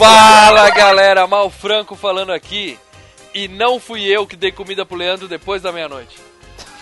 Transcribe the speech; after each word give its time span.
Fala 0.00 0.70
galera, 0.70 1.26
Mal 1.26 1.50
Franco 1.50 1.94
falando 1.94 2.32
aqui. 2.32 2.78
E 3.34 3.46
não 3.48 3.78
fui 3.78 4.02
eu 4.06 4.26
que 4.26 4.34
dei 4.34 4.50
comida 4.50 4.86
pro 4.86 4.96
Leandro 4.96 5.28
depois 5.28 5.60
da 5.60 5.70
meia-noite. 5.70 6.16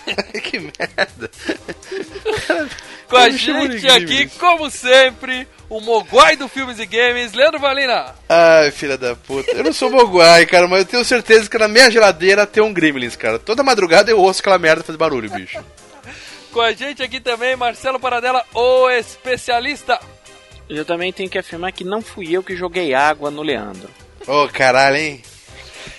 que 0.41 0.57
merda. 0.57 1.29
Com 3.09 3.17
a 3.17 3.29
gente 3.29 3.85
aqui, 3.89 4.29
como 4.39 4.69
sempre, 4.71 5.45
o 5.67 5.81
Moguai 5.81 6.37
do 6.37 6.47
Filmes 6.47 6.79
e 6.79 6.85
Games, 6.85 7.33
Leandro 7.33 7.59
Valina. 7.59 8.15
Ai, 8.29 8.71
filha 8.71 8.97
da 8.97 9.17
puta. 9.17 9.51
Eu 9.51 9.65
não 9.65 9.73
sou 9.73 9.91
moguai, 9.91 10.45
cara, 10.45 10.65
mas 10.65 10.79
eu 10.79 10.85
tenho 10.85 11.03
certeza 11.03 11.49
que 11.49 11.57
na 11.57 11.67
minha 11.67 11.91
geladeira 11.91 12.47
tem 12.47 12.63
um 12.63 12.71
Gremlins, 12.71 13.17
cara. 13.17 13.37
Toda 13.37 13.61
madrugada 13.63 14.09
eu 14.09 14.17
ouço 14.17 14.39
aquela 14.39 14.57
merda 14.57 14.81
fazer 14.81 14.97
barulho, 14.97 15.29
bicho. 15.29 15.61
Com 16.53 16.61
a 16.61 16.71
gente 16.71 17.03
aqui 17.03 17.19
também, 17.19 17.57
Marcelo 17.57 17.99
Paradela, 17.99 18.45
o 18.53 18.89
especialista. 18.89 19.99
Eu 20.69 20.85
também 20.85 21.11
tenho 21.11 21.29
que 21.29 21.39
afirmar 21.39 21.71
que 21.71 21.83
não 21.83 22.01
fui 22.01 22.31
eu 22.31 22.43
que 22.43 22.55
joguei 22.55 22.93
água 22.93 23.31
no 23.31 23.41
Leandro. 23.41 23.89
Ô, 24.27 24.47
caralho, 24.47 24.97
hein? 24.97 25.23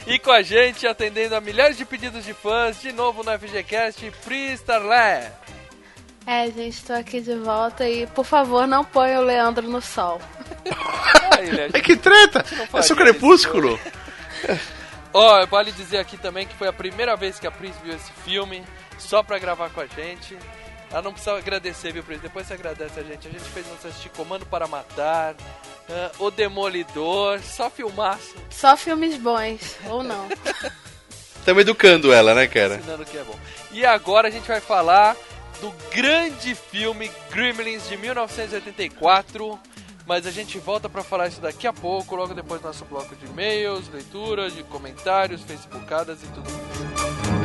E 0.07 0.19
com 0.19 0.31
a 0.31 0.43
gente, 0.43 0.87
atendendo 0.87 1.35
a 1.35 1.41
milhares 1.41 1.77
de 1.77 1.85
pedidos 1.85 2.25
de 2.25 2.33
fãs, 2.33 2.81
de 2.81 2.93
novo 2.93 3.23
no 3.25 3.39
FGCast, 3.39 4.13
Pri 4.25 4.53
Starlé. 4.53 5.33
É, 6.27 6.51
gente, 6.51 6.85
tô 6.85 6.93
aqui 6.93 7.21
de 7.21 7.35
volta 7.35 7.89
e, 7.89 8.07
por 8.09 8.25
favor, 8.25 8.67
não 8.67 8.85
ponha 8.85 9.21
o 9.21 9.25
Leandro 9.25 9.69
no 9.69 9.81
sol. 9.81 10.21
É 11.73 11.81
que 11.81 11.97
treta! 11.97 12.45
É 12.75 12.83
seu 12.83 12.95
crepúsculo. 12.95 13.81
Ó, 15.13 15.47
vale 15.47 15.73
dizer 15.73 15.97
aqui 15.97 16.19
também 16.19 16.47
que 16.47 16.55
foi 16.55 16.69
a 16.69 16.73
primeira 16.73 17.17
vez 17.17 17.39
que 17.39 17.47
a 17.47 17.51
Pris 17.51 17.75
viu 17.83 17.95
esse 17.95 18.13
filme, 18.25 18.63
só 18.98 19.23
pra 19.23 19.39
gravar 19.39 19.71
com 19.71 19.81
a 19.81 19.87
gente. 19.87 20.37
Ela 20.91 21.02
não 21.02 21.12
precisa 21.12 21.36
agradecer, 21.36 21.92
viu, 21.92 22.02
Pris? 22.02 22.20
Depois 22.20 22.46
você 22.46 22.55
agradece 22.55 22.98
a 22.98 23.02
gente. 23.02 23.28
A 23.28 23.30
gente 23.30 23.44
fez 23.44 23.64
você 23.66 23.88
assistir 23.88 24.08
Comando 24.10 24.44
para 24.44 24.66
Matar, 24.66 25.36
ah, 25.88 26.10
O 26.19 26.30
Demolidor, 26.30 27.41
só 27.41 27.70
filmaço, 27.70 28.34
Só 28.50 28.77
filmes 28.77 29.16
bons, 29.16 29.77
ou 29.86 30.02
não. 30.02 30.28
Estamos 31.38 31.62
educando 31.62 32.12
ela, 32.12 32.34
né, 32.34 32.46
cara? 32.46 32.77
ensinando 32.77 33.02
o 33.02 33.06
que 33.06 33.16
é 33.16 33.22
bom. 33.24 33.38
E 33.72 33.86
agora 33.86 34.28
a 34.28 34.30
gente 34.30 34.46
vai 34.46 34.61
falar 34.61 35.16
do 35.61 35.72
grande 35.91 36.55
filme 36.55 37.11
Gremlins 37.30 37.88
de 37.88 37.96
1984. 37.96 39.58
Mas 40.06 40.27
a 40.27 40.30
gente 40.33 40.58
volta 40.58 40.88
pra 40.88 41.05
falar 41.05 41.28
isso 41.28 41.41
daqui 41.41 41.68
a 41.68 41.72
pouco, 41.72 42.16
logo 42.16 42.34
depois 42.34 42.61
do 42.61 42.66
nosso 42.66 42.84
bloco 42.84 43.14
de 43.14 43.27
e-mails, 43.27 43.88
leitura, 43.88 44.50
de 44.50 44.64
comentários, 44.64 45.41
facebookadas 45.42 46.20
e 46.24 46.27
tudo 46.27 46.50
mais. 46.50 47.39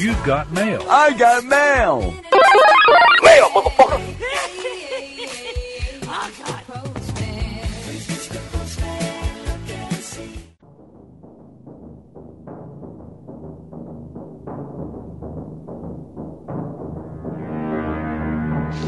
You've 0.00 0.24
got 0.24 0.50
mail. 0.50 0.82
I 0.88 1.12
got 1.12 1.44
mail. 1.44 2.14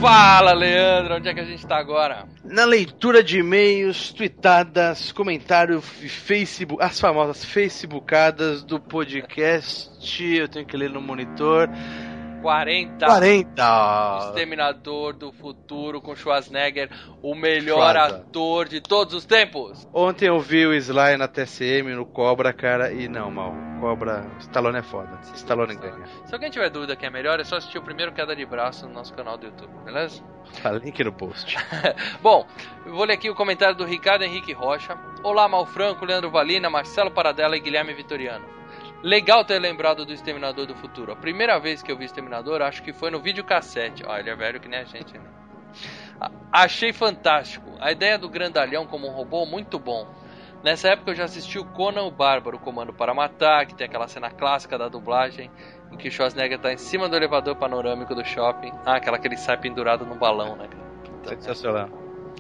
Fala, 0.03 0.53
Leandro, 0.53 1.15
onde 1.15 1.29
é 1.29 1.35
que 1.35 1.39
a 1.41 1.45
gente 1.45 1.65
tá 1.65 1.77
agora? 1.79 2.27
Na 2.45 2.65
leitura 2.65 3.23
de 3.23 3.39
e-mails, 3.39 4.13
tweetadas, 4.13 5.13
comentário, 5.13 5.79
f- 5.79 6.09
Facebook, 6.09 6.83
as 6.83 6.99
famosas 6.99 7.45
facebookadas 7.45 8.65
do 8.65 8.81
podcast, 8.81 9.91
eu 10.37 10.49
tenho 10.49 10.67
que 10.67 10.77
ler 10.77 10.91
no 10.91 11.01
monitor. 11.01 11.69
40. 12.43 13.07
40! 13.07 14.19
Exterminador 14.29 15.15
do 15.15 15.33
Futuro 15.33 16.01
com 16.01 16.15
Schwarzenegger, 16.17 16.91
o 17.23 17.35
melhor 17.35 17.95
Schwarza. 17.95 18.17
ator 18.17 18.69
de 18.69 18.81
todos 18.81 19.15
os 19.15 19.25
tempos. 19.25 19.89
Ontem 19.95 20.27
eu 20.27 20.41
vi 20.41 20.67
o 20.67 20.75
Sly 20.75 21.17
na 21.17 21.29
TCM, 21.29 21.95
no 21.95 22.05
Cobra, 22.05 22.53
cara, 22.53 22.93
e 22.93 23.09
não, 23.09 23.31
mal. 23.31 23.55
Cobra, 23.81 24.27
Stallone 24.41 24.79
é 24.79 24.83
foda. 24.83 25.19
Stallone 25.35 25.75
ganha. 25.77 26.05
Se 26.25 26.35
alguém 26.35 26.51
tiver 26.51 26.71
dúvida 26.71 26.95
que 26.95 27.07
é 27.07 27.11
melhor, 27.11 27.41
é 27.41 27.45
só 27.45 27.57
assistir 27.57 27.79
o 27.79 27.83
primeiro 27.83 28.13
queda 28.13 28.35
de 28.35 28.45
braço 28.45 28.87
no 28.87 28.95
nosso 28.95 29.15
canal 29.15 29.39
do 29.39 29.47
YouTube, 29.47 29.73
beleza? 29.85 30.23
Tá, 30.63 30.73
link 30.73 31.03
no 31.03 31.13
post. 31.13 31.57
Bom, 32.21 32.47
vou 32.87 33.05
ler 33.05 33.15
aqui 33.15 33.31
o 33.31 33.35
comentário 33.35 33.77
do 33.77 33.85
Ricardo 33.85 34.23
Henrique 34.23 34.53
Rocha. 34.53 34.97
Olá, 35.23 35.49
Malfranco, 35.49 36.05
Leandro 36.05 36.31
Valina, 36.31 36.69
Marcelo 36.69 37.11
Paradela 37.11 37.57
e 37.57 37.61
Guilherme 37.61 37.95
Vitoriano. 37.95 38.62
Legal 39.03 39.45
ter 39.45 39.59
lembrado 39.59 40.07
do 40.07 40.13
Exterminador 40.13 40.67
do 40.67 40.77
Futuro. 40.77 41.13
A 41.13 41.17
primeira 41.17 41.59
vez 41.59 41.83
que 41.83 41.91
eu 41.91 41.97
vi 41.97 42.05
Exterminador, 42.05 42.63
acho 42.63 42.83
que 42.83 42.93
foi 42.93 43.11
no 43.11 43.21
videocassete. 43.21 44.05
Ó, 44.07 44.17
ele 44.17 44.31
é 44.31 44.37
velho 44.37 44.61
que 44.61 44.69
nem 44.69 44.79
a 44.79 44.85
gente, 44.85 45.19
né? 45.19 45.29
Achei 46.53 46.93
fantástico. 46.93 47.69
A 47.81 47.91
ideia 47.91 48.17
do 48.17 48.29
grandalhão 48.29 48.87
como 48.87 49.09
um 49.09 49.13
robô, 49.13 49.45
muito 49.45 49.79
bom. 49.79 50.07
Nessa 50.63 50.91
época 50.91 51.11
eu 51.11 51.15
já 51.17 51.25
assisti 51.25 51.59
o 51.59 51.65
Conan 51.65 52.05
o 52.05 52.11
Bárbaro, 52.13 52.59
Comando 52.61 52.93
para 52.93 53.13
Matar, 53.13 53.67
que 53.67 53.75
tem 53.75 53.87
aquela 53.87 54.07
cena 54.07 54.31
clássica 54.31 54.79
da 54.79 54.89
dublagem, 54.89 55.51
em 55.91 55.97
que 55.97 56.07
o 56.07 56.11
Schwarzenegger 56.11 56.61
tá 56.61 56.73
em 56.73 56.77
cima 56.77 57.09
do 57.09 57.17
elevador 57.17 57.57
panorâmico 57.57 58.15
do 58.15 58.25
shopping. 58.25 58.71
Ah, 58.87 58.97
aquela 58.97 59.19
que 59.19 59.27
ele 59.27 59.37
sai 59.37 59.57
pendurado 59.57 60.07
no 60.07 60.15
balão, 60.15 60.55
né, 60.55 60.69
cara? 60.69 61.35
Sensacional. 61.35 61.89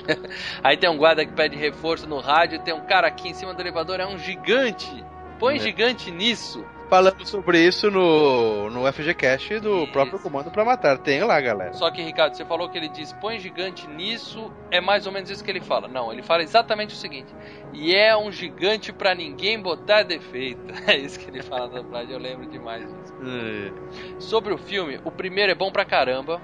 Aí 0.62 0.76
tem 0.76 0.88
um 0.88 0.96
guarda 0.96 1.26
que 1.26 1.32
pede 1.32 1.56
reforço 1.56 2.06
no 2.06 2.20
rádio, 2.20 2.62
tem 2.62 2.72
um 2.72 2.86
cara 2.86 3.08
aqui 3.08 3.28
em 3.28 3.34
cima 3.34 3.52
do 3.52 3.60
elevador, 3.60 3.98
é 3.98 4.06
um 4.06 4.16
gigante. 4.16 5.04
Põe 5.42 5.56
É. 5.56 5.58
gigante 5.58 6.08
nisso. 6.12 6.64
Falamos 6.88 7.28
sobre 7.28 7.58
isso 7.58 7.90
no, 7.90 8.68
no 8.70 8.86
FGCast 8.92 9.58
do 9.60 9.84
Isso. 9.84 9.92
próprio 9.92 10.18
Comando 10.20 10.50
pra 10.50 10.62
Matar. 10.64 10.98
Tem 10.98 11.20
lá, 11.24 11.40
galera. 11.40 11.72
Só 11.72 11.90
que, 11.90 12.02
Ricardo, 12.02 12.34
você 12.36 12.44
falou 12.44 12.68
que 12.68 12.76
ele 12.78 12.88
diz 12.90 13.12
põe 13.14 13.40
gigante 13.40 13.88
nisso, 13.88 14.52
é 14.70 14.78
mais 14.80 15.04
ou 15.06 15.12
menos 15.12 15.30
isso 15.30 15.42
que 15.42 15.50
ele 15.50 15.60
fala. 15.62 15.88
Não, 15.88 16.12
ele 16.12 16.22
fala 16.22 16.42
exatamente 16.42 16.94
o 16.94 16.96
seguinte: 16.96 17.34
e 17.72 17.92
é 17.94 18.16
um 18.16 18.30
gigante 18.30 18.92
pra 18.92 19.14
ninguém 19.16 19.60
botar 19.60 20.02
defeito. 20.04 20.60
É 20.86 20.96
isso 20.96 21.18
que 21.18 21.28
ele 21.28 21.42
fala 21.42 21.66
na 21.68 21.80
dublagem, 21.80 22.12
eu 22.12 22.20
lembro 22.20 22.46
demais 22.46 22.82
disso. 22.86 23.14
É. 23.26 24.20
Sobre 24.20 24.52
o 24.54 24.58
filme, 24.58 25.00
o 25.04 25.10
primeiro 25.10 25.50
é 25.50 25.54
bom 25.56 25.72
pra 25.72 25.84
caramba. 25.84 26.40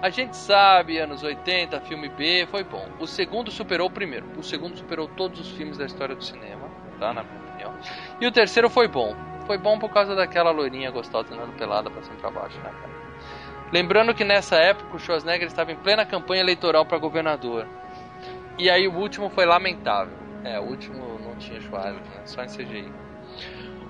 A 0.00 0.08
gente 0.08 0.36
sabe, 0.36 0.98
anos 0.98 1.22
80, 1.22 1.80
filme 1.82 2.08
B, 2.10 2.46
foi 2.50 2.62
bom. 2.62 2.86
O 3.00 3.06
segundo 3.06 3.50
superou 3.50 3.88
o 3.88 3.90
primeiro. 3.90 4.24
O 4.38 4.42
segundo 4.42 4.76
superou 4.78 5.08
todos 5.08 5.40
os 5.40 5.50
filmes 5.52 5.76
da 5.78 5.84
história 5.84 6.14
do 6.14 6.22
cinema, 6.24 6.70
tá? 6.98 7.12
Na 7.12 7.24
opinião. 7.68 7.74
E 8.20 8.26
o 8.26 8.32
terceiro 8.32 8.68
foi 8.68 8.88
bom. 8.88 9.14
Foi 9.46 9.58
bom 9.58 9.78
por 9.78 9.90
causa 9.90 10.14
daquela 10.14 10.50
loirinha 10.50 10.90
gostosa 10.90 11.34
andando 11.34 11.56
pelada 11.56 11.90
pra 11.90 12.02
cima 12.02 12.16
e 12.16 12.20
pra 12.20 12.30
baixo, 12.30 12.56
né, 12.58 12.70
cara? 12.80 12.94
Lembrando 13.72 14.14
que 14.14 14.24
nessa 14.24 14.56
época 14.56 14.96
o 14.96 14.98
Schwarzenegger 14.98 15.46
estava 15.46 15.72
em 15.72 15.76
plena 15.76 16.06
campanha 16.06 16.42
eleitoral 16.42 16.86
pra 16.86 16.98
governador. 16.98 17.66
E 18.58 18.70
aí 18.70 18.86
o 18.86 18.94
último 18.94 19.28
foi 19.28 19.44
lamentável. 19.44 20.16
É, 20.44 20.60
o 20.60 20.64
último 20.64 21.18
não 21.18 21.36
tinha 21.36 21.60
Schwarzenegger, 21.60 22.02
só 22.24 22.42
em 22.42 22.48
CGI. 22.48 22.92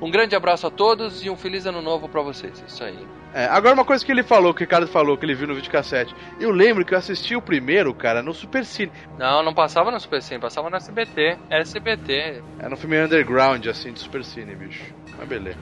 Um 0.00 0.10
grande 0.10 0.34
abraço 0.34 0.66
a 0.66 0.70
todos 0.70 1.24
e 1.24 1.30
um 1.30 1.36
feliz 1.36 1.66
ano 1.66 1.82
novo 1.82 2.08
pra 2.08 2.22
vocês. 2.22 2.62
Isso 2.66 2.82
aí. 2.82 3.06
É, 3.34 3.46
agora 3.46 3.74
uma 3.74 3.84
coisa 3.84 4.06
que 4.06 4.12
ele 4.12 4.22
falou, 4.22 4.54
que 4.54 4.62
o 4.62 4.64
Ricardo 4.64 4.86
falou, 4.86 5.18
que 5.18 5.26
ele 5.26 5.34
viu 5.34 5.48
no 5.48 5.56
videocassete. 5.56 6.14
Eu 6.38 6.52
lembro 6.52 6.84
que 6.84 6.94
eu 6.94 6.98
assisti 6.98 7.34
o 7.34 7.42
primeiro, 7.42 7.92
cara, 7.92 8.22
no 8.22 8.32
Super 8.32 8.64
Cine. 8.64 8.92
Não, 9.18 9.42
não 9.42 9.52
passava 9.52 9.90
no 9.90 9.98
Super 9.98 10.22
Cine, 10.22 10.38
passava 10.38 10.70
no 10.70 10.76
SBT. 10.76 11.36
SBT. 11.50 12.44
É 12.60 12.68
no 12.68 12.76
filme 12.76 12.96
underground, 13.02 13.66
assim, 13.66 13.92
de 13.92 13.98
Super 13.98 14.24
Cine, 14.24 14.54
bicho. 14.54 14.84
Mas 15.18 15.28
beleza. 15.28 15.58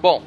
Bom, 0.00 0.22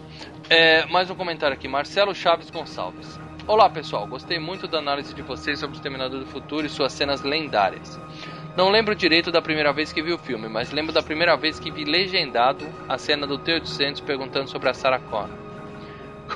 é, 0.51 0.85
mais 0.85 1.09
um 1.09 1.15
comentário 1.15 1.55
aqui. 1.55 1.67
Marcelo 1.67 2.13
Chaves 2.13 2.51
Gonçalves. 2.51 3.19
Olá 3.47 3.67
pessoal, 3.71 4.05
gostei 4.05 4.37
muito 4.37 4.67
da 4.67 4.77
análise 4.77 5.15
de 5.15 5.23
vocês 5.23 5.57
sobre 5.57 5.75
o 5.75 5.77
Exterminador 5.77 6.19
do 6.19 6.27
Futuro 6.27 6.67
e 6.67 6.69
suas 6.69 6.93
cenas 6.93 7.23
lendárias. 7.23 7.99
Não 8.55 8.69
lembro 8.69 8.93
direito 8.93 9.31
da 9.31 9.41
primeira 9.41 9.73
vez 9.73 9.91
que 9.91 10.03
vi 10.03 10.13
o 10.13 10.17
filme, 10.19 10.47
mas 10.47 10.71
lembro 10.71 10.93
da 10.93 11.01
primeira 11.01 11.35
vez 11.35 11.59
que 11.59 11.71
vi 11.71 11.85
legendado 11.85 12.67
a 12.87 12.99
cena 12.99 13.25
do 13.25 13.39
T-800 13.39 14.03
perguntando 14.03 14.47
sobre 14.47 14.69
a 14.69 14.73
Sarah 14.75 14.99
Connor. 14.99 15.46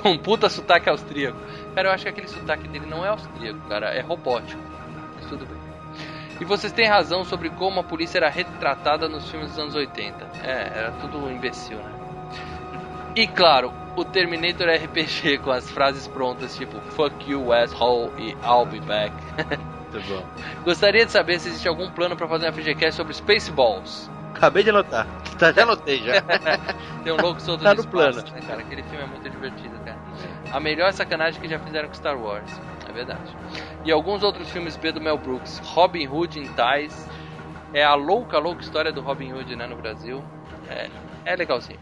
Com 0.00 0.10
um 0.10 0.18
puta 0.18 0.48
sotaque 0.48 0.88
austríaco. 0.88 1.36
Cara, 1.74 1.88
eu 1.88 1.92
acho 1.92 2.04
que 2.04 2.08
aquele 2.08 2.28
sotaque 2.28 2.66
dele 2.68 2.86
não 2.86 3.04
é 3.04 3.08
austríaco, 3.08 3.58
cara, 3.68 3.90
é 3.94 4.00
robótico. 4.00 4.60
Mas 5.16 5.26
tudo 5.26 5.44
bem. 5.46 5.58
E 6.40 6.44
vocês 6.44 6.72
têm 6.72 6.88
razão 6.88 7.24
sobre 7.24 7.50
como 7.50 7.80
a 7.80 7.84
polícia 7.84 8.18
era 8.18 8.28
retratada 8.28 9.08
nos 9.08 9.30
filmes 9.30 9.50
dos 9.50 9.58
anos 9.58 9.74
80. 9.74 10.26
É, 10.42 10.72
era 10.78 10.92
tudo 11.00 11.18
um 11.18 11.30
imbecil, 11.30 11.76
né? 11.76 11.92
E 13.14 13.26
claro, 13.26 13.72
o 13.94 14.04
Terminator 14.04 14.66
RPG 14.68 15.38
com 15.38 15.50
as 15.50 15.70
frases 15.70 16.08
prontas 16.08 16.56
tipo 16.56 16.80
Fuck 16.92 17.30
you 17.30 17.52
asshole 17.52 18.10
e 18.18 18.30
I'll 18.42 18.64
be 18.66 18.80
back. 18.80 19.14
Muito 19.92 20.08
bom. 20.08 20.24
Gostaria 20.64 21.04
de 21.04 21.12
saber 21.12 21.38
se 21.38 21.48
existe 21.48 21.68
algum 21.68 21.90
plano 21.90 22.16
para 22.16 22.26
fazer 22.26 22.46
uma 22.46 22.52
FGCast 22.52 22.94
sobre 22.96 23.12
Spaceballs. 23.12 24.10
Acabei 24.34 24.64
de 24.64 24.70
anotar. 24.70 25.06
Já 25.54 25.62
anotei 25.62 25.98
já. 26.02 26.22
Tem 27.04 27.12
um 27.12 27.16
louco 27.20 27.40
solto 27.40 27.62
Tá 27.62 27.70
no 27.70 27.74
no 27.76 27.80
espaço, 27.82 28.22
plano. 28.22 28.30
né, 28.32 28.40
cara? 28.46 28.60
Aquele 28.62 28.82
filme 28.84 29.04
é 29.04 29.06
muito 29.06 29.28
divertido. 29.28 29.71
A 30.52 30.60
melhor 30.60 30.92
sacanagem 30.92 31.40
que 31.40 31.48
já 31.48 31.58
fizeram 31.58 31.88
com 31.88 31.94
Star 31.94 32.16
Wars. 32.16 32.60
É 32.88 32.92
verdade. 32.92 33.34
E 33.84 33.90
alguns 33.90 34.22
outros 34.22 34.50
filmes 34.50 34.76
B 34.76 34.92
do 34.92 35.00
Mel 35.00 35.16
Brooks. 35.16 35.58
Robin 35.64 36.06
Hood 36.06 36.38
em 36.38 36.44
Ties. 36.44 37.08
É 37.72 37.82
a 37.82 37.94
louca, 37.94 38.38
louca 38.38 38.60
história 38.60 38.92
do 38.92 39.00
Robin 39.00 39.32
Hood, 39.32 39.56
né, 39.56 39.66
no 39.66 39.76
Brasil. 39.76 40.22
É, 40.68 40.90
é 41.24 41.34
legalzinho. 41.36 41.80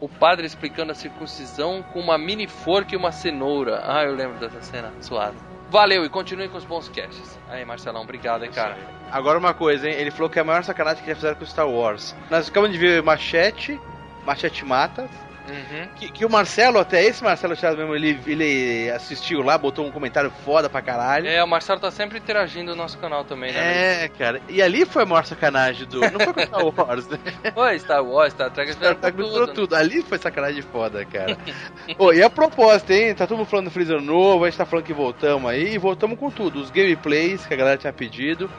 O 0.00 0.08
padre 0.08 0.46
explicando 0.46 0.92
a 0.92 0.94
circuncisão 0.94 1.82
com 1.92 1.98
uma 1.98 2.16
mini 2.16 2.46
forca 2.46 2.94
e 2.94 2.96
uma 2.96 3.10
cenoura. 3.10 3.82
Ah, 3.84 4.04
eu 4.04 4.14
lembro 4.14 4.38
dessa 4.38 4.60
cena. 4.62 4.92
Suave. 5.00 5.36
Valeu 5.70 6.04
e 6.04 6.08
continue 6.08 6.48
com 6.48 6.56
os 6.56 6.64
bons 6.64 6.88
casts. 6.88 7.36
Aí, 7.48 7.64
Marcelão, 7.64 8.02
obrigado, 8.02 8.44
hein, 8.44 8.50
cara. 8.52 8.76
Agora 9.10 9.38
uma 9.38 9.54
coisa, 9.54 9.88
hein? 9.88 9.94
Ele 9.96 10.12
falou 10.12 10.30
que 10.30 10.38
é 10.38 10.42
a 10.42 10.44
maior 10.44 10.62
sacanagem 10.62 11.02
que 11.02 11.10
já 11.10 11.16
fizeram 11.16 11.36
com 11.36 11.44
Star 11.44 11.68
Wars. 11.68 12.14
Nós 12.30 12.48
acabamos 12.48 12.76
de 12.76 12.78
ver 12.78 13.02
Machete, 13.02 13.80
Machete 14.24 14.64
Mata. 14.64 15.08
Uhum. 15.48 15.88
Que, 15.96 16.10
que 16.10 16.24
o 16.24 16.30
Marcelo, 16.30 16.78
até 16.78 17.02
esse 17.04 17.22
Marcelo 17.22 17.54
Chaves 17.54 17.78
mesmo, 17.78 17.94
ele, 17.94 18.18
ele 18.26 18.90
assistiu 18.90 19.42
lá, 19.42 19.58
botou 19.58 19.86
um 19.86 19.90
comentário 19.90 20.30
foda 20.44 20.70
pra 20.70 20.80
caralho. 20.80 21.26
É, 21.26 21.42
o 21.44 21.46
Marcelo 21.46 21.78
tá 21.80 21.90
sempre 21.90 22.18
interagindo 22.18 22.70
no 22.70 22.76
nosso 22.76 22.96
canal 22.98 23.24
também, 23.24 23.52
né? 23.52 24.04
É, 24.04 24.08
cara. 24.08 24.40
E 24.48 24.62
ali 24.62 24.86
foi 24.86 25.02
a 25.02 25.06
maior 25.06 25.24
sacanagem 25.24 25.86
do. 25.86 26.00
Não 26.00 26.20
foi 26.20 26.32
com 26.32 26.40
Star 26.40 26.66
Wars, 26.66 27.08
né? 27.08 27.18
Oi, 27.54 27.78
Star 27.78 28.04
Wars, 28.04 28.32
Star 28.32 28.50
Trek, 28.50 28.72
fizeram 28.72 28.94
Tá 28.96 29.12
com 29.12 29.18
misturou 29.18 29.46
tudo. 29.48 29.66
tudo. 29.68 29.76
Ali 29.76 30.02
foi 30.02 30.18
sacanagem 30.18 30.62
foda, 30.62 31.04
cara. 31.04 31.36
Ô, 31.98 32.12
e 32.12 32.22
a 32.22 32.30
proposta, 32.30 32.94
hein? 32.94 33.14
Tá 33.14 33.26
todo 33.26 33.38
mundo 33.38 33.46
falando 33.46 33.66
do 33.66 33.70
Freezer 33.70 34.00
novo, 34.00 34.44
a 34.44 34.48
gente 34.48 34.56
tá 34.56 34.64
falando 34.64 34.86
que 34.86 34.94
voltamos 34.94 35.50
aí, 35.50 35.74
e 35.74 35.78
voltamos 35.78 36.18
com 36.18 36.30
tudo. 36.30 36.60
Os 36.60 36.70
gameplays 36.70 37.44
que 37.46 37.52
a 37.52 37.56
galera 37.56 37.76
tinha 37.76 37.92
pedido. 37.92 38.50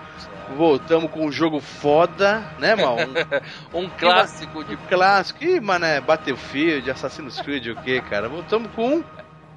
Voltamos 0.56 1.12
com 1.12 1.26
um 1.26 1.32
jogo 1.32 1.60
foda, 1.60 2.40
né, 2.60 2.76
mal? 2.76 2.98
Um 3.74 3.86
Um 3.86 3.90
clássico 3.90 4.64
de 4.64 4.78
clássico. 4.78 5.44
Ih, 5.44 5.60
mano, 5.60 5.86
é 5.86 6.00
Battlefield, 6.00 6.90
Assassin's 6.90 7.40
Creed, 7.42 7.68
o 7.68 7.76
que, 7.82 8.02
cara? 8.02 8.30
Voltamos 8.30 8.72
com. 8.74 9.04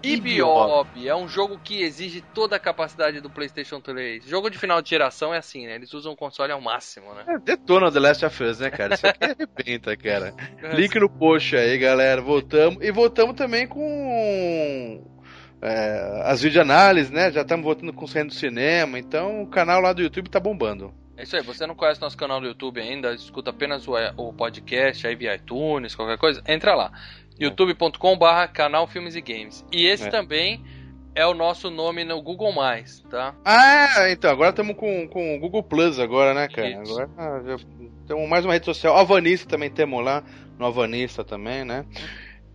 Ibiob. 0.02 1.08
É 1.08 1.14
um 1.14 1.29
jogo 1.29 1.58
que 1.62 1.82
exige 1.82 2.20
toda 2.20 2.56
a 2.56 2.58
capacidade 2.58 3.20
do 3.20 3.29
PlayStation 3.29 3.81
3. 3.81 4.25
Jogo 4.25 4.49
de 4.49 4.58
final 4.58 4.81
de 4.81 4.90
geração 4.90 5.35
é 5.35 5.38
assim, 5.38 5.67
né? 5.67 5.75
Eles 5.75 5.93
usam 5.93 6.12
o 6.12 6.17
console 6.17 6.52
ao 6.52 6.61
máximo, 6.61 7.12
né? 7.14 7.25
É, 7.26 7.38
Detona 7.38 7.90
The 7.90 7.99
Last 7.99 8.25
of 8.25 8.44
Us, 8.44 8.61
né, 8.61 8.70
cara? 8.70 8.94
Isso 8.94 9.06
aqui 9.06 9.25
arrebenta, 9.25 9.96
cara. 9.96 10.35
Link 10.75 10.99
no 10.99 11.08
post 11.08 11.56
aí, 11.56 11.76
galera. 11.79 12.20
Voltamos. 12.23 12.82
E 12.82 12.90
voltamos 12.93 13.35
também 13.35 13.67
com. 13.67 15.17
É, 15.62 16.22
as 16.25 16.40
videoanálises, 16.43 17.10
né? 17.10 17.31
Já 17.31 17.43
estamos 17.43 17.64
voltando 17.64 17.93
com 17.93 18.06
saindo 18.06 18.28
do 18.28 18.34
cinema. 18.34 18.99
Então 18.99 19.43
o 19.43 19.46
canal 19.46 19.81
lá 19.81 19.93
do 19.93 20.02
YouTube 20.02 20.28
tá 20.31 20.40
bombando. 20.40 20.93
É 21.16 21.25
isso 21.25 21.34
aí, 21.37 21.43
você 21.43 21.66
não 21.66 21.75
conhece 21.75 22.00
nosso 22.00 22.16
canal 22.16 22.40
do 22.40 22.46
YouTube 22.46 22.81
ainda, 22.81 23.12
escuta 23.12 23.50
apenas 23.50 23.88
o, 23.88 23.94
o 24.16 24.32
podcast 24.32 25.05
aí 25.05 25.16
via 25.16 25.34
iTunes, 25.34 25.96
qualquer 25.96 26.16
coisa, 26.16 26.40
entra 26.46 26.76
lá. 26.76 26.93
youtube.com 27.40 28.16
barra 28.16 28.46
canal 28.46 28.87
Filmes 28.87 29.16
e 29.16 29.20
Games. 29.20 29.64
E 29.72 29.87
esse 29.88 30.06
É. 30.06 30.10
também 30.10 30.62
é 31.16 31.26
o 31.26 31.34
nosso 31.34 31.70
nome 31.70 32.04
no 32.04 32.22
Google+, 32.22 32.54
tá? 33.11 33.34
Ah, 33.44 34.08
então, 34.11 34.31
agora 34.31 34.50
estamos 34.50 34.76
com, 34.76 35.08
com 35.08 35.34
o 35.37 35.40
Google 35.40 35.64
Plus 35.64 35.99
agora, 35.99 36.32
né, 36.32 36.46
cara? 36.46 36.69
Isso. 36.70 36.93
Agora 36.93 37.11
ah, 37.19 37.40
temos 38.06 38.28
mais 38.28 38.44
uma 38.44 38.52
rede 38.54 38.66
social. 38.66 38.96
Alvanista 38.96 39.49
também 39.49 39.70
temos 39.70 40.04
lá, 40.04 40.22
no 40.56 40.66
Alvanista 40.66 41.25
também, 41.25 41.64
né? 41.64 41.84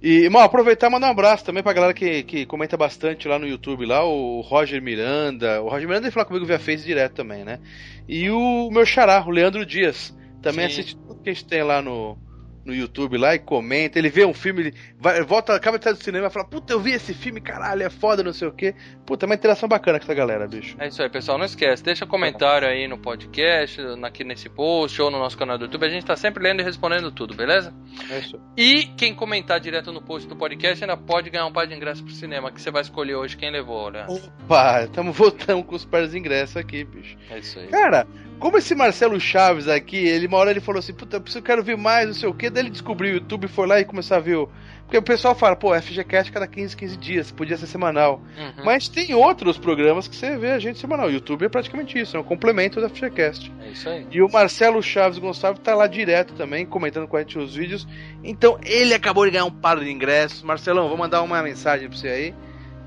E, 0.05 0.27
bom, 0.29 0.39
aproveitar 0.39 0.87
e 0.87 0.89
mandar 0.89 1.07
um 1.07 1.11
abraço 1.11 1.45
também 1.45 1.63
pra 1.63 1.71
galera 1.71 1.93
que, 1.93 2.23
que 2.23 2.45
comenta 2.45 2.75
bastante 2.75 3.25
lá 3.25 3.39
no 3.39 3.47
YouTube, 3.47 3.85
lá, 3.85 4.03
o 4.03 4.41
Roger 4.41 4.81
Miranda. 4.81 5.61
O 5.61 5.69
Roger 5.69 5.87
Miranda 5.87 6.07
ele 6.07 6.11
fala 6.11 6.25
comigo 6.25 6.45
via 6.45 6.59
Face 6.59 6.83
direto 6.83 7.13
também, 7.13 7.45
né? 7.45 7.57
E 8.05 8.29
o 8.29 8.69
meu 8.69 8.85
xará, 8.85 9.23
o 9.25 9.29
Leandro 9.31 9.65
Dias, 9.65 10.13
também 10.41 10.67
Sim. 10.67 10.73
assiste 10.73 10.97
tudo 10.97 11.21
que 11.21 11.29
a 11.29 11.33
gente 11.33 11.47
tem 11.47 11.63
lá 11.63 11.81
no, 11.81 12.17
no 12.65 12.73
YouTube 12.73 13.17
lá 13.17 13.35
e 13.35 13.39
comenta. 13.39 13.99
Ele 13.99 14.09
vê 14.09 14.25
um 14.25 14.33
filme, 14.33 14.61
ele 14.61 14.73
vai, 14.97 15.21
volta, 15.23 15.55
acaba 15.55 15.77
de 15.77 15.83
sair 15.83 15.93
do 15.93 16.03
cinema 16.03 16.27
e 16.27 16.29
fala, 16.29 16.45
puta, 16.45 16.73
eu 16.73 16.79
vi 16.79 16.91
esse 16.91 17.13
filme, 17.13 17.41
caralho, 17.41 17.83
é 17.83 17.89
foda, 17.89 18.23
não 18.23 18.33
sei 18.33 18.47
o 18.47 18.51
quê. 18.51 18.75
Puta, 19.05 19.25
é 19.25 19.27
uma 19.27 19.35
interação 19.35 19.67
bacana 19.67 19.99
com 19.99 20.05
essa 20.05 20.13
galera, 20.13 20.47
bicho. 20.47 20.75
É 20.79 20.87
isso 20.87 21.01
aí, 21.01 21.09
pessoal. 21.09 21.37
Não 21.37 21.45
esquece, 21.45 21.83
deixa 21.83 22.05
comentário 22.05 22.67
aí 22.67 22.87
no 22.87 22.97
podcast, 22.97 23.81
aqui 24.03 24.23
nesse 24.23 24.49
post 24.49 25.01
ou 25.01 25.11
no 25.11 25.19
nosso 25.19 25.37
canal 25.37 25.57
do 25.57 25.65
YouTube. 25.65 25.85
A 25.85 25.89
gente 25.89 26.05
tá 26.05 26.15
sempre 26.15 26.43
lendo 26.43 26.61
e 26.61 26.63
respondendo 26.63 27.11
tudo, 27.11 27.35
beleza? 27.35 27.73
É 28.09 28.19
isso. 28.19 28.39
E 28.57 28.85
quem 28.97 29.13
comentar 29.13 29.59
direto 29.59 29.91
no 29.91 30.01
post 30.01 30.27
do 30.27 30.35
podcast 30.35 30.83
ainda 30.83 30.97
pode 30.97 31.29
ganhar 31.29 31.45
um 31.45 31.51
par 31.51 31.67
de 31.67 31.73
ingressos 31.73 32.01
pro 32.01 32.13
cinema, 32.13 32.51
que 32.51 32.61
você 32.61 32.71
vai 32.71 32.81
escolher 32.81 33.15
hoje 33.15 33.37
quem 33.37 33.51
levou, 33.51 33.91
né? 33.91 34.05
Opa, 34.07 34.83
estamos 34.83 35.15
voltando 35.17 35.63
com 35.63 35.75
os 35.75 35.85
pares 35.85 36.11
de 36.11 36.17
ingressos 36.17 36.57
aqui, 36.57 36.83
bicho. 36.83 37.17
É 37.29 37.39
isso 37.39 37.59
aí. 37.59 37.67
Cara, 37.67 38.07
como 38.43 38.57
esse 38.57 38.75
Marcelo 38.75 39.17
Chaves 39.21 39.69
aqui, 39.69 39.95
ele 39.95 40.27
uma 40.27 40.35
hora 40.35 40.51
ele 40.51 40.59
falou 40.59 40.79
assim, 40.79 40.93
puta, 40.93 41.15
eu 41.15 41.21
preciso, 41.21 41.41
quero 41.41 41.63
ver 41.63 41.77
mais, 41.77 42.07
não 42.07 42.13
sei 42.13 42.27
o 42.27 42.33
que, 42.33 42.49
daí 42.49 42.63
ele 42.63 42.71
descobriu 42.71 43.13
o 43.13 43.13
YouTube, 43.15 43.47
foi 43.47 43.65
lá 43.65 43.79
e 43.79 43.85
começou 43.85 44.17
a 44.17 44.19
ver 44.19 44.35
o... 44.35 44.49
Porque 44.81 44.97
o 44.97 45.01
pessoal 45.01 45.33
fala, 45.33 45.55
pô, 45.55 45.73
FGCast 45.73 46.29
cada 46.29 46.45
15, 46.45 46.75
15 46.75 46.97
dias, 46.97 47.31
podia 47.31 47.55
ser 47.55 47.67
semanal. 47.67 48.21
Uhum. 48.37 48.65
Mas 48.65 48.89
tem 48.89 49.13
outros 49.13 49.57
programas 49.57 50.09
que 50.09 50.15
você 50.17 50.35
vê 50.35 50.51
a 50.51 50.59
gente 50.59 50.77
semanal. 50.77 51.07
O 51.07 51.11
YouTube 51.11 51.45
é 51.45 51.47
praticamente 51.47 51.97
isso, 51.97 52.17
é 52.17 52.19
um 52.19 52.23
complemento 52.23 52.81
da 52.81 52.89
FGCast. 52.89 53.49
É 53.61 53.69
isso 53.69 53.87
aí. 53.87 54.05
E 54.11 54.21
o 54.21 54.29
Marcelo 54.29 54.83
Chaves 54.83 55.19
Gonçalves 55.19 55.61
tá 55.63 55.73
lá 55.73 55.87
direto 55.87 56.33
também, 56.33 56.65
comentando 56.65 57.07
com 57.07 57.15
a 57.15 57.21
gente 57.21 57.39
os 57.39 57.55
vídeos. 57.55 57.87
Então 58.21 58.59
ele 58.61 58.93
acabou 58.93 59.23
de 59.23 59.31
ganhar 59.31 59.45
um 59.45 59.51
par 59.51 59.79
de 59.79 59.89
ingressos. 59.89 60.43
Marcelão, 60.43 60.89
vou 60.89 60.97
mandar 60.97 61.21
uma 61.21 61.41
mensagem 61.41 61.87
pra 61.87 61.97
você 61.97 62.09
aí, 62.09 62.35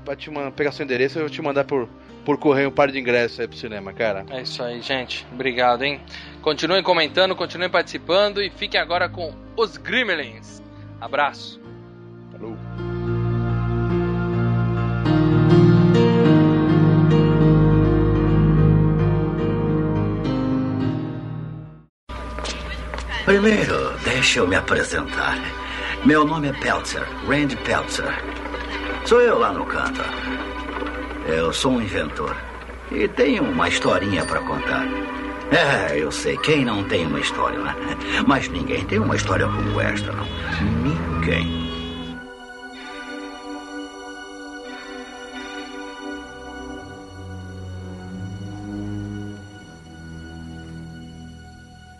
pra 0.05 0.15
te 0.15 0.29
pegar 0.55 0.71
seu 0.71 0.83
endereço, 0.83 1.17
eu 1.17 1.23
vou 1.23 1.31
te 1.31 1.41
mandar 1.41 1.63
por, 1.63 1.89
por 2.27 2.37
correio 2.37 2.67
um 2.67 2.71
par 2.73 2.91
de 2.91 2.99
ingressos 2.99 3.39
aí 3.39 3.47
pro 3.47 3.55
cinema, 3.55 3.93
cara. 3.93 4.25
É 4.29 4.41
isso 4.41 4.61
aí, 4.61 4.81
gente. 4.81 5.25
Obrigado, 5.31 5.83
hein? 5.83 6.01
Continuem 6.41 6.83
comentando, 6.83 7.33
continuem 7.33 7.69
participando 7.69 8.43
e 8.43 8.49
fiquem 8.49 8.81
agora 8.81 9.07
com 9.07 9.33
os 9.55 9.77
Gremlins. 9.77 10.61
Abraço. 10.99 11.61
Falou. 12.33 12.57
Primeiro, 23.23 23.97
deixa 24.03 24.39
eu 24.39 24.47
me 24.49 24.57
apresentar. 24.57 25.37
Meu 26.03 26.25
nome 26.25 26.49
é 26.49 26.53
Peltzer, 26.53 27.07
Randy 27.25 27.55
Peltzer. 27.55 28.13
Sou 29.05 29.21
eu 29.21 29.39
lá 29.39 29.53
no 29.53 29.65
canto. 29.65 30.01
Eu 31.27 31.51
sou 31.51 31.73
um 31.73 31.81
inventor 31.81 32.35
e 32.89 33.05
tenho 33.09 33.43
uma 33.43 33.67
historinha 33.67 34.25
para 34.25 34.39
contar. 34.39 34.85
É, 35.51 35.97
eu 35.97 36.09
sei, 36.09 36.37
quem 36.37 36.63
não 36.63 36.85
tem 36.85 37.05
uma 37.05 37.19
história, 37.19 37.59
né? 37.59 37.75
Mas 38.25 38.47
ninguém 38.47 38.85
tem 38.85 38.97
uma 38.97 39.15
história 39.15 39.45
como 39.45 39.81
esta, 39.81 40.11
não. 40.13 40.25
Ninguém. 40.83 41.67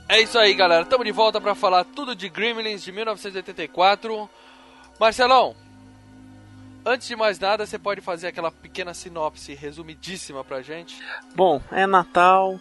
É 0.07 0.21
isso 0.21 0.39
aí, 0.39 0.53
galera. 0.53 0.83
Estamos 0.83 1.05
de 1.05 1.11
volta 1.11 1.41
para 1.41 1.53
falar 1.53 1.83
tudo 1.83 2.15
de 2.15 2.29
Gremlins 2.29 2.81
de 2.81 2.93
1984. 2.93 4.29
Marcelão, 4.97 5.53
antes 6.87 7.07
de 7.07 7.15
mais 7.15 7.37
nada, 7.37 7.65
você 7.65 7.77
pode 7.77 8.01
fazer 8.01 8.27
aquela 8.27 8.51
pequena 8.51 8.93
sinopse 8.93 9.53
resumidíssima 9.53 10.43
pra 10.43 10.61
gente? 10.61 10.99
Bom, 11.35 11.61
é 11.71 11.85
Natal. 11.85 12.59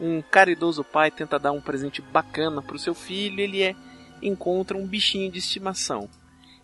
Um 0.00 0.20
caridoso 0.20 0.84
pai 0.84 1.10
tenta 1.10 1.38
dar 1.38 1.52
um 1.52 1.60
presente 1.60 2.02
bacana 2.02 2.60
pro 2.60 2.78
seu 2.78 2.94
filho. 2.94 3.40
e 3.40 3.42
Ele 3.42 3.62
é, 3.62 3.74
encontra 4.20 4.76
um 4.76 4.86
bichinho 4.86 5.30
de 5.30 5.38
estimação. 5.38 6.10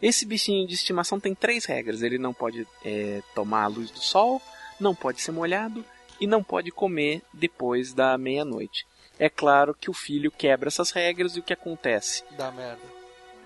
Esse 0.02 0.26
bichinho 0.26 0.66
de 0.66 0.74
estimação 0.74 1.20
tem 1.20 1.34
três 1.34 1.64
regras: 1.64 2.02
ele 2.02 2.18
não 2.18 2.34
pode 2.34 2.66
é, 2.84 3.22
tomar 3.34 3.64
a 3.64 3.68
luz 3.68 3.90
do 3.90 4.00
sol, 4.00 4.42
não 4.80 4.94
pode 4.94 5.22
ser 5.22 5.30
molhado 5.30 5.84
e 6.20 6.26
não 6.26 6.42
pode 6.42 6.70
comer 6.70 7.22
depois 7.32 7.94
da 7.94 8.18
meia-noite. 8.18 8.84
É 9.18 9.28
claro 9.28 9.74
que 9.74 9.88
o 9.88 9.94
filho 9.94 10.30
quebra 10.30 10.68
essas 10.68 10.90
regras 10.90 11.36
e 11.36 11.40
o 11.40 11.42
que 11.42 11.52
acontece? 11.52 12.24
Dá 12.36 12.50
merda. 12.50 13.01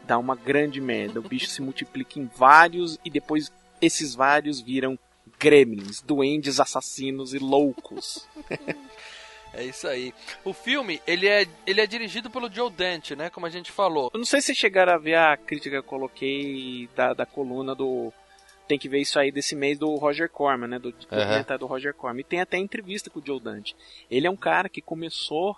Dá 0.07 0.19
uma 0.19 0.37
grande 0.37 0.81
merda. 0.81 1.21
O 1.21 1.29
bicho 1.29 1.47
se 1.47 1.61
multiplica 1.61 2.19
em 2.19 2.31
vários 2.35 2.99
e 3.05 3.11
depois 3.11 3.51
esses 3.81 4.15
vários 4.15 4.61
viram 4.61 4.99
gremlins, 5.39 6.01
duendes, 6.01 6.61
assassinos 6.61 7.35
e 7.35 7.39
loucos. 7.39 8.27
É 9.55 9.65
isso 9.65 9.89
aí. 9.89 10.13
O 10.45 10.53
filme, 10.53 11.01
ele 11.07 11.27
é, 11.27 11.47
ele 11.67 11.81
é 11.81 11.87
dirigido 11.87 12.29
pelo 12.29 12.53
Joe 12.53 12.71
Dante, 12.71 13.17
né? 13.17 13.31
Como 13.31 13.47
a 13.47 13.49
gente 13.49 13.73
falou. 13.73 14.11
Eu 14.13 14.19
não 14.19 14.27
sei 14.27 14.43
se 14.43 14.55
chegaram 14.55 14.93
a 14.93 14.99
ver 14.99 15.15
a 15.15 15.35
crítica 15.35 15.71
que 15.71 15.77
eu 15.77 15.83
coloquei 15.83 16.91
da, 16.95 17.15
da 17.15 17.25
coluna 17.25 17.75
do, 17.75 18.13
tem 18.67 18.79
que 18.79 18.89
ver 18.89 19.01
isso 19.01 19.19
aí 19.19 19.31
desse 19.31 19.55
mês 19.55 19.79
do 19.79 19.95
Roger 19.95 20.29
Corman, 20.29 20.69
né? 20.69 20.79
Do 20.79 20.93
documentário 20.93 21.59
do 21.59 21.67
Roger 21.67 21.95
Corman. 21.95 22.21
E 22.21 22.25
tem 22.25 22.41
até 22.41 22.59
entrevista 22.59 23.09
com 23.09 23.21
o 23.21 23.23
Joe 23.25 23.41
Dante. 23.41 23.77
Ele 24.11 24.27
é 24.27 24.31
um 24.31 24.37
cara 24.37 24.69
que 24.69 24.83
começou 24.83 25.57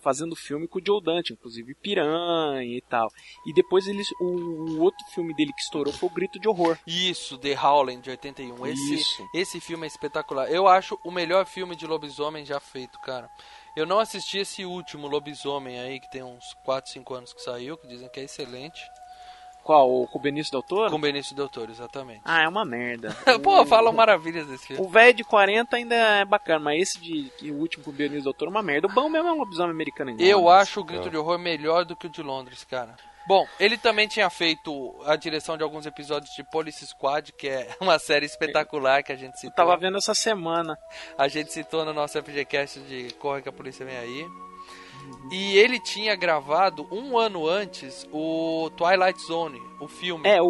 fazendo 0.00 0.34
filme 0.34 0.66
com 0.66 0.78
o 0.78 0.82
Joe 0.84 1.02
Dante, 1.02 1.32
inclusive 1.32 1.74
Piranha 1.74 2.76
e 2.76 2.80
tal. 2.80 3.10
E 3.46 3.52
depois 3.52 3.86
eles, 3.86 4.08
o, 4.20 4.24
o 4.24 4.80
outro 4.80 5.04
filme 5.14 5.34
dele 5.34 5.52
que 5.52 5.62
estourou 5.62 5.92
foi 5.92 6.08
o 6.08 6.12
Grito 6.12 6.38
de 6.38 6.48
Horror. 6.48 6.78
Isso, 6.86 7.38
The 7.38 7.58
Howling, 7.58 8.00
de 8.00 8.10
81. 8.10 8.66
Esse, 8.66 8.94
Isso. 8.94 9.28
esse 9.34 9.60
filme 9.60 9.84
é 9.84 9.88
espetacular. 9.88 10.50
Eu 10.50 10.66
acho 10.66 10.98
o 11.04 11.10
melhor 11.10 11.46
filme 11.46 11.76
de 11.76 11.86
lobisomem 11.86 12.44
já 12.44 12.58
feito, 12.58 12.98
cara. 13.00 13.30
Eu 13.76 13.86
não 13.86 14.00
assisti 14.00 14.38
esse 14.38 14.64
último 14.64 15.06
lobisomem 15.06 15.78
aí, 15.78 16.00
que 16.00 16.10
tem 16.10 16.22
uns 16.22 16.54
4, 16.64 16.90
5 16.90 17.14
anos 17.14 17.32
que 17.32 17.40
saiu, 17.40 17.76
que 17.76 17.86
dizem 17.86 18.08
que 18.08 18.20
é 18.20 18.24
excelente. 18.24 18.80
Qual? 19.62 20.02
O 20.02 20.06
com 20.06 20.18
o 20.18 20.22
Benício 20.22 20.50
Del 20.52 20.62
Toro? 20.62 20.90
Com 20.90 21.00
Benício 21.00 21.34
Del 21.36 21.48
Toro, 21.48 21.70
exatamente. 21.70 22.22
Ah, 22.24 22.42
é 22.42 22.48
uma 22.48 22.64
merda. 22.64 23.14
Pô, 23.42 23.64
falam 23.66 23.92
maravilhas 23.92 24.46
desse 24.46 24.66
filme. 24.68 24.82
O 24.84 24.88
velho 24.88 25.14
de 25.14 25.24
40 25.24 25.76
ainda 25.76 25.94
é 25.94 26.24
bacana, 26.24 26.58
mas 26.60 26.80
esse 26.82 27.00
de 27.00 27.30
que 27.38 27.50
o 27.50 27.56
último 27.56 27.84
com 27.84 27.90
o 27.90 27.94
Benício 27.94 28.24
Del 28.24 28.34
Toro 28.34 28.50
é 28.50 28.54
uma 28.54 28.62
merda. 28.62 28.86
O 28.86 28.90
bom 28.92 29.08
mesmo 29.08 29.28
é 29.28 29.32
um 29.32 29.38
lobisomem 29.38 29.70
americano. 29.72 30.10
em 30.10 30.22
Eu 30.22 30.48
acho 30.48 30.80
o 30.80 30.84
Grito 30.84 31.10
de 31.10 31.16
Horror 31.16 31.38
melhor 31.38 31.84
do 31.84 31.94
que 31.96 32.06
o 32.06 32.10
de 32.10 32.22
Londres, 32.22 32.64
cara. 32.64 32.96
Bom, 33.26 33.46
ele 33.60 33.76
também 33.76 34.08
tinha 34.08 34.28
feito 34.30 34.98
a 35.04 35.14
direção 35.14 35.56
de 35.56 35.62
alguns 35.62 35.86
episódios 35.86 36.34
de 36.34 36.42
Police 36.42 36.84
Squad, 36.86 37.32
que 37.32 37.48
é 37.48 37.68
uma 37.80 37.98
série 37.98 38.26
espetacular 38.26 39.02
que 39.04 39.12
a 39.12 39.16
gente 39.16 39.34
Eu 39.34 39.38
citou. 39.38 39.54
tava 39.54 39.76
vendo 39.76 39.98
essa 39.98 40.14
semana. 40.14 40.76
A 41.16 41.28
gente 41.28 41.52
citou 41.52 41.84
no 41.84 41.92
nosso 41.92 42.20
FGCast 42.20 42.80
de 42.80 43.12
Corre 43.20 43.42
que 43.42 43.48
a 43.48 43.52
Polícia 43.52 43.84
Vem 43.86 43.96
Aí. 43.96 44.26
E 45.30 45.56
ele 45.56 45.78
tinha 45.78 46.14
gravado 46.16 46.86
um 46.90 47.18
ano 47.18 47.48
antes 47.48 48.06
o 48.12 48.70
Twilight 48.76 49.20
Zone, 49.22 49.60
o 49.80 49.86
filme. 49.86 50.28
É, 50.28 50.40
o, 50.42 50.46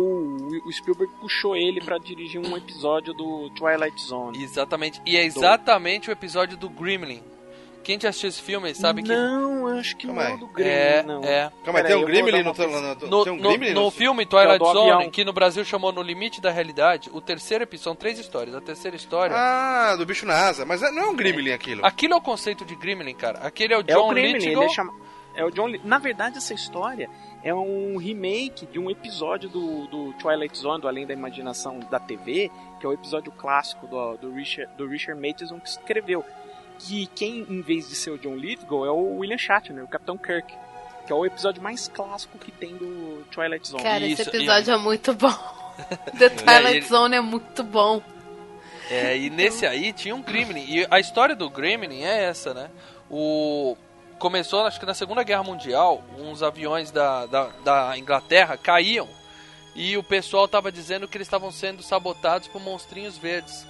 o 0.64 0.72
Spielberg 0.72 1.12
puxou 1.20 1.56
ele 1.56 1.80
pra 1.80 1.98
dirigir 1.98 2.40
um 2.40 2.56
episódio 2.56 3.12
do 3.12 3.50
Twilight 3.50 4.00
Zone. 4.02 4.42
Exatamente. 4.42 5.00
E 5.04 5.16
é 5.16 5.24
exatamente 5.24 6.08
o 6.08 6.12
episódio 6.12 6.56
do 6.56 6.68
Gremlin. 6.68 7.22
Quem 7.82 7.99
já 8.00 8.10
assistiu 8.10 8.28
esse 8.28 8.42
filme 8.42 8.75
sabe 8.75 9.02
que. 9.02 9.08
Não, 9.08 9.68
eu 9.68 9.78
acho 9.78 9.96
que 9.96 10.06
Calma 10.06 10.25
não 10.25 10.34
é 10.34 10.37
do 10.37 10.46
Gremlin, 10.49 10.70
É, 10.72 11.02
não. 11.02 11.25
é. 11.25 11.50
Calma 11.64 11.78
aí, 11.80 11.87
tem 11.87 11.96
um 11.96 12.04
Gremlin 12.04 12.42
dar 12.42 12.52
no, 12.52 12.54
no, 13.08 13.32
um 13.32 13.37
no- 13.37 13.56
no 13.58 13.75
no 13.84 13.90
filme 13.90 14.26
Twilight 14.26 14.58
Que 14.58 14.64
é 14.64 14.68
o 14.68 14.72
do 14.72 14.78
Zone, 14.78 14.90
avião. 14.92 15.10
que 15.10 15.25
no 15.25 15.32
Brasil 15.32 15.64
chamou 15.64 15.90
No 15.92 16.02
Limite 16.02 16.40
da 16.40 16.50
Realidade, 16.50 17.10
o 17.12 17.20
terceiro 17.20 17.64
episódio, 17.64 17.84
são 17.84 17.94
três 17.96 18.18
histórias. 18.18 18.54
A 18.54 18.60
terceira 18.60 18.96
história. 18.96 19.34
Ah, 19.37 19.96
do 19.96 20.04
bicho 20.04 20.26
na 20.26 20.34
asa. 20.34 20.64
Mas 20.66 20.80
não 20.82 21.02
é 21.02 21.06
um 21.08 21.16
Gremlin 21.16 21.52
aquilo. 21.52 21.84
Aquilo 21.84 22.14
é 22.14 22.16
o 22.16 22.20
conceito 22.20 22.64
de 22.64 22.75
Gremlin, 22.76 23.14
cara. 23.14 23.38
Aquele 23.40 23.72
é 23.75 23.76
o 23.78 23.80
É 23.80 23.84
John 23.84 24.10
o 24.10 24.14
Gremlin, 24.14 24.32
Lithgow. 24.34 24.62
ele 24.64 24.70
é 24.70 24.75
chama... 24.75 24.92
É 25.32 25.44
o 25.44 25.50
John 25.50 25.68
Na 25.84 25.99
verdade, 25.99 26.38
essa 26.38 26.52
história 26.52 27.08
é 27.42 27.54
um 27.54 27.96
remake 27.96 28.66
de 28.66 28.78
um 28.80 28.90
episódio 28.90 29.49
do, 29.49 29.87
do 29.87 30.12
Twilight 30.14 30.58
Zone, 30.58 30.82
do 30.82 30.88
Além 30.88 31.06
da 31.06 31.14
Imaginação 31.14 31.78
da 31.88 32.00
TV, 32.00 32.50
que 32.80 32.84
é 32.84 32.88
o 32.88 32.92
episódio 32.92 33.30
clássico 33.32 33.87
do, 33.87 34.16
do, 34.16 34.32
Richard, 34.32 34.70
do 34.76 34.87
Richard 34.88 35.18
Matheson 35.25 35.58
que 35.60 35.68
escreveu. 35.68 36.25
Que 36.87 37.06
quem, 37.08 37.46
em 37.49 37.60
vez 37.60 37.88
de 37.88 37.94
ser 37.94 38.10
o 38.10 38.18
John 38.18 38.37
Lithgow, 38.37 38.87
é 38.87 38.90
o 38.90 39.18
William 39.18 39.38
Shatner, 39.38 39.84
o 39.84 39.88
Capitão 39.88 40.16
Kirk. 40.16 40.52
Que 41.06 41.12
é 41.12 41.14
o 41.14 41.25
episódio 41.26 41.62
mais 41.62 41.88
clássico 41.88 42.38
que 42.38 42.50
tem 42.50 42.76
do 42.76 43.25
Twilight 43.30 43.68
Zone. 43.68 43.82
Cara, 43.82 44.06
Isso, 44.06 44.22
esse 44.22 44.30
episódio 44.30 44.72
é 44.72 44.76
muito 44.76 45.12
bom. 45.14 45.32
The 46.18 46.28
Twilight 46.30 46.76
ele- 46.76 46.87
Zone 46.87 47.16
é 47.16 47.20
muito 47.20 47.62
bom. 47.62 48.02
É, 48.90 49.16
e 49.16 49.30
nesse 49.30 49.66
aí 49.66 49.92
tinha 49.92 50.14
um 50.14 50.22
Gremlin. 50.22 50.64
E 50.68 50.87
a 50.90 50.99
história 50.99 51.37
do 51.37 51.49
Gremlin 51.49 52.02
é 52.02 52.25
essa, 52.25 52.52
né? 52.52 52.70
O... 53.08 53.76
Começou, 54.18 54.66
acho 54.66 54.78
que 54.78 54.84
na 54.84 54.92
Segunda 54.92 55.22
Guerra 55.22 55.42
Mundial, 55.42 56.04
uns 56.18 56.42
aviões 56.42 56.90
da, 56.90 57.25
da, 57.26 57.44
da 57.64 57.99
Inglaterra 57.99 58.56
caíam 58.56 59.08
e 59.75 59.96
o 59.96 60.02
pessoal 60.02 60.46
tava 60.46 60.70
dizendo 60.70 61.08
que 61.08 61.16
eles 61.16 61.26
estavam 61.26 61.50
sendo 61.50 61.82
sabotados 61.82 62.46
por 62.49 62.60
monstrinhos 62.60 63.16
verdes. 63.16 63.66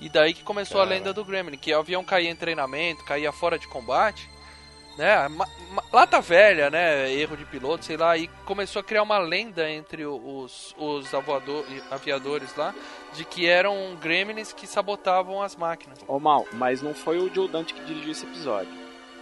E 0.00 0.08
daí 0.08 0.34
que 0.34 0.42
começou 0.42 0.80
a 0.80 0.84
Cara. 0.84 0.96
lenda 0.96 1.12
do 1.12 1.24
Gremlin, 1.24 1.56
que 1.56 1.72
o 1.74 1.78
avião 1.78 2.04
caía 2.04 2.30
em 2.30 2.36
treinamento, 2.36 3.04
caía 3.04 3.32
fora 3.32 3.58
de 3.58 3.66
combate, 3.68 4.28
né? 4.98 5.28
Ma- 5.28 5.48
Lata 5.92 6.20
velha, 6.20 6.68
né? 6.70 7.10
Erro 7.12 7.36
de 7.36 7.44
piloto, 7.44 7.84
sei 7.84 7.96
lá, 7.96 8.16
e 8.16 8.28
começou 8.44 8.80
a 8.80 8.82
criar 8.84 9.02
uma 9.02 9.18
lenda 9.18 9.68
entre 9.70 10.04
os, 10.04 10.74
os 10.76 11.12
avoador- 11.14 11.64
aviadores 11.90 12.54
lá 12.56 12.74
de 13.14 13.24
que 13.24 13.46
eram 13.46 13.96
gremlins 14.00 14.52
que 14.52 14.66
sabotavam 14.66 15.40
as 15.42 15.56
máquinas. 15.56 15.98
Ô 16.06 16.18
mal, 16.18 16.46
mas 16.52 16.82
não 16.82 16.94
foi 16.94 17.18
o 17.18 17.32
Joe 17.32 17.48
Dante 17.48 17.72
que 17.74 17.84
dirigiu 17.84 18.12
esse 18.12 18.24
episódio. 18.26 18.72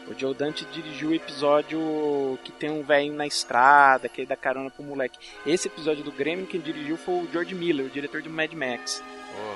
O 0.08 0.18
Joe 0.18 0.34
Dante 0.34 0.64
dirigiu 0.64 1.10
o 1.10 1.14
episódio 1.14 2.38
que 2.42 2.50
tem 2.50 2.70
um 2.70 2.82
velhinho 2.82 3.14
na 3.14 3.26
estrada, 3.26 4.08
que 4.08 4.26
dá 4.26 4.34
carona 4.34 4.68
pro 4.70 4.82
moleque. 4.82 5.16
Esse 5.46 5.68
episódio 5.68 6.02
do 6.02 6.10
Grêmio 6.10 6.46
quem 6.46 6.60
dirigiu 6.60 6.96
foi 6.96 7.14
o 7.14 7.28
George 7.32 7.54
Miller, 7.54 7.86
o 7.86 7.90
diretor 7.90 8.20
de 8.20 8.28
Mad 8.28 8.52
Max. 8.52 9.02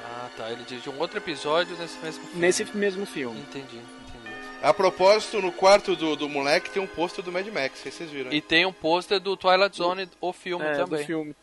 Ah, 0.05 0.29
tá. 0.37 0.51
Ele 0.51 0.65
dirigiu 0.65 0.93
um 0.93 0.99
outro 1.01 1.19
episódio 1.19 1.77
nesse 1.77 1.99
mesmo 1.99 2.25
filme. 2.25 2.41
Nesse 2.41 2.65
mesmo 2.77 3.07
filme. 3.07 3.41
Entendi, 3.41 3.77
entendi. 3.77 4.35
A 4.63 4.73
propósito, 4.73 5.41
no 5.41 5.53
quarto 5.53 5.95
do, 5.95 6.17
do 6.17 6.29
moleque 6.29 6.71
tem 6.71 6.83
um 6.83 6.87
pôster 6.87 7.25
do 7.25 7.31
Mad 7.31 7.47
Max, 7.49 7.81
vocês 7.81 8.11
viram. 8.11 8.33
E 8.33 8.41
tem 8.41 8.65
um 8.67 8.73
pôster 8.73 9.21
do 9.21 9.37
Twilight 9.37 9.77
Zone, 9.77 10.09
o 10.21 10.33
filme 10.33 10.65
É, 10.65 10.73
também. 10.77 11.01
do 11.01 11.07
filme. 11.07 11.37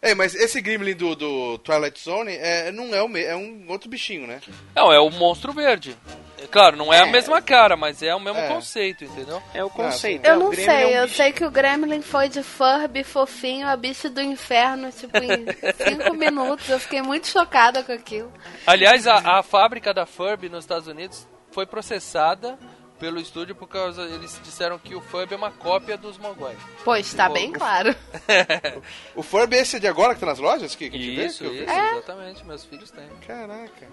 É, 0.00 0.14
mas 0.14 0.34
esse 0.34 0.60
Gremlin 0.60 0.94
do, 0.94 1.16
do 1.16 1.58
Twilight 1.58 2.00
Zone 2.00 2.32
é, 2.32 2.70
não 2.70 2.94
é, 2.94 3.02
o 3.02 3.08
me, 3.08 3.20
é 3.20 3.34
um 3.34 3.64
outro 3.68 3.88
bichinho, 3.90 4.24
né? 4.26 4.40
Não, 4.76 4.92
é 4.92 5.00
o 5.00 5.10
monstro 5.10 5.52
verde. 5.52 5.96
É, 6.42 6.46
Claro, 6.46 6.76
não 6.76 6.92
é, 6.92 7.00
a 7.00 7.06
mesma 7.06 7.40
cara, 7.42 7.76
mas 7.76 8.02
é 8.02 8.14
o 8.14 8.20
mesmo 8.20 8.38
É. 8.38 8.48
conceito, 8.48 9.04
entendeu? 9.04 9.42
É 9.54 9.62
o 9.62 9.70
conceito. 9.70 10.24
Eu 10.26 10.32
é, 10.32 10.36
o 10.36 10.40
não 10.40 10.50
Grêmio 10.50 10.70
é 10.70 10.74
sei, 10.76 10.86
um 10.86 10.90
eu 10.98 11.02
bicho- 11.04 11.16
sei 11.16 11.32
que 11.32 11.44
o 11.44 11.50
Gremlin 11.50 12.02
foi 12.02 12.28
de 12.28 12.42
Furby 12.42 13.04
fofinho 13.04 13.68
a 13.68 13.76
bicho 13.76 14.08
do 14.08 14.20
inferno, 14.22 14.90
tipo, 14.90 15.16
em 15.18 15.44
cinco 15.76 16.14
minutos. 16.14 16.68
Eu 16.68 16.80
fiquei 16.80 17.02
muito 17.02 17.26
chocada 17.28 17.82
com 17.84 17.92
aquilo. 17.92 18.32
Aliás, 18.66 19.06
a, 19.06 19.38
a 19.38 19.42
fábrica 19.42 19.92
da 19.92 20.06
Furby 20.06 20.48
nos 20.48 20.64
Estados 20.64 20.86
Unidos 20.88 21.26
foi 21.52 21.66
processada 21.66 22.58
pelo 22.98 23.18
estúdio 23.18 23.54
por 23.54 23.66
causa 23.66 24.02
eles 24.02 24.38
disseram 24.44 24.78
que 24.78 24.94
o 24.94 25.00
Furby 25.00 25.32
é 25.32 25.36
uma 25.36 25.50
cópia 25.50 25.96
dos 25.96 26.18
Mogwai. 26.18 26.54
Pois, 26.84 27.12
tá 27.14 27.28
Pô, 27.28 27.32
bem 27.34 27.48
o- 27.48 27.52
claro. 27.54 27.94
O 29.16 29.22
Furby 29.22 29.56
é 29.56 29.60
esse 29.62 29.80
de 29.80 29.86
agora 29.88 30.14
que 30.14 30.20
tá 30.20 30.26
nas 30.26 30.38
lojas? 30.38 30.74
Que, 30.74 30.90
que 30.90 30.96
a 30.96 31.00
gente 31.00 31.16
vê? 31.16 31.24
Isso, 31.26 31.38
Que 31.38 31.44
eu 31.44 31.50
vi? 31.52 31.64
isso, 31.64 31.72
exatamente, 31.72 32.44
meus 32.44 32.64
filhos 32.64 32.90
têm. 32.90 33.08
Caraca. 33.26 33.88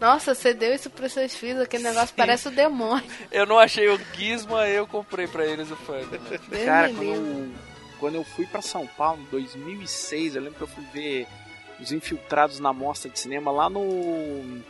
Nossa, 0.00 0.34
você 0.34 0.54
deu 0.54 0.74
isso 0.74 0.88
pros 0.88 1.12
seus 1.12 1.34
filhos, 1.34 1.60
aquele 1.62 1.82
negócio 1.84 2.14
parece 2.16 2.48
o 2.48 2.50
demônio. 2.50 3.04
Eu 3.30 3.44
não 3.46 3.58
achei 3.58 3.86
o 3.88 4.00
Gizmo, 4.14 4.56
aí 4.56 4.74
eu 4.74 4.86
comprei 4.86 5.26
pra 5.26 5.44
eles 5.44 5.70
o 5.70 5.76
Furby. 5.76 6.18
né? 6.18 6.64
Cara, 6.64 6.88
quando 6.88 7.04
eu, 7.04 7.48
quando 7.98 8.14
eu 8.14 8.24
fui 8.24 8.46
pra 8.46 8.62
São 8.62 8.86
Paulo 8.86 9.20
em 9.20 9.26
2006, 9.30 10.36
eu 10.36 10.42
lembro 10.42 10.56
que 10.56 10.62
eu 10.64 10.68
fui 10.68 10.84
ver 10.92 11.26
os 11.78 11.92
infiltrados 11.92 12.58
na 12.60 12.72
mostra 12.72 13.10
de 13.10 13.18
cinema 13.18 13.50
lá 13.50 13.68
no 13.68 14.60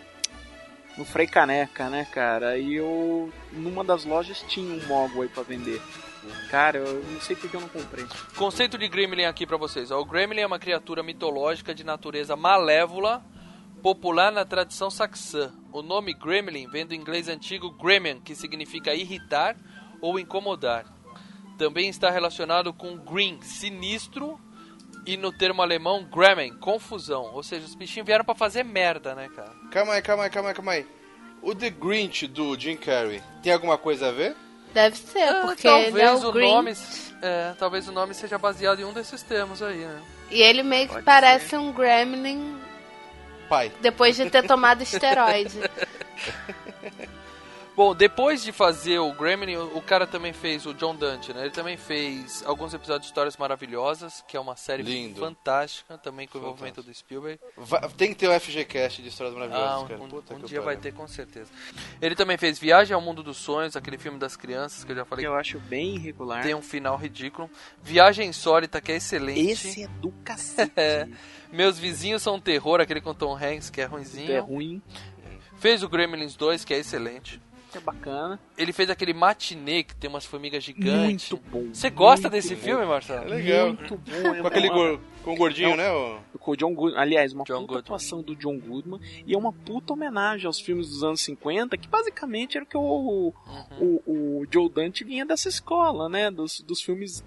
no 0.99 1.05
Frei 1.05 1.27
Caneca, 1.27 1.89
né, 1.89 2.07
cara? 2.13 2.59
E 2.59 2.75
eu 2.75 3.33
numa 3.53 3.83
das 3.85 4.05
lojas 4.05 4.45
tinha 4.49 4.75
um 4.75 4.85
Mogwai 4.87 5.29
pra 5.29 5.43
vender. 5.45 5.81
Cara, 6.51 6.79
eu 6.79 7.03
não 7.05 7.21
sei 7.21 7.35
porque 7.37 7.57
eu 7.57 7.61
não 7.61 7.69
comprei. 7.69 8.05
Conceito 8.37 8.77
de 8.77 8.87
Gremlin 8.89 9.25
aqui 9.25 9.47
pra 9.47 9.57
vocês. 9.57 9.91
ó. 9.91 9.99
O 10.01 10.05
Gremlin 10.05 10.41
é 10.43 10.47
uma 10.47 10.59
criatura 10.59 11.03
mitológica 11.03 11.75
de 11.75 11.83
natureza 11.85 12.37
malévola, 12.37 13.23
popular 13.81 14.31
na 14.31 14.45
tradição 14.45 14.91
saxã. 14.91 15.53
O 15.73 15.83
nome 15.83 16.13
Gremlin 16.13 16.69
vem 16.69 16.87
do 16.87 16.95
inglês 16.95 17.29
antigo 17.29 17.71
gremlin, 17.71 18.21
que 18.21 18.35
significa 18.35 18.95
irritar 18.95 19.57
ou 20.01 20.19
incomodar. 20.19 20.85
Também 21.59 21.89
está 21.89 22.11
relacionado 22.11 22.73
com 22.73 22.97
green, 22.97 23.41
sinistro, 23.43 24.41
e 25.07 25.17
no 25.17 25.33
termo 25.33 25.63
alemão 25.63 26.05
Gremlin, 26.05 26.55
confusão. 26.59 27.31
Ou 27.35 27.43
seja, 27.43 27.67
os 27.67 27.75
bichinhos 27.75 28.07
vieram 28.07 28.25
pra 28.25 28.35
fazer 28.35 28.65
merda, 28.65 29.15
né, 29.15 29.29
cara? 29.35 29.53
Calma 29.71 29.95
aí, 29.95 30.03
calma 30.03 30.25
aí, 30.25 30.31
calma 30.31 30.49
aí, 30.51 30.55
calma 30.55 30.73
aí. 30.73 30.87
O 31.43 31.55
The 31.55 31.71
Grinch 31.71 32.27
do 32.27 32.59
Jim 32.59 32.77
Carrey 32.77 33.23
tem 33.43 33.53
alguma 33.53 33.79
coisa 33.79 34.09
a 34.09 34.13
ver? 34.13 34.37
Deve 34.75 34.97
ser, 34.97 35.23
Ah, 35.23 35.43
porque 35.47 35.67
ele 35.67 36.01
é 36.01 36.05
talvez 36.07 36.25
o 36.25 36.31
o 36.31 36.39
nome, 36.39 36.73
é, 37.23 37.55
talvez 37.59 37.89
o 37.89 37.93
nome 37.93 38.15
seja 38.15 38.39
baseado 38.39 38.81
em 38.81 38.85
um 38.85 38.93
desses 38.93 39.23
termos 39.23 39.63
aí, 39.63 39.79
né? 39.79 40.03
E 40.31 40.41
ele 40.41 40.63
meio 40.63 40.87
que 40.87 40.95
Pode 40.95 41.05
parece 41.05 41.57
um 41.57 41.73
Gremlin 41.73 42.57
Pai. 43.51 43.73
depois 43.83 44.17
de 44.17 44.31
ter 44.31 44.45
tomado 44.45 44.83
esteroide. 44.83 45.59
Bom, 47.81 47.95
depois 47.95 48.43
de 48.43 48.53
fazer 48.53 48.99
o 48.99 49.11
Gremlin, 49.15 49.57
o 49.57 49.81
cara 49.81 50.07
também 50.07 50.35
fez 50.35 50.67
o 50.67 50.75
John 50.75 50.95
Dante, 50.95 51.33
né? 51.33 51.41
Ele 51.41 51.51
também 51.51 51.79
fez 51.79 52.43
alguns 52.45 52.75
episódios 52.75 53.07
de 53.07 53.07
Histórias 53.07 53.39
Maravilhosas, 53.39 54.23
que 54.29 54.37
é 54.37 54.41
uma 54.41 54.55
série 54.55 54.83
Lindo. 54.83 55.19
fantástica, 55.19 55.97
também 55.97 56.29
com 56.29 56.37
o 56.37 56.43
envolvimento 56.43 56.83
do 56.83 56.93
Spielberg. 56.93 57.41
Va- 57.57 57.89
tem 57.97 58.11
que 58.11 58.17
ter 58.17 58.29
o 58.29 58.33
FGCast 58.39 59.01
de 59.01 59.09
histórias 59.09 59.35
Ah, 59.35 59.39
maravilhosas, 59.39 59.83
um, 59.83 59.89
cara. 59.89 60.01
um- 60.03 60.09
Puta 60.09 60.35
um 60.35 60.41
que 60.41 60.47
dia 60.49 60.61
vai 60.61 60.77
ter 60.77 60.93
com 60.93 61.09
certeza. 61.09 61.51
Ele 62.03 62.15
também 62.15 62.37
fez 62.37 62.59
Viagem 62.59 62.95
ao 62.95 63.01
Mundo 63.01 63.23
dos 63.23 63.39
Sonhos, 63.39 63.75
aquele 63.75 63.97
filme 63.97 64.19
das 64.19 64.37
crianças 64.37 64.85
que 64.85 64.93
eu 64.93 64.97
já 64.97 65.03
Que 65.05 65.09
falei 65.09 65.27
eu 65.27 65.35
acho 65.35 65.59
bem 65.61 65.95
irregular. 65.95 66.43
tem 66.43 66.55
um 66.55 66.61
final 66.61 66.99
ridículo. 66.99 67.51
Viagem 67.83 68.29
Insólita, 68.29 68.79
que 68.83 68.93
é 68.93 68.97
excelente. 68.97 69.41
Esse 69.53 69.85
é 69.85 69.89
do 69.89 70.13
cacete. 70.23 70.71
É. 70.77 71.09
Meus 71.51 71.79
Vizinhos 71.79 72.21
São 72.23 72.35
um 72.35 72.41
Terror, 72.41 72.79
aquele 72.79 73.01
com 73.01 73.15
Tom 73.15 73.35
Hanks, 73.35 73.71
que 73.71 73.81
é 73.81 73.87
ruimzinho. 73.87 74.31
é 74.33 74.39
ruim. 74.39 74.83
Fez 75.59 75.83
o 75.83 75.89
Gremlins 75.89 76.37
2, 76.37 76.63
que 76.65 76.73
é 76.75 76.79
excelente. 76.79 77.41
Que 77.71 77.79
é 77.79 77.81
bacana. 77.81 78.39
Ele 78.59 78.73
fez 78.73 78.91
aquele 78.91 79.15
matinê 79.15 79.83
que 79.83 79.95
tem 79.97 80.11
umas 80.11 80.25
formigas 80.27 80.63
gigantes. 80.65 81.31
Muito 81.31 81.51
bom. 81.51 81.69
Você 81.73 81.89
gosta 81.91 82.23
muito 82.29 82.33
desse 82.33 82.55
bom. 82.55 82.61
filme, 82.63 82.83
É 82.83 82.87
Marcelo? 82.87 83.29
legal. 83.31 83.67
Muito 83.69 83.97
bom. 83.97 84.35
é 84.35 84.41
Com 84.41 84.47
aquele 84.47 84.69
com 85.23 85.33
o 85.35 85.37
gordinho, 85.37 85.71
Não. 85.71 85.77
né? 85.77 85.91
o- 85.93 86.39
Com 86.39 86.53
o 86.53 86.57
John 86.57 86.75
Goodman. 86.75 86.99
Aliás, 87.01 87.33
uma 87.35 87.45
John 87.45 87.55
puta 87.55 87.67
Goodman. 87.67 87.79
atuação 87.81 88.23
do 88.23 88.35
John 88.35 88.59
Goodman. 88.59 89.01
E 89.27 89.35
é 89.35 89.39
uma 89.39 89.53
puta 89.53 89.93
homenagem 89.93 90.47
aos 90.47 90.59
filmes 90.59 90.89
dos 90.89 91.05
anos 91.05 91.21
50, 91.21 91.77
que 91.77 91.87
basicamente 91.89 92.57
era 92.57 92.65
o 92.65 92.67
que 92.69 92.77
o, 92.77 93.35
Uhum. 93.81 94.01
o, 94.07 94.41
o 94.43 94.47
Joe 94.51 94.69
Dante 94.71 95.05
vinha 95.05 95.27
dessa 95.27 95.49
escola, 95.49 96.09
né? 96.09 96.31
Dos, 96.31 96.61
dos 96.63 96.81
filmes 96.81 97.23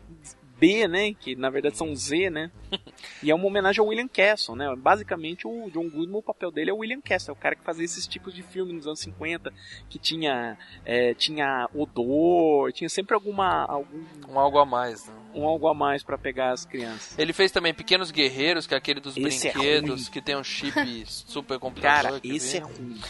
B, 0.63 0.87
né? 0.87 1.13
Que 1.13 1.35
na 1.35 1.49
verdade 1.49 1.77
são 1.77 1.93
Z, 1.93 2.29
né? 2.29 2.49
E 3.21 3.29
é 3.31 3.35
uma 3.35 3.45
homenagem 3.45 3.79
ao 3.81 3.87
William 3.87 4.07
Castle, 4.07 4.55
né? 4.55 4.73
Basicamente 4.77 5.45
o 5.47 5.69
John 5.71 5.89
Goodman, 5.89 6.19
o 6.19 6.21
papel 6.21 6.51
dele 6.51 6.69
é 6.69 6.73
o 6.73 6.77
William 6.77 7.01
Castle, 7.01 7.33
é 7.33 7.37
o 7.37 7.39
cara 7.39 7.55
que 7.55 7.63
fazia 7.63 7.83
esses 7.85 8.05
tipos 8.07 8.33
de 8.33 8.41
filmes 8.43 8.73
nos 8.73 8.87
anos 8.87 8.99
50, 9.01 9.51
que 9.89 9.97
tinha, 9.99 10.57
é, 10.85 11.13
tinha 11.13 11.69
odor, 11.73 12.71
tinha 12.73 12.89
sempre 12.89 13.13
alguma 13.13 13.65
algum 13.65 14.03
Um 14.27 14.39
algo 14.39 14.57
a 14.59 14.65
mais, 14.65 15.05
né? 15.07 15.13
um 15.35 15.45
algo 15.45 15.67
a 15.67 15.73
mais 15.73 16.03
pra 16.03 16.17
pegar 16.17 16.51
as 16.51 16.65
crianças. 16.65 17.17
Ele 17.17 17.33
fez 17.33 17.51
também 17.51 17.73
Pequenos 17.73 18.11
Guerreiros, 18.11 18.67
que 18.67 18.73
é 18.73 18.77
aquele 18.77 18.99
dos 18.99 19.15
Esse 19.17 19.47
é 19.47 19.51
brinquedos, 19.51 20.01
ruim. 20.03 20.11
que 20.11 20.21
tem 20.21 20.35
um 20.37 20.43
chip 20.43 20.73
super 21.07 21.59
computador. 21.59 22.19
Cara, 22.19 22.21
esse 22.23 22.57
é 22.57 22.61
vem. 22.61 22.69
ruim. 22.69 23.01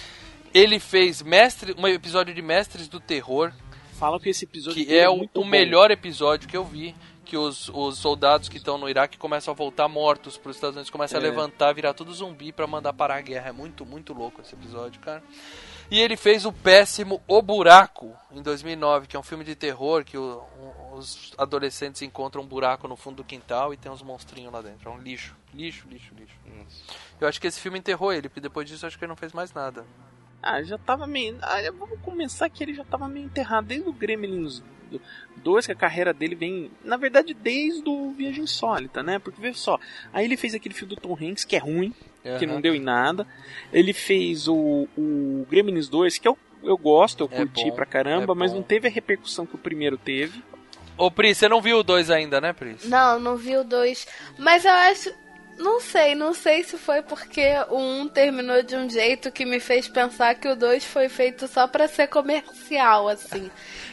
Ele 0.54 0.80
fez 0.80 1.22
mestre, 1.22 1.74
um 1.78 1.88
episódio 1.88 2.34
de 2.34 2.42
Mestres 2.42 2.88
do 2.88 3.00
Terror, 3.00 3.52
Fala 3.94 4.20
que 4.20 4.28
esse 4.30 4.44
episódio 4.44 4.84
que 4.86 4.98
é 4.98 5.08
o, 5.08 5.18
muito 5.18 5.40
o 5.40 5.44
bom. 5.44 5.50
melhor 5.50 5.92
episódio 5.92 6.50
que 6.50 6.58
eu 6.58 6.66
vi. 6.66 6.94
Que 7.26 7.38
os, 7.38 7.70
os 7.70 7.98
soldados 7.98 8.50
que 8.50 8.58
estão 8.58 8.78
no 8.78 8.90
Iraque 8.90 9.18
começam 9.18 9.54
a 9.54 9.56
voltar 9.56 9.88
mortos 9.88 10.38
para 10.38 10.50
os 10.52 10.58
Estados 10.58 10.76
Unidos, 10.76 10.90
começam 10.90 11.20
a 11.20 11.24
É. 11.24 11.26
levantar, 11.26 11.74
virar 11.74 11.94
tudo 11.94 12.14
zumbi 12.14 12.52
pra 12.52 12.68
mandar 12.68 12.92
parar 12.94 13.16
a 13.18 13.22
guerra. 13.22 13.50
É 13.50 13.52
muito, 13.52 13.86
muito 13.86 14.14
louco 14.14 14.42
esse 14.42 14.54
episódio, 14.54 15.00
cara. 15.02 15.24
E 15.92 16.00
ele 16.00 16.16
fez 16.18 16.46
o 16.46 16.52
péssimo 16.52 17.22
O 17.28 17.42
Buraco, 17.42 18.16
em 18.32 18.42
2009, 18.42 19.08
que 19.08 19.16
é 19.16 19.20
um 19.20 19.24
filme 19.24 19.44
de 19.44 19.56
terror 19.56 20.04
que 20.04 20.18
o- 20.18 20.44
os 20.96 21.34
adolescentes 21.38 22.02
encontram 22.02 22.42
um 22.44 22.46
buraco 22.46 22.88
no 22.88 22.96
fundo 22.96 23.18
do 23.18 23.24
quintal 23.24 23.74
e 23.74 23.78
tem 23.78 23.92
uns 23.92 24.02
monstrinhos 24.02 24.52
lá 24.52 24.62
dentro. 24.62 24.90
É 24.90 24.92
um 24.92 24.98
lixo, 25.00 25.36
lixo, 25.54 25.88
lixo, 25.90 26.14
lixo. 26.16 26.36
Eu 27.20 27.28
acho 27.28 27.40
que 27.40 27.48
esse 27.48 27.60
filme 27.60 27.80
enterrou 27.80 28.12
ele, 28.14 28.28
porque 28.30 28.42
depois 28.42 28.68
disso 28.68 28.86
eu 28.86 28.88
acho 28.88 28.98
que 28.98 29.04
ele 29.06 29.10
não 29.10 29.16
fez 29.18 29.34
mais 29.34 29.54
nada. 29.54 29.86
Ah, 30.42 30.62
já 30.64 30.78
tava 30.78 31.08
meio. 31.08 31.38
Ah, 31.42 31.58
vamos 31.78 32.00
começar 32.02 32.50
que 32.50 32.64
ele 32.64 32.74
já 32.74 32.84
tava 32.84 33.08
meio 33.08 33.26
enterrado 33.26 33.68
desde 33.68 33.88
o 33.88 33.94
Gremlins 33.94 34.62
2, 35.38 35.66
que 35.66 35.72
a 35.72 35.76
carreira 35.76 36.14
dele 36.14 36.36
vem. 36.36 36.72
Na 36.84 36.98
verdade, 36.98 37.34
desde 37.34 37.88
o 37.88 38.12
Viagem 38.12 38.44
Insólita, 38.44 39.02
né? 39.04 39.20
Porque 39.20 39.42
vê 39.42 39.54
só. 39.54 39.80
Aí 40.12 40.26
ele 40.26 40.38
fez 40.38 40.54
aquele 40.54 40.74
filme 40.74 40.96
do 40.96 41.02
Tom 41.02 41.18
Hanks, 41.20 41.44
que 41.44 41.56
é 41.56 41.60
ruim, 41.60 41.94
que 42.40 42.46
não 42.46 42.62
deu 42.62 42.74
em 42.74 42.80
nada. 42.80 43.28
Ele 43.72 43.94
fez 43.94 44.48
o, 44.48 44.88
o 44.98 45.46
Gremlins 45.50 45.88
2, 45.88 46.18
que 46.18 46.28
eu, 46.28 46.38
eu 46.64 46.78
gosto, 46.78 47.22
eu 47.24 47.30
É 47.32 47.38
curti 47.38 47.70
bom, 47.70 47.76
pra 47.76 47.86
caramba, 47.86 48.34
é 48.34 48.36
mas 48.36 48.54
não 48.54 48.64
teve 48.64 48.88
a 48.88 48.92
repercussão 48.92 49.46
que 49.46 49.56
o 49.56 49.60
primeiro 49.60 49.98
teve. 49.98 50.42
Ô, 50.98 51.10
Pri, 51.10 51.34
você 51.34 51.50
não 51.50 51.62
viu 51.62 51.80
o 51.80 51.84
2 51.84 52.12
ainda, 52.12 52.40
né, 52.40 52.54
Pris? 52.54 52.86
Não, 52.86 53.20
não 53.20 53.36
vi 53.36 53.58
o 53.58 53.64
2. 53.64 54.08
Mas 54.38 54.64
eu 54.64 54.72
acho. 54.72 55.12
Não 55.58 55.80
sei, 55.80 56.16
não 56.16 56.34
sei 56.34 56.64
se 56.64 56.78
foi 56.78 57.02
porque 57.02 57.42
o 57.70 57.78
1 57.78 58.00
um 58.02 58.08
terminou 58.08 58.62
de 58.64 58.76
um 58.76 58.90
jeito 58.90 59.32
que 59.32 59.46
me 59.46 59.60
fez 59.60 59.88
pensar 59.88 60.36
que 60.36 60.48
o 60.48 60.56
2 60.56 60.84
foi 60.86 61.08
feito 61.10 61.48
só 61.48 61.68
pra 61.68 61.88
ser 61.88 62.08
comercial, 62.08 63.08
assim. 63.08 63.50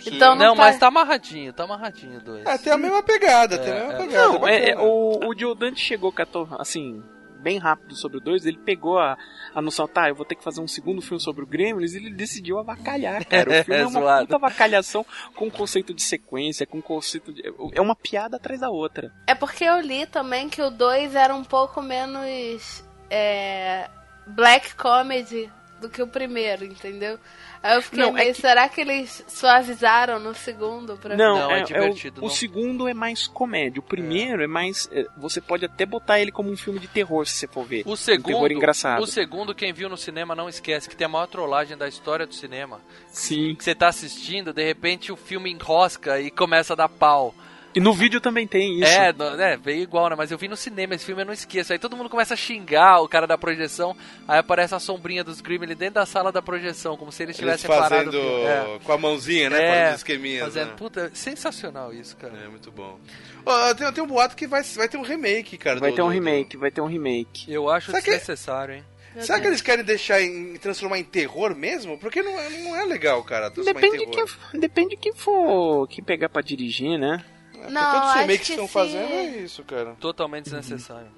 Então 0.07 0.35
não, 0.35 0.47
Não, 0.47 0.57
pa- 0.57 0.63
mas 0.65 0.79
tá 0.79 0.87
amarradinho, 0.89 1.53
tá 1.53 1.65
amarradinho 1.65 2.19
o 2.19 2.23
2. 2.23 2.47
É, 2.47 2.59
tem 2.59 2.73
a 2.73 2.79
mesma 2.79 3.03
pegada, 3.03 3.59
tem 3.59 3.73
a 3.73 3.77
É, 3.77 3.79
mesma 3.81 3.93
é. 3.93 3.97
pegada. 4.07 4.29
Não, 4.29 4.49
é, 4.49 4.71
é, 4.71 4.79
o, 4.79 5.21
o 5.29 5.39
Joe 5.39 5.55
Dante 5.55 5.81
chegou 5.81 6.11
com 6.13 6.23
a 6.23 6.27
to- 6.27 6.49
assim, 6.59 7.03
bem 7.41 7.59
rápido 7.59 7.95
sobre 7.95 8.19
o 8.19 8.21
2, 8.21 8.47
ele 8.47 8.59
pegou 8.59 8.99
a, 8.99 9.17
a 9.55 9.63
noção, 9.63 9.89
tá, 9.89 10.09
eu 10.09 10.15
vou 10.15 10.25
ter 10.25 10.35
que 10.35 10.45
fazer 10.45 10.61
um 10.61 10.69
segundo 10.69 11.01
filme 11.01 11.21
sobre 11.21 11.43
o 11.43 11.47
Gremlins, 11.47 11.95
e 11.95 11.97
ele 11.97 12.11
decidiu 12.11 12.59
avacalhar, 12.59 13.25
cara. 13.27 13.51
O 13.51 13.65
filme 13.65 13.81
é 13.81 13.87
uma 13.87 14.01
Zoado. 14.01 14.27
puta 14.27 14.37
avacalhação 14.37 15.05
com 15.35 15.51
conceito 15.51 15.93
de 15.95 16.03
sequência, 16.03 16.67
com 16.67 16.81
conceito 16.81 17.33
de... 17.33 17.43
É 17.73 17.81
uma 17.81 17.97
piada 17.97 18.37
atrás 18.37 18.61
da 18.61 18.71
outra. 18.71 19.13
É 19.27 19.35
porque 19.35 19.65
eu 19.65 19.81
li 19.81 20.07
também 20.07 20.49
que 20.49 20.63
o 20.63 20.71
2 20.71 21.15
era 21.15 21.35
um 21.35 21.45
pouco 21.45 21.83
menos 21.83 22.85
é, 23.11 23.89
black 24.27 24.75
comedy 24.75 25.51
do 25.81 25.89
que 25.89 26.03
o 26.03 26.07
primeiro, 26.07 26.65
entendeu? 26.65 27.19
Aí 27.63 27.77
eu 27.77 27.83
fiquei 27.83 27.99
Não, 28.01 28.11
é 28.17 28.23
meio, 28.23 28.35
que- 28.35 28.41
será 28.41 28.69
que 28.71 28.81
eles 28.81 29.23
suavizaram 29.29 30.19
no 30.19 30.35
segundo 30.35 30.97
pra 30.97 31.15
Não, 31.17 31.39
Não, 31.39 31.51
é 31.51 31.61
é, 31.61 31.63
divertido, 31.65 32.21
o, 32.21 32.25
o 32.25 32.29
não. 32.29 32.35
segundo 32.35 32.89
é 32.89 32.95
mais 32.95 33.27
comédia. 33.27 33.81
O 33.81 33.83
primeiro 33.83 34.43
é, 34.43 34.47
mais. 34.47 34.89
é, 34.91 35.07
você 35.17 35.41
pode 35.43 35.65
até 35.67 35.85
botar 35.85 36.19
ele 36.19 36.33
como 36.33 36.51
um 36.51 36.57
filme 36.57 36.79
de 36.79 36.89
terror, 36.89 37.27
se 37.27 37.35
você 37.35 37.47
for 37.47 37.65
ver. 37.67 37.83
O 37.87 37.93
Um 37.93 37.97
segundo, 37.97 38.25
terror 38.27 38.51
engraçado. 38.53 39.03
o 39.03 39.07
segundo, 39.07 39.55
quem 39.55 39.73
viu 39.73 39.89
no 39.91 39.97
cinema 39.97 40.35
não 40.35 40.49
esquece 40.49 40.89
que 40.89 40.97
tem 40.97 41.05
a 41.05 41.09
maior 41.09 41.27
trollagem 41.27 41.77
da 41.77 41.87
história 41.87 42.27
do 42.27 42.35
cinema. 42.35 42.81
Sim. 43.09 43.55
Que 43.55 43.63
você 43.65 43.75
tá 43.75 43.89
assistindo, 43.89 44.53
de 44.55 44.65
repente 44.65 45.13
o 45.13 45.17
filme 45.17 45.51
enrosca 45.53 46.19
e 46.21 46.31
começa 46.31 46.73
a 46.73 46.77
dar 46.77 46.89
pau. 46.89 47.35
E 47.75 47.79
no 47.81 47.93
vídeo 47.93 48.21
também 48.21 48.47
tem 48.47 48.81
isso. 48.81 48.91
É, 48.91 49.13
no- 49.13 49.41
é, 49.41 49.57
veio 49.57 49.83
igual, 49.83 50.09
né? 50.11 50.17
Mas 50.17 50.31
eu 50.33 50.39
vi 50.39 50.49
no 50.49 50.57
cinema 50.57 50.95
esse 50.95 51.05
filme, 51.05 51.23
eu 51.23 51.27
não 51.27 51.33
esqueço. 51.33 51.73
Aí 51.73 51.79
todo 51.79 51.97
mundo 51.97 52.11
começa 52.11 52.35
a 52.35 52.37
xingar 52.37 53.01
o 53.01 53.09
cara 53.09 53.27
da 53.27 53.39
projeção, 53.39 53.97
aí 54.27 54.39
aparece 54.41 54.75
a 54.75 54.79
sombrinha 54.81 55.23
dos 55.23 55.41
Gremlins 55.41 55.77
dentro 55.79 55.95
da 55.95 56.07
sala 56.07 56.33
da 56.33 56.43
projeção, 56.43 56.97
como 56.97 57.13
se 57.13 57.23
eles 57.23 57.39
Eles 57.39 57.61
tivessem 57.61 57.69
parado 57.71 58.07
fazendo. 58.13 58.19
É. 58.47 58.79
com 58.83 58.93
a 58.93 58.99
mãozinha, 58.99 59.51
né? 59.51 59.57
É, 59.63 59.69
Fazendo 59.71 59.89
os 59.91 59.97
esqueminhas. 59.99 60.45
Fazendo, 60.45 60.69
né? 60.71 60.75
puta, 60.77 61.11
sensacional 61.15 61.93
isso, 61.95 62.17
cara. 62.17 62.35
É, 62.45 62.49
muito 62.49 62.71
bom. 62.73 62.99
Ó, 63.47 63.75
tem, 63.75 63.93
tem 63.93 64.03
um 64.05 64.07
boato 64.07 64.35
que 64.37 64.47
vai, 64.47 64.63
vai 64.63 64.89
ter 64.89 64.97
um 64.97 65.03
remake, 65.03 65.57
cara. 65.57 65.79
Vai 65.79 65.91
do- 65.91 65.97
ter 65.97 66.03
um 66.03 66.07
do- 66.09 66.13
remake, 66.13 66.57
vai 66.57 66.71
ter 66.71 66.81
um 66.81 66.87
remake. 66.87 67.51
Eu 67.53 67.71
acho 67.71 67.87
Será 67.93 68.03
que- 68.03 68.11
desnecessário, 68.11 68.75
hein? 68.75 68.85
do- 69.15 69.23
Será 69.25 69.41
que 69.41 69.47
eles 69.47 69.63
querem 69.63 69.85
deixar 69.85 70.21
em 70.21 70.55
transformar 70.57 70.99
em 70.99 71.05
terror 71.05 71.55
mesmo? 71.55 71.97
Porque 71.99 72.23
não, 72.23 72.39
é- 72.39 72.49
não 72.51 72.77
é 72.77 72.85
legal, 72.85 73.23
cara, 73.25 73.51
transformar 73.51 73.81
Depende 73.81 74.03
em 74.03 74.07
de 74.07 74.13
terror. 74.17 74.39
quem, 74.51 74.61
depende 74.61 74.89
de 74.91 74.97
quem 74.97 75.13
for 75.15 75.87
que 75.89 76.03
pegar 76.03 76.29
pra 76.29 76.43
dirigir, 76.43 76.99
né? 76.99 77.25
É, 77.61 77.65
porque 77.67 77.73
Não, 77.75 77.93
todos 77.93 78.09
os 78.09 78.15
remakes 78.15 78.47
que 78.47 78.53
estão 78.53 78.69
fazendo 78.69 79.13
é 79.13 79.25
isso, 79.39 79.65
cara. 79.65 79.95
Totalmente 80.01 80.45
desnecessário. 80.45 81.11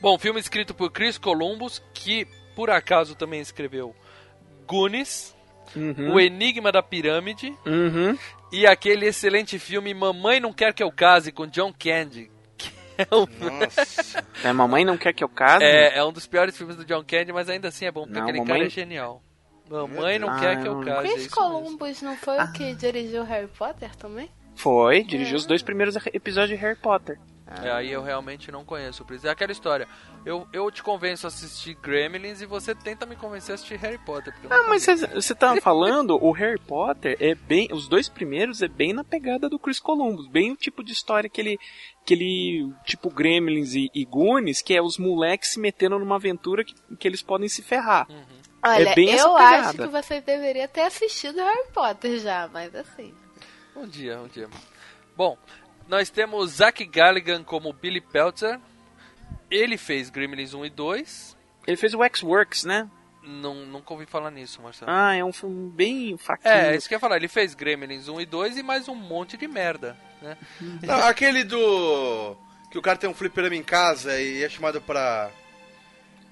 Bom, 0.00 0.18
filme 0.18 0.40
escrito 0.40 0.74
por 0.74 0.90
Chris 0.90 1.16
Columbus, 1.18 1.80
que 1.94 2.26
por 2.56 2.70
acaso 2.70 3.14
também 3.14 3.40
escreveu 3.40 3.94
Goonies, 4.66 5.34
Uhum. 5.74 6.12
O 6.14 6.20
Enigma 6.20 6.70
da 6.70 6.82
Pirâmide 6.82 7.48
Uhum. 7.64 8.18
e 8.52 8.66
aquele 8.66 9.06
excelente 9.06 9.58
filme 9.58 9.94
Mamãe 9.94 10.38
Não 10.38 10.52
Quer 10.52 10.74
Que 10.74 10.82
Eu 10.82 10.92
Case 10.92 11.32
com 11.32 11.46
John 11.46 11.72
Candy. 11.72 12.30
É, 12.98 13.06
Nossa. 13.10 14.22
É, 14.44 14.52
mamãe 14.52 14.84
não 14.84 14.98
quer 14.98 15.14
que 15.14 15.24
eu 15.24 15.28
case? 15.30 15.64
é, 15.64 15.96
é 15.96 16.04
um 16.04 16.12
dos 16.12 16.26
piores 16.26 16.54
filmes 16.56 16.76
do 16.76 16.84
John 16.84 17.02
Candy, 17.02 17.32
mas 17.32 17.48
ainda 17.48 17.68
assim 17.68 17.86
é 17.86 17.90
bom, 17.90 18.02
porque 18.02 18.14
Não, 18.18 18.22
aquele 18.24 18.38
mamãe- 18.40 18.54
cara 18.54 18.66
é 18.66 18.70
genial. 18.70 19.22
Mamãe 19.70 20.18
não 20.18 20.28
Ah, 20.28 20.38
quer 20.40 20.60
que 20.60 20.68
eu 20.68 20.74
não- 20.74 20.84
case. 20.84 20.98
é 20.98 21.02
Chris 21.12 21.14
mesmo. 21.22 21.30
Columbus 21.36 22.02
não 22.02 22.16
foi 22.18 22.38
o 22.38 22.52
que 22.52 22.74
dirigiu 22.74 23.22
Harry 23.24 23.46
Potter 23.46 23.96
também? 23.96 24.28
Foi, 24.54 25.02
dirigiu 25.02 25.36
os 25.36 25.46
dois 25.46 25.62
primeiros 25.62 25.96
episódios 26.12 26.50
de 26.58 26.64
Harry 26.64 26.76
Potter. 26.78 27.18
É, 27.62 27.70
aí 27.70 27.92
eu 27.92 28.02
realmente 28.02 28.50
não 28.50 28.64
conheço. 28.64 29.04
Pris. 29.04 29.24
É 29.26 29.28
aquela 29.30 29.52
história. 29.52 29.86
Eu, 30.24 30.46
eu 30.54 30.70
te 30.70 30.82
convenço 30.82 31.26
a 31.26 31.28
assistir 31.28 31.74
Gremlins 31.74 32.40
e 32.40 32.46
você 32.46 32.74
tenta 32.74 33.04
me 33.04 33.14
convencer 33.14 33.52
a 33.52 33.54
assistir 33.56 33.76
Harry 33.78 33.98
Potter. 33.98 34.32
eu 34.42 34.50
Ah, 34.50 34.68
mas 34.68 34.86
você- 34.86 35.34
tá 35.34 35.54
falando, 35.60 36.16
o 36.22 36.30
Harry 36.32 36.58
Potter 36.58 37.14
é 37.20 37.34
bem. 37.34 37.68
Os 37.70 37.88
dois 37.88 38.08
primeiros 38.08 38.62
é 38.62 38.68
bem 38.68 38.94
na 38.94 39.04
pegada 39.04 39.50
do 39.50 39.58
Chris 39.58 39.78
Columbus. 39.78 40.28
Bem 40.28 40.52
o 40.52 40.56
tipo 40.56 40.82
de 40.82 40.92
história 40.92 41.28
que 41.28 41.40
ele. 41.42 41.58
Que 42.06 42.14
ele. 42.14 42.72
Tipo 42.86 43.10
Gremlins 43.10 43.74
e, 43.74 43.90
e 43.94 44.02
Goonies, 44.06 44.62
que 44.62 44.74
é 44.74 44.80
os 44.80 44.96
moleques 44.96 45.52
se 45.52 45.60
metendo 45.60 45.98
numa 45.98 46.16
aventura 46.16 46.64
que, 46.64 46.74
que 46.96 47.06
eles 47.06 47.20
podem 47.20 47.50
se 47.50 47.60
ferrar. 47.60 48.06
Olha, 48.64 48.94
bem 48.94 49.10
essa 49.12 49.26
eu 49.26 49.34
pegada. 49.34 49.68
acho 49.68 49.76
que 49.78 49.86
você 49.88 50.20
deveria 50.22 50.68
ter 50.68 50.82
assistido 50.82 51.36
Harry 51.36 51.68
Potter 51.74 52.18
já, 52.18 52.48
mas 52.50 52.74
assim. 52.74 53.12
Um 53.76 53.86
dia, 53.86 54.18
um 54.20 54.28
dia. 54.28 54.48
Bom, 55.16 55.36
nós 55.88 56.10
temos 56.10 56.50
Zach 56.52 56.84
Galligan 56.84 57.42
como 57.42 57.72
Billy 57.72 58.00
Peltzer. 58.00 58.58
Ele 59.50 59.76
fez 59.76 60.10
Gremlins 60.10 60.54
1 60.54 60.66
e 60.66 60.70
2. 60.70 61.36
Ele 61.66 61.76
fez 61.76 61.94
o 61.94 62.02
X-Works, 62.02 62.64
né? 62.64 62.88
Não, 63.22 63.54
nunca 63.66 63.92
ouvi 63.92 64.04
falar 64.04 64.30
nisso, 64.30 64.60
Marcelo. 64.62 64.90
Ah, 64.90 65.14
é 65.14 65.24
um 65.24 65.32
filme 65.32 65.70
bem 65.70 66.16
fraquinho. 66.16 66.52
é, 66.52 66.74
isso 66.76 66.88
que 66.88 66.94
eu 66.94 66.96
ia 66.96 67.00
falar. 67.00 67.16
Ele 67.16 67.28
fez 67.28 67.54
Gremlins 67.54 68.08
1 68.08 68.20
e 68.20 68.26
2 68.26 68.56
e 68.58 68.62
mais 68.62 68.88
um 68.88 68.94
monte 68.94 69.36
de 69.36 69.46
merda, 69.46 69.96
né? 70.20 70.36
Não, 70.82 70.96
aquele 71.06 71.44
do. 71.44 72.36
Que 72.70 72.78
o 72.78 72.82
cara 72.82 72.96
tem 72.98 73.08
um 73.08 73.14
fliperama 73.14 73.54
em 73.54 73.62
casa 73.62 74.18
e 74.20 74.42
é 74.42 74.48
chamado 74.48 74.80
pra. 74.80 75.30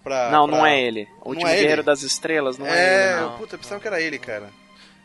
pra 0.03 0.31
não, 0.31 0.49
pra- 0.49 0.57
não 0.59 0.67
é 0.67 0.81
ele. 0.81 1.03
O 1.21 1.27
Não 1.29 1.29
último 1.33 1.47
é 1.47 1.53
ele? 1.53 1.61
Guerreiro 1.61 1.83
das 1.85 2.03
Estrelas 2.03 2.59
não 2.59 2.67
é, 2.67 2.71
É, 2.73 3.13
ele. 3.13 3.21
não. 3.21 3.39
puta, 3.39 3.55
eu 3.55 3.59
pensava 3.61 3.81
que 3.81 3.87
era 3.87 4.01
ele, 4.01 4.19
cara. 4.19 4.51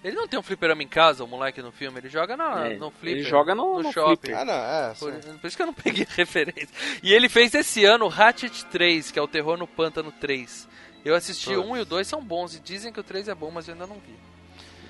Ele 0.06 0.16
não 0.16 0.28
tem 0.28 0.40
um 0.40 0.44
fliperama 0.44 0.84
em 0.84 0.88
casa, 0.88 1.24
o 1.24 1.28
moleque 1.28 1.62
no 1.62 1.72
filme. 1.72 2.00
Ele 2.00 2.10
joga 2.10 2.38
na, 2.38 2.68
É, 2.68 2.78
no 2.78 2.92
flipper. 2.92 3.22
ele 3.22 3.24
joga 3.30 3.56
no- 3.56 3.82
no 3.82 3.92
shopping. 3.92 4.16
flipper. 4.18 4.38
Ah, 4.38 4.46
não, 4.46 4.54
é. 4.54 4.94
Por, 5.00 5.12
por 5.40 5.48
isso 5.48 5.58
que 5.58 5.64
eu 5.64 5.68
não 5.68 5.74
peguei 5.76 6.06
referência. 6.16 6.70
E 7.02 7.12
ele 7.12 7.28
fez 7.28 7.54
esse 7.56 7.84
ano 7.86 8.08
Ratchet 8.08 8.66
3, 8.66 9.10
que 9.10 9.18
é 9.18 9.22
o 9.22 9.28
Terror 9.28 9.58
no 9.58 9.66
Pântano 9.68 10.12
3. 10.12 10.68
Eu 11.04 11.16
assisti 11.16 11.50
o 11.56 11.62
Putz. 11.64 11.70
1 11.72 11.78
e 11.78 11.82
o 11.82 11.86
2 11.86 12.08
são 12.08 12.24
bons, 12.24 12.56
e 12.56 12.60
dizem 12.60 12.94
que 12.94 13.00
o 13.00 13.04
3 13.04 13.28
é 13.28 13.34
bom, 13.36 13.50
mas 13.52 13.68
eu 13.68 13.74
ainda 13.74 13.88
não 13.88 13.96
vi. 13.96 14.16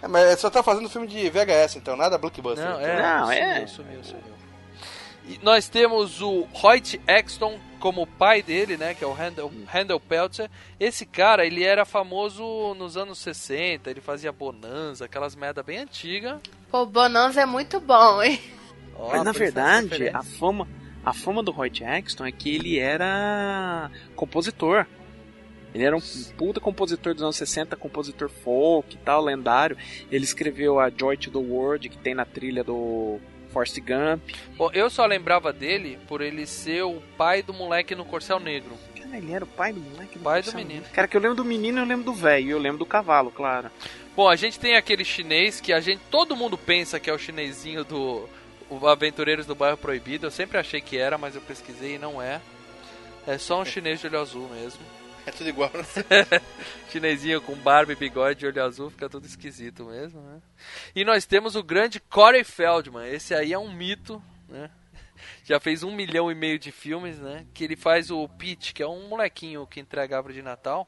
É, 0.02 0.08
mas 0.08 0.40
só 0.40 0.50
tá 0.50 0.62
fazendo 0.62 0.90
filme 0.90 1.08
de 1.08 1.30
VHS, 1.30 1.78
então, 1.78 1.96
nada 1.96 2.18
blockbuster. 2.18 2.64
Não, 2.64 2.80
então. 2.82 2.90
é, 2.90 3.02
Não, 3.02 3.32
é. 3.32 3.68
sumiu, 3.68 3.68
sumiu, 3.68 4.04
sumiu. 4.04 4.36
E 5.28 5.40
nós 5.44 5.68
temos 5.68 6.22
o 6.22 6.48
Hoyt 6.54 7.02
Exton 7.08 7.60
como 7.80 8.06
pai 8.08 8.42
dele, 8.42 8.78
né, 8.78 8.94
que 8.94 9.04
é 9.04 9.08
o 9.08 9.14
Handel, 9.14 9.52
Handel 9.72 10.00
Peltzer. 10.00 10.50
Esse 10.80 11.06
cara, 11.06 11.46
ele 11.46 11.64
era 11.64 11.86
famoso 11.86 12.74
nos 12.76 12.98
anos 12.98 13.20
60, 13.20 13.90
ele 13.90 14.02
fazia 14.02 14.32
Bonanza, 14.32 15.06
aquelas 15.06 15.36
merda 15.36 15.62
bem 15.62 15.80
antiga. 15.80 16.40
Pô, 16.70 16.86
Bonanza 16.86 17.42
é 17.42 17.46
muito 17.46 17.80
bom, 17.80 18.22
hein? 18.22 18.40
Ó, 18.96 19.12
Mas 19.12 19.24
na 19.24 19.32
verdade, 19.32 20.10
a 20.10 20.24
fama, 20.24 20.68
a 21.04 21.14
fama 21.14 21.44
do 21.44 21.52
Roy 21.52 21.70
Jackson 21.70 22.26
é 22.26 22.32
que 22.32 22.56
ele 22.56 22.80
era 22.80 23.92
compositor. 24.16 24.86
Ele 25.74 25.84
era 25.84 25.96
um 25.96 26.02
puta 26.38 26.62
compositor 26.62 27.14
dos 27.14 27.22
anos 27.22 27.36
60, 27.36 27.76
compositor 27.76 28.30
folk 28.30 28.96
e 28.96 28.98
tal, 29.00 29.22
lendário. 29.24 29.78
Ele 30.10 30.24
escreveu 30.24 30.80
a 30.80 30.90
Joy 30.90 31.18
to 31.18 31.30
the 31.30 31.38
World, 31.38 31.90
que 31.90 31.98
tem 31.98 32.16
na 32.16 32.24
trilha 32.26 32.64
do 32.64 33.20
Forrest 33.56 33.80
Gump. 33.80 34.22
Bom, 34.58 34.70
eu 34.74 34.90
só 34.90 35.06
lembrava 35.06 35.54
dele 35.54 35.98
por 36.10 36.20
ele 36.20 36.46
ser 36.46 36.84
o 36.84 37.02
pai 37.18 37.42
do 37.42 37.54
moleque 37.54 37.96
no 37.96 38.04
Corcel 38.04 38.38
Negro. 38.38 38.78
Cara, 39.02 39.18
ele 39.18 39.32
era 39.32 39.46
o 39.46 39.48
pai 39.48 39.72
do 39.72 39.80
moleque? 39.80 40.20
Pai 40.20 40.42
do 40.42 40.54
menino. 40.54 40.84
Cara, 40.92 41.08
que 41.08 41.16
eu 41.16 41.22
lembro 41.22 41.38
do 41.38 41.46
menino, 41.46 41.80
eu 41.80 41.86
lembro 41.86 42.04
do 42.04 42.14
velho, 42.14 42.52
eu 42.52 42.60
lembro 42.60 42.80
do 42.80 42.86
cavalo, 42.86 43.32
claro. 43.32 43.72
Bom, 44.14 44.28
a 44.28 44.36
gente 44.36 44.60
tem 44.60 44.76
aquele 44.76 45.06
chinês 45.06 45.62
que 45.62 45.72
a 45.72 45.80
gente 45.80 46.02
todo 46.12 46.36
mundo 46.36 46.58
pensa 46.58 47.00
que 47.00 47.10
é 47.10 47.14
o 47.14 47.18
chinesinho 47.18 47.86
do 47.86 48.28
o 48.70 48.88
Aventureiros 48.88 49.46
do 49.46 49.56
Bairro 49.56 49.78
Proibido. 49.78 50.28
Eu 50.28 50.32
sempre 50.32 50.58
achei 50.58 50.82
que 50.82 50.98
era, 50.98 51.18
mas 51.18 51.36
eu 51.36 51.42
pesquisei 51.42 51.96
e 51.96 52.00
não 52.00 52.22
é. 52.22 52.42
É 53.26 53.38
só 53.38 53.62
um 53.62 53.66
chinês 53.66 54.02
de 54.02 54.08
olho 54.08 54.20
azul 54.20 54.50
mesmo. 54.50 54.82
É 55.26 55.32
tudo 55.32 55.50
igual, 55.50 55.72
né? 55.74 56.42
Chinesinho 56.90 57.42
com 57.42 57.56
barba 57.56 57.94
e 57.94 57.96
bigode 57.96 58.46
e 58.46 58.48
olho 58.48 58.64
azul, 58.64 58.90
fica 58.92 59.10
tudo 59.10 59.26
esquisito 59.26 59.86
mesmo, 59.86 60.22
né? 60.22 60.40
E 60.96 61.04
nós 61.04 61.26
temos 61.26 61.56
o 61.56 61.64
grande 61.64 62.00
Corey 62.00 62.44
Feldman. 62.44 63.08
Esse 63.12 63.34
aí 63.34 63.52
é 63.52 63.58
um 63.58 63.72
mito, 63.72 64.22
né? 64.48 64.70
Já 65.44 65.60
fez 65.60 65.82
um 65.84 65.92
milhão 65.92 66.32
e 66.32 66.36
meio 66.36 66.60
de 66.60 66.72
filmes, 66.72 67.20
né? 67.20 67.46
Que 67.54 67.64
ele 67.64 67.76
faz 67.76 68.12
o 68.12 68.28
Pete, 68.28 68.74
que 68.74 68.84
é 68.84 68.88
um 68.88 69.08
molequinho 69.08 69.66
que 69.66 69.80
entrega 69.80 70.18
árvore 70.18 70.36
de 70.36 70.42
Natal. 70.42 70.88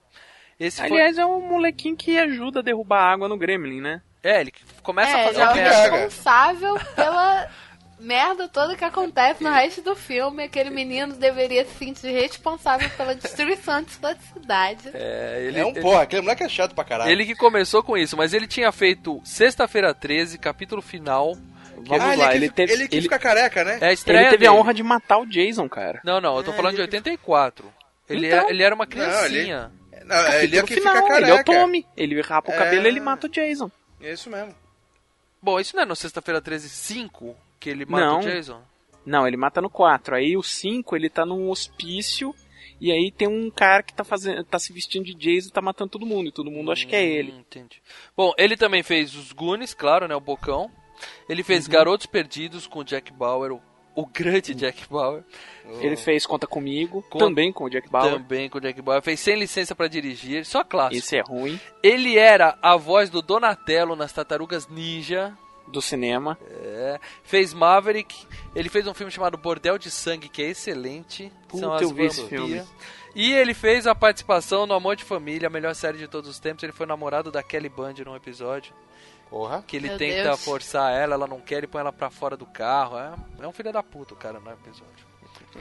Esse 0.59 0.81
foi... 0.81 0.91
Aliás, 0.91 1.17
é 1.17 1.25
um 1.25 1.41
molequinho 1.41 1.95
que 1.95 2.17
ajuda 2.17 2.59
a 2.59 2.63
derrubar 2.63 3.03
água 3.03 3.27
no 3.27 3.37
Gremlin, 3.37 3.81
né? 3.81 4.01
É, 4.23 4.41
ele 4.41 4.51
começa 4.81 5.15
a 5.15 5.19
é, 5.19 5.23
fazer 5.25 5.41
ele 5.41 5.43
é 5.43 5.45
a 5.45 5.51
o 5.51 5.55
merda. 5.55 5.95
responsável 5.95 6.75
pela 6.95 7.49
merda 7.99 8.47
toda 8.47 8.75
que 8.75 8.83
acontece 8.83 9.43
no 9.43 9.51
resto 9.51 9.81
do 9.81 9.95
filme. 9.95 10.43
Aquele 10.43 10.69
menino 10.69 11.13
deveria 11.15 11.65
se 11.65 11.73
sentir 11.77 12.11
responsável 12.11 12.89
pela 12.91 13.15
destruição 13.15 13.81
de 13.81 13.91
sua 13.91 14.15
cidade. 14.33 14.89
É, 14.93 15.43
ele, 15.47 15.59
É 15.59 15.65
um 15.65 15.69
ele- 15.69 15.81
porra, 15.81 16.01
aquele 16.03 16.21
moleque 16.21 16.43
é 16.43 16.49
chato 16.49 16.73
pra 16.75 16.83
caralho. 16.83 17.11
Ele 17.11 17.25
que 17.25 17.35
começou 17.35 17.81
com 17.83 17.97
isso, 17.97 18.15
mas 18.17 18.33
ele 18.33 18.47
tinha 18.47 18.71
feito 18.71 19.21
Sexta-feira 19.23 19.93
13, 19.93 20.37
capítulo 20.37 20.81
final. 20.81 21.35
Vamos 21.79 22.03
ah, 22.05 22.13
ele, 22.13 22.21
lá, 22.21 22.29
que, 22.29 22.35
ele 22.35 22.45
fica- 22.45 22.55
teve, 22.55 22.73
ele 22.73 22.87
que 22.87 22.95
ele, 22.95 23.01
fica 23.03 23.19
careca, 23.19 23.63
né? 23.63 23.77
É 23.81 23.87
a 23.89 23.93
estreia 23.93 24.19
ele 24.21 24.25
teve 24.29 24.37
dele. 24.39 24.47
a 24.49 24.53
honra 24.53 24.73
de 24.73 24.81
matar 24.83 25.19
o 25.19 25.25
Jason, 25.27 25.69
cara. 25.69 26.01
Não, 26.03 26.19
não, 26.19 26.35
eu 26.37 26.43
tô 26.43 26.51
É, 26.51 26.55
falando 26.55 26.71
de 26.75 26.81
ele- 26.81 26.87
84. 26.87 27.71
Ele, 28.09 28.27
Então. 28.27 28.39
era, 28.39 28.49
ele 28.49 28.63
era 28.63 28.73
uma 28.73 28.85
Não, 28.85 28.89
criancinha. 28.89 29.71
Não, 30.05 30.15
é, 30.15 30.43
ele 30.43 30.57
é 30.57 30.63
que 30.63 30.73
final, 30.75 30.95
fica 30.95 31.07
careca. 31.07 31.27
ele 31.27 31.37
é 31.37 31.41
o 31.41 31.43
Tommy. 31.43 31.85
Ele 31.97 32.21
rapa 32.21 32.51
o 32.51 32.53
É. 32.53 32.57
cabelo 32.57 32.85
e 32.85 32.87
ele 32.87 32.99
mata 32.99 33.27
o 33.27 33.29
Jason. 33.29 33.69
É 34.01 34.13
isso 34.13 34.29
mesmo. 34.29 34.55
Bom, 35.41 35.59
isso 35.59 35.75
não 35.75 35.83
é 35.83 35.85
no 35.85 35.95
Sexta-feira 35.95 36.41
13 36.41 36.67
5 36.69 37.35
que 37.59 37.69
ele 37.69 37.85
mata 37.85 38.05
Não. 38.05 38.19
o 38.19 38.21
Jason? 38.23 38.61
Não, 39.05 39.25
ele 39.27 39.37
mata 39.37 39.61
no 39.61 39.69
4. 39.69 40.15
Aí 40.15 40.35
o 40.35 40.43
5, 40.43 40.95
ele 40.95 41.09
tá 41.09 41.25
num 41.25 41.49
hospício. 41.49 42.33
E 42.79 42.91
aí 42.91 43.11
tem 43.11 43.27
um 43.27 43.49
cara 43.49 43.81
que 43.81 43.93
tá, 43.93 44.03
fazendo, 44.03 44.43
tá 44.43 44.59
se 44.59 44.71
vestindo 44.71 45.05
de 45.05 45.15
Jason 45.15 45.47
e 45.49 45.51
tá 45.51 45.61
matando 45.61 45.89
todo 45.91 46.05
mundo. 46.05 46.27
E 46.27 46.31
todo 46.31 46.51
mundo 46.51 46.71
acha 46.71 46.85
que 46.85 46.95
é 46.95 47.03
ele. 47.03 47.31
Hum, 47.31 47.39
entendi. 47.39 47.81
Bom, 48.15 48.33
ele 48.37 48.55
também 48.55 48.83
fez 48.83 49.15
os 49.15 49.31
Goonies, 49.31 49.73
claro, 49.73 50.07
né? 50.07 50.15
O 50.15 50.19
Bocão. 50.19 50.69
Ele 51.29 51.41
Uhum. 51.41 51.45
fez 51.45 51.67
Garotos 51.67 52.05
Perdidos 52.05 52.67
com 52.67 52.79
o 52.79 52.83
Jack 52.83 53.11
Bauer, 53.13 53.51
o, 53.53 53.61
o 53.95 54.05
grande 54.05 54.53
Jack 54.53 54.87
Bauer. 54.89 55.23
Ele 55.79 55.95
fez 55.95 56.25
Conta 56.25 56.45
Comigo, 56.45 57.01
Conta- 57.09 57.25
também 57.25 57.51
com 57.51 57.63
o 57.63 57.69
Jack 57.69 57.89
Bauer. 57.89 58.13
Também 58.13 58.47
com 58.49 58.57
o 58.57 58.61
Jack 58.61 58.79
Bauer. 58.81 59.01
Fez 59.01 59.19
Sem 59.19 59.37
Licença 59.39 59.73
pra 59.73 59.87
Dirigir, 59.87 60.45
só 60.45 60.63
clássico. 60.63 60.97
Esse 60.97 61.17
é 61.17 61.21
ruim, 61.21 61.59
Ele 61.81 62.17
era 62.17 62.57
a 62.61 62.75
voz 62.77 63.09
do 63.09 63.21
Donatello 63.21 63.95
nas 63.95 64.11
Tartarugas 64.13 64.67
Ninja. 64.67 65.35
Do 65.67 65.81
cinema. 65.81 66.37
É. 66.49 66.99
Fez 67.23 67.53
Maverick. 67.53 68.27
Ele 68.55 68.69
fez 68.69 68.87
um 68.87 68.93
filme 68.93 69.11
chamado 69.11 69.37
Bordel 69.37 69.77
de 69.77 69.91
Sangue, 69.91 70.29
que 70.29 70.41
é 70.41 70.49
excelente. 70.49 71.31
Puta, 71.47 71.63
São 71.63 71.73
as 71.73 71.81
eu 71.81 71.93
vi 71.93 72.05
esse 72.05 72.25
filme. 72.27 72.63
E 73.15 73.33
ele 73.33 73.53
fez 73.53 73.87
a 73.87 73.95
participação 73.95 74.65
no 74.65 74.73
Amor 74.73 74.95
de 74.95 75.03
Família, 75.03 75.47
a 75.47 75.51
melhor 75.51 75.73
série 75.73 75.97
de 75.97 76.07
todos 76.07 76.29
os 76.29 76.39
tempos. 76.39 76.63
Ele 76.63 76.71
foi 76.71 76.85
namorado 76.85 77.31
da 77.31 77.41
Kelly 77.41 77.69
Band 77.69 77.95
num 78.05 78.15
episódio. 78.15 78.73
Porra. 79.29 79.63
Que 79.65 79.75
ele 79.75 79.89
Meu 79.89 79.97
tenta 79.97 80.23
Deus. 80.23 80.43
forçar 80.43 80.93
ela, 80.93 81.15
ela 81.15 81.27
não 81.27 81.41
quer, 81.41 81.57
ele 81.57 81.67
põe 81.67 81.81
ela 81.81 81.91
pra 81.91 82.09
fora 82.09 82.37
do 82.37 82.45
carro. 82.45 82.97
É, 82.97 83.13
é 83.39 83.47
um 83.47 83.51
filho 83.51 83.73
da 83.73 83.83
puta 83.83 84.13
o 84.13 84.17
cara 84.17 84.39
no 84.39 84.51
episódio. 84.51 85.07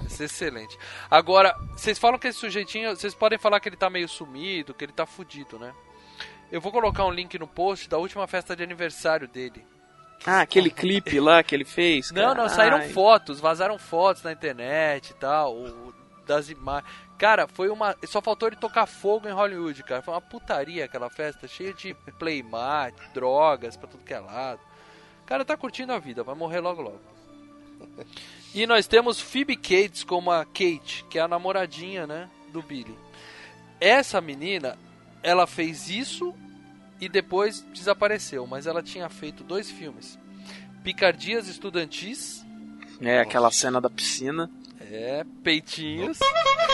Isso 0.06 0.22
é 0.22 0.26
excelente. 0.26 0.78
Agora, 1.10 1.56
vocês 1.72 1.98
falam 1.98 2.18
que 2.18 2.28
esse 2.28 2.38
sujeitinho, 2.38 2.94
vocês 2.94 3.14
podem 3.14 3.38
falar 3.38 3.58
que 3.60 3.68
ele 3.68 3.76
tá 3.76 3.88
meio 3.88 4.08
sumido, 4.08 4.74
que 4.74 4.84
ele 4.84 4.92
tá 4.92 5.06
fudido, 5.06 5.58
né? 5.58 5.72
Eu 6.50 6.60
vou 6.60 6.70
colocar 6.70 7.04
um 7.04 7.10
link 7.10 7.38
no 7.38 7.46
post 7.46 7.88
da 7.88 7.98
última 7.98 8.26
festa 8.26 8.54
de 8.54 8.62
aniversário 8.62 9.26
dele. 9.26 9.66
Ah, 10.24 10.40
aquele 10.40 10.70
clipe 10.70 11.20
lá 11.20 11.42
que 11.42 11.54
ele 11.54 11.64
fez. 11.64 12.10
Não, 12.10 12.28
cara. 12.28 12.34
não, 12.34 12.48
saíram 12.48 12.78
Ai, 12.78 12.88
fotos, 12.88 13.40
vazaram 13.40 13.78
fotos 13.78 14.22
na 14.22 14.32
internet 14.32 15.10
e 15.10 15.14
tal, 15.14 15.56
das 16.26 16.48
imagens. 16.48 16.90
Cara, 17.18 17.46
foi 17.46 17.68
uma. 17.70 17.96
Só 18.04 18.20
faltou 18.20 18.48
ele 18.48 18.56
tocar 18.56 18.86
fogo 18.86 19.28
em 19.28 19.32
Hollywood, 19.32 19.82
cara. 19.82 20.02
Foi 20.02 20.12
uma 20.12 20.20
putaria 20.20 20.84
aquela 20.84 21.08
festa, 21.08 21.48
cheia 21.48 21.72
de 21.72 21.94
playmat, 22.18 22.94
drogas 23.14 23.76
pra 23.76 23.88
tudo 23.88 24.04
que 24.04 24.12
é 24.12 24.20
lado. 24.20 24.60
O 25.22 25.26
cara 25.26 25.44
tá 25.44 25.56
curtindo 25.56 25.92
a 25.92 25.98
vida, 25.98 26.22
vai 26.22 26.34
morrer 26.34 26.60
logo 26.60 26.82
logo. 26.82 27.00
E 28.54 28.66
nós 28.66 28.86
temos 28.86 29.20
Phoebe 29.20 29.56
Cates 29.56 30.04
como 30.04 30.30
a 30.30 30.44
Kate, 30.44 31.04
que 31.10 31.18
é 31.18 31.22
a 31.22 31.28
namoradinha, 31.28 32.06
né, 32.06 32.28
do 32.52 32.62
Billy. 32.62 32.96
Essa 33.80 34.20
menina, 34.20 34.78
ela 35.22 35.46
fez 35.46 35.90
isso 35.90 36.34
e 37.00 37.08
depois 37.08 37.64
desapareceu, 37.72 38.46
mas 38.46 38.66
ela 38.66 38.82
tinha 38.82 39.08
feito 39.08 39.44
dois 39.44 39.70
filmes. 39.70 40.18
Picardias 40.82 41.48
Estudantis, 41.48 42.44
É, 43.00 43.20
aquela 43.20 43.50
cena 43.50 43.80
da 43.80 43.90
piscina. 43.90 44.50
é, 44.80 45.24
peitinhos, 45.42 46.18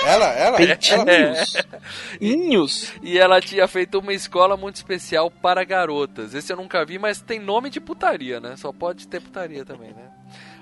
Ela, 0.04 0.26
ela, 0.26 0.26
ela. 0.34 0.56
Peitinhos. 0.58 1.54
Inhos. 2.20 2.92
e 3.02 3.18
ela 3.18 3.40
tinha 3.40 3.66
feito 3.66 3.98
uma 3.98 4.12
escola 4.12 4.56
muito 4.56 4.76
especial 4.76 5.30
para 5.30 5.64
garotas. 5.64 6.34
Esse 6.34 6.52
eu 6.52 6.56
nunca 6.56 6.84
vi, 6.84 6.98
mas 6.98 7.20
tem 7.20 7.38
nome 7.40 7.70
de 7.70 7.80
putaria, 7.80 8.38
né? 8.40 8.56
Só 8.56 8.72
pode 8.72 9.08
ter 9.08 9.20
putaria 9.20 9.64
também, 9.64 9.92
né? 9.92 10.10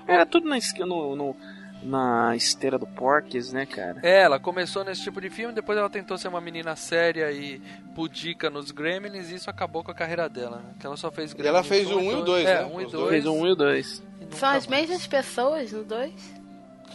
Era 0.07 0.25
tudo 0.25 0.47
na, 0.49 0.57
no, 0.85 1.15
no- 1.15 1.35
na 1.81 2.35
esteira 2.35 2.77
do 2.77 2.85
Porques, 2.85 3.51
né, 3.51 3.65
cara? 3.65 3.99
É, 4.03 4.21
ela 4.21 4.39
começou 4.39 4.83
nesse 4.83 5.01
tipo 5.03 5.19
de 5.19 5.29
filme, 5.29 5.53
depois 5.53 5.77
ela 5.77 5.89
tentou 5.89 6.17
ser 6.17 6.27
uma 6.27 6.39
menina 6.41 6.75
séria 6.75 7.31
e 7.31 7.59
pudica 7.95 8.49
nos 8.49 8.71
Gremlins 8.71 9.29
e 9.31 9.35
isso 9.35 9.49
acabou 9.49 9.83
com 9.83 9.91
a 9.91 9.95
carreira 9.95 10.29
dela, 10.29 10.57
né? 10.57 10.73
Que 10.79 10.85
ela 10.85 10.95
só 10.97 11.09
fez 11.11 11.31
E 11.31 11.47
ela 11.47 11.61
Gremlins 11.63 11.67
fez 11.67 11.91
o 11.91 11.97
um 11.99 12.11
e 12.11 12.15
o 12.15 12.21
dois, 12.23 12.45
é, 12.47 12.61
né? 12.61 12.65
um 12.65 12.81
e 12.81 12.85
Os 12.85 12.91
dois. 12.91 13.03
dois. 13.03 13.09
Fez 13.09 13.25
um 13.25 13.47
e 13.47 13.51
o 13.51 13.55
dois. 13.55 14.03
e 14.19 14.23
nunca 14.25 14.35
São 14.37 14.49
as 14.49 14.67
mais. 14.67 14.81
mesmas 14.89 15.07
pessoas 15.07 15.71
no 15.71 15.83
2? 15.83 16.41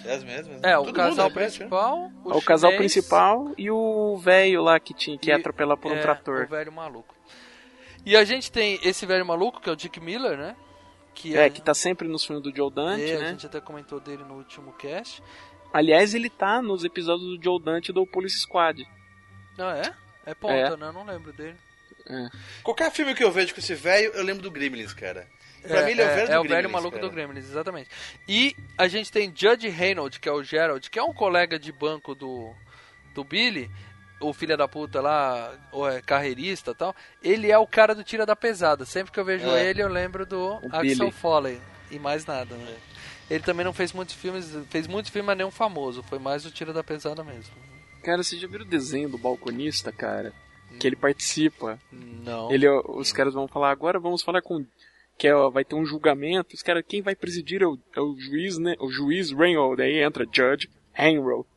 É 0.05 0.12
as 0.14 0.22
mesmas. 0.22 0.61
É, 0.62 0.79
o 0.79 0.85
Todo 0.85 0.94
casal 0.94 1.11
mundo 1.11 1.35
repete, 1.35 1.40
né? 1.40 1.49
principal, 1.68 2.11
o, 2.25 2.37
O, 2.38 2.42
casal 2.42 2.77
principal 2.77 3.51
e 3.59 3.70
o 3.70 4.16
velho 4.18 4.62
lá 4.62 4.79
que 4.79 4.94
tinha 4.94 5.18
que 5.18 5.29
E- 5.29 5.33
ia 5.33 5.37
atropelar 5.37 5.77
por 5.77 5.90
um 5.90 5.96
é, 5.96 6.01
trator. 6.01 6.44
O 6.44 6.49
velho 6.49 6.70
maluco. 6.70 7.12
E 8.05 8.16
a 8.16 8.22
gente 8.25 8.53
tem 8.53 8.79
esse 8.85 9.05
velho 9.05 9.27
maluco, 9.27 9.61
que 9.61 9.68
é 9.68 9.72
o 9.72 9.77
Dick 9.77 9.99
Miller, 9.99 10.38
né? 10.38 10.55
Que 11.16 11.35
É, 11.37 11.48
que 11.50 11.62
tá 11.62 11.72
sempre 11.74 12.07
nos 12.07 12.24
filmes 12.24 12.42
do 12.44 12.55
Joe 12.55 12.70
Dante, 12.70 13.02
é, 13.11 13.16
A 13.16 13.20
né? 13.20 13.29
gente 13.31 13.46
até 13.46 13.59
comentou 13.61 13.98
dele 13.98 14.22
no 14.22 14.35
último 14.35 14.72
cast. 14.74 15.22
Aliás, 15.72 16.14
ele 16.14 16.29
tá 16.31 16.61
nos 16.62 16.85
episódios 16.85 17.26
do 17.37 17.42
Joe 17.42 17.61
Dante 17.61 17.90
do 17.92 18.07
Police 18.07 18.38
Squad. 18.40 18.87
Não, 19.57 19.70
é? 19.70 19.94
É 20.26 20.35
ponta, 20.35 20.55
É. 20.55 20.76
né? 20.76 20.87
Eu 20.88 20.92
não 20.92 21.05
lembro 21.05 21.33
dele. 21.33 21.57
Qualquer 22.62 22.90
filme 22.92 23.14
que 23.14 23.24
eu 23.24 23.33
vejo 23.33 23.52
com 23.55 23.61
esse 23.61 23.74
velho, 23.74 24.12
eu 24.12 24.22
lembro 24.22 24.42
do 24.42 24.50
Gremlins, 24.50 24.92
cara. 24.92 25.26
Pra 25.66 25.83
mim 25.85 25.92
ele 25.92 26.02
é 26.02 26.05
o 26.05 26.09
velho 26.14 26.26
do 26.29 26.33
é 26.33 26.38
o 26.38 26.42
Gremlins, 26.42 26.57
velho 26.62 26.70
maluco 26.70 26.96
cara. 26.96 27.09
do 27.09 27.12
Gremlins, 27.12 27.44
exatamente. 27.46 27.90
E 28.29 28.55
a 28.79 28.87
gente 28.87 29.11
tem 29.11 29.33
Judge 29.35 29.68
Reynolds, 29.68 30.18
que 30.18 30.29
é 30.29 30.33
o 30.33 30.42
Gerald, 30.42 30.88
que 30.88 30.98
é 30.98 31.02
um 31.02 31.12
colega 31.12 31.59
de 31.59 31.72
banco 31.72 32.14
do, 32.14 32.55
do 33.14 33.24
Billy, 33.24 33.68
o 34.20 34.33
filho 34.33 34.57
da 34.57 34.66
puta 34.66 35.00
lá, 35.00 35.55
ou 35.72 35.88
é 35.88 36.00
carreirista 36.00 36.70
e 36.70 36.74
tal. 36.74 36.94
Ele 37.22 37.50
é 37.50 37.59
o 37.59 37.66
cara 37.66 37.94
do 37.94 38.02
Tira 38.05 38.24
da 38.24 38.35
Pesada. 38.37 38.85
Sempre 38.85 39.12
que 39.12 39.20
eu 39.20 39.24
vejo 39.24 39.46
É. 39.48 39.64
ele, 39.68 39.83
eu 39.83 39.88
lembro 39.88 40.24
do 40.24 40.55
Axel 40.70 40.81
Billy. 40.81 41.11
Foley. 41.12 41.61
E 41.90 41.98
mais 41.98 42.24
nada, 42.26 42.55
né? 42.57 42.76
Ele 43.31 43.42
também 43.42 43.64
não 43.64 43.72
fez 43.72 43.92
muitos 43.92 44.14
filmes, 44.14 44.57
fez 44.70 44.87
muitos 44.87 45.11
filmes, 45.11 45.26
mas 45.26 45.37
nenhum 45.37 45.50
famoso. 45.50 46.02
Foi 46.02 46.18
mais 46.18 46.44
o 46.46 46.50
Tira 46.50 46.72
da 46.72 46.83
Pesada 46.83 47.22
mesmo. 47.24 47.55
Cara, 48.02 48.22
você 48.22 48.37
já 48.37 48.46
viu 48.46 48.61
o 48.61 48.64
desenho 48.64 49.09
do 49.09 49.18
balconista, 49.18 49.90
cara? 49.92 50.33
Que 50.81 50.87
ele 50.87 50.96
participa. 50.96 51.79
Não. 51.92 52.50
Ele, 52.52 52.68
os 52.68 53.12
caras 53.12 53.35
vão 53.35 53.48
falar, 53.48 53.70
agora 53.70 53.98
vamos 53.98 54.22
falar 54.22 54.42
com. 54.42 54.64
Que 55.18 55.29
é, 55.29 55.35
vai 55.50 55.64
ter 55.64 55.74
um 55.74 55.85
julgamento. 55.87 56.55
Os 56.55 56.62
caras, 56.62 56.85
quem 56.87 57.00
vai 57.02 57.14
presidir 57.16 57.62
é 57.62 57.66
o, 57.66 57.79
é 57.96 58.00
o 58.00 58.14
juiz, 58.18 58.59
né? 58.59 58.74
O 58.79 58.90
juiz 58.90 59.31
Reynolds. 59.33 59.85
Aí 59.85 60.02
entra 60.02 60.24
Judge 60.31 60.68
Henrold. 60.96 61.48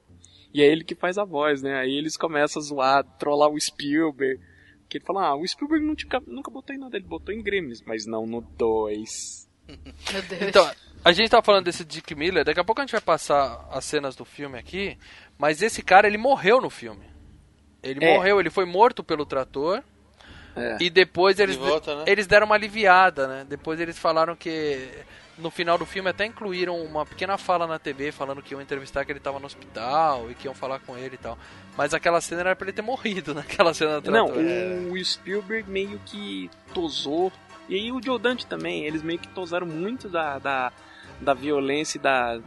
E 0.54 0.62
é 0.62 0.66
ele 0.66 0.84
que 0.84 0.96
faz 0.96 1.18
a 1.18 1.24
voz, 1.24 1.62
né? 1.62 1.76
Aí 1.80 1.96
eles 1.96 2.18
começam 2.18 2.60
a 2.62 2.66
zoar, 2.66 3.04
trollar 3.18 3.50
o 3.50 3.60
Spielberg. 3.60 4.42
Que 4.88 4.98
ele 4.98 5.06
fala, 5.06 5.28
ah, 5.28 5.36
o 5.36 5.46
Spielberg 5.48 5.86
não 5.86 5.96
tinha- 5.96 6.22
nunca 6.26 6.50
botou 6.50 6.76
em 6.76 6.80
nada, 6.80 6.98
ele 6.98 7.06
botou 7.06 7.34
em 7.34 7.44
Gremlins, 7.44 7.82
mas 7.86 8.08
não 8.08 8.26
no 8.26 8.42
2. 8.42 9.48
Meu 9.68 10.22
Deus. 10.24 10.42
Então, 10.42 10.72
a 11.06 11.12
gente 11.12 11.30
tá 11.30 11.44
falando 11.44 11.66
desse 11.66 11.86
Dick 11.86 12.16
Miller, 12.16 12.44
daqui 12.44 12.60
a 12.60 12.64
pouco 12.64 12.82
a 12.82 12.84
gente 12.84 12.94
vai 12.94 13.02
passar 13.02 13.68
as 13.72 13.86
cenas 13.86 14.16
do 14.16 14.26
filme 14.26 14.58
aqui, 14.58 14.98
mas 15.38 15.62
esse 15.62 15.84
cara, 15.84 16.08
ele 16.08 16.18
morreu 16.18 16.60
no 16.60 16.72
filme. 16.72 17.06
Ele 17.84 18.04
É. 18.04 18.16
morreu, 18.16 18.40
ele 18.40 18.50
foi 18.50 18.66
morto 18.66 19.04
pelo 19.04 19.28
trator. 19.28 19.84
É. 20.56 20.78
E 20.80 20.90
depois 20.90 21.40
eles, 21.40 21.56
De 21.58 21.62
volta, 21.62 21.96
né? 21.96 22.04
eles 22.08 22.28
deram 22.28 22.46
uma 22.46 22.56
aliviada, 22.56 23.28
né? 23.28 23.46
Depois 23.48 23.80
eles 23.80 23.98
falaram 23.98 24.36
que 24.36 24.90
no 25.38 25.50
final 25.50 25.78
do 25.78 25.86
filme 25.86 26.10
até 26.10 26.26
incluíram 26.26 26.76
uma 26.84 27.06
pequena 27.06 27.38
fala 27.38 27.66
na 27.66 27.80
TV 27.80 28.12
falando 28.12 28.42
que 28.42 28.54
iam 28.54 28.62
entrevistar 28.62 29.06
que 29.06 29.12
ele 29.12 29.22
tava 29.22 29.40
no 29.40 29.46
hospital 29.46 30.30
e 30.30 30.36
que 30.36 30.48
iam 30.48 30.54
falar 30.54 30.80
com 30.80 30.98
ele 30.98 31.16
e 31.16 31.18
tal. 31.18 31.38
Mas 31.78 31.94
aquela 31.94 32.20
cena 32.20 32.42
era 32.42 32.56
pra 32.56 32.66
ele 32.66 32.74
ter 32.74 32.82
morrido 32.82 33.34
naquela 33.36 33.74
cena 33.74 34.02
do 34.02 34.12
Não, 34.12 34.26
trator. 34.28 34.44
o 34.92 35.06
Spielberg 35.06 35.70
meio 35.70 36.00
que 36.06 36.50
tosou. 36.74 37.32
E 37.70 37.76
aí 37.76 37.92
o 37.92 38.02
Joe 38.04 38.20
Dante 38.20 38.46
também, 38.48 38.84
eles 38.86 39.02
meio 39.04 39.20
que 39.20 39.28
tosaram 39.30 39.66
muito 39.68 40.10
da, 40.10 40.40
da, 40.40 40.72
da 41.22 41.34
violência 41.34 41.98
e 41.98 42.02
da. 42.02 42.40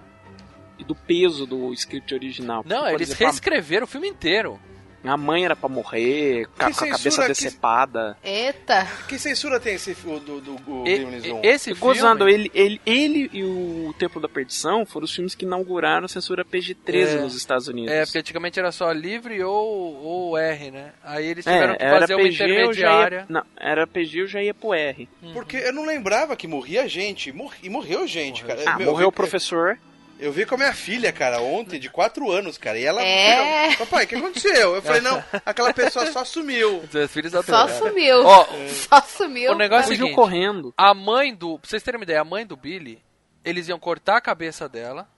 e 0.78 0.84
do 0.84 0.94
peso 0.96 1.46
do 1.46 1.72
script 1.72 2.12
original. 2.12 2.62
Não, 2.66 2.88
eles 2.88 3.08
exemplo, 3.10 3.26
reescreveram 3.26 3.84
o 3.84 3.88
filme 3.88 4.08
inteiro. 4.08 4.60
A 5.04 5.16
mãe 5.16 5.44
era 5.44 5.56
pra 5.56 5.68
morrer, 5.68 6.46
ca- 6.56 6.68
Que 6.70 6.74
com 6.78 6.84
a 6.84 6.88
cabeça 6.88 6.98
censura, 7.10 7.26
que- 7.26 7.32
decepada. 7.34 8.16
Eita. 8.22 8.86
Que 9.08 9.18
censura 9.18 9.58
tem 9.60 9.74
esse 9.74 9.94
do, 9.94 10.20
do, 10.20 10.40
do 10.40 10.86
E- 10.88 10.98
Gremlins 10.98 11.24
1? 11.24 11.40
esse 11.42 11.74
Gozando, 11.74 12.24
filme... 12.26 12.32
ele, 12.34 12.50
ele, 12.54 12.80
ele 12.86 13.30
e 13.32 13.42
o 13.44 13.94
Templo 13.98 14.20
da 14.20 14.28
Perdição 14.28 14.84
foram 14.86 15.04
os 15.04 15.14
filmes 15.14 15.34
que 15.34 15.44
inauguraram 15.44 16.04
a 16.04 16.08
censura 16.08 16.44
PG-13 16.44 17.18
É. 17.18 17.20
nos 17.20 17.34
Estados 17.34 17.68
Unidos. 17.68 17.92
É, 17.92 18.04
porque 18.04 18.18
antigamente 18.18 18.58
era 18.58 18.70
só 18.72 18.90
livre 18.92 19.42
ou, 19.42 19.94
ou 20.02 20.38
R, 20.38 20.70
né? 20.70 20.92
Aí 21.02 21.26
eles 21.26 21.46
É, 21.46 21.52
tiveram 21.52 21.76
que 21.76 21.82
era 21.84 22.00
fazer 22.00 22.14
uma 22.14 22.22
PG, 22.24 22.34
intermediária. 22.44 23.16
ia, 23.18 23.26
não, 23.28 23.42
era 23.58 23.86
PG, 23.86 24.20
eu 24.22 24.26
já 24.26 24.42
ia 24.42 24.54
pro 24.54 24.72
R. 24.74 25.08
Porque 25.32 25.56
eu 25.56 25.72
não 25.72 25.84
lembrava 25.84 26.36
que 26.36 26.46
morria 26.46 26.88
gente. 26.88 27.32
Mor- 27.32 27.52
E 27.62 27.68
morreu 27.68 28.06
gente, 28.06 28.44
cara. 28.44 28.60
Ah, 28.66 28.76
Meu, 28.76 28.86
eu 28.86 28.92
morreu 28.92 29.08
o 29.08 29.12
professor. 29.12 29.78
Eu 30.22 30.30
vi 30.30 30.46
com 30.46 30.54
a 30.54 30.58
minha 30.58 30.72
filha, 30.72 31.12
cara, 31.12 31.40
ontem, 31.40 31.80
de 31.80 31.90
4 31.90 32.30
anos, 32.30 32.56
cara. 32.56 32.78
E 32.78 32.84
ela. 32.84 33.02
É. 33.02 33.74
Papai, 33.74 34.04
o 34.04 34.08
que 34.08 34.14
aconteceu? 34.14 34.76
Eu 34.76 34.80
falei, 34.82 35.00
não, 35.00 35.22
aquela 35.44 35.74
pessoa 35.74 36.06
só 36.12 36.24
sumiu. 36.24 36.78
Os 36.78 37.10
filhos 37.10 37.32
Só 37.44 37.66
sumiu. 37.66 38.24
Ó, 38.24 38.46
Só 38.68 39.00
sumiu. 39.02 39.50
o 39.52 39.56
negócio 39.56 39.86
é 39.86 39.88
Fugiu 39.88 40.06
seguinte, 40.06 40.14
correndo. 40.14 40.72
a 40.76 40.94
mãe 40.94 41.34
do... 41.34 41.58
Pra 41.58 41.68
vocês 41.68 41.82
terem 41.82 41.98
uma 41.98 42.04
ideia, 42.04 42.20
a 42.20 42.24
mãe 42.24 42.46
do 42.46 42.56
Billy, 42.56 43.02
eles 43.44 43.66
iam 43.68 43.78
cortar 43.80 44.16
a 44.18 44.20
cabeça 44.20 44.68
dela 44.68 45.08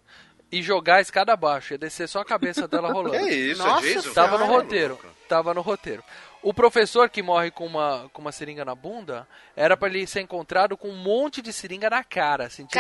e 0.51 0.63
jogar 0.63 0.97
a 0.97 1.01
escada 1.03 1.35
abaixo. 1.35 1.75
Ia 1.75 1.79
descer 1.79 2.09
só 2.09 2.21
a 2.21 2.25
cabeça 2.25 2.67
dela 2.67 2.89
rolando. 2.93 3.19
Que 3.19 3.31
isso, 3.35 3.63
Nossa 3.63 3.87
é 3.87 3.93
Jason? 3.95 4.13
Tava 4.15 4.39
no 4.39 4.47
roteiro. 4.47 4.99
Tava 5.29 5.53
no 5.53 5.61
roteiro. 5.61 6.03
O 6.45 6.53
professor 6.55 7.09
que 7.09 7.23
morre 7.23 7.51
com 7.51 7.67
uma, 7.67 8.09
com 8.13 8.21
uma 8.21 8.31
seringa 8.31 8.65
na 8.65 8.75
bunda 8.75 9.27
era 9.57 9.77
pra 9.77 9.89
ele 9.89 10.07
ser 10.07 10.21
encontrado 10.21 10.77
com 10.77 10.89
um 10.89 10.97
monte 10.97 11.41
de 11.43 11.53
seringa 11.53 11.89
na 11.91 12.05
cara, 12.05 12.45
assim, 12.47 12.67
tipo. 12.67 12.79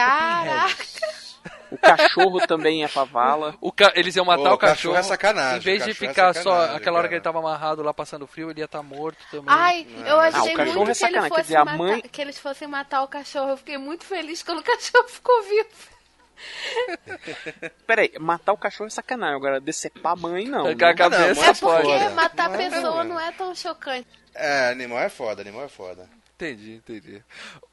O 1.70 1.78
cachorro 1.78 2.46
também 2.46 2.80
ia 2.80 2.88
pra 2.88 3.04
vala. 3.04 3.54
O 3.60 3.72
ca... 3.72 3.92
Eles 3.96 4.14
iam 4.16 4.24
matar 4.24 4.52
Ô, 4.52 4.54
o 4.54 4.58
cachorro. 4.58 4.94
cachorro 4.94 4.96
é 4.96 5.02
sacanagem, 5.02 5.56
Em 5.58 5.60
vez 5.60 5.84
de 5.84 5.90
cachorro 5.92 6.06
é 6.06 6.08
ficar 6.14 6.34
só 6.34 6.76
aquela 6.76 6.98
hora 6.98 7.08
que 7.08 7.10
cara. 7.10 7.16
ele 7.16 7.20
tava 7.20 7.38
amarrado 7.40 7.82
lá 7.82 7.92
passando 7.92 8.26
frio, 8.26 8.50
ele 8.50 8.60
ia 8.60 8.64
estar 8.66 8.82
morto 8.82 9.18
também. 9.30 9.46
Ai, 9.48 9.86
eu 10.06 10.20
Ah, 10.20 10.28
achei 10.28 10.54
o 10.54 10.56
cachorro 10.56 10.84
muito 10.84 10.90
é 11.04 11.08
que, 11.08 11.16
ele 11.16 11.30
dizer, 11.42 11.58
matar, 11.58 11.76
mãe- 11.78 12.00
que 12.02 12.20
eles 12.22 12.38
fossem 12.38 12.68
matar 12.68 13.02
o 13.02 13.08
cachorro. 13.08 13.50
Eu 13.50 13.56
fiquei 13.56 13.76
muito 13.76 14.04
feliz 14.04 14.42
quando 14.42 14.58
o 14.60 14.62
cachorro 14.62 15.08
ficou 15.08 15.42
vivo. 15.42 15.93
Peraí, 17.86 18.12
matar 18.18 18.52
o 18.52 18.56
cachorro 18.58 18.86
é 18.88 18.90
sacanagem, 18.90 19.36
agora 19.36 19.60
decepar 19.60 20.12
a 20.12 20.16
mãe 20.16 20.46
não. 20.46 20.66
A 20.66 20.74
né? 20.74 20.94
cabeça 20.94 21.34
mas 21.34 21.48
É 21.48 21.60
porque 21.60 22.08
matar 22.10 22.48
Não 22.48 22.54
é 22.54 22.70
pessoa 22.70 23.04
não 23.04 23.20
é 23.20 23.32
tão 23.32 23.54
chocante. 23.54 24.08
É, 24.34 24.68
animal 24.70 24.98
é 25.00 25.08
foda, 25.08 25.42
animal 25.42 25.64
é 25.64 25.68
foda. 25.68 26.08
Entendi, 26.34 26.74
entendi. 26.74 27.22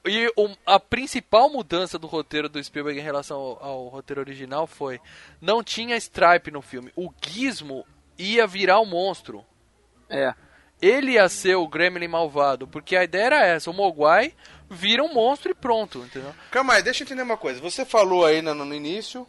E 0.06 0.32
o- 0.38 0.56
a 0.66 0.80
principal 0.80 1.50
mudança 1.50 1.98
do 1.98 2.06
roteiro 2.06 2.48
do 2.48 2.64
Spielberg 2.64 3.00
em 3.00 3.04
relação 3.04 3.38
ao, 3.38 3.64
ao 3.64 3.88
roteiro 3.88 4.22
original 4.22 4.68
foi 4.68 5.02
não 5.42 5.64
tinha 5.64 5.98
Stripe 5.98 6.52
no 6.52 6.62
filme. 6.62 6.92
O 6.96 7.12
Gizmo 7.22 7.86
ia 8.20 8.46
virar 8.46 8.80
um 8.80 8.86
monstro. 8.86 9.44
É. 10.08 10.34
Ele 10.80 11.14
ia 11.14 11.28
ser 11.28 11.56
o 11.56 11.68
Gremlin 11.68 12.08
malvado, 12.08 12.68
porque 12.68 12.96
a 12.96 13.04
ideia 13.04 13.26
era 13.26 13.46
essa, 13.46 13.70
o 13.70 13.74
Mogwai 13.74 14.34
vira 14.72 15.04
um 15.04 15.14
monstro 15.14 15.52
e 15.52 15.54
pronto, 15.54 16.00
entendeu? 16.00 16.34
Calma 16.50 16.74
aí, 16.76 16.82
deixa 16.82 17.04
eu 17.04 17.06
entender 17.06 17.22
uma 17.22 17.38
coisa. 17.38 17.60
Você 17.60 17.84
falou 17.86 18.26
aí 18.26 18.42
no, 18.42 18.56
no 18.56 18.74
início 18.74 19.28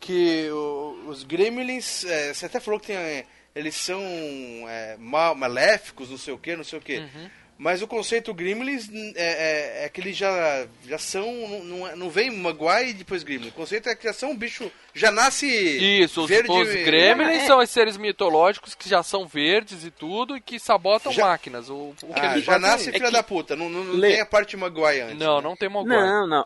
que 0.00 0.50
o- 0.50 1.04
os 1.08 1.22
gremlins, 1.22 2.04
é, 2.04 2.34
você 2.34 2.46
até 2.46 2.60
falou 2.60 2.78
que 2.80 2.88
tem, 2.88 2.96
é, 2.96 3.24
eles 3.54 3.74
são 3.76 4.00
é, 4.68 4.96
mal- 4.98 5.34
maléficos, 5.34 6.10
não 6.10 6.18
sei 6.18 6.34
o 6.34 6.38
que, 6.38 6.56
não 6.56 6.64
sei 6.64 6.78
o 6.78 6.82
que. 6.82 6.98
Uhum. 6.98 7.30
Mas 7.56 7.80
o 7.82 7.86
conceito 7.86 8.34
gremlins 8.34 8.88
é, 9.14 9.82
é- 9.82 9.84
é 9.84 9.88
que 9.88 10.00
eles 10.00 10.16
já, 10.16 10.66
já 10.88 10.98
são, 10.98 11.32
não, 11.62 11.96
não, 11.96 12.06
é- 12.08 12.10
vem 12.10 12.28
Maguai 12.30 12.90
e 12.90 12.92
depois 12.92 13.22
gremlin. 13.22 13.48
O 13.48 13.52
conceito 13.52 13.88
é 13.88 13.94
que 13.94 14.02
já 14.04 14.12
são 14.12 14.32
um 14.32 14.36
bicho, 14.36 14.70
já 14.92 15.12
nasce 15.12 15.46
Isso, 15.46 16.22
os, 16.22 16.28
verde. 16.28 16.50
os 16.50 16.68
Gremlins 16.68 17.42
É. 17.44 17.46
são 17.46 17.62
esses 17.62 17.72
seres 17.72 17.96
mitológicos 17.96 18.74
que 18.74 18.88
já 18.88 19.04
são 19.04 19.26
verdes 19.26 19.84
e 19.84 19.90
tudo 19.92 20.36
e 20.36 20.40
que 20.40 20.58
sabotam 20.58 21.12
Já- 21.12 21.26
máquinas. 21.26 21.70
O, 21.70 21.90
o 21.90 21.94
que 22.12 22.20
Ah, 22.20 22.38
já 22.38 22.44
fazem 22.54 22.60
nasce 22.60 22.88
é 22.88 22.92
filha 22.92 23.06
que- 23.06 23.12
da 23.12 23.22
puta, 23.22 23.54
não, 23.54 23.68
não, 23.70 23.84
não 23.84 23.94
Lê. 23.94 24.12
tem 24.14 24.20
a 24.20 24.26
parte 24.26 24.56
Maguai 24.56 25.00
antes. 25.00 25.18
Não, 25.18 25.36
né? 25.36 25.42
não 25.42 25.56
tem 25.56 25.68
Mogwai. 25.68 25.96
Não, 25.96 26.26
não. 26.26 26.44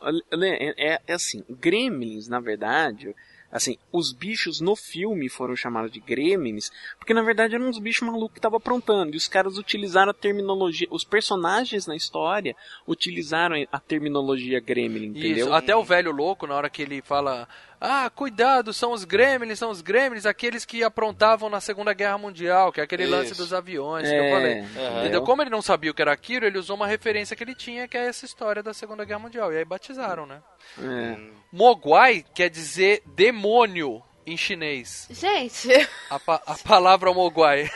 É, 0.76 1.00
é 1.06 1.12
assim, 1.14 1.42
Gremlins, 1.48 2.28
na 2.28 2.38
verdade, 2.38 3.14
assim, 3.50 3.78
os 3.92 4.12
bichos 4.12 4.60
no 4.60 4.76
filme 4.76 5.28
foram 5.28 5.56
chamados 5.56 5.90
de 5.90 6.00
Gremlins, 6.00 6.70
porque 6.98 7.14
na 7.14 7.22
verdade 7.22 7.54
eram 7.54 7.68
uns 7.68 7.78
bichos 7.78 8.06
malucos 8.06 8.32
que 8.34 8.38
estavam 8.38 8.58
aprontando, 8.58 9.14
e 9.14 9.16
os 9.16 9.28
caras 9.28 9.58
utilizaram 9.58 10.10
a 10.10 10.14
terminologia, 10.14 10.86
os 10.90 11.04
personagens 11.04 11.86
na 11.86 11.96
história 11.96 12.54
utilizaram 12.86 13.56
a 13.72 13.80
terminologia 13.80 14.60
Gremlin, 14.60 15.08
entendeu? 15.08 15.46
Isso, 15.46 15.52
até 15.52 15.74
o 15.74 15.84
velho 15.84 16.12
louco, 16.12 16.46
na 16.46 16.54
hora 16.54 16.70
que 16.70 16.82
ele 16.82 17.00
fala: 17.02 17.48
Ah, 17.80 18.10
cuidado, 18.12 18.72
são 18.72 18.90
os 18.92 19.04
gremlins, 19.04 19.58
são 19.58 19.70
os 19.70 19.80
gremlins, 19.80 20.26
aqueles 20.26 20.64
que 20.64 20.82
aprontavam 20.82 21.48
na 21.48 21.60
Segunda 21.60 21.92
Guerra 21.92 22.18
Mundial, 22.18 22.72
que 22.72 22.80
é 22.80 22.84
aquele 22.84 23.04
Isso. 23.04 23.12
lance 23.12 23.34
dos 23.36 23.52
aviões 23.52 24.08
que 24.08 24.14
eu 24.16 24.22
É, 24.24 24.30
falei. 24.32 24.98
Entendeu? 25.00 25.22
Como 25.22 25.42
ele 25.42 25.50
não 25.50 25.62
sabia 25.62 25.90
o 25.90 25.94
que 25.94 26.02
era 26.02 26.12
aquilo, 26.12 26.44
ele 26.44 26.58
usou 26.58 26.74
uma 26.74 26.88
referência 26.88 27.36
que 27.36 27.44
ele 27.44 27.54
tinha, 27.54 27.86
que 27.86 27.96
é 27.96 28.06
essa 28.08 28.24
história 28.24 28.62
da 28.64 28.74
Segunda 28.74 29.04
Guerra 29.04 29.20
Mundial. 29.20 29.52
E 29.52 29.58
aí 29.58 29.64
batizaram, 29.64 30.26
né? 30.26 30.42
É. 30.76 31.16
Mogwai 31.52 32.24
quer 32.34 32.50
dizer 32.50 33.02
demônio 33.06 34.02
em 34.26 34.36
chinês. 34.36 35.06
Gente, 35.10 35.68
A, 36.10 36.18
pa- 36.18 36.42
a 36.46 36.54
palavra 36.56 37.12
Mogwai. 37.14 37.70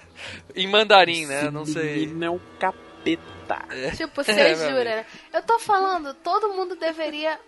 em 0.56 0.66
mandarim, 0.66 1.26
né? 1.26 1.50
Não 1.50 1.66
sei. 1.66 2.06
menino 2.06 2.24
é 2.24 2.30
um 2.30 2.40
capeta. 2.58 3.66
tipo, 3.96 4.24
você 4.24 4.32
É, 4.32 4.54
jura, 4.54 4.84
né? 4.84 5.06
Eu 5.32 5.42
tô 5.42 5.58
falando, 5.58 6.14
todo 6.14 6.54
mundo 6.54 6.74
deveria 6.74 7.38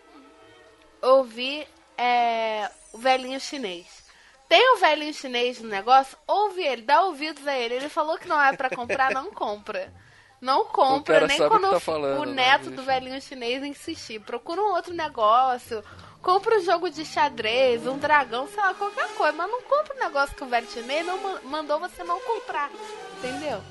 ouvir 1.02 1.66
é, 1.98 2.70
o 2.92 2.98
velhinho 2.98 3.40
chinês. 3.40 4.04
Tem 4.48 4.74
o 4.74 4.78
velhinho 4.78 5.12
chinês 5.14 5.60
no 5.60 5.68
negócio, 5.68 6.16
ouve 6.26 6.62
ele, 6.62 6.82
dá 6.82 7.02
ouvidos 7.04 7.46
a 7.46 7.56
ele. 7.56 7.74
Ele 7.74 7.88
falou 7.88 8.18
que 8.18 8.28
não 8.28 8.40
é 8.40 8.54
pra 8.54 8.68
comprar, 8.70 9.10
não 9.12 9.30
compra. 9.32 9.92
Não 10.40 10.66
compra, 10.66 11.26
nem 11.26 11.40
o 11.40 11.48
quando 11.48 11.70
tá 11.70 11.76
o- 11.76 11.80
falando, 11.80 12.20
o 12.20 12.24
né? 12.26 12.34
neto 12.50 12.64
Deixa. 12.64 12.76
do 12.76 12.82
velhinho 12.82 13.20
chinês 13.22 13.64
insistir. 13.64 14.20
Procura 14.20 14.60
um 14.60 14.74
outro 14.74 14.92
negócio. 14.92 15.82
Compra 16.20 16.58
um 16.58 16.62
jogo 16.62 16.90
de 16.90 17.04
xadrez, 17.04 17.86
um 17.86 17.96
dragão, 17.96 18.46
sei 18.48 18.58
lá, 18.62 18.74
qualquer 18.74 19.08
coisa. 19.14 19.32
Mas 19.32 19.50
não 19.50 19.62
compra 19.62 19.94
um 19.96 20.00
negócio 20.00 20.36
que 20.36 20.44
o 20.44 20.46
velho 20.46 20.66
chinês 20.70 21.06
não 21.06 21.16
ma- 21.22 21.40
mandou 21.44 21.80
você 21.80 22.04
não 22.04 22.20
comprar. 22.20 22.70
Entendeu? 23.18 23.62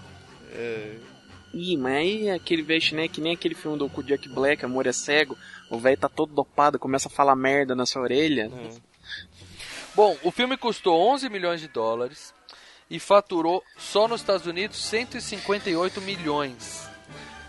Ih, 1.53 1.77
mas 1.77 1.93
aí 1.95 2.29
aquele 2.31 2.63
velho 2.63 2.81
chinês, 2.81 3.11
que 3.11 3.21
nem 3.21 3.33
aquele 3.33 3.53
filme 3.53 3.77
do 3.77 3.85
o 3.93 4.03
Jack 4.03 4.27
Black, 4.29 4.65
Amor 4.65 4.87
é 4.87 4.91
Cego, 4.91 5.37
o 5.69 5.79
velho 5.79 5.97
tá 5.97 6.09
todo 6.09 6.33
dopado, 6.33 6.79
começa 6.79 7.07
a 7.07 7.11
falar 7.11 7.35
merda 7.35 7.75
na 7.75 7.85
sua 7.85 8.03
orelha. 8.03 8.51
Bom, 9.95 10.17
o 10.23 10.31
filme 10.31 10.57
custou 10.57 10.99
11 11.13 11.29
milhões 11.29 11.61
de 11.61 11.67
dólares 11.67 12.33
e 12.89 12.99
faturou 12.99 13.63
só 13.77 14.07
nos 14.07 14.21
Estados 14.21 14.45
Unidos 14.45 14.77
158 14.77 16.01
milhões. 16.01 16.87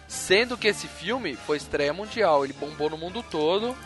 Sendo 0.06 0.56
que 0.56 0.68
esse 0.68 0.86
filme 0.86 1.36
foi 1.36 1.56
estreia 1.56 1.92
mundial, 1.92 2.44
ele 2.44 2.52
bombou 2.52 2.88
no 2.88 2.98
mundo 2.98 3.22
todo. 3.30 3.76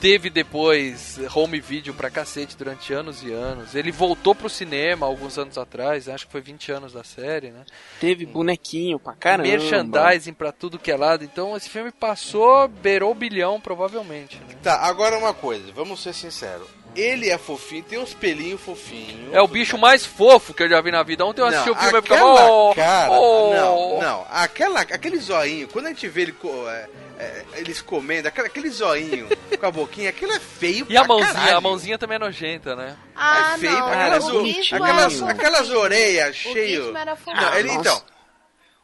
Teve 0.00 0.30
depois 0.30 1.18
home 1.34 1.58
video 1.60 1.92
pra 1.92 2.08
cacete 2.08 2.56
durante 2.56 2.92
anos 2.92 3.22
e 3.24 3.32
anos. 3.32 3.74
Ele 3.74 3.90
voltou 3.90 4.32
pro 4.32 4.48
cinema 4.48 5.06
alguns 5.06 5.36
anos 5.38 5.58
atrás, 5.58 6.08
acho 6.08 6.26
que 6.26 6.32
foi 6.32 6.40
20 6.40 6.70
anos 6.70 6.92
da 6.92 7.02
série, 7.02 7.50
né? 7.50 7.64
Teve 8.00 8.24
bonequinho 8.24 8.98
pra 9.00 9.14
caramba. 9.14 9.48
Merchandising 9.48 10.32
pra 10.34 10.52
tudo 10.52 10.78
que 10.78 10.92
é 10.92 10.96
lado. 10.96 11.24
Então 11.24 11.56
esse 11.56 11.68
filme 11.68 11.90
passou, 11.90 12.68
beirou 12.68 13.10
o 13.10 13.14
bilhão 13.14 13.60
provavelmente. 13.60 14.36
Né? 14.36 14.54
Tá, 14.62 14.80
agora 14.82 15.18
uma 15.18 15.34
coisa, 15.34 15.72
vamos 15.72 16.00
ser 16.00 16.14
sinceros. 16.14 16.68
Ele 16.98 17.30
é 17.30 17.38
fofinho, 17.38 17.84
tem 17.84 17.98
uns 17.98 18.12
pelinhos 18.12 18.60
fofinhos. 18.60 19.32
É 19.32 19.40
o 19.40 19.46
bicho 19.46 19.78
mais 19.78 20.04
fofo 20.04 20.52
que 20.52 20.64
eu 20.64 20.68
já 20.68 20.80
vi 20.80 20.90
na 20.90 21.04
vida. 21.04 21.24
Ontem 21.24 21.40
eu 21.40 21.46
assisti 21.46 21.68
Não, 21.68 21.74
o 21.74 21.78
filme 21.78 21.98
e 21.98 22.02
ficava. 22.02 22.50
Oh, 22.50 22.74
cara, 22.74 23.10
oh. 23.12 23.54
não, 23.54 24.00
não, 24.00 24.26
aquela, 24.30 24.80
aquele 24.80 25.18
zoinho, 25.18 25.68
quando 25.68 25.86
a 25.86 25.88
gente 25.90 26.08
vê 26.08 26.22
ele, 26.22 26.34
é, 26.68 26.88
é, 27.18 27.44
eles 27.54 27.80
comendo, 27.80 28.26
aquele, 28.26 28.48
aquele 28.48 28.68
zoinho 28.68 29.28
com 29.58 29.66
a 29.66 29.70
boquinha, 29.70 30.10
aquilo 30.10 30.32
é 30.32 30.40
feio 30.40 30.86
E 30.88 30.96
a 30.96 31.04
mãozinha, 31.04 31.32
caralho. 31.34 31.56
a 31.56 31.60
mãozinha 31.60 31.98
também 31.98 32.16
é 32.16 32.18
nojenta, 32.18 32.74
né? 32.74 32.96
Ah, 33.14 33.54
é 33.54 33.58
feio, 33.58 33.78
não. 33.78 33.88
aquelas, 33.92 34.24
o 34.24 34.74
aquelas, 34.74 35.14
fofo. 35.14 35.30
aquelas 35.30 35.70
orelhas 35.70 36.34
cheias. 36.36 36.86
Não, 37.26 37.54
ele, 37.54 37.72
então, 37.72 38.02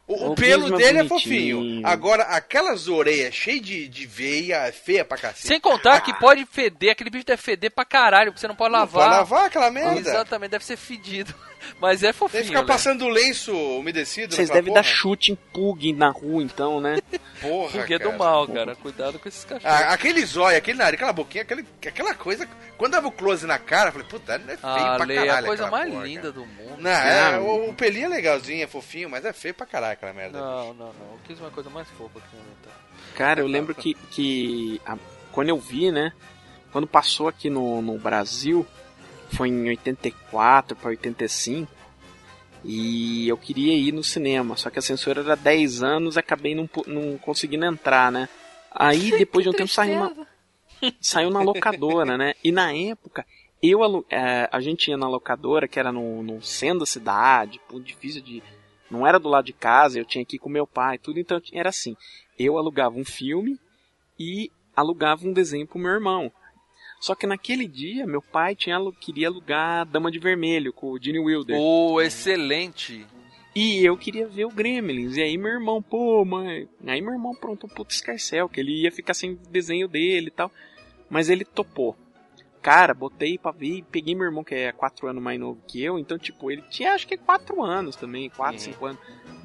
O, 0.07 0.31
o 0.31 0.35
pelo 0.35 0.75
é 0.75 0.77
dele 0.77 0.99
é 0.99 1.03
bonitinho. 1.03 1.57
fofinho. 1.57 1.87
Agora, 1.87 2.23
aquelas 2.23 2.87
orelhas 2.87 3.33
cheias 3.33 3.61
de, 3.61 3.87
de 3.87 4.05
veia, 4.05 4.67
é 4.67 4.71
feia 4.71 5.03
pra 5.03 5.17
cacete. 5.17 5.47
Sem 5.47 5.59
contar 5.59 5.99
que 6.01 6.13
pode 6.19 6.45
feder, 6.45 6.91
aquele 6.91 7.09
bicho 7.09 7.25
deve 7.25 7.41
feder 7.41 7.71
pra 7.71 7.83
caralho, 7.83 8.31
porque 8.31 8.39
você 8.39 8.47
não 8.47 8.55
pode 8.55 8.71
Não 8.71 8.79
lavar. 8.81 9.03
pode 9.03 9.15
lavar 9.15 9.45
aquela 9.47 9.71
merda. 9.71 9.99
Exatamente, 9.99 10.51
deve 10.51 10.63
ser 10.65 10.77
fedido. 10.77 11.33
Mas 11.79 12.03
é 12.03 12.13
fofinho. 12.13 12.31
Tem 12.31 12.41
que 12.41 12.47
ficar 12.47 12.61
né? 12.61 12.67
passando 12.67 13.07
lenço 13.07 13.51
umedecido. 13.55 14.33
Vocês 14.33 14.49
devem 14.49 14.73
dar 14.73 14.83
porra. 14.83 14.93
chute 14.95 15.31
em 15.31 15.35
pug 15.35 15.93
na 15.93 16.09
rua, 16.09 16.41
então, 16.43 16.79
né? 16.81 16.97
Porra, 17.41 17.71
Porque 17.71 17.95
é 17.95 17.99
do 17.99 18.13
mal, 18.13 18.47
cara. 18.47 18.75
Cuidado 18.77 19.19
com 19.19 19.27
esses 19.27 19.43
cachorros. 19.43 19.65
Ah, 19.65 19.91
aquele 19.93 20.25
zóio, 20.25 20.57
aquele 20.57 20.77
nariz, 20.77 20.95
aquela 20.95 21.11
boquinha, 21.13 21.41
aquele, 21.43 21.65
aquela 21.85 22.13
coisa. 22.15 22.47
Quando 22.77 22.93
dava 22.93 23.07
o 23.07 23.11
close 23.11 23.45
na 23.45 23.59
cara, 23.59 23.89
eu 23.89 23.93
falei, 23.93 24.07
puta, 24.07 24.33
é 24.35 24.39
feio 24.39 24.59
Ah, 24.63 24.95
pra 24.95 25.05
Lê, 25.05 25.15
caralho. 25.15 25.31
é 25.31 25.39
a 25.39 25.43
coisa 25.43 25.67
mais 25.69 25.91
porra, 25.91 26.03
linda 26.05 26.21
cara. 26.21 26.33
do 26.33 26.45
mundo. 26.45 26.75
Não, 26.81 26.89
é, 26.91 27.31
Não. 27.33 27.43
o, 27.45 27.69
o 27.69 27.73
pelinho 27.73 28.05
é 28.05 28.09
legalzinho, 28.09 28.63
é 28.63 28.67
fofinho, 28.67 29.09
mas 29.09 29.25
é 29.25 29.33
feio 29.33 29.53
pra 29.53 29.65
caralho 29.65 29.93
aquela 29.93 30.13
merda. 30.13 30.39
Não, 30.39 30.73
não, 30.73 30.85
não. 30.87 31.11
Eu 31.13 31.19
quis 31.25 31.39
uma 31.39 31.51
coisa 31.51 31.69
mais 31.69 31.87
fofa 31.91 32.19
que 32.19 32.35
inventar. 32.35 32.73
Cara, 33.15 33.41
eu 33.41 33.47
lembro 33.47 33.75
que, 33.75 33.93
que 34.11 34.81
a- 34.85 34.97
quando 35.31 35.49
eu 35.49 35.57
vi, 35.59 35.91
né? 35.91 36.13
Quando 36.71 36.87
passou 36.87 37.27
aqui 37.27 37.49
no, 37.49 37.81
no 37.81 37.97
Brasil, 37.97 38.65
foi 39.31 39.49
em 39.49 39.67
84 39.69 40.75
para 40.75 40.89
85. 40.89 41.71
E 42.63 43.27
eu 43.27 43.37
queria 43.37 43.73
ir 43.73 43.91
no 43.91 44.03
cinema, 44.03 44.57
só 44.57 44.71
que 44.71 44.79
a 44.79 44.81
censura 44.81 45.21
era 45.21 45.35
10 45.35 45.83
anos, 45.83 46.17
acabei 46.17 46.55
não, 46.55 46.67
não 46.87 47.17
conseguindo 47.19 47.65
entrar, 47.65 48.11
né? 48.11 48.27
Aí 48.71 49.11
depois 49.17 49.43
de 49.43 49.49
um 49.49 49.53
tempo 49.53 49.69
saiu, 49.69 49.97
uma, 49.97 50.27
saiu 50.99 51.29
na 51.29 51.41
locadora, 51.41 52.17
né? 52.17 52.33
E 52.43 52.51
na 52.51 52.73
época, 52.73 53.25
eu 53.61 54.05
é, 54.09 54.49
a 54.51 54.59
gente 54.59 54.89
ia 54.89 54.97
na 54.97 55.07
locadora, 55.07 55.67
que 55.67 55.79
era 55.79 55.91
no, 55.91 56.23
no 56.23 56.41
centro 56.41 56.79
da 56.79 56.85
cidade, 56.85 57.61
difícil 57.83 58.21
de. 58.21 58.41
Não 58.89 59.05
era 59.05 59.19
do 59.19 59.29
lado 59.29 59.45
de 59.45 59.53
casa, 59.53 59.99
eu 59.99 60.05
tinha 60.05 60.25
que 60.25 60.35
ir 60.35 60.39
com 60.39 60.49
meu 60.49 60.65
pai, 60.65 60.97
tudo, 60.97 61.19
então 61.19 61.39
era 61.53 61.69
assim. 61.69 61.95
Eu 62.37 62.57
alugava 62.57 62.97
um 62.97 63.05
filme 63.05 63.59
e 64.19 64.51
alugava 64.75 65.27
um 65.27 65.33
desenho 65.33 65.67
pro 65.67 65.79
meu 65.79 65.91
irmão. 65.91 66.31
Só 66.99 67.13
que 67.13 67.27
naquele 67.27 67.67
dia, 67.67 68.07
meu 68.07 68.21
pai 68.21 68.55
tinha, 68.55 68.77
queria 68.99 69.27
alugar 69.27 69.85
Dama 69.85 70.09
de 70.09 70.19
Vermelho 70.19 70.73
com 70.73 70.91
o 70.91 70.99
Gene 71.01 71.19
Wilder. 71.19 71.57
Oh, 71.59 72.01
excelente. 72.01 73.05
E 73.55 73.85
eu 73.85 73.95
queria 73.95 74.27
ver 74.27 74.45
o 74.45 74.49
Gremlins. 74.49 75.15
E 75.15 75.21
aí 75.21 75.37
meu 75.37 75.51
irmão, 75.51 75.81
pô, 75.81 76.25
mãe. 76.25 76.67
Aí 76.85 77.01
meu 77.01 77.13
irmão 77.13 77.33
pronto 77.33 77.67
um 77.67 77.69
puto 77.69 77.93
escarcel, 77.93 78.49
que 78.49 78.59
ele 78.59 78.81
ia 78.81 78.91
ficar 78.91 79.13
sem 79.13 79.35
desenho 79.49 79.87
dele 79.87 80.27
e 80.27 80.31
tal. 80.31 80.51
Mas 81.09 81.29
ele 81.29 81.45
topou. 81.45 81.95
Cara, 82.61 82.93
botei 82.95 83.37
pra 83.37 83.51
ver 83.51 83.77
e 83.77 83.81
peguei 83.83 84.15
meu 84.15 84.25
irmão, 84.25 84.43
que 84.43 84.55
é 84.55 84.71
4 84.71 85.07
anos 85.07 85.21
mais 85.21 85.39
novo 85.39 85.61
que 85.67 85.81
eu. 85.83 85.99
Então, 85.99 86.17
tipo, 86.17 86.49
ele 86.51 86.63
tinha 86.63 86.93
acho 86.93 87.07
que 87.07 87.15
4 87.15 87.63
anos 87.63 87.95
também, 87.95 88.29
4, 88.29 88.55
Uhum. 88.55 88.59
5 88.59 88.85
anos. 88.87 89.01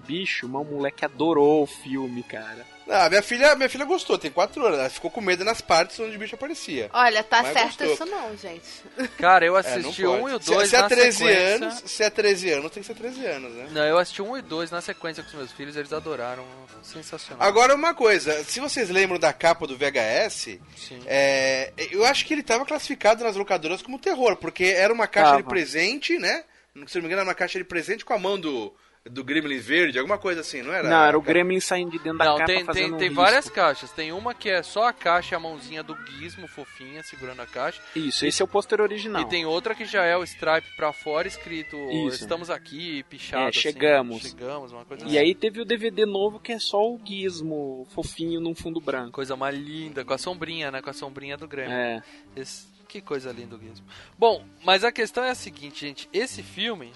Bicho, 0.06 0.48
mas 0.48 0.66
o 0.66 0.70
moleque 0.72 1.04
adorou 1.04 1.62
o 1.62 1.66
filme, 1.66 2.22
cara. 2.22 2.66
Ah, 2.92 3.08
minha 3.08 3.22
filha, 3.22 3.54
minha 3.54 3.68
filha 3.68 3.84
gostou, 3.84 4.18
tem 4.18 4.30
4 4.30 4.66
anos. 4.66 4.78
Ela 4.78 4.90
ficou 4.90 5.10
com 5.10 5.20
medo 5.20 5.44
nas 5.44 5.60
partes 5.60 5.98
onde 6.00 6.16
o 6.16 6.18
bicho 6.18 6.34
aparecia. 6.34 6.90
Olha, 6.92 7.22
tá 7.22 7.42
Mas 7.42 7.52
certo 7.52 7.84
gostou. 7.86 7.92
isso 7.94 8.06
não, 8.06 8.36
gente. 8.36 9.08
Cara, 9.16 9.46
eu 9.46 9.56
É, 9.56 9.60
assisti 9.60 10.02
pode. 10.02 10.22
um 10.22 10.28
e 10.28 10.34
o 10.34 10.42
Se- 10.42 10.50
dois 10.50 10.70
se, 10.70 10.76
é 10.76 10.80
na 10.80 10.88
13 10.88 11.18
sequência. 11.18 11.54
anos, 11.54 11.82
se 11.86 12.02
é 12.02 12.10
13 12.10 12.50
anos, 12.50 12.70
tem 12.72 12.82
que 12.82 12.86
ser 12.86 12.94
13 12.94 13.24
anos, 13.26 13.52
né? 13.54 13.68
Não, 13.70 13.84
eu 13.84 13.96
assisti 13.96 14.20
um 14.20 14.36
e 14.36 14.42
dois 14.42 14.70
na 14.70 14.80
sequência 14.80 15.22
com 15.22 15.28
os 15.28 15.34
meus 15.34 15.52
filhos, 15.52 15.76
eles 15.76 15.92
adoraram. 15.92 16.44
Sensacional. 16.82 17.46
Agora 17.46 17.74
uma 17.74 17.94
coisa, 17.94 18.42
se 18.44 18.58
vocês 18.58 18.88
lembram 18.90 19.18
da 19.18 19.32
capa 19.32 19.66
do 19.66 19.76
VHS, 19.76 20.58
Sim. 20.76 21.00
é, 21.06 21.72
eu 21.92 22.04
acho 22.04 22.24
que 22.26 22.34
ele 22.34 22.40
estava 22.40 22.64
classificado 22.64 23.22
nas 23.22 23.36
locadoras 23.36 23.82
como 23.82 23.98
terror, 23.98 24.36
porque 24.36 24.64
era 24.64 24.92
uma 24.92 25.06
caixa 25.06 25.32
de 25.36 25.42
Tava. 25.42 25.48
presente, 25.48 26.18
né? 26.18 26.42
Se 26.86 26.94
não 26.96 27.02
me 27.02 27.06
engano, 27.08 27.20
era 27.20 27.28
uma 27.28 27.34
caixa 27.34 27.58
de 27.58 27.64
presente 27.64 28.04
com 28.04 28.14
a 28.14 28.18
mão 28.18 28.38
do, 28.38 28.72
do 29.08 29.24
Gremlin 29.24 29.58
verde, 29.58 29.98
alguma 29.98 30.18
coisa 30.18 30.42
assim, 30.42 30.60
não 30.62 30.72
era? 30.74 30.88
Não, 30.88 31.02
era 31.04 31.18
o 31.18 31.22
Gremlin 31.22 31.58
saindo 31.58 31.90
de 31.92 31.98
dentro 31.98 32.18
da 32.18 32.24
Não, 32.26 32.34
capa 32.36 32.46
tem, 32.46 32.64
fazendo 32.64 32.84
tem, 32.84 32.92
um 32.94 32.98
tem 32.98 33.08
risco. 33.08 33.22
várias 33.22 33.48
caixas. 33.48 33.90
Tem 33.92 34.12
uma 34.12 34.34
que 34.34 34.50
é 34.50 34.62
só 34.62 34.88
a 34.88 34.92
caixa 34.92 35.34
e 35.34 35.36
a 35.36 35.40
mãozinha 35.40 35.82
do 35.82 35.96
gizmo 36.06 36.46
fofinha 36.46 37.02
segurando 37.02 37.40
a 37.40 37.46
caixa. 37.46 37.80
Isso, 37.96 38.26
esse 38.26 38.42
é 38.42 38.44
o 38.44 38.48
pôster 38.48 38.78
original. 38.80 39.22
E 39.22 39.24
tem 39.28 39.46
outra 39.46 39.74
que 39.74 39.86
já 39.86 40.04
é 40.04 40.16
o 40.16 40.22
stripe 40.22 40.66
pra 40.76 40.92
fora 40.92 41.26
escrito 41.26 41.76
Isso. 42.08 42.22
estamos 42.22 42.50
aqui, 42.50 43.02
pichado. 43.04 43.44
É, 43.44 43.48
assim, 43.48 43.60
chegamos. 43.60 44.20
chegamos, 44.22 44.70
uma 44.72 44.84
coisa 44.84 45.06
E 45.08 45.16
aí 45.16 45.34
teve 45.34 45.62
o 45.62 45.64
DVD 45.64 46.04
novo 46.04 46.38
que 46.38 46.52
é 46.52 46.58
só 46.58 46.80
o 46.86 47.00
gizmo 47.02 47.86
fofinho 47.94 48.38
num 48.38 48.54
fundo 48.54 48.80
branco. 48.82 49.12
Coisa 49.12 49.34
mais 49.34 49.56
linda, 49.56 50.04
com 50.04 50.12
a 50.12 50.18
sombrinha, 50.18 50.70
né? 50.70 50.82
Com 50.82 50.90
a 50.90 50.92
sombrinha 50.92 51.36
do 51.38 51.48
Grêmio. 51.48 51.72
É. 51.72 52.02
Esse- 52.36 52.68
que 52.86 53.00
coisa 53.00 53.30
linda 53.30 53.54
o 53.54 53.58
Gizmo. 53.60 53.86
Bom, 54.18 54.44
mas 54.64 54.82
a 54.82 54.90
questão 54.90 55.22
é 55.22 55.30
a 55.30 55.34
seguinte, 55.36 55.86
gente. 55.86 56.08
Esse 56.12 56.42
filme, 56.42 56.92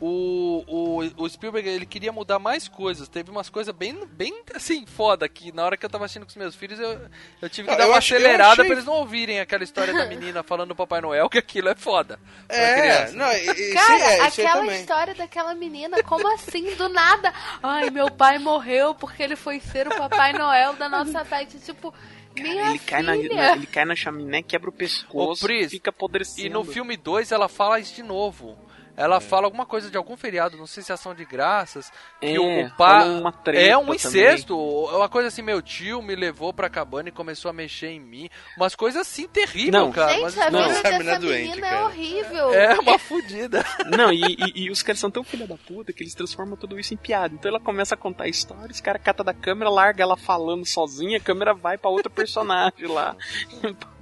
o, 0.00 0.64
o, 0.66 1.24
o 1.24 1.28
Spielberg, 1.28 1.68
ele 1.68 1.84
queria 1.86 2.10
mudar 2.12 2.38
mais 2.38 2.66
coisas. 2.68 3.06
Teve 3.08 3.30
umas 3.30 3.50
coisas 3.50 3.74
bem, 3.74 4.06
bem 4.12 4.34
assim, 4.54 4.86
foda 4.86 5.28
que 5.28 5.52
na 5.52 5.64
hora 5.64 5.76
que 5.76 5.84
eu 5.84 5.90
tava 5.90 6.04
assistindo 6.06 6.24
com 6.24 6.30
os 6.30 6.36
meus 6.36 6.54
filhos, 6.54 6.78
eu, 6.80 6.98
eu 7.42 7.50
tive 7.50 7.68
que 7.68 7.76
dar 7.76 7.86
uma 7.86 7.98
acelerada 7.98 8.52
achei- 8.52 8.64
pra 8.64 8.74
eles 8.74 8.84
não 8.86 8.94
ouvirem 8.94 9.40
aquela 9.40 9.62
história 9.62 9.92
da 9.92 10.06
menina 10.06 10.42
falando 10.42 10.70
do 10.70 10.76
Papai 10.76 11.00
Noel, 11.00 11.28
que 11.28 11.38
aquilo 11.38 11.68
é 11.68 11.74
foda. 11.74 12.18
É, 12.48 13.10
não, 13.12 13.30
e- 13.32 13.72
Cara, 13.74 13.96
isso, 13.96 14.04
é, 14.04 14.20
aquela 14.20 14.74
história 14.74 15.14
daquela 15.14 15.54
menina, 15.54 16.02
como 16.02 16.26
assim, 16.34 16.74
do 16.76 16.88
nada? 16.88 17.32
Ai, 17.62 17.90
meu 17.90 18.10
pai 18.10 18.38
morreu 18.38 18.94
porque 18.94 19.22
ele 19.22 19.36
foi 19.36 19.60
ser 19.60 19.86
o 19.86 19.96
Papai 19.96 20.32
Noel 20.32 20.74
da 20.74 20.88
nossa 20.88 21.24
pet. 21.24 21.58
Tipo, 21.60 21.92
minha 22.34 22.70
Ele 22.70 22.78
cai, 22.78 23.02
na, 23.02 23.12
filha. 23.14 23.34
na- 23.34 23.52
ele 23.56 23.66
cai 23.66 23.84
na 23.84 23.94
chaminé, 23.96 24.42
quebra 24.42 24.70
o 24.70 24.72
pescoço, 24.72 25.44
Ô, 25.44 25.46
Pris, 25.46 25.70
fica 25.70 25.90
apodrecendo. 25.90 26.46
E 26.46 26.48
no 26.48 26.64
filme 26.64 26.96
2 26.96 27.32
ela 27.32 27.48
fala 27.48 27.78
isso 27.80 27.94
de 27.94 28.02
novo. 28.02 28.56
Ela 28.96 29.20
fala 29.20 29.46
alguma 29.46 29.64
coisa 29.64 29.90
de 29.90 29.96
algum 29.96 30.16
feriado, 30.16 30.56
não 30.56 30.66
sei 30.66 30.82
se 30.82 30.90
é 30.90 30.94
ação 30.94 31.14
de 31.14 31.24
graças, 31.24 31.90
que 32.20 32.26
É, 32.26 32.38
o, 32.38 32.66
o 32.66 32.70
pai 32.76 33.06
é 33.54 33.76
um 33.76 33.82
também. 33.86 33.96
incesto, 33.96 34.58
uma 34.58 35.08
coisa 35.08 35.28
assim, 35.28 35.42
meu 35.42 35.62
tio 35.62 36.02
me 36.02 36.14
levou 36.14 36.52
pra 36.52 36.68
cabana 36.68 37.08
e 37.08 37.12
começou 37.12 37.48
a 37.48 37.52
mexer 37.52 37.88
em 37.88 38.00
mim, 38.00 38.28
umas 38.56 38.74
coisas 38.74 39.00
assim 39.00 39.26
terríveis, 39.26 39.72
Não. 39.72 39.90
cara, 39.90 40.12
Gente, 40.12 40.22
mas 40.22 40.38
a 40.38 40.50
não. 40.50 40.60
vida 40.62 40.72
Essa 40.72 40.82
dessa 40.82 40.98
menina 40.98 41.14
é 41.14 41.18
menina 41.18 41.18
doente, 41.18 41.58
é 41.58 41.60
cara. 41.62 41.84
horrível. 41.86 42.54
é 42.54 42.78
uma 42.80 42.98
fudida. 42.98 43.64
Não, 43.96 44.12
e, 44.12 44.20
e- 44.22 44.64
e 44.64 44.70
os 44.70 44.82
caras 44.82 44.98
são 45.00 45.10
tão 45.10 45.24
filha 45.24 45.46
da 45.46 45.56
puta 45.56 45.92
que 45.92 46.02
eles 46.02 46.14
transformam 46.14 46.56
tudo 46.56 46.78
isso 46.78 46.92
em 46.92 46.96
piada. 46.96 47.34
Então 47.34 47.48
ela 47.48 47.60
começa 47.60 47.94
a 47.94 47.98
contar 47.98 48.24
a 48.24 48.28
história, 48.28 48.70
os 48.70 48.80
caras 48.80 49.02
catam 49.02 49.24
da 49.24 49.32
câmera, 49.34 49.70
larga 49.70 50.02
ela 50.02 50.16
falando 50.16 50.66
sozinha, 50.66 51.16
a 51.18 51.20
câmera 51.20 51.54
vai 51.54 51.78
pra 51.78 51.90
outro 51.90 52.10
personagem 52.10 52.86
lá. 52.86 53.16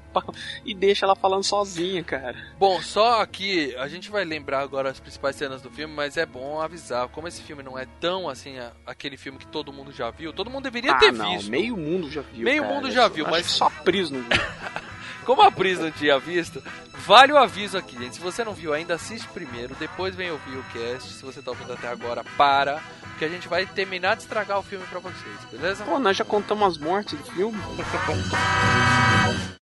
E 0.65 0.75
deixa 0.75 1.07
ela 1.07 1.17
falando 1.17 1.45
sozinha, 1.45 2.03
cara. 2.05 2.37
Bom, 2.59 2.81
só 2.83 3.21
aqui, 3.23 3.75
a 3.77 3.89
gente 3.89 4.11
vai 4.11 4.25
lembrar 4.25 4.61
agora 4.61 4.91
as 4.91 5.01
principais 5.01 5.37
cenas 5.37 5.63
do 5.63 5.71
filme, 5.71 5.95
mas 5.95 6.17
é 6.17 6.27
bom 6.27 6.61
avisar, 6.61 7.09
como 7.09 7.29
esse 7.29 7.43
filme 7.43 7.63
não 7.63 7.79
é 7.79 7.87
tão 8.01 8.29
assim, 8.29 8.59
a- 8.59 8.73
aquele 8.87 9.17
filme 9.17 9.39
que 9.39 9.47
todo 9.47 9.73
mundo 9.73 9.93
já 9.93 10.11
viu, 10.11 10.33
todo 10.33 10.51
mundo 10.51 10.65
deveria 10.65 10.93
ah, 10.93 10.99
ter 10.99 11.13
não, 11.13 11.31
visto. 11.33 11.51
meio 11.51 11.77
mundo 11.77 12.11
já 12.11 12.23
viu. 12.23 12.45
Meio 12.45 12.63
cara. 12.63 12.75
mundo 12.75 12.91
já 12.91 13.09
viu, 13.09 13.27
mas- 13.29 13.47
só 13.47 13.71
Pris 13.85 14.11
não 14.11 14.21
viu. 14.21 14.29
Como 15.25 15.43
a 15.43 15.51
Pris 15.53 15.79
não 15.79 15.91
tinha 15.91 16.19
visto, 16.19 16.63
vale 16.95 17.35
o 17.35 17.37
aviso 17.37 17.77
aqui, 17.77 17.99
gente. 17.99 18.15
Se 18.15 18.21
você 18.21 18.43
não 18.43 18.55
viu 18.55 18.73
ainda, 18.73 18.95
assiste 18.95 19.29
primeiro, 19.29 19.75
depois 19.79 20.15
vem 20.15 20.31
ouvir 20.31 20.57
o 20.57 20.63
cast. 20.73 21.13
Se 21.13 21.23
você 21.23 21.43
tá 21.43 21.51
ouvindo 21.51 21.71
até 21.75 21.87
agora, 21.87 22.25
para, 22.39 22.81
porque 23.03 23.27
a 23.27 23.29
gente 23.29 23.47
vai 23.47 23.67
terminar 23.67 24.17
de 24.17 24.23
estragar 24.23 24.59
o 24.59 24.63
filme 24.63 24.87
pra 24.87 25.01
vocês, 25.01 25.37
beleza? 25.53 25.85
Pô, 25.85 25.99
nós 25.99 26.17
já 26.17 26.25
contamos 26.25 26.67
as 26.67 26.79
mortes 26.79 27.19
do 27.19 27.25
filme. 27.33 27.59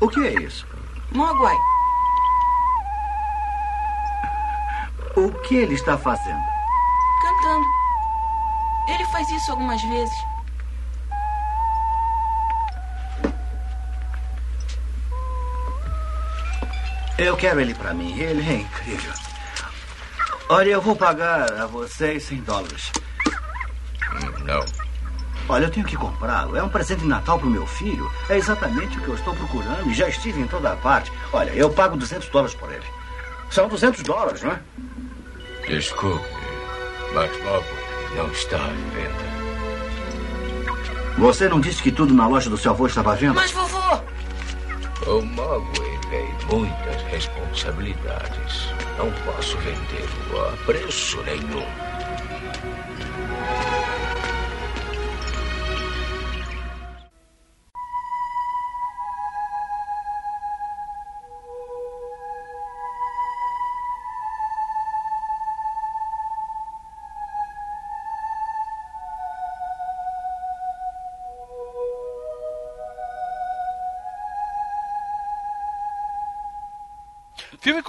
O 0.00 0.08
que 0.08 0.26
é 0.26 0.32
isso? 0.42 0.66
Mogwai, 1.12 1.56
O 5.16 5.30
que 5.42 5.56
ele 5.56 5.74
está 5.74 5.98
fazendo? 5.98 6.42
cantando. 7.22 7.66
Ele 8.88 9.04
faz 9.06 9.28
isso 9.30 9.50
algumas 9.50 9.82
vezes. 9.82 10.16
Eu 17.18 17.36
quero 17.36 17.60
ele 17.60 17.74
pra 17.74 17.92
mim. 17.92 18.18
Ele 18.18 18.40
é 18.48 18.54
incrível. 18.56 19.12
Olha, 20.48 20.70
eu 20.70 20.80
vou 20.80 20.96
pagar 20.96 21.52
a 21.52 21.66
vocês 21.66 22.24
100 22.24 22.40
dólares. 22.42 22.90
Não. 24.44 24.64
Olha, 25.50 25.64
eu 25.64 25.70
tenho 25.70 25.84
que 25.84 25.96
comprá-lo. 25.96 26.56
É 26.56 26.62
um 26.62 26.68
presente 26.68 27.00
de 27.00 27.08
Natal 27.08 27.36
pro 27.36 27.50
meu 27.50 27.66
filho. 27.66 28.08
É 28.28 28.36
exatamente 28.36 28.96
o 28.96 29.00
que 29.00 29.08
eu 29.08 29.16
estou 29.16 29.34
procurando 29.34 29.90
e 29.90 29.92
já 29.92 30.08
estive 30.08 30.40
em 30.40 30.46
toda 30.46 30.76
parte. 30.76 31.10
Olha, 31.32 31.50
eu 31.50 31.68
pago 31.68 31.96
200 31.96 32.28
dólares 32.28 32.54
por 32.54 32.70
ele. 32.70 32.84
São 33.50 33.66
200 33.66 34.04
dólares, 34.04 34.42
não 34.44 34.52
é? 34.52 34.60
Desculpe, 35.66 36.24
mas 37.12 37.32
logo 37.44 37.66
não 38.14 38.28
está 38.30 38.58
à 38.58 38.68
venda. 38.94 39.30
Você 41.18 41.48
não 41.48 41.60
disse 41.60 41.82
que 41.82 41.90
tudo 41.90 42.14
na 42.14 42.28
loja 42.28 42.48
do 42.48 42.56
seu 42.56 42.70
avô 42.70 42.86
estava 42.86 43.12
à 43.12 43.16
venda? 43.16 43.34
Mas, 43.34 43.50
vovô, 43.50 44.00
O 45.08 45.20
Mogwai 45.20 45.98
tem 46.10 46.32
muitas 46.48 47.02
responsabilidades. 47.10 48.68
Não 48.96 49.10
posso 49.24 49.56
vendê-lo 49.58 50.46
a 50.46 50.52
preço 50.64 51.20
nenhum. 51.22 51.89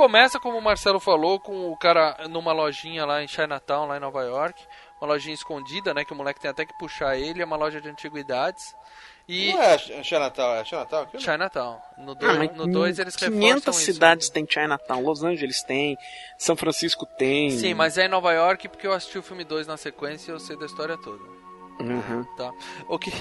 Começa, 0.02 0.39
como 0.39 0.58
o 0.58 0.62
Marcelo 0.62 0.99
falou, 0.99 1.39
com 1.39 1.72
o 1.72 1.78
cara 1.78 2.18
numa 2.28 2.52
lojinha 2.52 3.06
lá 3.06 3.22
em 3.24 3.28
Chinatown, 3.28 3.86
lá 3.88 3.97
em 3.97 3.99
Nova 3.99 4.24
York. 4.24 4.60
Uma 4.99 5.10
lojinha 5.14 5.36
escondida, 5.36 5.93
né? 5.93 6.04
Que 6.04 6.12
o 6.12 6.16
moleque 6.16 6.39
tem 6.39 6.49
até 6.49 6.66
que 6.66 6.76
puxar 6.80 7.16
ele. 7.18 7.39
É 7.41 7.45
uma 7.45 7.56
loja 7.56 7.80
de 7.80 7.88
antiguidades. 7.88 8.76
E. 9.28 9.54
Não 9.54 9.62
é 9.62 9.78
Chinatown, 9.78 10.56
é 10.56 10.66
Chinatown 10.66 11.02
aquilo? 11.04 11.22
Chinatown. 11.22 11.80
No 11.99 12.12
Ah, 12.14 12.16
2 12.16 12.38
mas 12.39 12.56
no 12.56 12.68
dois 12.68 12.97
eles 12.97 13.16
500 13.16 13.39
reforçam 13.39 13.74
isso. 13.74 13.93
cidades 13.93 14.30
tem 14.30 14.45
Chinatown, 14.49 15.04
Los 15.04 15.24
Angeles 15.24 15.62
tem, 15.64 15.95
São 16.38 16.56
Francisco 16.56 17.06
tem. 17.06 17.52
Sim, 17.52 17.76
mas 17.76 17.97
é 17.99 18.06
em 18.06 18.10
Nova 18.10 18.34
York 18.34 18.68
porque 18.70 18.88
eu 18.88 18.93
assisti 18.93 19.20
o 19.20 19.24
filme 19.24 19.43
2 19.43 19.68
na 19.68 19.78
sequência 19.78 20.32
e 20.32 20.34
eu 20.34 20.39
sei 20.39 20.58
da 20.58 20.66
história 20.66 20.97
toda. 20.97 21.24
Uhum. 21.80 22.24
Tá. 22.36 22.52
O 22.88 22.97
que. 22.97 23.12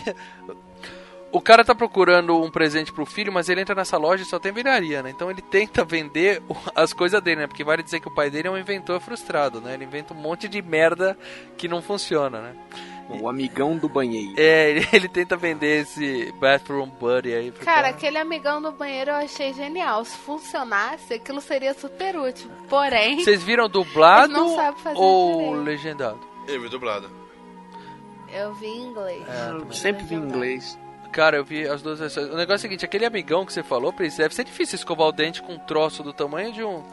O 1.33 1.41
cara 1.41 1.65
tá 1.65 1.75
procurando 1.77 2.37
um 2.43 2.51
presente 2.51 2.93
pro 2.93 3.07
filho, 3.07 3.33
mas 3.33 3.49
ele 3.49 3.61
entra 3.61 3.75
nessa 3.75 3.97
loja 3.97 4.25
e 4.25 4.27
só 4.27 4.39
tem 4.41 4.51
viraria, 4.51 5.01
né? 5.01 5.11
Então 5.11 5.31
ele 5.31 5.41
tenta 5.41 5.85
vender 5.85 6.43
as 6.75 6.93
coisas 6.93 7.23
dele, 7.23 7.43
né? 7.43 7.47
Porque 7.47 7.63
vale 7.63 7.85
dizer 7.85 8.01
que 8.01 8.09
o 8.09 8.15
pai 8.15 8.29
dele 8.31 8.49
é 8.49 8.51
um 8.51 8.59
inventor 8.59 9.01
frustrado, 9.01 9.61
né? 9.61 9.75
Ele 9.75 9.85
inventa 9.85 10.13
um 10.13 10.17
monte 10.17 10.49
de 10.49 10.61
merda 10.61 11.17
que 11.57 11.69
não 11.69 11.81
funciona, 11.81 12.41
né? 12.41 12.57
O 13.21 13.29
amigão 13.29 13.77
do 13.77 13.89
banheiro. 13.89 14.35
É, 14.37 14.71
ele, 14.71 14.89
ele 14.93 15.09
tenta 15.09 15.37
vender 15.37 15.83
esse 15.83 16.33
bathroom 16.41 16.89
buddy 16.89 17.33
aí 17.33 17.53
pro 17.53 17.65
Cara, 17.65 17.89
aquele 17.91 18.19
amigão 18.19 18.61
do 18.61 18.73
banheiro 18.73 19.13
eu 19.13 19.17
achei 19.17 19.53
genial. 19.55 20.05
Se 20.05 20.17
funcionasse, 20.17 21.15
aquilo 21.15 21.41
seria 21.41 21.75
super 21.75 22.17
útil. 22.17 22.51
Porém, 22.69 23.23
Vocês 23.23 23.41
viram 23.43 23.69
dublado 23.71 24.33
Ele 24.33 24.41
não 24.41 24.57
sabe 24.57 24.81
fazer 24.81 24.99
ou 24.99 25.39
direito. 25.39 25.63
legendado? 25.63 26.21
Eu 26.49 26.61
vi 26.61 26.69
dublado. 26.69 27.09
eu 28.33 28.53
vi 28.55 28.67
em 28.67 28.83
inglês. 28.89 29.23
É, 29.29 29.51
Eu 29.53 29.73
sempre 29.73 30.03
vi 30.05 30.17
em 30.17 30.19
inglês. 30.19 30.77
Cara, 31.13 31.37
eu 31.37 31.45
vi 31.45 31.67
as 31.67 31.83
duas 31.83 31.99
versões. 31.99 32.27
O 32.29 32.37
negócio 32.37 32.53
é 32.53 32.57
o 32.57 32.59
seguinte, 32.61 32.85
aquele 32.85 33.05
amigão 33.05 33.45
que 33.45 33.53
você 33.53 33.63
falou, 33.63 33.93
Pris, 33.93 34.17
deve 34.17 34.35
ser 34.35 34.45
difícil 34.45 34.77
escovar 34.77 35.09
o 35.09 35.13
dente 35.13 35.43
com 35.43 35.55
um 35.55 35.59
troço 35.59 36.03
do 36.03 36.13
tamanho 36.13 36.53
de 36.53 36.63
um. 36.65 36.85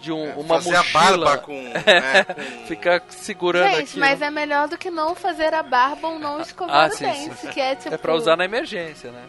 De 0.00 0.12
um, 0.12 0.32
uma 0.38 0.56
Fazer 0.56 0.76
mochila. 0.76 0.78
a 0.80 1.02
barba 1.32 1.38
com. 1.38 1.52
é, 1.86 2.24
com- 2.24 2.66
Ficar 2.66 3.02
segurando 3.08 3.70
Gente, 3.70 3.90
aqui. 3.90 3.98
mas 3.98 4.20
é 4.20 4.30
melhor 4.30 4.68
do 4.68 4.76
que 4.76 4.90
não 4.90 5.14
fazer 5.14 5.54
a 5.54 5.62
barba 5.62 6.08
ou 6.08 6.18
não 6.18 6.40
escovar 6.40 6.84
Ah, 6.84 6.88
o 6.88 6.90
sim, 6.92 7.04
dente, 7.06 7.34
sim. 7.36 7.48
que 7.48 7.60
é 7.60 7.74
tipo... 7.74 7.94
É 7.94 7.96
pra 7.96 8.14
usar 8.14 8.36
na 8.36 8.44
emergência, 8.44 9.10
né? 9.10 9.22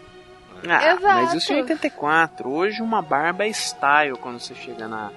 Ah, 0.67 0.93
Exato. 0.93 1.03
mas 1.03 1.33
isso 1.35 1.53
em 1.53 1.57
84. 1.61 2.49
Hoje 2.49 2.81
uma 2.81 3.01
barba 3.01 3.45
é 3.45 3.49
style 3.49 4.17
quando 4.17 4.39
você 4.39 4.53
chega 4.55 4.87
na, 4.87 5.11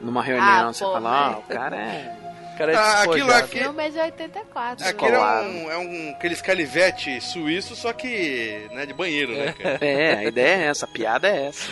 numa 0.00 0.22
reunião. 0.22 0.68
Ah, 0.68 0.72
você 0.72 0.84
pô, 0.84 0.92
fala, 0.94 1.10
ah, 1.10 1.30
mas- 1.30 1.38
o 1.38 1.42
cara 1.42 1.76
é. 1.76 2.16
Cara 2.56 2.72
é 2.72 2.76
Ah, 2.76 3.02
aquilo. 3.02 3.30
O 3.32 3.46
filme 3.48 3.84
é 3.86 3.90
de 3.90 3.98
84. 3.98 4.86
Aquele 4.86 5.12
é 5.16 5.18
um, 5.20 5.70
é 5.72 5.78
um 5.78 6.10
aqueles 6.10 6.40
calivete 6.40 7.20
suíço, 7.20 7.74
só 7.74 7.92
que 7.92 8.68
né, 8.72 8.86
de 8.86 8.92
banheiro, 8.92 9.32
né, 9.32 9.52
cara? 9.52 9.78
É, 9.84 10.14
a 10.16 10.24
ideia 10.24 10.64
é 10.64 10.66
essa, 10.68 10.84
a 10.84 10.88
piada 10.88 11.28
é 11.28 11.46
essa. 11.46 11.68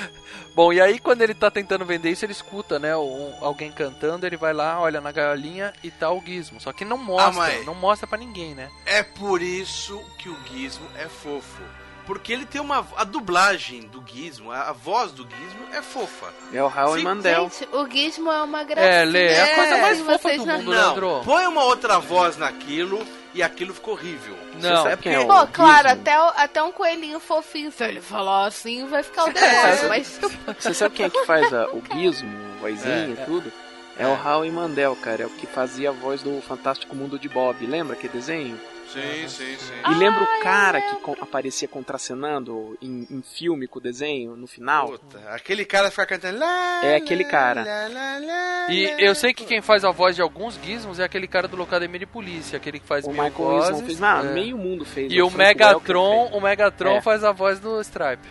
Bom, 0.55 0.71
e 0.73 0.81
aí 0.81 0.99
quando 0.99 1.23
ele 1.23 1.33
tá 1.35 1.51
tentando 1.51 1.85
vender 1.85 2.11
isso, 2.11 2.25
ele 2.25 2.33
escuta, 2.33 2.79
né? 2.79 2.95
um- 2.97 3.35
alguém 3.41 3.73
cantando, 3.73 4.27
ele 4.27 4.37
vai 4.37 4.53
lá, 4.53 4.81
olha 4.81 5.01
na 5.01 5.11
gaiolinha 5.11 5.73
e 5.83 5.91
tá 5.91 6.11
o 6.11 6.23
gizmo. 6.25 6.61
Só 6.61 6.73
que 6.73 6.85
não 6.85 6.99
mostra, 6.99 7.43
Ah, 7.45 7.65
não 7.65 7.75
mostra 7.75 8.07
pra 8.07 8.19
ninguém, 8.19 8.55
né? 8.55 8.69
É 8.85 9.03
por 9.03 9.41
isso 9.41 9.99
que 10.19 10.29
o 10.29 10.37
Gizmo 10.53 10.87
é 10.99 11.09
fofo. 11.09 11.63
Porque 12.07 12.33
ele 12.33 12.45
tem 12.45 12.61
uma. 12.61 12.85
A 12.97 13.05
dublagem 13.05 13.83
do 13.83 14.03
Gizmo, 14.07 14.51
a, 14.51 14.71
a 14.71 14.73
voz 14.73 15.13
do 15.13 15.23
Gizmo 15.23 15.67
é 15.73 15.81
fofa. 15.81 16.33
É 16.53 16.63
o 16.63 16.67
Raul 16.67 16.97
Sim, 16.99 17.05
Mandel. 17.05 17.45
Gente, 17.51 17.69
o 17.73 17.89
Gizmo 17.89 18.31
é 18.31 18.43
uma 18.43 18.65
gracinha. 18.65 18.93
É, 18.93 19.05
Lê, 19.05 19.27
é 19.29 19.53
a 19.53 19.55
coisa 19.55 19.77
mais 19.79 19.99
Se 19.99 20.05
fofa 20.05 20.19
vocês 20.19 20.39
do 20.41 20.47
mundo, 20.47 20.63
Não, 20.65 20.71
Leandro. 20.73 21.23
põe 21.25 21.47
uma 21.47 21.63
outra 21.65 21.99
voz 22.01 22.37
naquilo 22.37 23.07
e 23.33 23.43
aquilo 23.43 23.73
ficou 23.73 23.95
horrível. 23.95 24.37
Não. 24.61 24.83
sabe 24.83 25.03
quem 25.03 25.15
é 25.15 25.19
o 25.21 25.27
Pô, 25.27 25.47
claro, 25.47 25.89
até, 25.91 26.21
o- 26.21 26.33
até 26.37 26.63
um 26.63 26.73
coelhinho 26.73 27.21
fofinho, 27.21 27.71
se 27.71 27.85
ele 27.85 28.01
falar 28.01 28.47
assim, 28.47 28.85
vai 28.87 29.03
ficar 29.03 29.25
o 29.25 29.33
demônio. 29.33 29.89
mas, 29.89 30.19
tipo, 30.21 30.53
Você 30.61 30.75
sabe 30.75 30.95
quem 30.97 31.07
é 31.07 31.11
que 31.11 31.25
faz 31.25 31.53
a- 31.55 31.69
o 31.69 31.83
Gizmo, 31.95 32.29
o 32.57 32.61
vozinho 32.61 33.13
e 33.13 33.25
tudo? 33.25 33.53
É 33.99 34.07
o 34.09 34.15
Raul 34.15 34.51
Mandel, 34.51 34.97
cara. 34.97 35.23
É 35.23 35.27
o 35.27 35.31
que 35.31 35.47
fazia 35.47 35.91
a 35.91 35.93
voz 35.93 36.23
do 36.23 36.41
Fantástico 36.43 36.97
Mundo 36.97 37.19
de 37.19 37.29
Bob. 37.29 37.65
Lembra 37.67 37.95
aquele 37.95 38.13
desenho? 38.15 38.59
Sim, 38.93 39.29
sim, 39.29 39.57
sim. 39.59 39.73
E 39.91 39.95
lembra 39.95 40.23
o 40.23 40.43
cara 40.43 40.81
que 40.81 40.97
co- 40.97 41.17
aparecia 41.21 41.67
contracenando 41.69 42.77
em, 42.83 43.07
em 43.11 43.23
filme 43.23 43.67
com 43.67 43.79
o 43.79 43.83
desenho 43.83 44.37
no 44.37 44.47
final? 44.47 44.89
Puta, 44.91 45.19
aquele 45.31 45.65
cara 45.65 45.91
fica 45.91 46.07
cantando. 46.07 46.39
lá, 46.39 46.85
É 46.85 46.97
aquele 46.97 47.25
cara. 47.25 47.65
lá, 47.65 47.89
lá, 47.89 48.19
lá, 48.19 48.67
E 48.71 48.95
eu 48.99 49.15
sei 49.15 49.33
que 49.33 49.45
quem 49.45 49.61
faz 49.63 49.85
a 49.85 49.91
voz 49.91 50.15
de 50.17 50.23
alguns 50.23 50.59
gizmos 50.63 50.99
é 50.99 51.05
aquele 51.05 51.27
cara 51.27 51.49
do 51.49 51.57
Locademia 51.57 51.99
de 52.01 52.07
Polícia, 52.07 52.57
aquele 52.57 52.79
que 52.79 52.87
faz 52.87 53.05
O 53.05 53.11
Michael 53.11 53.33
Wilson 53.39 53.71
vozes. 53.73 53.87
fez. 53.87 54.03
Ah, 54.03 54.23
é. 54.25 54.33
meio 54.35 54.59
mundo 54.59 54.85
fez. 54.85 55.13
E 55.13 55.23
o 55.23 55.31
Megatron, 55.31 56.27
o 56.33 56.41
Megatron 56.41 56.97
É. 56.97 57.01
faz 57.01 57.25
a 57.25 57.33
voz 57.33 57.59
do 57.61 57.81
Stripe. 57.81 58.27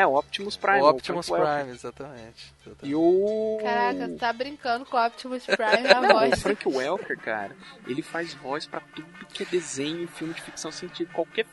É, 0.00 0.06
o 0.06 0.14
Optimus 0.16 0.56
Prime. 0.56 0.80
o 0.80 0.88
Optimus 0.88 1.28
Welker. 1.28 1.54
Prime, 1.56 1.70
exatamente. 1.72 2.54
E 2.82 2.94
o. 2.94 3.58
caraca, 3.62 4.08
tá 4.18 4.32
brincando 4.32 4.84
com 4.84 4.96
o 4.96 5.06
Optimus 5.06 5.44
Prime 5.46 5.88
na 5.88 6.00
Não, 6.02 6.10
o 6.16 6.20
voz. 6.20 6.42
Frank 6.42 6.68
Welker, 6.68 7.18
cara, 7.18 7.56
ele 7.86 8.02
faz 8.02 8.34
voz 8.34 8.66
pra 8.66 8.80
tudo 8.80 9.06
que 9.32 9.42
é 9.42 9.46
desenho 9.46 10.02
e 10.04 10.06
filme 10.06 10.34
de 10.34 10.42
ficção 10.42 10.70
científica. 10.70 11.12
Qualquer. 11.14 11.46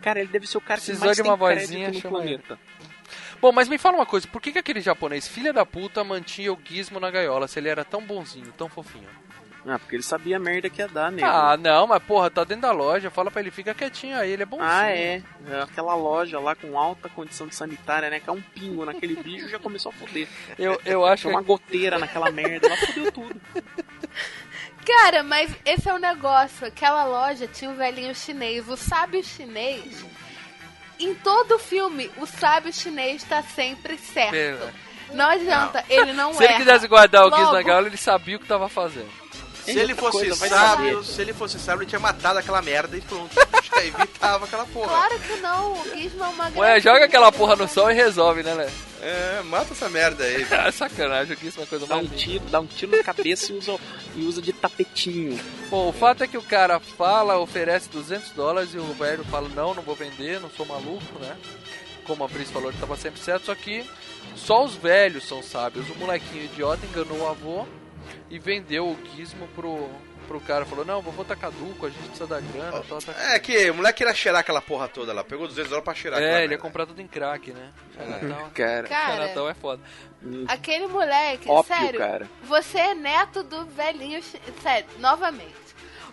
Cara, 0.00 0.20
ele 0.20 0.28
deve 0.28 0.46
ser 0.46 0.56
o 0.58 0.60
cara 0.60 0.80
que 0.80 0.86
Precisou 0.86 1.06
mais 1.06 1.16
de 1.16 1.22
tem 1.22 1.30
uma 1.30 1.38
crédito 1.38 1.66
vozinha, 1.68 1.88
no 1.88 1.94
chama 2.00 2.18
ele. 2.24 2.38
planeta. 2.38 2.58
Bom, 3.40 3.52
mas 3.52 3.68
me 3.68 3.78
fala 3.78 3.96
uma 3.96 4.06
coisa, 4.06 4.26
por 4.28 4.40
que, 4.40 4.52
que 4.52 4.58
aquele 4.58 4.80
japonês, 4.80 5.26
filha 5.26 5.52
da 5.52 5.64
puta, 5.66 6.04
mantinha 6.04 6.52
o 6.52 6.58
gizmo 6.62 7.00
na 7.00 7.10
gaiola 7.10 7.48
se 7.48 7.58
ele 7.58 7.68
era 7.68 7.84
tão 7.84 8.02
bonzinho, 8.02 8.52
tão 8.56 8.68
fofinho? 8.68 9.08
Ah, 9.66 9.78
porque 9.78 9.96
ele 9.96 10.02
sabia 10.02 10.36
a 10.36 10.40
merda 10.40 10.70
que 10.70 10.80
ia 10.80 10.88
dar 10.88 11.12
nele. 11.12 11.22
Ah, 11.28 11.54
não, 11.56 11.86
mas 11.86 12.02
porra, 12.02 12.30
tá 12.30 12.44
dentro 12.44 12.62
da 12.62 12.72
loja, 12.72 13.10
fala 13.10 13.30
pra 13.30 13.42
ele, 13.42 13.50
fica 13.50 13.74
quietinho 13.74 14.16
aí, 14.16 14.30
ele 14.32 14.42
é 14.42 14.46
bonzinho. 14.46 14.68
Ah, 14.70 14.90
é. 14.90 15.22
É 15.50 15.62
Aquela 15.62 15.94
loja 15.94 16.40
lá 16.40 16.54
com 16.54 16.78
alta 16.78 17.08
condição 17.10 17.46
de 17.46 17.54
sanitária, 17.54 18.08
né? 18.08 18.20
Que 18.20 18.30
é 18.30 18.32
um 18.32 18.40
pingo 18.40 18.86
naquele 18.86 19.16
bicho 19.16 19.48
já 19.48 19.58
começou 19.58 19.90
a 19.90 19.94
foder. 19.94 20.26
Eu, 20.58 20.80
eu 20.86 21.04
acho 21.04 21.22
Tinha 21.22 21.34
uma 21.34 21.42
que... 21.42 21.46
goteira 21.48 21.98
naquela 21.98 22.30
merda, 22.30 22.68
ela 22.68 22.76
fodeu 22.78 23.12
tudo. 23.12 23.40
Cara, 24.86 25.22
mas 25.22 25.54
esse 25.64 25.88
é 25.88 25.94
o 25.94 25.98
negócio. 25.98 26.66
Aquela 26.66 27.04
loja 27.04 27.46
tinha 27.46 27.70
um 27.70 27.76
velhinho 27.76 28.14
chinês. 28.14 28.66
O 28.68 28.76
sábio 28.76 29.22
chinês. 29.22 30.04
Em 30.98 31.14
todo 31.14 31.58
filme, 31.58 32.10
o 32.16 32.26
sábio 32.26 32.72
chinês 32.72 33.22
tá 33.24 33.42
sempre 33.42 33.96
certo. 33.98 34.30
Pera. 34.32 34.74
Não 35.12 35.26
adianta, 35.28 35.84
ele 35.88 36.12
não 36.12 36.32
Se 36.32 36.44
ele 36.44 36.52
erra. 36.52 36.58
quisesse 36.64 36.86
guardar 36.88 37.26
o 37.26 37.28
Logo- 37.28 37.52
na 37.52 37.62
gaiola, 37.62 37.88
ele 37.88 37.96
sabia 37.96 38.36
o 38.36 38.40
que 38.40 38.46
tava 38.46 38.68
fazendo. 38.68 39.10
Se 39.72 39.78
ele 39.78 39.94
fosse 39.94 40.34
sábio, 40.34 41.02
saber. 41.02 41.04
se 41.04 41.20
ele 41.22 41.32
fosse 41.32 41.58
sábio, 41.58 41.82
ele 41.82 41.88
tinha 41.88 42.00
matado 42.00 42.38
aquela 42.38 42.60
merda 42.62 42.96
e 42.96 43.00
pronto. 43.00 43.30
Já 43.62 43.84
evitava 43.84 44.44
aquela 44.44 44.66
porra. 44.66 44.88
Claro 44.88 45.18
que 45.20 45.36
não, 45.36 45.72
o 45.72 45.84
Gizmo 45.96 46.24
é 46.24 46.28
uma 46.28 46.50
Ué, 46.56 46.80
joga 46.80 47.04
aquela 47.04 47.30
porra 47.30 47.56
no 47.56 47.68
sol 47.68 47.90
e 47.90 47.94
resolve, 47.94 48.42
né, 48.42 48.54
Lé? 48.54 48.70
É, 49.02 49.42
mata 49.44 49.72
essa 49.72 49.88
merda 49.88 50.24
aí. 50.24 50.46
Ah, 50.50 50.70
sacanagem, 50.72 51.34
o 51.34 51.38
gizmo 51.40 51.62
é 51.62 51.64
a 51.64 51.68
coisa 51.68 51.86
Dá 51.86 51.94
mais 51.94 52.06
um 52.06 52.10
linda. 52.10 52.22
tiro, 52.22 52.44
dá 52.50 52.60
um 52.60 52.66
tiro 52.66 52.94
na 52.96 53.02
cabeça 53.02 53.50
e 53.50 53.56
usa, 53.56 53.76
e 54.14 54.22
usa 54.24 54.42
de 54.42 54.52
tapetinho. 54.52 55.40
Bom, 55.70 55.88
o 55.88 55.92
fato 55.92 56.22
é 56.22 56.26
que 56.26 56.36
o 56.36 56.42
cara 56.42 56.78
fala, 56.78 57.38
oferece 57.38 57.88
200 57.88 58.32
dólares 58.32 58.74
e 58.74 58.78
o 58.78 58.92
velho 58.94 59.24
fala, 59.24 59.48
não, 59.48 59.72
não 59.74 59.82
vou 59.82 59.94
vender, 59.94 60.38
não 60.40 60.50
sou 60.50 60.66
maluco, 60.66 61.18
né? 61.18 61.34
Como 62.04 62.24
a 62.24 62.28
Pris 62.28 62.50
falou, 62.50 62.70
ele 62.70 62.78
tava 62.78 62.96
sempre 62.96 63.20
certo, 63.20 63.46
só 63.46 63.54
que 63.54 63.84
só 64.36 64.64
os 64.64 64.74
velhos 64.74 65.26
são 65.26 65.42
sábios. 65.42 65.88
O 65.88 65.94
molequinho 65.94 66.44
idiota 66.44 66.84
enganou 66.84 67.20
o 67.20 67.28
avô 67.28 67.66
e 68.30 68.38
vendeu 68.38 68.86
o 68.88 68.98
gizmo 69.16 69.46
pro, 69.54 69.88
pro 70.28 70.40
cara. 70.40 70.64
Falou, 70.64 70.84
não, 70.84 71.00
vou 71.02 71.12
botar 71.12 71.36
caduco, 71.36 71.86
a 71.86 71.90
gente 71.90 72.02
precisa 72.04 72.26
da 72.26 72.40
grana. 72.40 72.82
Tal, 72.88 72.98
tal. 73.00 73.14
É 73.32 73.38
que 73.38 73.70
o 73.70 73.74
moleque 73.74 74.02
ia 74.04 74.14
cheirar 74.14 74.40
aquela 74.40 74.60
porra 74.60 74.88
toda 74.88 75.12
lá. 75.12 75.22
Pegou 75.24 75.46
200 75.46 75.68
dólares 75.68 75.84
pra 75.84 75.94
cheirar 75.94 76.20
É, 76.22 76.44
ele 76.44 76.54
ia 76.54 76.58
comprar 76.58 76.86
tudo 76.86 77.00
em 77.00 77.06
crack, 77.08 77.52
né? 77.52 77.70
Natal, 77.98 78.50
Cara, 78.54 78.88
Cara, 78.88 79.26
Natal 79.26 79.48
é 79.48 79.54
foda. 79.54 79.82
aquele 80.48 80.86
moleque, 80.86 81.48
ópio, 81.48 81.76
sério, 81.76 81.98
cara. 81.98 82.28
você 82.44 82.78
é 82.78 82.94
neto 82.94 83.42
do 83.42 83.64
velhinho 83.66 84.22
Sério, 84.62 84.88
novamente. 84.98 85.60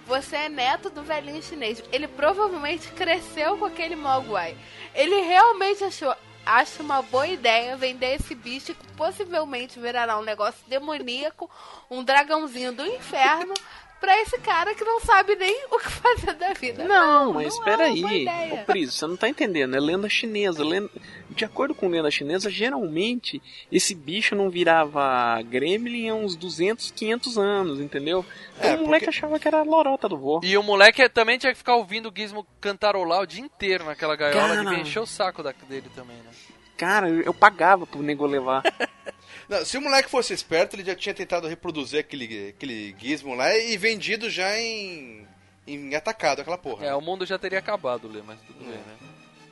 Você 0.06 0.38
é 0.38 0.48
neto 0.50 0.90
do 0.90 1.04
velhinho 1.04 1.44
chinês. 1.44 1.84
Ele 1.92 2.08
provavelmente 2.08 2.88
cresceu 2.94 3.58
com 3.58 3.66
aquele 3.66 3.94
Mogwai. 3.96 4.56
Ele 4.96 5.20
realmente 5.22 5.84
achou. 5.84 6.16
Acha 6.48 6.82
uma 6.82 7.02
boa 7.02 7.28
ideia 7.28 7.76
vender 7.76 8.16
esse 8.16 8.34
bicho 8.34 8.74
que 8.74 8.88
possivelmente 8.94 9.80
virará 9.82 10.18
um 10.18 10.24
negócio 10.24 10.62
demoníaco, 10.66 11.50
um 11.92 12.02
dragãozinho 12.02 12.72
do 12.72 12.86
inferno, 12.86 13.54
pra 14.00 14.22
esse 14.22 14.38
cara 14.40 14.74
que 14.76 14.84
não 14.84 15.00
sabe 15.02 15.36
nem 15.36 15.66
o 15.72 15.80
que 15.80 15.90
fazer 15.92 16.34
da 16.34 16.54
vida. 16.54 16.84
Não, 16.86 17.34
mas 17.34 17.44
não 17.44 17.60
espera 17.60 17.88
é 17.88 17.92
uma 17.92 17.98
boa 17.98 18.12
aí. 18.12 18.52
Ô, 18.54 18.58
Pris, 18.66 18.94
você 18.94 19.08
não 19.08 19.18
tá 19.18 19.28
entendendo. 19.30 19.76
É 19.76 19.80
lenda 19.80 20.08
chinesa. 20.10 20.64
Lenda... 20.64 20.90
De 21.30 21.46
acordo 21.46 21.76
com 21.76 21.88
lenda 21.88 22.10
chinesa, 22.10 22.50
geralmente 22.50 23.42
esse 23.72 23.94
bicho 23.94 24.36
não 24.36 24.50
virava 24.50 25.40
gremlin 25.44 26.10
há 26.10 26.16
uns 26.16 26.36
200, 26.36 26.90
500 26.92 27.38
anos, 27.38 27.80
entendeu? 27.80 28.26
Então 28.58 28.70
É, 28.72 28.76
o 28.76 28.86
moleque 28.86 29.06
porque- 29.06 29.18
achava 29.18 29.38
que 29.40 29.48
era 29.48 29.60
a 29.60 29.64
lorota 29.64 30.08
do 30.10 30.18
vô. 30.18 30.40
E 30.44 30.58
o 30.58 30.64
moleque 30.64 31.08
também 31.10 31.38
tinha 31.38 31.52
que 31.52 31.58
ficar 31.58 31.76
ouvindo 31.76 32.10
o 32.10 32.14
gizmo 32.16 32.46
cantarolar 32.60 33.22
o 33.22 33.28
dia 33.28 33.42
inteiro 33.44 33.86
naquela 33.86 34.16
gaiola, 34.16 34.56
Cara. 34.56 34.64
devia 34.64 34.80
encher 34.80 35.00
o 35.02 35.06
saco 35.06 35.44
da- 35.44 35.54
dele 35.70 35.88
também, 35.96 36.18
né? 36.18 36.32
Cara, 36.76 37.10
eu 37.10 37.22
eu 37.22 37.34
pagava 37.34 37.86
pro 37.86 38.02
nego 38.02 38.26
levar. 38.26 38.64
Não, 39.50 39.64
se 39.64 39.78
o 39.78 39.82
moleque 39.82 40.10
fosse 40.10 40.34
esperto, 40.34 40.76
ele 40.76 40.84
já 40.84 40.96
tinha 40.96 41.16
tentado 41.16 41.48
reproduzir 41.48 42.00
aquele, 42.00 42.50
aquele 42.50 42.96
gizmo 43.00 43.34
lá 43.34 43.56
e 43.58 43.78
vendido 43.78 44.30
já 44.30 44.60
em, 44.60 45.26
em 45.66 45.96
atacado, 45.96 46.42
aquela 46.42 46.58
porra. 46.58 46.86
É, 46.86 46.94
o 46.94 47.02
mundo 47.02 47.26
já 47.26 47.40
teria 47.40 47.60
acabado, 47.60 48.08
Lê, 48.10 48.22
mas 48.22 48.40
tudo 48.42 48.60
bem, 48.60 48.78
né? 48.78 48.98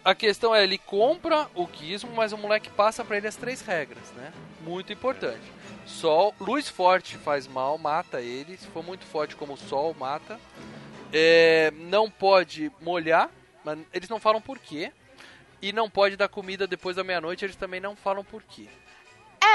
A 0.04 0.14
questão 0.14 0.54
é, 0.54 0.64
ele 0.64 0.78
compra 0.78 1.50
o 1.56 1.68
gizmo, 1.74 2.12
mas 2.14 2.32
o 2.32 2.38
moleque 2.38 2.70
passa 2.70 3.04
pra 3.04 3.18
ele 3.18 3.28
as 3.28 3.36
três 3.36 3.62
regras, 3.62 4.12
né? 4.12 4.32
Muito 4.62 4.93
importante. 4.93 5.41
Sol, 5.86 6.36
luz 6.39 6.68
forte 6.68 7.18
faz 7.18 7.48
mal, 7.48 7.78
mata 7.78 8.22
ele. 8.22 8.58
Se 8.58 8.68
for 8.68 8.84
muito 8.84 9.06
forte 9.06 9.36
como 9.36 9.54
o 9.54 9.58
sol, 9.58 9.96
mata. 9.98 10.39
É, 11.12 11.72
não 11.72 12.10
pode 12.10 12.72
molhar, 12.82 13.32
mas 13.64 13.80
eles 13.93 14.10
não 14.10 14.20
falam 14.20 14.41
por 14.41 14.60
quê. 14.60 14.91
E 15.62 15.72
não 15.74 15.89
pode 15.89 16.16
dar 16.16 16.28
comida 16.28 16.68
depois 16.68 16.98
da 16.98 17.04
meia-noite, 17.04 17.46
eles 17.46 17.56
também 17.56 17.80
não 17.80 17.96
falam 17.96 18.24
por 18.24 18.43
quê. 18.43 18.68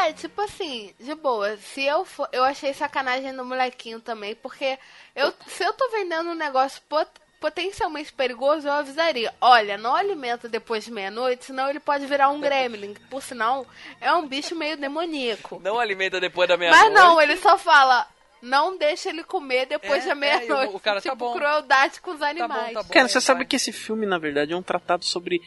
É, 0.07 0.13
tipo 0.13 0.41
assim, 0.41 0.95
de 0.99 1.15
boa. 1.15 1.57
Se 1.59 1.83
eu 1.85 2.05
for. 2.05 2.29
Eu 2.33 2.45
achei 2.45 2.73
sacanagem 2.73 3.33
no 3.33 3.45
molequinho 3.45 4.01
também, 4.01 4.35
porque 4.35 4.79
eu, 5.15 5.33
se 5.47 5.65
eu 5.65 5.73
tô 5.75 5.89
vendendo 5.91 6.31
um 6.31 6.35
negócio 6.35 6.81
pot, 6.89 7.09
potencialmente 7.41 8.13
perigoso, 8.13 8.69
eu 8.69 8.73
avisaria. 8.73 9.33
Olha, 9.41 9.77
não 9.79 9.95
alimenta 9.95 10.49
depois 10.49 10.85
de 10.85 10.91
meia-noite, 10.91 11.47
senão 11.47 11.69
ele 11.71 11.81
pode 11.81 12.07
virar 12.07 12.29
um 12.31 12.41
gremlin. 12.41 12.95
que, 12.95 13.01
Por 13.09 13.23
sinal, 13.23 13.67
é 14.01 14.13
um 14.13 14.27
bicho 14.27 14.55
meio 14.55 14.77
demoníaco. 14.77 15.61
Não 15.63 15.79
alimenta 15.79 16.21
depois 16.21 16.49
da 16.49 16.57
meia-noite. 16.57 16.85
Mas 16.85 16.95
não, 16.95 17.21
ele 17.21 17.37
só 17.37 17.57
fala. 17.59 18.07
Não 18.43 18.79
deixa 18.79 19.11
ele 19.11 19.23
comer 19.23 19.67
depois 19.67 20.03
É, 20.03 20.07
da 20.07 20.13
é, 20.13 20.15
meia-noite. 20.15 20.73
e 20.73 20.77
o- 20.77 20.81
cara, 20.81 20.97
tá 21.03 21.11
tipo, 21.11 21.17
bom. 21.17 21.33
crueldade 21.35 22.01
com 22.01 22.13
os 22.13 22.23
animais. 22.23 22.73
tá 22.73 22.83
bom. 22.83 22.89
Cara, 22.89 23.05
aí 23.05 23.11
você 23.13 23.21
sabe 23.21 23.45
que 23.45 23.57
esse 23.57 23.71
filme, 23.71 24.07
na 24.07 24.17
verdade, 24.19 24.53
é 24.55 24.57
um 24.57 24.63
tratado 24.63 25.05
sobre 25.05 25.43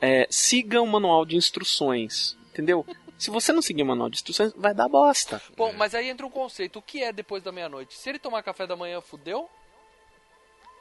é, 0.00 0.24
siga 0.30 0.80
o 0.80 0.86
manual 0.86 1.24
de 1.26 1.34
instruções, 1.36 2.36
entendeu? 2.52 2.86
Se 3.18 3.30
você 3.30 3.52
não 3.52 3.60
seguir 3.60 3.82
o 3.82 3.86
manual 3.86 4.08
de 4.08 4.16
instruções, 4.16 4.52
vai 4.56 4.72
dar 4.72 4.88
bosta. 4.88 5.42
Bom, 5.56 5.72
mas 5.72 5.94
aí 5.94 6.08
entra 6.08 6.24
um 6.24 6.30
conceito. 6.30 6.78
O 6.78 6.82
que 6.82 7.02
é 7.02 7.12
depois 7.12 7.42
da 7.42 7.50
meia-noite? 7.50 7.98
Se 7.98 8.08
ele 8.08 8.18
tomar 8.18 8.42
café 8.44 8.66
da 8.66 8.76
manhã, 8.76 9.00
fudeu? 9.00 9.50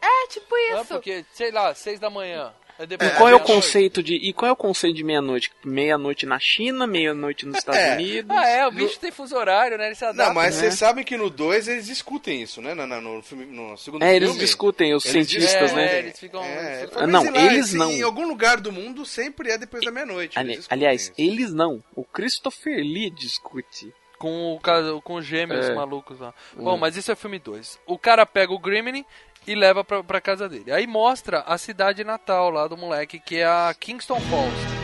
É, 0.01 0.27
tipo 0.27 0.55
É, 0.55 0.75
isso. 0.81 0.85
porque, 0.93 1.25
sei 1.33 1.51
lá, 1.51 1.73
seis 1.73 1.99
da 1.99 2.09
manhã. 2.09 2.53
É 2.79 2.83
E 2.83 2.87
da 2.97 3.09
qual 3.11 3.27
é 3.29 3.35
o 3.35 3.39
conceito 3.39 4.03
de 4.03 4.15
e 4.15 4.31
qual 4.33 4.49
é 4.49 4.51
o 4.51 4.55
conceito 4.55 4.95
de 4.95 5.03
meia-noite? 5.03 5.51
Meia-noite 5.65 6.25
na 6.25 6.37
China, 6.39 6.85
meia-noite 6.85 7.45
nos 7.45 7.57
Estados 7.57 7.79
É. 7.81 7.93
Unidos. 7.95 8.29
Ah, 8.37 8.47
é, 8.47 8.67
o 8.67 8.71
bicho 8.71 8.99
tem 8.99 9.11
fuso 9.11 9.35
horário, 9.35 9.77
né? 9.77 9.87
Ele 9.87 9.95
se 9.95 10.05
adapta. 10.05 10.25
Não, 10.27 10.33
mas 10.35 10.55
né? 10.55 10.61
vocês 10.61 10.75
sabem 10.75 11.03
que 11.03 11.17
no 11.17 11.29
2 11.29 11.67
eles 11.67 11.85
discutem 11.87 12.41
isso, 12.41 12.61
né? 12.61 12.73
No, 12.73 12.85
no, 12.85 13.01
no 13.01 13.21
filme, 13.23 13.45
no 13.45 13.75
segundo 13.77 14.03
É, 14.03 14.15
eles 14.15 14.29
filme. 14.29 14.43
discutem 14.45 14.93
os 14.93 15.05
Eles 15.05 15.27
cientistas, 15.27 15.71
é, 15.71 15.75
né? 15.75 15.99
eles 15.99 16.19
ficam- 16.19 16.43
É, 16.43 16.79
eles 16.81 16.91
mas 16.93 17.03
Ah, 17.03 17.07
não, 17.07 17.23
lá, 17.31 17.41
eles 17.45 17.73
não. 17.73 17.91
Em 17.91 18.01
algum 18.03 18.27
lugar 18.27 18.61
do 18.61 18.71
mundo 18.71 19.05
sempre 19.05 19.49
é 19.49 19.57
depois 19.57 19.83
da 19.83 19.91
meia-noite. 19.91 20.37
Ali- 20.37 20.53
eles 20.53 20.67
aliás, 20.69 21.01
isso. 21.03 21.13
eles 21.17 21.53
não. 21.53 21.83
O 21.95 22.03
Christopher 22.03 22.77
Lee 22.77 23.09
discute. 23.09 23.93
Com, 24.19 24.55
o, 24.55 24.59
caso- 24.59 24.99
com 25.03 25.13
os 25.13 25.25
gêmeos 25.27 25.69
É. 25.69 25.75
malucos 25.75 26.19
lá. 26.19 26.33
Bom, 26.55 26.75
mas 26.75 26.97
isso 26.97 27.11
é 27.11 27.15
filme 27.15 27.37
2. 27.37 27.77
O 27.85 27.99
cara 27.99 28.25
pega 28.25 28.51
o 28.51 28.57
Gremlin 28.57 29.05
e 29.47 29.55
leva 29.55 29.83
pra, 29.83 30.03
pra 30.03 30.21
casa 30.21 30.49
dele. 30.49 30.71
Aí 30.71 30.85
mostra 30.85 31.39
a 31.39 31.57
cidade 31.57 32.03
natal 32.03 32.51
lá 32.51 32.67
do 32.67 32.77
moleque, 32.77 33.19
que 33.19 33.37
é 33.37 33.45
a 33.45 33.73
Kingston 33.79 34.19
Falls. 34.19 34.76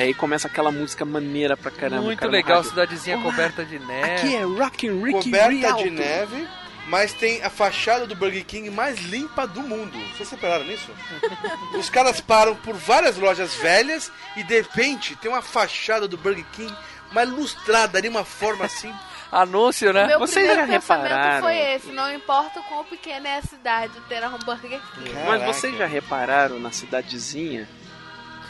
Aí 0.00 0.14
começa 0.14 0.48
aquela 0.48 0.70
música 0.70 1.04
maneira 1.04 1.56
pra 1.56 1.70
caramba. 1.70 2.02
Muito 2.02 2.18
cara, 2.18 2.32
legal, 2.32 2.64
cidadezinha 2.64 3.16
Porra, 3.18 3.30
coberta 3.30 3.64
de 3.64 3.78
neve. 3.78 4.12
Aqui 4.12 4.34
é 4.36 4.42
Rockin' 4.42 5.02
Ricky 5.04 5.24
Coberta 5.24 5.48
Rialto. 5.50 5.82
de 5.84 5.90
neve, 5.90 6.48
mas 6.86 7.12
tem 7.12 7.42
a 7.42 7.50
fachada 7.50 8.06
do 8.06 8.14
Burger 8.14 8.44
King 8.44 8.70
mais 8.70 8.98
limpa 9.00 9.46
do 9.46 9.62
mundo. 9.62 9.98
Vocês 10.16 10.28
separaram 10.28 10.64
nisso? 10.64 10.90
Os 11.78 11.90
caras 11.90 12.20
param 12.20 12.54
por 12.56 12.74
várias 12.74 13.16
lojas 13.18 13.54
velhas 13.56 14.10
e 14.36 14.42
de 14.42 14.56
repente 14.56 15.14
tem 15.16 15.30
uma 15.30 15.42
fachada 15.42 16.08
do 16.08 16.16
Burger 16.16 16.44
King 16.52 16.74
mais 17.12 17.28
lustrada 17.28 18.00
de 18.00 18.08
uma 18.08 18.24
forma 18.24 18.64
assim. 18.64 18.92
Anúncio, 19.30 19.94
né? 19.94 20.08
Meu 20.08 20.18
Vocês 20.18 20.44
primeiro 20.46 20.60
já 20.66 20.78
pensamento 20.78 21.08
repararam? 21.08 21.42
foi 21.42 21.56
esse. 21.56 21.86
Não 21.92 22.12
importa 22.14 22.60
o 22.60 22.62
quão 22.64 22.84
pequena 22.84 23.28
é 23.30 23.38
a 23.38 23.42
cidade, 23.42 23.92
ter 24.06 24.22
um 24.28 24.38
Burger 24.38 24.78
King. 24.94 25.10
Mas 25.14 25.24
Caraca. 25.24 25.46
vocês 25.52 25.78
já 25.78 25.86
repararam 25.86 26.58
na 26.60 26.70
cidadezinha? 26.70 27.66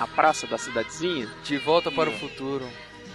A 0.02 0.06
praça 0.06 0.46
da 0.46 0.58
cidadezinha? 0.58 1.28
De 1.44 1.56
volta 1.58 1.90
para 1.90 2.10
o 2.10 2.12
futuro. 2.12 2.68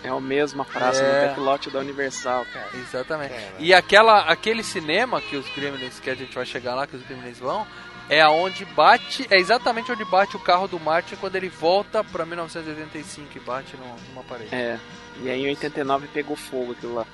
É 0.04 0.10
a 0.10 0.20
mesma 0.20 0.64
praça 0.64 1.02
É. 1.02 1.36
no 1.36 1.72
da 1.72 1.80
Universal, 1.80 2.46
cara. 2.54 2.70
Exatamente. 2.76 3.34
Cara. 3.34 3.54
E 3.60 3.74
aquela, 3.74 4.20
aquele 4.22 4.64
cinema 4.64 5.20
que 5.20 5.36
os 5.36 5.46
Gremlins, 5.56 6.00
que 6.00 6.10
a 6.10 6.16
gente 6.16 6.34
vai 6.34 6.46
chegar 6.46 6.76
lá, 6.76 6.86
que 6.88 6.96
os 6.96 7.02
Gremlins 7.04 7.40
vão, 7.40 7.66
é 8.08 8.22
aonde 8.22 8.64
bate, 8.64 9.28
é 9.30 9.38
exatamente 9.38 9.92
onde 9.92 10.06
bate 10.06 10.36
o 10.38 10.40
carro 10.40 10.68
do 10.68 10.80
Martin 10.80 11.16
quando 11.18 11.36
ele 11.36 11.50
volta 11.50 12.04
pra 12.04 12.26
1985 12.26 13.28
e 13.36 13.40
bate 13.40 13.76
no- 13.76 13.96
numa 14.10 14.24
parede. 14.24 14.54
É. 14.56 14.80
E 15.22 15.30
aí 15.30 15.42
em 15.44 15.50
89 15.50 16.08
pegou 16.08 16.36
fogo 16.38 16.72
aquilo 16.74 16.94
lá. 16.96 17.06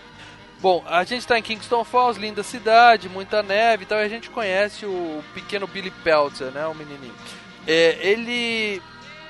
Bom, 0.59 0.83
a 0.87 1.03
gente 1.03 1.25
tá 1.25 1.39
em 1.39 1.41
Kingston 1.41 1.83
Falls, 1.83 2.19
linda 2.19 2.43
cidade, 2.43 3.09
muita 3.09 3.41
neve 3.41 3.83
e 3.83 3.85
tal, 3.85 3.99
e 3.99 4.03
a 4.03 4.07
gente 4.09 4.29
conhece 4.29 4.85
o 4.85 5.23
pequeno 5.33 5.65
Billy 5.67 5.89
Peltzer, 6.03 6.51
né, 6.51 6.65
o 6.67 6.75
menininho. 6.75 7.15
É, 7.65 7.97
ele 8.01 8.81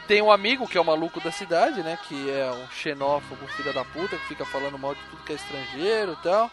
tem 0.07 0.21
um 0.21 0.31
amigo 0.31 0.67
que 0.67 0.77
é 0.77 0.81
o 0.81 0.85
maluco 0.85 1.19
da 1.21 1.31
cidade, 1.31 1.81
né, 1.83 1.97
que 2.07 2.29
é 2.29 2.51
um 2.51 2.69
xenófobo, 2.71 3.47
filho 3.47 3.73
da 3.73 3.85
puta, 3.85 4.17
que 4.17 4.27
fica 4.27 4.45
falando 4.45 4.77
mal 4.77 4.93
de 4.95 5.01
tudo 5.09 5.23
que 5.23 5.31
é 5.33 5.35
estrangeiro 5.35 6.13
e 6.19 6.23
tal. 6.23 6.51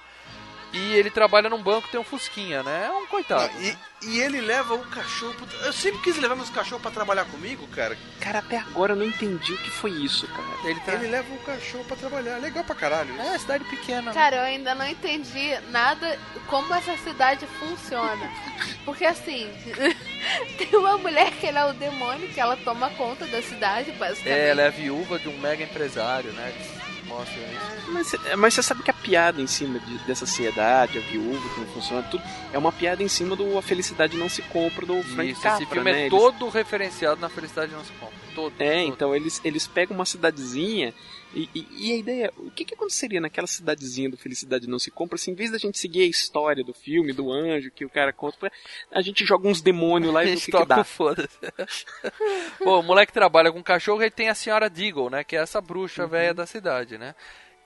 E 0.72 0.94
ele 0.94 1.10
trabalha 1.10 1.50
num 1.50 1.60
banco, 1.60 1.88
tem 1.88 1.98
um 1.98 2.04
fusquinha, 2.04 2.62
né, 2.62 2.86
é 2.86 2.92
um 2.92 3.04
coitado. 3.08 3.52
Não, 3.54 3.60
e, 3.60 3.76
e 4.02 4.20
ele 4.20 4.40
leva 4.40 4.74
o 4.74 4.78
cachorro. 4.86 5.34
pro- 5.34 5.66
Eu 5.66 5.72
sempre 5.72 6.00
quis 6.00 6.16
levar 6.16 6.36
meus 6.36 6.48
cachorros 6.48 6.80
pra 6.80 6.92
trabalhar 6.92 7.24
comigo, 7.24 7.66
cara. 7.66 7.98
Cara, 8.20 8.38
até 8.38 8.56
agora 8.58 8.92
eu 8.92 8.96
não 8.96 9.04
entendi 9.04 9.52
o 9.52 9.58
que 9.58 9.68
foi 9.70 9.90
isso, 9.90 10.28
cara. 10.28 10.68
Ele 10.70 10.78
tá... 10.78 10.92
Ele 10.92 11.08
leva 11.08 11.34
o 11.34 11.38
cachorro 11.38 11.84
pra 11.86 11.96
trabalhar. 11.96 12.36
Legal 12.38 12.62
pra 12.62 12.76
caralho. 12.76 13.12
isso. 13.12 13.20
É, 13.20 13.38
cidade 13.40 13.64
pequena. 13.64 14.02
né? 14.02 14.12
Cara, 14.14 14.36
eu 14.36 14.42
ainda 14.42 14.72
não 14.76 14.86
entendi 14.86 15.58
nada 15.70 16.16
como 16.46 16.72
essa 16.72 16.96
cidade 16.98 17.44
funciona. 17.58 18.30
Porque 18.84 19.04
assim, 19.04 19.52
tem 20.58 20.78
uma 20.78 20.98
mulher 20.98 21.30
que 21.32 21.46
ela 21.46 21.60
é 21.60 21.70
o 21.70 21.72
demônio, 21.74 22.28
que 22.28 22.40
ela 22.40 22.56
toma 22.56 22.90
conta 22.90 23.26
da 23.26 23.42
cidade, 23.42 23.90
basicamente. 23.92 24.38
É, 24.40 24.48
ela 24.50 24.62
é 24.62 24.66
a 24.66 24.70
viúva 24.70 25.18
de 25.18 25.28
um 25.28 25.38
mega 25.38 25.62
empresário, 25.64 26.32
né, 26.32 26.52
mostra 27.06 27.34
isso. 27.40 27.90
Mas, 27.90 28.36
mas 28.38 28.54
você 28.54 28.62
sabe 28.62 28.82
que 28.84 28.90
a 28.90 28.94
piada 28.94 29.40
em 29.42 29.46
cima 29.46 29.78
de- 29.80 29.98
dessa 30.04 30.24
sociedade, 30.26 30.98
a 30.98 31.00
viúva, 31.00 31.48
como 31.54 31.66
funciona, 31.68 32.02
tudo, 32.04 32.22
é 32.52 32.58
uma 32.58 32.70
piada 32.70 33.02
em 33.02 33.08
cima 33.08 33.34
do 33.34 33.58
A 33.58 33.62
Felicidade 33.62 34.16
Não 34.16 34.28
Se 34.28 34.42
Compra 34.42 34.86
do 34.86 35.02
Frank 35.02 35.30
Isso, 35.30 35.40
Capra, 35.42 35.62
esse 35.64 35.72
filme 35.72 35.90
né? 35.92 35.98
é 36.02 36.06
Eles- 36.06 36.10
todo 36.10 36.48
referenciado 36.48 37.20
na 37.20 37.28
Felicidade 37.28 37.72
Não 37.72 37.84
Se 37.84 37.90
Compra. 37.92 38.14
Todo. 38.34 38.54
É, 38.60 38.82
todo. 38.82 38.88
então 38.92 39.14
eles, 39.16 39.40
eles 39.44 39.66
pegam 39.66 39.96
uma 39.96 40.04
cidadezinha 40.06 40.94
e, 41.34 41.48
e- 41.54 41.88
e 41.88 41.92
a 41.92 41.96
ideia, 41.96 42.32
o 42.36 42.50
que, 42.50 42.64
que 42.64 42.74
aconteceria 42.74 43.20
naquela 43.20 43.46
cidadezinha 43.46 44.10
do 44.10 44.16
Felicidade 44.16 44.66
Não 44.68 44.78
Se 44.78 44.90
Compra 44.90 45.16
se 45.18 45.30
em 45.30 45.34
vez 45.34 45.50
da 45.50 45.58
gente 45.58 45.78
seguir 45.78 46.02
a 46.02 46.06
história 46.06 46.64
do 46.64 46.74
filme, 46.74 47.12
do 47.12 47.30
anjo 47.32 47.70
que 47.70 47.84
o 47.84 47.90
cara 47.90 48.12
conta, 48.12 48.50
a 48.90 49.00
gente 49.00 49.24
joga 49.24 49.48
uns 49.48 49.60
demônios 49.60 50.12
lá 50.12 50.24
e 50.24 50.26
vê 50.26 50.32
o 50.34 50.36
gente 50.36 50.46
que, 50.46 50.52
que 50.52 50.58
toca 50.58 50.66
dá. 50.66 50.80
o 50.80 50.84
foda-se. 50.84 51.38
Pô, 52.62 52.80
o 52.80 52.82
moleque 52.82 53.12
trabalha 53.12 53.52
com 53.52 53.62
cachorro 53.62 54.02
e 54.02 54.10
tem 54.10 54.28
a 54.28 54.34
senhora 54.34 54.68
Deagle, 54.70 55.10
né? 55.10 55.24
Que 55.24 55.36
é 55.36 55.40
essa 55.40 55.60
bruxa 55.60 56.02
Uhum. 56.04 56.08
velha 56.08 56.34
da 56.34 56.46
cidade, 56.46 56.98
né? 56.98 57.14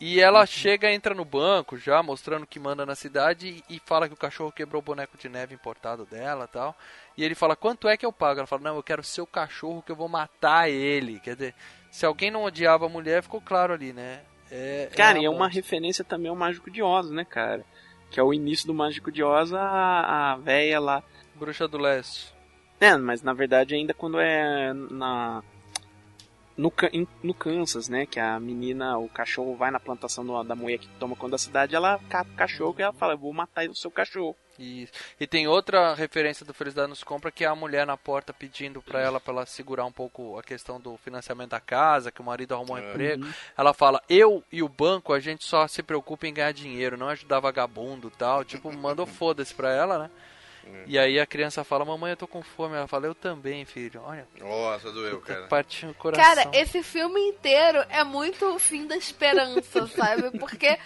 E 0.01 0.21
ela 0.21 0.45
chega, 0.45 0.93
entra 0.93 1.15
no 1.15 1.25
banco 1.25 1.79
já, 1.79 2.03
mostrando 2.03 2.47
que 2.47 2.59
manda 2.59 2.85
na 2.85 2.95
cidade 2.95 3.63
e, 3.71 3.81
fala 3.87 4.09
que 4.09 4.13
o 4.15 4.17
cachorro 4.19 4.53
quebrou 4.53 4.81
o 4.83 4.85
boneco 4.85 5.17
de 5.17 5.29
neve 5.29 5.55
importado 5.55 6.05
dela 6.05 6.45
e 6.47 6.53
tal. 6.53 6.77
E 7.17 7.25
ele 7.25 7.35
fala, 7.35 7.55
quanto 7.55 7.89
é 7.89 7.97
que 7.97 8.05
eu 8.05 8.13
pago? 8.13 8.41
Ela 8.41 8.47
fala, 8.47 8.63
não, 8.63 8.77
eu 8.77 8.83
quero 8.83 9.05
seu 9.05 9.25
cachorro 9.27 9.83
que 9.83 9.93
eu 9.93 9.97
vou 9.97 10.09
matar 10.09 10.69
ele. 10.69 11.21
Quer 11.21 11.35
dizer, 11.37 11.55
se 11.95 12.05
alguém 12.05 12.29
não 12.29 12.43
odiava 12.43 12.87
a 12.87 12.89
mulher, 12.89 13.23
ficou 13.23 13.41
claro 13.41 13.73
ali, 13.73 13.93
né? 13.93 14.21
É, 14.51 14.91
Cara, 14.97 15.17
a 15.19 15.23
e 15.23 15.25
é 15.25 15.31
uma 15.31 15.47
referência 15.49 16.03
também 16.05 16.29
ao 16.29 16.35
Mágico 16.35 16.69
de 16.71 16.83
Oz, 16.83 17.09
né, 17.09 17.25
cara? 17.25 17.65
Que 18.11 18.19
é 18.19 18.23
o 18.23 18.35
início 18.35 18.67
do 18.67 18.75
Mágico 18.75 19.13
de 19.13 19.23
Oz, 19.23 19.53
a, 19.53 20.33
a 20.33 20.37
véia 20.37 20.81
lá. 20.81 21.05
Bruxa 21.37 21.69
do 21.69 21.79
Leste. 21.79 22.35
É, 22.81 22.97
mas 22.97 23.23
na 23.23 23.33
verdade 23.33 23.77
ainda 23.77 23.95
quando 23.95 24.19
é 24.19 24.73
na. 24.73 25.41
No, 26.57 26.73
no 27.23 27.33
Kansas, 27.35 27.89
né? 27.89 28.07
Que 28.07 28.19
a 28.19 28.39
menina, 28.41 28.99
o 28.99 29.09
cachorro 29.09 29.55
vai 29.57 29.71
na 29.71 29.79
plantação 29.81 30.25
do- 30.27 30.43
da 30.43 30.55
mulher 30.57 30.79
que 30.79 30.89
toma 30.99 31.15
conta 31.15 31.33
da 31.33 31.39
cidade, 31.39 31.75
ela 31.77 32.01
cata 32.09 32.31
o 32.31 32.37
cachorro 32.37 32.75
e 32.79 32.83
ela 32.83 32.93
fala, 32.93 33.15
eu 33.15 33.19
vou 33.19 33.33
matar 33.33 33.69
o 33.69 33.75
seu 33.75 33.91
cachorro. 33.91 34.37
Isso. 34.59 34.93
E 35.19 35.27
tem 35.27 35.47
outra 35.49 35.95
referência 35.95 36.45
do 36.47 36.55
Felicidade 36.55 36.89
nos 36.89 37.03
Compra 37.03 37.31
que 37.31 37.45
é 37.45 37.49
a 37.49 37.55
mulher 37.55 37.87
na 37.87 37.97
porta 37.97 38.33
pedindo 38.33 38.81
pra 38.81 39.01
ela 39.01 39.21
para 39.21 39.33
ela 39.33 39.47
segurar 39.47 39.85
um 39.85 39.93
pouco 39.93 40.39
a 40.39 40.43
questão 40.43 40.81
do 40.81 40.97
financiamento 40.97 41.51
da 41.51 41.61
casa, 41.61 42.13
que 42.13 42.21
o 42.21 42.25
marido 42.25 42.55
arrumou 42.55 42.77
um 42.77 42.81
emprego. 42.81 43.27
Ela 43.57 43.75
fala: 43.75 44.03
"Eu 44.09 44.43
e 44.51 44.63
o 44.63 44.69
banco 44.69 45.13
a 45.13 45.21
gente 45.21 45.45
só 45.45 45.67
se 45.67 45.83
preocupa 45.83 46.27
em 46.27 46.35
ganhar 46.35 46.53
dinheiro, 46.53 46.97
não 46.97 47.09
ajudar 47.09 47.41
vagabundo, 47.41 48.11
tal". 48.11 48.45
Tipo, 48.45 48.73
mandou 48.73 49.07
foda-se 49.07 49.55
pra 49.55 49.73
ela, 49.73 49.99
né? 49.99 50.11
E 50.87 50.99
aí 50.99 51.19
a 51.19 51.27
criança 51.27 51.65
fala, 51.65 51.85
mamãe, 51.85 52.11
eu 52.13 52.17
tô 52.17 52.27
com 52.27 52.43
fome. 52.43 52.75
Ela 52.77 52.87
fala, 52.87 53.07
eu 53.07 53.15
também, 53.15 53.65
filho. 53.65 54.01
Olha, 54.05 54.27
Nossa, 54.39 54.91
doeu, 54.93 55.21
cara. 55.21 55.47
partiu 55.47 55.91
o 55.91 55.95
coração. 55.95 56.25
Cara, 56.25 56.51
esse 56.57 56.83
filme 56.83 57.21
inteiro 57.21 57.85
é 57.89 58.03
muito 58.05 58.47
o 58.47 58.59
fim 58.59 58.87
da 58.87 58.97
esperança, 58.97 59.87
sabe? 59.89 60.39
Porque 60.39 60.79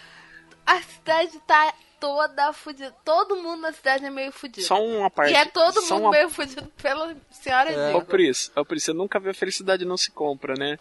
a 0.67 0.83
cidade 0.83 1.39
tá 1.47 1.73
toda 2.01 2.53
fudida. 2.53 2.95
Todo 3.05 3.37
mundo 3.37 3.63
na 3.63 3.73
cidade 3.73 4.05
é 4.05 4.11
meio 4.11 4.33
fudido. 4.33 4.67
Só 4.67 4.83
uma 4.83 5.11
parte. 5.11 5.33
E 5.33 5.37
é 5.37 5.45
todo 5.45 5.83
mundo 5.83 5.97
uma... 5.97 6.11
meio 6.11 6.31
fudido 6.31 6.71
pela 6.83 7.15
senhora 7.31 7.71
É. 7.71 7.95
Ô. 7.95 8.03
Pris, 8.03 8.51
ô, 8.57 8.65
Pris, 8.65 8.85
você 8.85 8.93
nunca 8.93 9.19
viu 9.19 9.31
a 9.31 9.35
felicidade 9.35 9.85
não 9.85 9.97
se 9.97 10.11
compra, 10.11 10.55
né? 10.55 10.79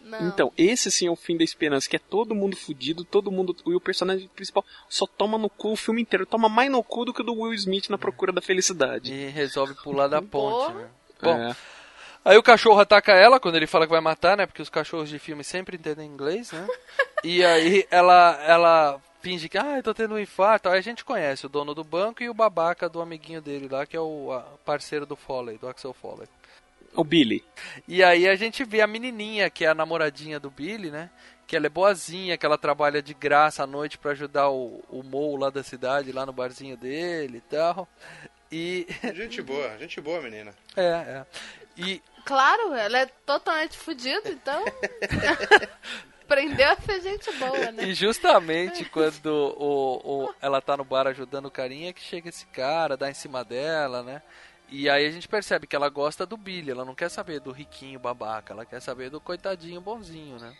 Não. 0.00 0.28
Então, 0.28 0.52
esse 0.56 0.90
sim 0.90 1.08
é 1.08 1.10
o 1.10 1.16
fim 1.16 1.36
da 1.36 1.44
esperança, 1.44 1.88
que 1.88 1.96
é 1.96 1.98
todo 1.98 2.34
mundo 2.34 2.56
fudido, 2.56 3.04
todo 3.04 3.30
mundo. 3.30 3.54
E 3.66 3.74
o 3.74 3.80
personagem 3.80 4.28
principal 4.28 4.64
só 4.88 5.06
toma 5.06 5.36
no 5.36 5.50
cu 5.50 5.72
o 5.72 5.76
filme 5.76 6.00
inteiro. 6.00 6.24
Toma 6.24 6.48
mais 6.48 6.70
no 6.70 6.82
cu 6.82 7.04
do 7.04 7.12
que 7.12 7.20
o 7.20 7.24
do 7.24 7.34
Will 7.34 7.52
Smith 7.52 7.90
na 7.90 7.98
procura 7.98 8.32
da 8.32 8.40
felicidade. 8.40 9.12
E 9.12 9.26
resolve 9.28 9.74
pular 9.74 10.08
da 10.08 10.22
ponte, 10.22 10.74
né? 10.74 10.88
Bom, 11.20 11.36
É. 11.36 11.54
aí 12.24 12.38
o 12.38 12.42
cachorro 12.42 12.80
ataca 12.80 13.12
ela 13.12 13.38
quando 13.38 13.56
ele 13.56 13.66
fala 13.66 13.84
que 13.84 13.92
vai 13.92 14.00
matar, 14.00 14.38
né? 14.38 14.46
Porque 14.46 14.62
os 14.62 14.70
cachorros 14.70 15.10
de 15.10 15.18
filme 15.18 15.44
sempre 15.44 15.76
entendem 15.76 16.08
inglês, 16.08 16.50
né? 16.50 16.66
e 17.22 17.44
aí 17.44 17.86
ela, 17.90 18.42
ela 18.46 19.02
finge 19.20 19.48
que, 19.48 19.58
ah, 19.58 19.76
eu 19.78 19.82
tô 19.82 19.92
tendo 19.94 20.14
um 20.14 20.18
infarto. 20.18 20.68
Aí 20.68 20.78
a 20.78 20.82
gente 20.82 21.04
conhece 21.04 21.46
o 21.46 21.48
dono 21.48 21.74
do 21.74 21.84
banco 21.84 22.22
e 22.22 22.28
o 22.28 22.34
babaca 22.34 22.88
do 22.88 23.00
amiguinho 23.00 23.40
dele 23.40 23.68
lá, 23.70 23.86
que 23.86 23.96
é 23.96 24.00
o 24.00 24.32
a- 24.32 24.42
parceiro 24.64 25.04
do 25.06 25.16
Foley, 25.16 25.58
do 25.58 25.68
Axel 25.68 25.92
Foley. 25.92 26.28
O 26.94 27.04
Billy. 27.04 27.44
E 27.86 28.02
aí 28.02 28.26
a 28.28 28.34
gente 28.34 28.64
vê 28.64 28.80
a 28.80 28.86
menininha, 28.86 29.48
que 29.48 29.64
é 29.64 29.68
a 29.68 29.74
namoradinha 29.74 30.40
do 30.40 30.50
Billy, 30.50 30.90
né? 30.90 31.08
Que 31.46 31.56
ela 31.56 31.66
é 31.66 31.68
boazinha, 31.68 32.36
que 32.36 32.44
ela 32.46 32.58
trabalha 32.58 33.00
de 33.02 33.14
graça 33.14 33.62
à 33.62 33.66
noite 33.66 33.96
pra 33.98 34.10
ajudar 34.12 34.50
o, 34.50 34.82
o 34.88 35.02
Mo 35.02 35.36
lá 35.36 35.50
da 35.50 35.62
cidade, 35.62 36.10
lá 36.12 36.26
no 36.26 36.32
barzinho 36.32 36.76
dele 36.76 37.38
e 37.38 37.40
tal. 37.42 37.88
E. 38.50 38.86
Gente 39.14 39.40
boa, 39.42 39.78
gente 39.78 40.00
boa, 40.00 40.20
menina. 40.20 40.52
É, 40.76 40.82
é. 40.82 41.26
E 41.76 42.02
Claro, 42.24 42.74
ela 42.74 42.98
é 42.98 43.06
totalmente 43.06 43.78
fudida, 43.78 44.28
então. 44.30 44.62
Aprendeu 46.30 46.68
a 46.68 46.76
ser 46.76 47.00
gente 47.00 47.32
boa, 47.32 47.72
né? 47.72 47.84
E 47.84 47.94
justamente 47.94 48.84
quando 48.84 49.26
o, 49.58 50.26
o- 50.26 50.34
ela 50.40 50.60
tá 50.60 50.76
no 50.76 50.84
bar 50.84 51.06
ajudando 51.08 51.46
o 51.46 51.50
carinha 51.50 51.92
que 51.92 52.00
chega 52.00 52.28
esse 52.28 52.46
cara, 52.46 52.96
dá 52.96 53.10
em 53.10 53.14
cima 53.14 53.42
dela, 53.44 54.02
né? 54.02 54.22
E 54.68 54.88
aí 54.88 55.04
a 55.04 55.10
gente 55.10 55.26
percebe 55.26 55.66
que 55.66 55.74
ela 55.74 55.88
gosta 55.88 56.24
do 56.24 56.36
Billy, 56.36 56.70
ela 56.70 56.84
não 56.84 56.94
quer 56.94 57.08
saber 57.08 57.40
do 57.40 57.50
riquinho 57.50 57.98
babaca, 57.98 58.52
ela 58.52 58.64
quer 58.64 58.80
saber 58.80 59.10
do 59.10 59.20
coitadinho 59.20 59.80
bonzinho, 59.80 60.38
né? 60.38 60.52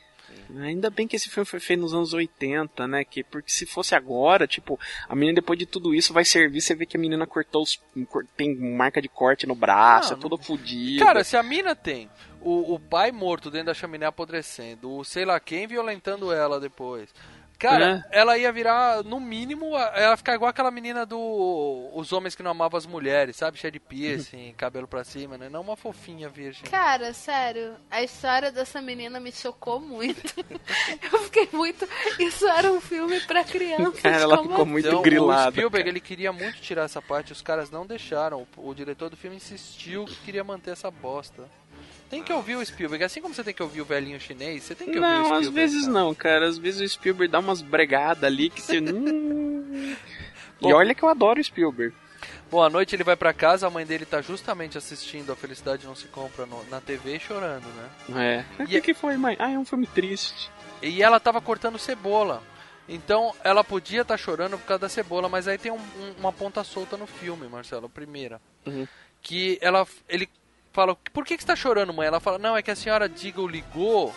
Ainda 0.59 0.91
bem 0.91 1.07
que 1.07 1.17
esse 1.17 1.29
filme 1.29 1.45
foi 1.47 1.61
feito 1.61 1.81
nos 1.81 1.95
anos 1.95 2.13
80, 2.13 2.87
né? 2.89 3.05
Que, 3.05 3.23
porque 3.23 3.51
se 3.51 3.67
fosse 3.67 3.95
agora, 3.95 4.47
tipo, 4.47 4.79
a 5.09 5.15
menina 5.15 5.37
depois 5.37 5.59
de 5.59 5.67
tudo 5.67 5.95
isso 5.95 6.13
vai 6.13 6.25
servir, 6.25 6.61
você 6.61 6.75
vê 6.75 6.87
que 6.87 6.97
a 6.97 7.01
menina 7.01 7.27
cortou 7.27 7.63
os. 7.63 7.81
tem 8.37 8.57
marca 8.57 9.01
de 9.01 9.09
corte 9.09 9.47
no 9.47 9.55
braço, 9.55 10.15
Ah, 10.15 10.17
é 10.17 10.21
toda 10.21 10.37
fodida. 10.37 11.05
Cara, 11.05 11.23
se 11.23 11.37
a 11.37 11.43
mina 11.43 11.75
tem 11.77 12.11
o, 12.41 12.75
o 12.75 12.81
pai 12.81 13.13
morto 13.13 13.51
dentro 13.51 13.67
da 13.67 13.75
chaminé 13.75 14.07
apodrecendo, 14.07 14.91
o 14.91 15.05
sei 15.05 15.25
lá 15.25 15.39
quem 15.39 15.67
violentando 15.67 16.33
ela 16.33 16.59
depois. 16.59 17.13
Cara, 17.61 18.05
ela 18.11 18.39
ia 18.39 18.51
virar, 18.51 19.05
no 19.05 19.21
mínimo, 19.21 19.77
ela 19.95 20.17
ficar 20.17 20.35
igual 20.35 20.49
aquela 20.49 20.71
menina 20.71 21.05
do 21.05 21.91
Os 21.95 22.13
Homens 22.13 22.35
que 22.35 22.43
Não 22.43 22.51
Amavam 22.53 22.79
as 22.79 22.87
Mulheres, 22.87 23.37
sabe? 23.37 23.59
Cheia 23.59 23.71
de 23.71 23.79
piercing, 23.79 24.55
cabelo 24.57 24.89
pra 24.89 25.05
cima, 25.05 25.37
né? 25.37 25.49
Não 25.49 25.61
uma 25.61 25.77
fofinha 25.77 26.29
virgem. 26.29 26.65
Cara, 26.71 27.13
sério, 27.13 27.75
a 27.91 28.03
história 28.03 28.51
dessa 28.51 28.81
menina 28.81 29.21
me 29.21 29.31
chocou 29.31 29.79
muito. 29.79 30.35
Eu 31.13 31.19
fiquei 31.25 31.49
muito. 31.53 31.87
Isso 32.19 32.47
era 32.49 32.73
um 32.73 32.81
filme 32.81 33.21
pra 33.21 33.45
crianças. 33.45 34.01
Cara, 34.01 34.17
ela 34.23 34.43
ficou 34.43 34.65
muito 34.67 34.89
Então, 34.89 35.03
grilada. 35.03 35.49
o 35.51 35.53
Spielberg, 35.53 35.85
cara. 35.85 35.89
ele 35.91 36.01
queria 36.01 36.33
muito 36.33 36.61
tirar 36.61 36.85
essa 36.85 37.03
parte, 37.03 37.33
os 37.33 37.43
caras 37.43 37.71
não 37.71 37.87
deixaram. 37.87 38.47
O, 38.57 38.71
o 38.71 38.75
diretor 38.75 39.11
do 39.11 39.17
filme 39.17 39.37
insistiu 39.37 40.05
que 40.07 40.17
queria 40.17 40.43
manter 40.43 40.71
essa 40.71 40.91
bosta. 40.91 41.49
Tem 42.11 42.23
que 42.25 42.33
ouvir 42.33 42.57
o 42.57 42.67
Spielberg, 42.67 43.05
assim 43.05 43.23
como 43.23 43.33
você 43.33 43.45
tem 43.45 43.55
que 43.55 43.63
ouvir 43.63 43.81
o 43.81 43.85
velhinho 43.85 44.19
chinês, 44.21 44.65
você 44.65 44.75
tem 44.75 44.91
que 44.91 44.99
ouvir 44.99 45.07
o 45.07 45.11
Não, 45.11 45.25
Spielberg. 45.27 45.47
às 45.49 45.55
vezes 45.55 45.81
cara. 45.83 45.93
não, 45.93 46.15
cara. 46.15 46.49
Às 46.49 46.59
vezes 46.59 46.81
o 46.81 46.89
Spielberg 46.95 47.31
dá 47.31 47.39
umas 47.39 47.63
bregadas 47.63 48.25
ali 48.25 48.51
que 48.51 48.61
você. 48.61 48.81
Hum... 48.83 49.95
e 50.61 50.63
Bom. 50.63 50.75
olha 50.75 50.95
que 50.95 51.03
eu 51.03 51.09
adoro 51.09 51.41
o 51.41 51.45
Spielberg. 51.45 51.95
Bom, 52.51 52.63
à 52.63 52.69
noite 52.69 52.97
ele 52.97 53.05
vai 53.05 53.15
pra 53.17 53.33
casa, 53.33 53.67
a 53.67 53.71
mãe 53.71 53.87
dele 53.87 54.05
tá 54.05 54.21
justamente 54.21 54.77
assistindo 54.77 55.31
A 55.33 55.37
Felicidade 55.37 55.87
Não 55.87 55.95
Se 55.95 56.07
Compra 56.09 56.45
no- 56.47 56.65
na 56.69 56.81
TV 56.81 57.17
e 57.17 57.21
chorando, 57.21 57.65
né? 58.09 58.45
É. 58.59 58.63
O 58.63 58.65
E- 58.65 58.67
que, 58.67 58.81
que 58.81 58.95
foi, 58.95 59.17
mãe? 59.17 59.37
Ah, 59.39 59.51
é 59.53 59.59
um 59.59 59.65
filme 59.65 59.87
triste. 59.87 60.51
E 60.83 61.01
ela 61.03 61.21
tava 61.21 61.41
cortando 61.41 61.79
cebola. 61.79 62.43
Então 62.89 63.33
ela 63.45 63.63
podia 63.63 64.03
estar 64.03 64.17
chorando 64.17 64.59
por 64.59 64.67
causa 64.67 64.81
da 64.81 64.89
cebola, 64.89 65.29
mas 65.29 65.47
aí 65.47 65.57
tem 65.59 65.71
um- 65.71 65.77
um- 65.77 66.15
uma 66.19 66.33
ponta 66.33 66.65
solta 66.65 66.97
no 66.97 67.07
filme, 67.07 67.47
Marcelo, 67.49 67.87
a 67.87 67.89
primeira. 67.89 68.41
Uhum. 68.67 68.87
Que 69.23 69.57
ela, 69.63 69.87
ele 70.09 70.29
fala, 70.73 70.95
por 71.13 71.25
que, 71.25 71.37
que 71.37 71.43
você 71.43 71.47
tá 71.47 71.57
chorando, 71.57 71.93
mãe? 71.93 72.07
Ela 72.07 72.21
fala, 72.21 72.39
não, 72.39 72.57
é 72.57 72.63
que 72.63 72.71
a 72.71 72.77
senhora 72.77 73.09
Diggle 73.09 73.47
ligou 73.49 74.15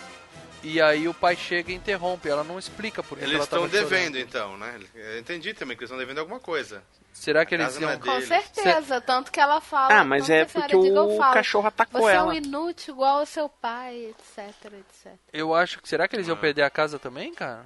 e 0.63 0.81
aí 0.81 1.07
o 1.07 1.13
pai 1.13 1.35
chega 1.35 1.71
e 1.71 1.75
interrompe. 1.75 2.29
Ela 2.29 2.43
não 2.43 2.57
explica 2.57 3.03
por 3.03 3.17
que 3.17 3.23
Eles 3.23 3.35
ela 3.35 3.43
estão 3.43 3.67
devendo, 3.67 4.15
chorando. 4.15 4.17
então, 4.19 4.57
né? 4.57 4.79
Eu 4.95 5.19
entendi 5.19 5.53
também 5.53 5.75
que 5.75 5.83
eles 5.83 5.89
estão 5.91 5.97
devendo 5.99 6.19
alguma 6.19 6.39
coisa. 6.39 6.83
Será 7.11 7.45
que 7.45 7.53
eles 7.53 7.77
é 7.77 7.81
iam... 7.81 7.89
dele. 7.91 8.01
Com 8.01 8.21
certeza, 8.21 8.99
tanto 8.99 9.31
que 9.31 9.39
ela 9.39 9.61
fala. 9.61 9.99
Ah, 9.99 10.03
mas 10.03 10.29
é 10.31 10.45
porque 10.45 10.75
o 10.75 11.17
fala, 11.17 11.33
cachorro 11.35 11.67
atacou 11.67 12.01
Você 12.01 12.11
é 12.11 12.15
ela. 12.15 12.27
um 12.29 12.33
inútil 12.33 12.95
igual 12.95 13.19
ao 13.19 13.25
seu 13.25 13.47
pai, 13.47 14.05
etc, 14.11 14.49
etc. 14.73 15.13
Eu 15.31 15.53
acho 15.53 15.79
que... 15.79 15.87
Será 15.87 16.07
que 16.07 16.15
eles 16.15 16.27
iam 16.27 16.35
Ah. 16.35 16.39
perder 16.39 16.63
a 16.63 16.71
casa 16.71 16.97
também, 16.97 17.31
cara? 17.33 17.65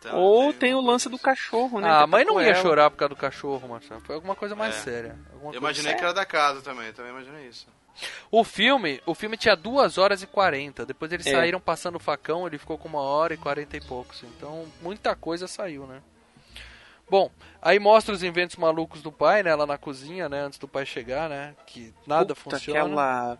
Então, 0.00 0.18
Ou 0.18 0.52
tem 0.52 0.74
o 0.74 0.80
lance 0.80 1.08
do 1.08 1.16
cachorro, 1.16 1.78
né? 1.80 1.88
Ah, 1.88 2.02
a 2.02 2.06
mãe 2.08 2.24
não 2.24 2.40
ia 2.40 2.48
ela. 2.48 2.60
chorar 2.60 2.90
por 2.90 2.96
causa 2.96 3.10
do 3.10 3.16
cachorro, 3.16 3.68
Marcelo. 3.68 4.00
Foi 4.00 4.16
alguma 4.16 4.34
coisa 4.34 4.56
mais 4.56 4.74
É. 4.74 4.78
séria. 4.80 5.10
Alguma 5.32 5.36
Eu 5.36 5.40
coisa 5.42 5.58
imaginei 5.58 5.94
que 5.94 6.02
era 6.02 6.12
da 6.12 6.26
casa 6.26 6.60
também, 6.60 6.88
eu 6.88 6.92
também 6.92 7.12
imaginei 7.12 7.46
isso. 7.46 7.68
O 8.30 8.42
filme, 8.42 9.00
o 9.06 9.14
filme 9.14 9.36
tinha 9.36 9.54
2 9.54 9.98
horas 9.98 10.22
e 10.22 10.26
40. 10.26 10.86
Depois 10.86 11.12
eles 11.12 11.26
É. 11.26 11.30
saíram 11.32 11.60
passando 11.60 11.96
o 11.96 12.00
facão, 12.00 12.46
ele 12.46 12.58
ficou 12.58 12.78
com 12.78 12.88
uma 12.88 13.00
hora 13.00 13.34
e 13.34 13.36
40 13.36 13.76
e 13.76 13.80
poucos. 13.80 14.22
Então, 14.22 14.66
muita 14.80 15.14
coisa 15.14 15.46
saiu, 15.46 15.86
né? 15.86 16.00
Bom, 17.08 17.30
aí 17.60 17.78
mostra 17.78 18.14
os 18.14 18.22
inventos 18.22 18.56
malucos 18.56 19.02
do 19.02 19.12
pai, 19.12 19.42
né? 19.42 19.54
Lá 19.54 19.66
na 19.66 19.76
cozinha, 19.76 20.28
né? 20.28 20.40
Antes 20.40 20.58
do 20.58 20.66
pai 20.66 20.86
chegar, 20.86 21.28
né? 21.28 21.54
Que 21.66 21.92
nada 22.06 22.34
Puta, 22.34 22.56
funciona. 22.56 22.80
Aquela... 22.80 23.38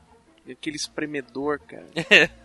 Aquele 0.51 0.77
espremedor, 0.77 1.61
cara. 1.61 1.87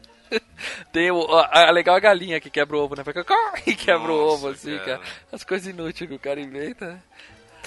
Tem 0.91 1.09
o, 1.09 1.21
a, 1.35 1.67
a 1.67 1.71
legal 1.71 1.95
a 1.95 1.99
galinha 1.99 2.39
que 2.39 2.49
quebra 2.49 2.77
o 2.77 2.79
ovo, 2.81 2.95
né? 2.95 3.03
E 3.65 3.75
quebra 3.75 4.11
o 4.11 4.17
Nossa, 4.17 4.33
ovo, 4.33 4.47
assim, 4.49 4.77
cara. 4.77 4.99
cara. 4.99 5.01
As 5.31 5.43
coisas 5.43 5.67
inúteis 5.67 6.09
que 6.09 6.15
o 6.15 6.19
cara 6.19 6.39
inventa? 6.39 7.01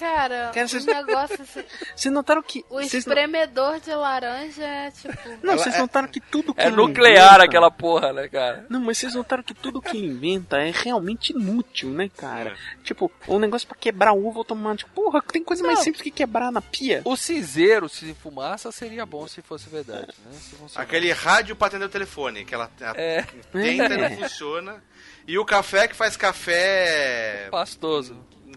Cara, 0.00 0.50
Cara, 0.54 0.66
vocês- 0.66 0.86
negócio 0.86 1.42
assim, 1.42 1.62
Vocês 1.94 2.12
notaram 2.14 2.42
que. 2.42 2.64
o 2.70 2.74
vocês 2.80 3.04
não- 3.04 3.12
espremedor 3.12 3.78
de 3.80 3.94
laranja 3.94 4.64
é 4.64 4.90
tipo. 4.90 5.12
Não, 5.44 5.52
Ela 5.52 5.62
vocês 5.62 5.74
é- 5.74 5.78
notaram 5.78 6.08
que 6.08 6.20
tudo 6.20 6.54
que 6.54 6.60
É 6.62 6.70
nuclear 6.70 7.28
inventa- 7.34 7.44
aquela 7.44 7.70
porra, 7.70 8.12
né, 8.12 8.26
cara? 8.28 8.64
Não, 8.70 8.80
mas 8.80 8.96
vocês 8.98 9.14
notaram 9.14 9.42
que 9.42 9.52
tudo 9.52 9.82
que 9.82 9.98
inventa 9.98 10.56
é 10.58 10.70
realmente 10.70 11.32
inútil, 11.34 11.90
né, 11.90 12.10
cara? 12.16 12.56
Tipo, 12.82 13.12
um 13.28 13.38
negócio 13.38 13.68
pra 13.68 13.76
quebrar 13.76 14.12
uva 14.14 14.38
automático. 14.38 14.90
Porra, 14.94 15.20
tem 15.22 15.44
coisa 15.44 15.62
mais 15.62 15.78
Não. 15.78 15.84
simples 15.84 16.02
que 16.02 16.10
quebrar 16.10 16.50
na 16.50 16.62
pia. 16.62 17.02
O 17.04 17.16
cinzeiro, 17.16 17.88
se 17.88 18.14
fumaça, 18.14 18.72
seria 18.72 19.04
bom 19.04 19.28
se 19.28 19.42
fosse 19.42 19.68
verdade, 19.68 20.08
né? 20.24 20.32
Aquele 20.76 21.12
rádio 21.12 21.54
pra 21.54 21.66
atender 21.66 21.84
o 21.84 21.88
telefone, 21.90 22.44
que 22.46 22.54
ela 22.54 22.70
É, 22.94 23.22
tenta 23.52 23.94
e 23.94 23.96
não 23.98 24.10
funciona. 24.16 24.82
E 25.28 25.38
o 25.38 25.44
café 25.44 25.86
que 25.86 25.94
faz 25.94 26.16
café 26.16 27.48
pastoso. 27.50 28.16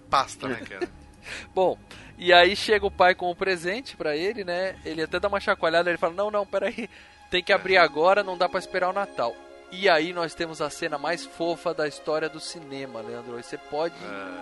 pasta, 0.09 0.47
né, 0.47 0.55
cara? 0.67 0.89
Bom, 1.53 1.77
e 2.17 2.31
aí 2.31 2.55
chega 2.55 2.85
o 2.85 2.91
pai 2.91 3.15
com 3.15 3.29
o 3.29 3.35
presente 3.35 3.95
pra 3.95 4.15
ele, 4.15 4.43
né? 4.43 4.75
Ele 4.85 5.03
até 5.03 5.19
dá 5.19 5.27
uma 5.27 5.39
chacoalhada, 5.39 5.89
ele 5.89 5.97
fala: 5.97 6.13
Não, 6.13 6.31
não, 6.31 6.45
peraí, 6.45 6.89
tem 7.29 7.43
que 7.43 7.53
abrir 7.53 7.77
agora, 7.77 8.23
não 8.23 8.37
dá 8.37 8.47
pra 8.47 8.59
esperar 8.59 8.89
o 8.89 8.93
Natal. 8.93 9.35
E 9.71 9.89
aí 9.89 10.13
nós 10.13 10.35
temos 10.35 10.61
a 10.61 10.69
cena 10.69 10.99
mais 10.99 11.25
fofa 11.25 11.73
da 11.73 11.87
história 11.87 12.29
do 12.29 12.39
cinema, 12.39 13.01
Leandro. 13.01 13.41
Você 13.41 13.57
pode 13.57 13.95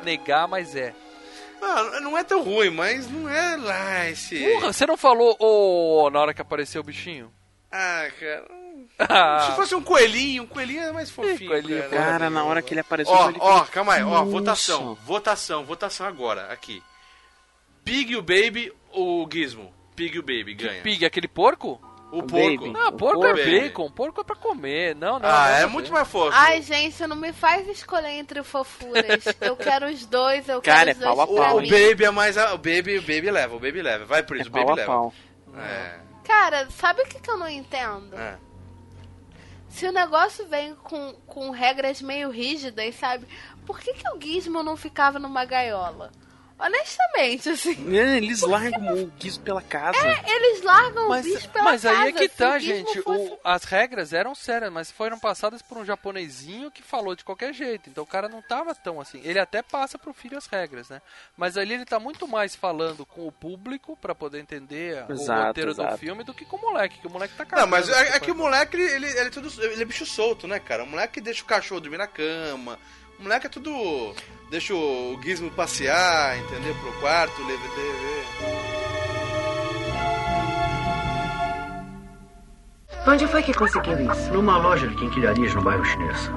negar, 0.04 0.46
mas 0.48 0.76
é. 0.76 0.94
Não, 1.62 2.02
não 2.02 2.18
é 2.18 2.24
tão 2.24 2.44
ruim, 2.44 2.70
mas 2.70 3.10
não 3.10 3.30
é 3.30 3.56
lá 3.56 4.10
esse. 4.10 4.38
Porra, 4.40 4.74
você 4.74 4.86
não 4.86 4.98
falou 4.98 5.38
oh, 5.40 6.10
na 6.10 6.20
hora 6.20 6.34
que 6.34 6.42
apareceu 6.42 6.82
o 6.82 6.84
bichinho? 6.84 7.32
Ah, 7.72 8.10
cara. 8.20 8.46
Ah, 9.00 9.48
Se 9.50 9.56
fosse 9.56 9.76
um 9.76 9.82
coelhinho, 9.82 10.44
um 10.44 10.48
coelhinho 10.48 10.84
é 10.84 10.92
mais 10.92 11.10
fofinho. 11.10 11.50
coelhinho, 11.50 11.90
cara. 11.90 12.04
Cara, 12.04 12.30
na 12.30 12.44
hora 12.44 12.62
que 12.62 12.74
ele 12.74 12.82
apareceu. 12.82 13.14
Ó, 13.14 13.30
ele... 13.30 13.38
ó, 13.42 13.62
calma 13.66 13.94
aí, 13.94 14.04
ó, 14.04 14.10
Nossa. 14.10 14.26
votação, 14.32 14.96
votação, 15.06 15.64
votação 15.66 16.06
agora, 16.08 16.52
aqui. 16.52 16.82
Pig 17.84 18.12
e 18.14 18.16
o 18.16 18.22
Baby 18.22 18.72
ou 18.92 19.26
o 19.26 19.30
Gizmo? 19.32 19.74
Pig 19.96 20.16
e 20.16 20.20
o 20.20 20.24
Baby 20.24 20.54
ganha. 20.54 20.82
Pig, 20.82 21.04
aquele 21.06 21.28
porco? 21.28 21.82
O 22.12 22.20
O 22.20 22.24
porco. 22.24 22.34
Baby. 22.66 22.74
Ah, 22.78 22.90
O 22.90 22.92
porco, 22.92 23.22
porco, 23.22 23.26
é 23.26 23.34
baby. 23.46 23.60
bacon, 23.62 23.90
porco 23.92 24.22
é 24.22 24.24
pra 24.26 24.36
comer. 24.36 24.94
Não, 24.96 25.18
não. 25.18 25.30
Ah, 25.30 25.48
não, 25.48 25.56
é 25.56 25.62
não, 25.62 25.70
muito 25.70 25.92
mais 25.94 26.06
fofo. 26.08 26.36
Ai, 26.36 26.62
gente, 26.62 27.08
não 27.08 27.16
me 27.16 27.32
faz 27.32 27.66
escolher 27.70 28.10
entre 28.20 28.44
fofuras. 28.44 29.24
Eu 29.40 29.56
quero 29.56 29.88
os 29.88 30.06
dois, 30.06 30.48
eu 30.50 30.62
Cara, 30.62 30.88
quero 30.88 30.90
é 30.90 30.94
os 30.94 30.98
dois 31.00 31.16
pau 31.16 31.22
a 31.22 31.28
pau, 31.48 31.58
o. 31.58 31.62
Baby 31.62 32.04
é 32.04 32.12
mais. 32.12 32.38
a- 32.38 32.54
O 32.54 32.58
Baby, 32.58 32.98
o 32.98 33.02
Baby 33.02 33.32
leva, 33.32 33.56
o 33.56 33.60
Baby 33.60 33.82
leva. 33.82 34.04
Vai 34.06 34.24
por 34.24 34.36
É 34.36 34.42
isso, 34.42 34.50
o 34.50 34.54
pau 34.54 34.66
Baby 34.66 34.72
a 34.74 34.76
leva. 34.84 34.92
pau. 34.92 35.14
É. 35.58 36.00
Cara, 36.26 36.70
sabe 36.72 37.02
o 37.02 37.06
que, 37.06 37.20
que 37.20 37.32
eu 37.32 37.38
não 37.38 37.48
entendo? 37.50 38.14
é. 38.16 38.38
Se 39.72 39.88
o 39.88 39.92
negócio 39.92 40.46
vem 40.48 40.76
com, 40.76 41.14
com 41.26 41.50
regras 41.50 42.02
meio 42.02 42.30
rígidas, 42.30 42.94
sabe? 42.96 43.26
Por 43.66 43.80
que, 43.80 43.94
que 43.94 44.08
o 44.10 44.22
Gizmo 44.22 44.62
não 44.62 44.76
ficava 44.76 45.18
numa 45.18 45.46
gaiola? 45.46 46.12
Honestamente, 46.62 47.50
assim. 47.50 47.98
É, 47.98 48.18
Eles 48.18 48.42
largam 48.42 48.94
o 48.94 49.12
Gizmo 49.20 49.44
pela 49.44 49.62
casa. 49.62 49.98
Eles 50.28 50.62
largam 50.62 51.10
Mas, 51.10 51.26
o 51.26 51.34
bicho 51.34 51.50
pela 51.50 51.66
mas 51.66 51.86
aí 51.86 52.10
é 52.10 52.12
casa, 52.12 52.12
que 52.14 52.30
tá, 52.30 52.56
o 52.56 52.60
gente. 52.60 53.02
fosse- 53.02 53.20
O- 53.34 53.40
as 53.44 53.64
regras 53.64 54.14
eram 54.14 54.36
sérias, 54.36 54.72
mas 54.72 54.92
foram 54.92 55.18
passadas 55.20 55.62
por 55.62 55.78
um 55.78 55.86
japonesinho 55.86 56.70
que 56.72 56.84
falou 56.84 57.16
de 57.16 57.24
qualquer 57.24 57.54
jeito. 57.54 57.90
Então 57.90 58.04
o 58.04 58.08
cara 58.08 58.30
não 58.30 58.42
tava 58.42 58.76
tão 58.76 59.02
assim. 59.02 59.22
Ele 59.24 59.40
até 59.40 59.62
passa 59.62 59.98
pro 59.98 60.14
filho 60.14 60.38
as 60.38 60.46
regras, 60.46 60.90
né? 60.90 61.02
Mas 61.36 61.58
ali 61.58 61.74
ele 61.74 61.86
tá 61.86 62.00
muito 62.00 62.28
mais 62.28 62.56
falando 62.56 63.06
com 63.06 63.28
o 63.28 63.32
público 63.32 63.98
pra 63.98 64.14
poder 64.14 64.40
entender 64.40 65.04
o 65.10 65.14
Exato, 65.14 65.48
roteiro 65.48 65.74
do 65.74 65.82
exato. 65.82 65.98
filme 65.98 66.24
do 66.24 66.34
que 66.34 66.46
com 66.46 66.58
o 66.58 66.62
moleque, 66.62 67.00
que 67.00 67.08
o 67.08 67.12
moleque 67.12 67.34
tá 67.36 67.44
Não, 67.44 67.50
cagando. 67.50 67.68
mas 67.70 67.90
é, 67.90 68.02
é 68.02 68.12
tipo, 68.14 68.26
que 68.26 68.32
o 68.32 68.36
moleque, 68.36 68.78
ele, 68.78 68.84
ele, 68.94 69.08
ele 69.08 69.20
é 69.28 69.30
tudo. 69.30 69.50
Ele 69.64 69.82
é 69.82 69.86
bicho 69.86 70.06
solto, 70.06 70.48
né, 70.48 70.60
cara? 70.60 70.84
O 70.84 70.88
moleque 70.88 71.20
deixa 71.20 71.42
o 71.44 71.46
cachorro 71.46 71.82
dormir 71.82 71.98
na 71.98 72.08
cama. 72.08 72.78
O 73.22 73.24
moleque 73.24 73.46
é 73.46 73.50
tudo. 73.50 74.16
Deixa 74.50 74.74
o 74.74 75.16
Gizmo 75.22 75.52
passear, 75.52 76.40
entendeu? 76.40 76.74
Pro 76.82 76.92
quarto, 76.94 77.40
leva 77.46 77.68
TV. 77.76 78.12
Onde 83.08 83.28
foi 83.28 83.44
que 83.44 83.54
conseguiu 83.54 84.12
isso? 84.12 84.34
Numa 84.34 84.58
loja 84.58 84.88
de 84.88 84.96
quinquilharias 84.96 85.54
no 85.54 85.62
bairro 85.62 85.86
chinês. 85.86 86.32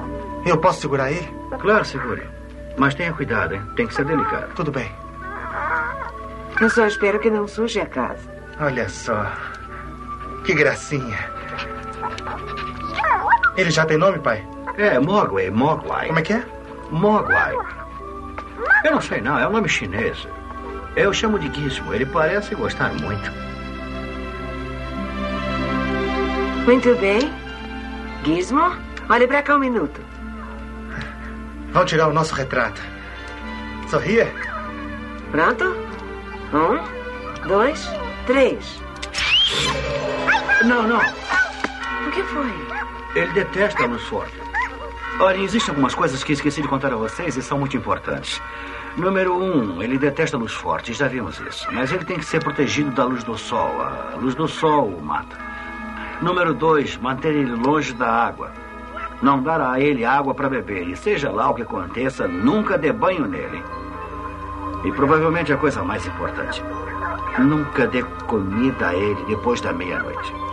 Eu 0.44 0.58
posso 0.58 0.82
segurar 0.82 1.10
ele? 1.10 1.26
Claro, 1.58 1.86
segure. 1.86 2.22
Mas 2.76 2.94
tenha 2.94 3.14
cuidado, 3.14 3.54
hein? 3.54 3.62
Tem 3.76 3.86
que 3.86 3.94
ser 3.94 4.04
delicado. 4.04 4.54
Tudo 4.54 4.70
bem. 4.70 4.92
Eu 6.60 6.68
só 6.68 6.86
espero 6.86 7.18
que 7.18 7.30
não 7.30 7.48
suje 7.48 7.80
a 7.80 7.86
casa. 7.86 8.30
Olha 8.60 8.86
só. 8.90 9.26
Que 10.44 10.52
gracinha. 10.52 11.32
Ele 13.56 13.70
já 13.70 13.86
tem 13.86 13.96
nome, 13.96 14.18
pai? 14.18 14.46
É, 14.76 14.98
Mogwai, 14.98 15.48
Mogwai. 15.48 16.08
Como 16.08 16.18
é 16.18 16.22
que 16.22 16.34
é? 16.34 16.44
Mogwai. 16.90 17.54
Eu 18.84 18.92
não 18.92 19.00
sei 19.00 19.20
não, 19.20 19.38
é 19.38 19.46
um 19.48 19.52
nome 19.52 19.68
chinês. 19.68 20.26
Eu 20.96 21.12
chamo 21.12 21.38
de 21.38 21.52
Gizmo, 21.52 21.92
ele 21.92 22.06
parece 22.06 22.54
gostar 22.54 22.92
muito. 22.94 23.30
Muito 26.64 26.94
bem. 26.96 27.32
Gizmo, 28.24 28.76
olhe 29.08 29.26
pra 29.26 29.42
cá 29.42 29.56
um 29.56 29.58
minuto. 29.58 30.00
Vão 31.72 31.84
tirar 31.84 32.08
o 32.08 32.12
nosso 32.12 32.34
retrato. 32.34 32.80
Sorria. 33.88 34.32
Pronto? 35.30 35.76
Um, 36.52 37.48
dois, 37.48 37.88
três. 38.26 38.80
Não, 40.64 40.84
não. 40.84 41.00
O 41.00 42.10
que 42.12 42.22
foi? 42.22 42.50
Ele 43.16 43.32
detesta 43.32 43.82
a 43.82 43.86
luz 43.86 44.02
forte. 44.04 44.43
Olha, 45.20 45.38
existem 45.38 45.70
algumas 45.70 45.94
coisas 45.94 46.24
que 46.24 46.32
esqueci 46.32 46.60
de 46.60 46.66
contar 46.66 46.92
a 46.92 46.96
vocês 46.96 47.36
e 47.36 47.42
são 47.42 47.58
muito 47.58 47.76
importantes. 47.76 48.42
Número 48.96 49.36
um, 49.36 49.80
ele 49.80 49.96
detesta 49.96 50.36
luz 50.36 50.52
forte, 50.52 50.92
já 50.92 51.06
vimos 51.06 51.40
isso. 51.40 51.66
Mas 51.72 51.92
ele 51.92 52.04
tem 52.04 52.18
que 52.18 52.24
ser 52.24 52.42
protegido 52.42 52.90
da 52.90 53.04
luz 53.04 53.22
do 53.22 53.38
sol. 53.38 53.80
A 53.80 54.16
luz 54.16 54.34
do 54.34 54.48
sol 54.48 54.88
o 54.88 55.00
mata. 55.00 55.38
Número 56.20 56.52
dois, 56.52 56.96
manter 56.96 57.32
ele 57.32 57.54
longe 57.54 57.92
da 57.92 58.08
água. 58.08 58.50
Não 59.22 59.40
dar 59.40 59.60
a 59.60 59.80
ele 59.80 60.04
água 60.04 60.34
para 60.34 60.48
beber. 60.48 60.88
E 60.88 60.96
seja 60.96 61.30
lá 61.30 61.48
o 61.48 61.54
que 61.54 61.62
aconteça, 61.62 62.26
nunca 62.26 62.76
dê 62.76 62.92
banho 62.92 63.26
nele. 63.26 63.62
E 64.84 64.92
provavelmente 64.92 65.52
a 65.52 65.56
coisa 65.56 65.82
mais 65.82 66.04
importante: 66.06 66.62
nunca 67.38 67.86
dê 67.86 68.02
comida 68.26 68.88
a 68.88 68.94
ele 68.94 69.24
depois 69.26 69.60
da 69.60 69.72
meia-noite. 69.72 70.43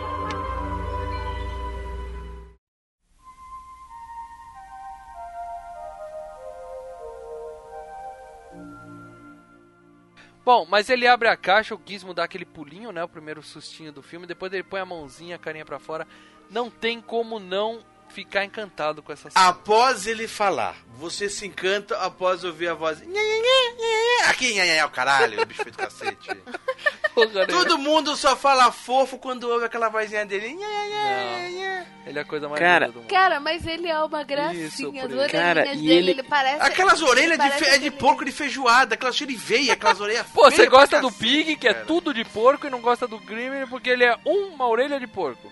Bom, 10.44 10.66
mas 10.68 10.90
ele 10.90 11.08
abre 11.08 11.28
a 11.28 11.38
caixa, 11.38 11.76
o 11.76 11.82
Gizmo 11.86 12.16
dá 12.16 12.24
aquele 12.24 12.46
pulinho, 12.46 12.92
né? 12.92 13.04
O 13.04 13.08
primeiro 13.08 13.44
sustinho 13.44 13.92
do 13.92 14.02
filme. 14.02 14.26
Depois 14.26 14.52
ele 14.52 14.64
põe 14.64 14.80
a 14.80 14.86
mãozinha, 14.86 15.36
a 15.36 15.40
carinha 15.40 15.66
pra 15.66 15.78
fora. 15.78 16.08
Não 16.50 16.70
tem 16.70 17.00
como 17.00 17.40
não 17.40 17.84
ficar 18.12 18.46
encantado 18.46 19.02
com 19.02 19.12
essa 19.12 19.30
cena. 19.30 19.48
Após 19.48 20.06
ele 20.06 20.28
falar, 20.28 20.76
você 20.98 21.30
se 21.30 21.48
encanta 21.48 21.98
após 21.98 22.44
ouvir 22.44 22.68
a 22.70 22.74
voz. 22.74 23.00
"Nhê, 23.02 23.08
nhê, 23.08 23.42
nhê, 23.42 23.74
nhê". 23.78 24.24
Aqui, 24.30 24.54
nhê, 24.54 24.62
nhê, 24.66 24.76
é 24.78 24.86
o 24.86 24.90
caralho, 24.90 25.42
o 25.42 25.46
bicho 25.46 25.64
feito 25.64 25.78
cacete. 25.78 26.30
Porra? 27.16 27.46
Todo 27.48 27.78
mundo 27.78 28.16
só 28.16 28.36
fala 28.38 28.72
fofo 28.72 29.18
quando 29.18 29.44
ouve 29.50 29.66
aquela 29.66 29.90
vozinha 29.90 30.26
dele. 30.26 30.54
Nhê, 30.54 30.66
nhê, 30.66 30.90
nhê, 30.90 31.50
nhê. 31.50 31.86
Ele 32.06 32.18
é 32.18 32.22
a 32.22 32.26
coisa 32.26 32.48
mais 32.50 32.60
Cara, 32.60 32.86
linda 32.88 32.94
do 32.94 33.02
mundo. 33.02 33.10
Cara, 33.12 33.40
mas 33.40 33.66
ele 33.68 33.88
é 33.88 34.00
uma 34.00 34.20
Isso, 34.22 34.28
gracinha. 34.28 35.06
As 35.06 35.12
isso. 35.12 35.30
Cara, 35.30 35.66
e 35.66 35.76
dele, 35.76 35.92
ele- 35.94 36.12
ele 36.12 36.24
parece... 36.24 36.62
Aquelas 36.64 37.02
orelhas 37.02 37.38
de, 37.38 37.50
fe- 37.52 37.66
é 37.66 37.78
de 37.78 37.92
porco 37.92 38.26
de 38.26 38.32
feijoada, 38.32 38.96
aquelas 38.96 39.16
cheiras 39.16 39.36
de 39.36 39.42
veia, 39.42 39.74
aquelas 39.74 40.00
orelhas 40.00 40.26
Pô, 40.34 40.50
você 40.50 40.66
gosta 40.68 41.00
do 41.00 41.10
cacete, 41.12 41.20
Pig, 41.24 41.56
que 41.58 41.68
é 41.68 41.74
cara. 41.74 41.86
tudo 41.86 42.12
de 42.14 42.24
porco, 42.26 42.66
e 42.66 42.70
não 42.72 42.82
gosta 42.82 43.08
do 43.08 43.20
Gremlin 43.20 43.68
porque 43.68 43.90
ele 43.90 44.04
é 44.04 44.18
uma 44.26 44.68
orelha 44.68 45.00
de 45.00 45.06
porco. 45.06 45.52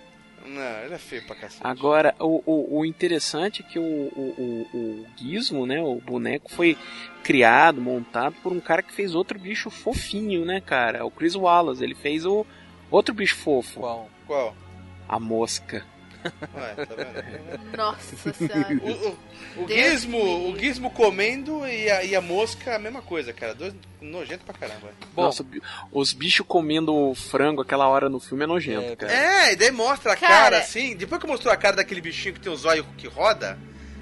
Não, 0.50 0.84
ele 0.84 0.95
é 0.95 0.97
feio 0.97 1.24
pra 1.26 1.36
cacete. 1.36 1.62
Agora, 1.64 2.16
o, 2.20 2.41
o, 2.45 2.80
o 2.80 2.86
interessante 2.86 3.62
é 3.62 3.72
que 3.72 3.78
o, 3.78 3.84
o, 3.84 4.68
o, 4.74 4.78
o 4.78 5.06
Gizmo, 5.16 5.66
né, 5.66 5.80
o 5.82 5.95
boneco, 5.95 6.52
foi 6.52 6.76
criado, 7.24 7.80
montado 7.80 8.36
por 8.41 8.52
um 8.52 8.60
cara 8.60 8.82
que 8.82 8.91
fez 8.91 9.14
outro 9.14 9.38
bicho 9.38 9.70
fofinho, 9.70 10.45
né, 10.45 10.60
cara? 10.60 11.06
O 11.06 11.12
Chris 11.12 11.36
Wallace, 11.36 11.84
ele 11.84 11.93
fez 11.93 12.26
o 12.26 12.45
outro 12.89 13.14
bicho 13.14 13.36
fofo, 13.36 13.80
Qual? 13.82 14.10
Qual? 14.26 14.56
a 15.08 15.20
mosca. 15.20 15.86
Ué, 16.55 16.86
tá 16.86 16.95
vendo? 16.95 17.78
Nossa 17.78 18.15
senhora. 18.34 18.80
O, 18.82 19.61
o, 19.61 19.63
o 19.63 19.67
Gizmo, 19.67 20.49
o 20.49 20.57
Gizmo 20.59 20.89
comendo 20.91 21.65
e 21.67 21.89
a, 21.89 22.03
e 22.03 22.15
a 22.15 22.22
mosca 22.22 22.76
a 22.76 22.80
mesma 22.80 23.01
coisa, 23.01 23.32
cara. 23.34 23.53
Dois 23.55 23.74
nojento 24.01 24.43
pra 24.45 24.53
caramba. 24.53 24.89
Bom, 25.13 25.24
Nossa, 25.24 25.45
os 25.91 26.13
bichos 26.13 26.45
comendo 26.47 27.13
frango 27.15 27.61
aquela 27.61 27.88
hora 27.88 28.09
no 28.09 28.20
filme 28.20 28.43
é 28.43 28.47
nojento, 28.47 28.91
É, 28.91 28.95
cara. 28.95 29.13
É, 29.13 29.53
e 29.53 29.55
daí 29.55 29.72
mostra 29.72 30.13
a 30.13 30.15
Cara- 30.15 30.34
cara 30.36 30.57
assim. 30.59 30.95
Depois 30.95 31.22
que 31.22 31.28
mostrou 31.28 31.53
a 31.53 31.57
cara 31.57 31.78
daquele 31.78 32.01
bichinho 32.01 32.34
que 32.34 32.39
tem 32.39 32.51
os 32.51 32.65
olhos 32.65 32.86
que 32.97 33.07
roda, 33.07 33.57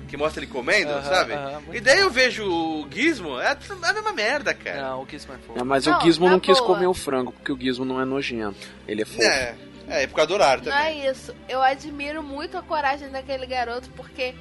que 0.07 0.15
mostra 0.15 0.41
ele 0.41 0.51
comendo, 0.51 0.89
sabe? 1.03 1.33
e 1.73 1.81
daí 1.81 1.99
eu 1.99 2.09
vejo 2.09 2.43
o 2.49 2.87
Gizmo, 2.89 3.39
é 3.41 3.51
a 3.51 3.93
mesma 3.93 4.13
merda, 4.13 4.53
cara. 4.53 4.81
Não, 4.89 5.03
o 5.03 5.07
Gizmo 5.09 5.33
é 5.33 5.37
fofo. 5.37 5.59
É, 5.59 5.63
mas 5.63 5.85
Não, 5.85 5.97
o 5.97 6.01
Gizmo 6.01 6.25
na 6.25 6.31
não 6.31 6.39
quis 6.39 6.59
comer 6.61 6.87
o 6.87 6.93
frango, 6.93 7.31
porque 7.33 7.51
o 7.51 7.59
Gizmo 7.59 7.83
não 7.83 8.01
é 8.01 8.05
nojento. 8.05 8.57
Ele 8.87 9.01
é 9.01 9.05
fofo. 9.05 9.21
É, 9.21 9.53
é, 9.87 10.03
é 10.03 10.07
por 10.07 10.15
causa 10.15 10.27
do 10.27 10.33
horário 10.33 10.63
Não 10.63 10.71
também. 10.71 11.01
é 11.07 11.11
isso. 11.11 11.33
Eu 11.47 11.61
admiro 11.61 12.21
muito 12.23 12.57
a 12.57 12.61
coragem 12.61 13.09
daquele 13.09 13.45
garoto, 13.45 13.89
porque 13.95 14.33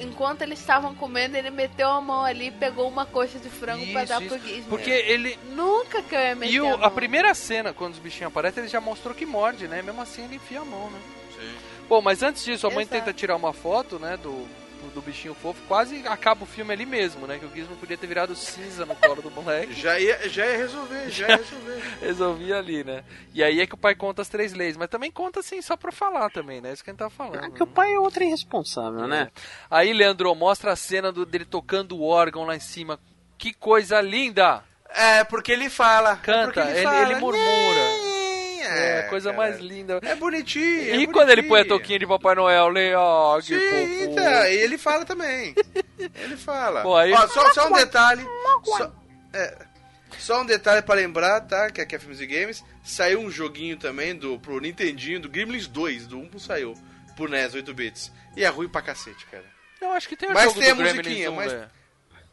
enquanto 0.00 0.42
eles 0.42 0.58
estavam 0.58 0.94
comendo, 0.94 1.36
ele 1.36 1.50
meteu 1.50 1.88
a 1.88 2.00
mão 2.00 2.24
ali 2.24 2.48
e 2.48 2.50
pegou 2.50 2.88
uma 2.88 3.06
coxa 3.06 3.38
de 3.38 3.48
frango 3.48 3.86
pra 3.92 4.02
Isso, 4.04 4.12
dar 4.12 4.22
isso. 4.22 4.34
pro 4.38 4.46
Gizmo. 4.46 4.68
Porque 4.68 4.90
ele. 4.90 5.38
Nunca 5.50 6.02
que 6.02 6.14
eu 6.14 6.20
ia 6.20 6.34
meter 6.34 6.52
E 6.54 6.60
o- 6.60 6.74
a, 6.82 6.86
a 6.86 6.90
primeira 6.90 7.32
cena, 7.34 7.72
quando 7.72 7.94
os 7.94 7.98
bichinhos 7.98 8.30
aparecem, 8.30 8.62
ele 8.62 8.68
já 8.70 8.80
mostrou 8.80 9.14
que 9.14 9.24
morde, 9.24 9.66
né? 9.68 9.80
Mesmo 9.82 10.00
assim 10.02 10.24
ele 10.24 10.36
enfia 10.36 10.60
a 10.60 10.64
mão, 10.64 10.90
né? 10.90 10.98
Bom, 11.88 12.00
mas 12.02 12.22
antes 12.22 12.44
disso, 12.44 12.66
a 12.66 12.70
mãe 12.70 12.82
Exato. 12.82 12.98
tenta 12.98 13.12
tirar 13.12 13.36
uma 13.36 13.52
foto, 13.52 13.98
né, 13.98 14.16
do, 14.16 14.44
do 14.96 15.02
bichinho 15.02 15.34
fofo. 15.34 15.60
Quase 15.68 16.06
acaba 16.08 16.44
o 16.44 16.46
filme 16.46 16.72
ali 16.72 16.86
mesmo, 16.86 17.26
né? 17.26 17.38
Que 17.38 17.44
o 17.44 17.54
Gizmo 17.54 17.76
podia 17.76 17.98
ter 17.98 18.06
virado 18.06 18.34
cinza 18.34 18.86
no 18.86 18.96
colo 18.96 19.20
do 19.20 19.30
moleque. 19.30 19.74
Já 19.74 20.00
ia, 20.00 20.28
já 20.28 20.46
ia 20.46 20.56
resolver, 20.56 21.10
já 21.10 21.28
ia 21.28 21.36
resolver. 21.36 21.82
Resolvia 22.00 22.58
ali, 22.58 22.82
né? 22.82 23.04
E 23.34 23.44
aí 23.44 23.60
é 23.60 23.66
que 23.66 23.74
o 23.74 23.78
pai 23.78 23.94
conta 23.94 24.22
as 24.22 24.28
três 24.28 24.54
leis. 24.54 24.76
Mas 24.76 24.88
também 24.88 25.10
conta, 25.10 25.40
assim, 25.40 25.60
só 25.60 25.76
pra 25.76 25.92
falar 25.92 26.30
também, 26.30 26.62
né? 26.62 26.72
Isso 26.72 26.82
que 26.82 26.88
a 26.88 26.92
gente 26.92 26.98
tá 26.98 27.10
falando. 27.10 27.44
É 27.44 27.50
que 27.50 27.62
o 27.62 27.66
pai 27.66 27.92
é 27.92 27.98
outro 27.98 28.24
irresponsável, 28.24 29.06
né? 29.06 29.30
Aí, 29.70 29.92
Leandro, 29.92 30.34
mostra 30.34 30.72
a 30.72 30.76
cena 30.76 31.12
do, 31.12 31.26
dele 31.26 31.44
tocando 31.44 31.96
o 31.96 32.06
órgão 32.06 32.44
lá 32.44 32.56
em 32.56 32.60
cima. 32.60 32.98
Que 33.36 33.52
coisa 33.52 34.00
linda! 34.00 34.64
É, 34.88 35.24
porque 35.24 35.52
ele 35.52 35.68
fala. 35.68 36.12
é 36.12 36.16
Canta, 36.16 36.52
porque 36.52 36.60
ele, 36.60 36.82
fala, 36.82 37.02
ele 37.02 37.20
murmura. 37.20 38.15
"Nhê". 38.74 38.80
É, 38.80 39.02
coisa 39.08 39.30
cara. 39.32 39.42
mais 39.42 39.58
linda. 39.60 39.98
É 40.02 40.14
bonitinho. 40.14 40.94
E 40.96 41.04
é 41.04 41.06
quando 41.06 41.30
ele 41.30 41.42
põe 41.42 41.60
a 41.60 41.62
bonitinho. 41.64 41.78
toquinha 41.80 41.98
de 41.98 42.06
Papai 42.06 42.34
Noel, 42.34 42.68
Leão, 42.68 43.38
que 43.40 43.58
Sim, 43.58 44.02
então, 44.04 44.44
e 44.46 44.54
ele 44.56 44.76
fala 44.78 45.04
também. 45.04 45.54
Ele 45.98 46.36
fala. 46.36 46.82
Bom, 46.82 46.96
aí- 46.96 47.12
Ó, 47.12 47.26
só, 47.28 47.52
só 47.52 47.68
um 47.68 47.72
detalhe. 47.72 48.22
Só, 48.64 48.92
é, 49.32 49.56
só 50.18 50.42
um 50.42 50.46
detalhe 50.46 50.82
pra 50.82 50.94
lembrar, 50.94 51.40
tá? 51.42 51.70
Que 51.70 51.80
aqui 51.80 51.94
é 51.96 51.98
Filmes 51.98 52.20
e 52.20 52.26
Games. 52.26 52.64
Saiu 52.84 53.20
um 53.20 53.30
joguinho 53.30 53.76
também 53.76 54.14
do, 54.14 54.38
pro 54.38 54.60
Nintendinho, 54.60 55.20
do 55.20 55.28
Gremlins 55.28 55.66
2, 55.66 56.06
do 56.06 56.18
1 56.18 56.38
saiu. 56.38 56.74
Pro 57.16 57.28
NES, 57.28 57.54
8 57.54 57.72
bits. 57.74 58.12
E 58.36 58.44
é 58.44 58.48
ruim 58.48 58.68
pra 58.68 58.82
cacete, 58.82 59.24
cara. 59.26 59.44
Eu 59.80 59.92
acho 59.92 60.08
que 60.08 60.16
tem 60.16 60.28
o 60.28 60.34
Mas 60.34 60.44
jogo 60.44 60.60
tem 60.60 60.70
a 60.70 60.74
do 60.74 60.78
Gremlins 60.82 61.04
musiquinha, 61.06 61.30
1, 61.30 61.34
mas- 61.34 61.52
velho. 61.52 61.70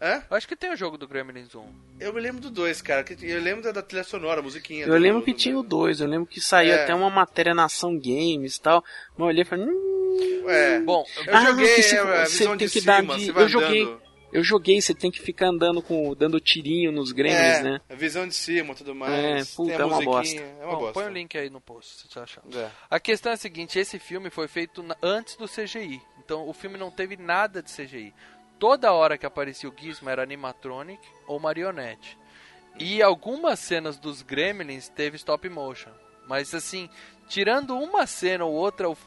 Hã? 0.06 0.22
Eu 0.30 0.36
acho 0.36 0.48
que 0.48 0.56
tem 0.56 0.70
o 0.74 0.76
jogo 0.76 0.98
do 0.98 1.08
Gremlins 1.08 1.56
1. 1.56 1.66
Eu 2.00 2.14
me 2.14 2.20
lembro 2.20 2.42
do 2.42 2.52
2, 2.52 2.82
cara. 2.82 3.06
Eu 3.22 3.42
lembro 3.42 3.72
da, 3.72 3.82
trilha 3.82 4.04
sonora, 4.04 4.42
a 4.42 4.44
musiquinha. 4.44 4.86
Eu 4.86 4.98
lembro 4.98 5.22
do- 5.22 5.26
que 5.26 5.32
do- 5.32 5.38
tinha 5.38 5.58
o 5.58 5.64
2, 5.64 6.02
eu 6.02 6.08
lembro 6.08 6.28
que 6.28 6.42
saiu 6.42 6.74
É. 6.74 6.84
até 6.84 6.94
uma 6.94 7.10
matéria 7.10 7.54
na 7.54 7.66
Ação 7.66 7.98
Games 7.98 8.58
e 8.58 8.62
tal. 8.62 8.84
Mas 9.12 9.20
eu 9.20 9.26
olhei 9.26 9.42
e 9.44 9.46
falei, 9.46 9.66
hum, 9.66 10.46
É. 10.48 10.80
Bom, 10.82 11.06
Eu 11.26 11.42
joguei 11.42 11.76
que 11.76 11.82
se- 11.84 11.96
é, 11.98 12.26
você 12.26 12.46
tem 12.46 12.58
de 12.58 12.66
que 12.70 12.82
cima, 12.82 12.86
dar 12.86 13.02
de- 13.18 13.32
você 13.32 13.42
eu 13.42 13.48
joguei. 13.50 13.82
andando. 13.84 14.02
eu 14.34 14.44
joguei, 14.44 14.82
você 14.82 14.94
tem 14.94 15.10
que 15.10 15.22
ficar 15.22 15.48
andando 15.48 15.82
com. 15.82 16.14
dando 16.14 16.40
tirinho 16.40 16.92
nos 16.92 17.12
gremlins, 17.14 17.40
É, 17.60 17.64
né? 17.64 17.82
a 17.90 17.96
visão 17.96 18.28
de 18.28 18.36
cima 18.36 18.76
tudo 18.76 18.94
mais. 18.94 19.14
É, 19.14 19.56
puta, 19.56 19.70
tem 19.72 19.78
a 19.80 19.82
é 19.82 19.86
uma 19.86 20.02
musiquinha, 20.02 20.42
bosta. 20.42 20.42
É 20.62 20.66
uma 20.66 20.74
bom, 20.74 20.80
bosta. 20.82 20.94
põe 20.94 21.06
o 21.06 21.14
link 21.14 21.38
aí 21.38 21.50
no 21.50 21.62
post, 21.62 22.02
se 22.02 22.08
você 22.12 22.20
achar. 22.20 22.44
É. 22.54 22.70
A 22.90 23.00
questão 23.00 23.32
é 23.32 23.36
a 23.36 23.38
seguinte, 23.38 23.80
esse 23.80 23.98
filme 24.00 24.30
foi 24.30 24.48
feito 24.50 24.84
antes 25.02 25.36
do 25.38 25.48
CGI. 25.48 26.02
Então 26.24 26.48
o 26.48 26.54
filme 26.54 26.78
não 26.78 26.92
teve 26.92 27.16
nada 27.16 27.64
de 27.64 27.72
CGI. 27.72 28.14
Toda 28.60 28.94
hora 28.94 29.18
que 29.18 29.26
aparecia 29.26 29.70
o 29.70 29.74
Gizmo 29.76 30.10
era 30.10 30.24
animatronic 30.24 31.02
ou 31.28 31.40
marionete. 31.40 32.18
E 32.80 33.02
algumas 33.02 33.60
cenas 33.60 33.98
dos 33.98 34.22
Gremlins 34.22 34.90
teve 34.90 35.16
stop 35.18 35.48
motion. 35.50 35.92
Mas 36.28 36.54
assim, 36.54 36.90
tirando 37.28 37.78
uma 37.78 38.08
cena 38.08 38.46
ou 38.46 38.54
outra, 38.54 38.90
o- 38.90 38.98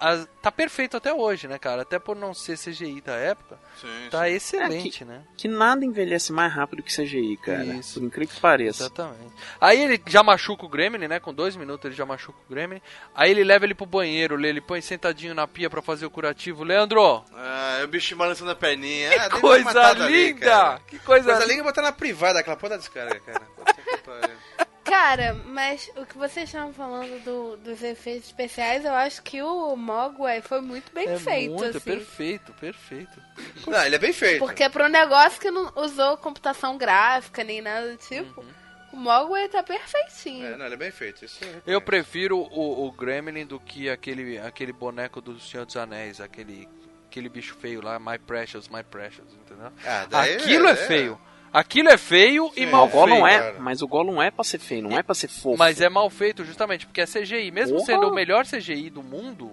a- 0.00 0.26
tá 0.40 0.50
perfeito 0.52 0.96
até 0.96 1.12
hoje, 1.12 1.46
né, 1.48 1.58
cara? 1.58 1.82
Até 1.82 1.98
por 1.98 2.16
não 2.16 2.32
ser 2.34 2.56
CGI 2.58 3.00
da 3.00 3.14
época, 3.14 3.58
Sim, 3.80 4.08
tá 4.10 4.24
sim. 4.26 4.32
excelente, 4.32 5.02
É, 5.02 5.06
né? 5.06 5.22
Que 5.36 5.48
nada 5.48 5.84
envelhece 5.84 6.32
mais 6.32 6.52
rápido 6.52 6.82
que 6.82 6.92
CGI, 6.94 7.36
cara. 7.38 7.64
Isso. 7.64 8.00
Por 8.00 8.06
incrível 8.06 8.34
que 8.34 8.40
pareça. 8.40 8.84
Exatamente. 8.84 9.32
Aí 9.60 9.80
ele 9.82 10.02
já 10.06 10.22
machuca 10.22 10.64
o 10.64 10.68
Gremlin, 10.68 11.08
né? 11.08 11.20
Com 11.20 11.32
dois 11.34 11.56
minutos 11.56 11.84
ele 11.86 11.94
já 11.94 12.04
machuca 12.06 12.38
o 12.46 12.50
Gremlin. 12.52 12.80
Aí 13.14 13.30
ele 13.30 13.44
leva 13.44 13.64
ele 13.64 13.74
pro 13.74 13.86
banheiro, 13.86 14.38
ele 14.44 14.60
põe 14.60 14.80
sentadinho 14.80 15.34
na 15.34 15.46
pia 15.46 15.68
pra 15.70 15.82
fazer 15.82 16.06
o 16.06 16.10
curativo. 16.10 16.64
Leandro, 16.64 17.24
Ah, 17.34 17.78
é 17.80 17.84
o 17.84 17.88
bicho 17.88 18.14
balançando 18.16 18.50
a 18.50 18.54
perninha. 18.54 19.10
que 19.10 19.18
ah, 19.18 19.30
coisa 19.30 19.80
ali, 19.82 20.26
linda! 20.32 20.40
cara. 20.46 20.80
que 20.86 20.98
coisa, 20.98 21.30
Coisa 21.32 21.46
linda 21.46 21.60
é 21.60 21.64
botar 21.64 21.82
na 21.82 21.92
privada 21.92 22.38
aquela 22.40 22.56
porra 22.56 22.70
da 22.70 22.76
descarga, 22.78 23.18
cara. 23.20 23.40
Puta 23.56 23.74
que 23.74 23.96
pariu. 23.98 24.36
Cara, 24.84 25.34
mas 25.46 25.88
o 25.96 26.04
que 26.04 26.18
vocês 26.18 26.48
estavam 26.48 26.72
falando 26.72 27.22
do- 27.24 27.56
dos 27.58 27.82
efeitos 27.82 28.26
especiais, 28.26 28.84
eu 28.84 28.92
acho 28.92 29.22
que 29.22 29.40
o 29.40 29.76
Mogwai 29.76 30.42
foi 30.42 30.60
muito 30.60 30.92
bem 30.92 31.08
É 31.08 31.18
feito, 31.18 31.52
muito, 31.54 31.76
assim. 31.76 31.80
perfeito, 31.80 32.52
perfeito. 32.54 33.22
Não, 33.66 33.84
ele 33.84 33.94
é 33.94 33.98
bem 33.98 34.12
feito. 34.12 34.40
Porque 34.40 34.68
pra 34.68 34.86
um 34.86 34.88
negócio 34.88 35.40
que 35.40 35.50
não 35.50 35.72
usou 35.76 36.16
computação 36.16 36.76
gráfica 36.76 37.44
nem 37.44 37.60
nada 37.60 37.92
do 37.92 37.96
tipo, 37.96 38.40
Uhum. 38.40 38.46
o 38.92 38.96
Mogwai 38.96 39.48
tá 39.48 39.62
perfeitinho. 39.62 40.46
É, 40.46 40.56
não, 40.56 40.66
ele 40.66 40.74
é 40.74 40.78
bem 40.78 40.90
feito. 40.90 41.24
Isso 41.24 41.38
é- 41.44 41.62
Eu 41.64 41.80
prefiro 41.80 42.36
o, 42.38 42.86
o 42.86 42.90
Gremlin 42.92 43.46
do 43.46 43.60
que 43.60 43.88
aquele, 43.88 44.36
aquele 44.38 44.72
boneco 44.72 45.20
do 45.20 45.38
Senhor 45.38 45.64
dos 45.64 45.76
Anéis, 45.76 46.20
aquele, 46.20 46.68
aquele 47.08 47.28
bicho 47.28 47.54
feio 47.60 47.80
lá, 47.80 48.00
My 48.00 48.18
Precious, 48.18 48.68
My 48.68 48.82
Precious, 48.82 49.32
entendeu? 49.32 49.70
Ah, 49.86 50.06
daí 50.10 50.34
Aquilo 50.34 50.66
é, 50.66 50.72
é- 50.72 50.76
feio. 50.76 51.20
Aquilo 51.52 51.88
é 51.90 51.98
feio 51.98 52.50
e 52.56 52.60
Sim. 52.64 52.70
mal 52.70 52.86
o 52.86 52.88
Gollum 52.88 53.12
feito. 53.16 53.26
é, 53.26 53.38
cara. 53.38 53.56
mas 53.60 53.82
o 53.82 53.86
Gollum 53.88 54.22
é 54.22 54.30
pra 54.30 54.42
ser 54.44 54.58
feio, 54.58 54.82
não 54.82 54.96
é 54.98 55.02
pra 55.02 55.14
ser 55.14 55.28
fofo. 55.28 55.58
Mas 55.58 55.80
é 55.80 55.88
mal 55.88 56.08
feito 56.08 56.44
justamente 56.44 56.86
porque 56.86 57.00
é 57.02 57.06
CGI. 57.06 57.50
Mesmo 57.50 57.76
Porra! 57.76 57.86
sendo 57.86 58.08
o 58.08 58.14
melhor 58.14 58.46
CGI 58.46 58.88
do 58.88 59.02
mundo, 59.02 59.50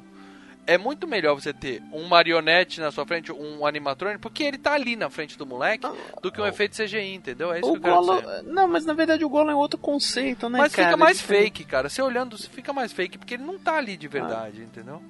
é 0.65 0.77
muito 0.77 1.05
melhor 1.07 1.33
você 1.35 1.51
ter 1.51 1.81
um 1.91 2.05
marionete 2.07 2.79
na 2.79 2.89
sua 2.91 3.05
frente, 3.05 3.31
um 3.33 3.65
animatrônico, 3.65 4.21
porque 4.21 4.43
ele 4.43 4.57
tá 4.57 4.73
ali 4.73 4.95
na 4.95 5.09
frente 5.09 5.37
do 5.37 5.45
moleque, 5.45 5.85
do 6.21 6.31
que 6.31 6.39
um 6.39 6.45
efeito 6.45 6.77
CGI, 6.81 7.15
entendeu? 7.15 7.51
É 7.51 7.59
isso 7.59 7.69
o 7.69 7.73
que 7.73 7.77
eu 7.79 7.81
quero 7.81 7.95
Gollum, 7.95 8.21
dizer. 8.21 8.43
não, 8.43 8.67
mas 8.67 8.85
na 8.85 8.93
verdade 8.93 9.25
o 9.25 9.29
Gollum 9.29 9.51
é 9.51 9.55
outro 9.55 9.77
conceito, 9.79 10.47
né, 10.47 10.59
Mas 10.59 10.73
cara? 10.73 10.89
fica 10.89 10.97
mais 10.97 11.19
É 11.19 11.23
fake, 11.23 11.63
cara. 11.65 11.89
Você 11.89 12.01
olhando, 12.01 12.37
fica 12.37 12.71
mais 12.71 12.93
fake, 12.93 13.17
porque 13.17 13.33
ele 13.33 13.43
não 13.43 13.59
tá 13.59 13.75
ali 13.77 13.97
de 13.97 14.07
verdade, 14.07 14.61
entendeu? 14.61 15.01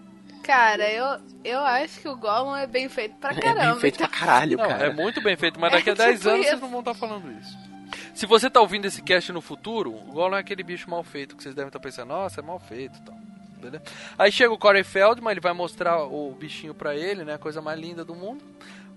Cara, 0.49 0.91
eu, 0.91 1.19
eu 1.43 1.59
acho 1.59 1.99
que 1.99 2.07
o 2.07 2.15
Gollum 2.17 2.55
é 2.55 2.65
bem 2.65 2.89
feito 2.89 3.15
pra 3.17 3.35
caramba. 3.35 3.61
É 3.61 3.71
bem 3.71 3.79
feito 3.81 3.97
pra 3.97 4.07
então- 4.07 4.19
caralho, 4.19 4.57
Não, 4.57 4.67
cara. 4.67 4.87
é 4.87 4.93
muito 4.93 5.21
bem 5.21 5.35
feito, 5.37 5.59
mas 5.59 5.71
É 5.71 5.75
daqui 5.77 5.91
a 5.91 5.93
10 5.93 6.17
tipo 6.17 6.29
anos 6.29 6.39
isso. 6.41 6.49
vocês 6.49 6.61
não 6.61 6.69
vão 6.69 6.79
estar 6.79 6.93
falando 6.95 7.31
isso. 7.39 7.55
Se 8.15 8.25
você 8.25 8.49
tá 8.49 8.59
ouvindo 8.59 8.85
esse 8.85 9.01
cast 9.03 9.31
no 9.31 9.41
futuro, 9.41 9.91
o 9.93 10.11
Gollum 10.11 10.35
é 10.35 10.39
aquele 10.39 10.63
bicho 10.63 10.89
mal 10.89 11.03
feito 11.03 11.35
que 11.35 11.43
vocês 11.43 11.53
devem 11.53 11.67
estar 11.69 11.79
pensando, 11.79 12.07
nossa, 12.09 12.41
é 12.41 12.43
mal 12.43 12.59
feito 12.59 12.97
e 12.97 13.01
tal. 13.03 13.15
Beleza? 13.61 13.83
Aí 14.17 14.31
chega 14.31 14.51
o 14.51 14.57
Corey 14.57 14.83
Feldman, 14.83 15.31
ele 15.31 15.39
vai 15.39 15.53
mostrar 15.53 16.01
o 16.03 16.31
bichinho 16.31 16.73
pra 16.73 16.95
ele, 16.95 17.23
né? 17.23 17.35
A 17.35 17.37
coisa 17.37 17.61
mais 17.61 17.79
linda 17.79 18.03
do 18.03 18.15
mundo. 18.15 18.43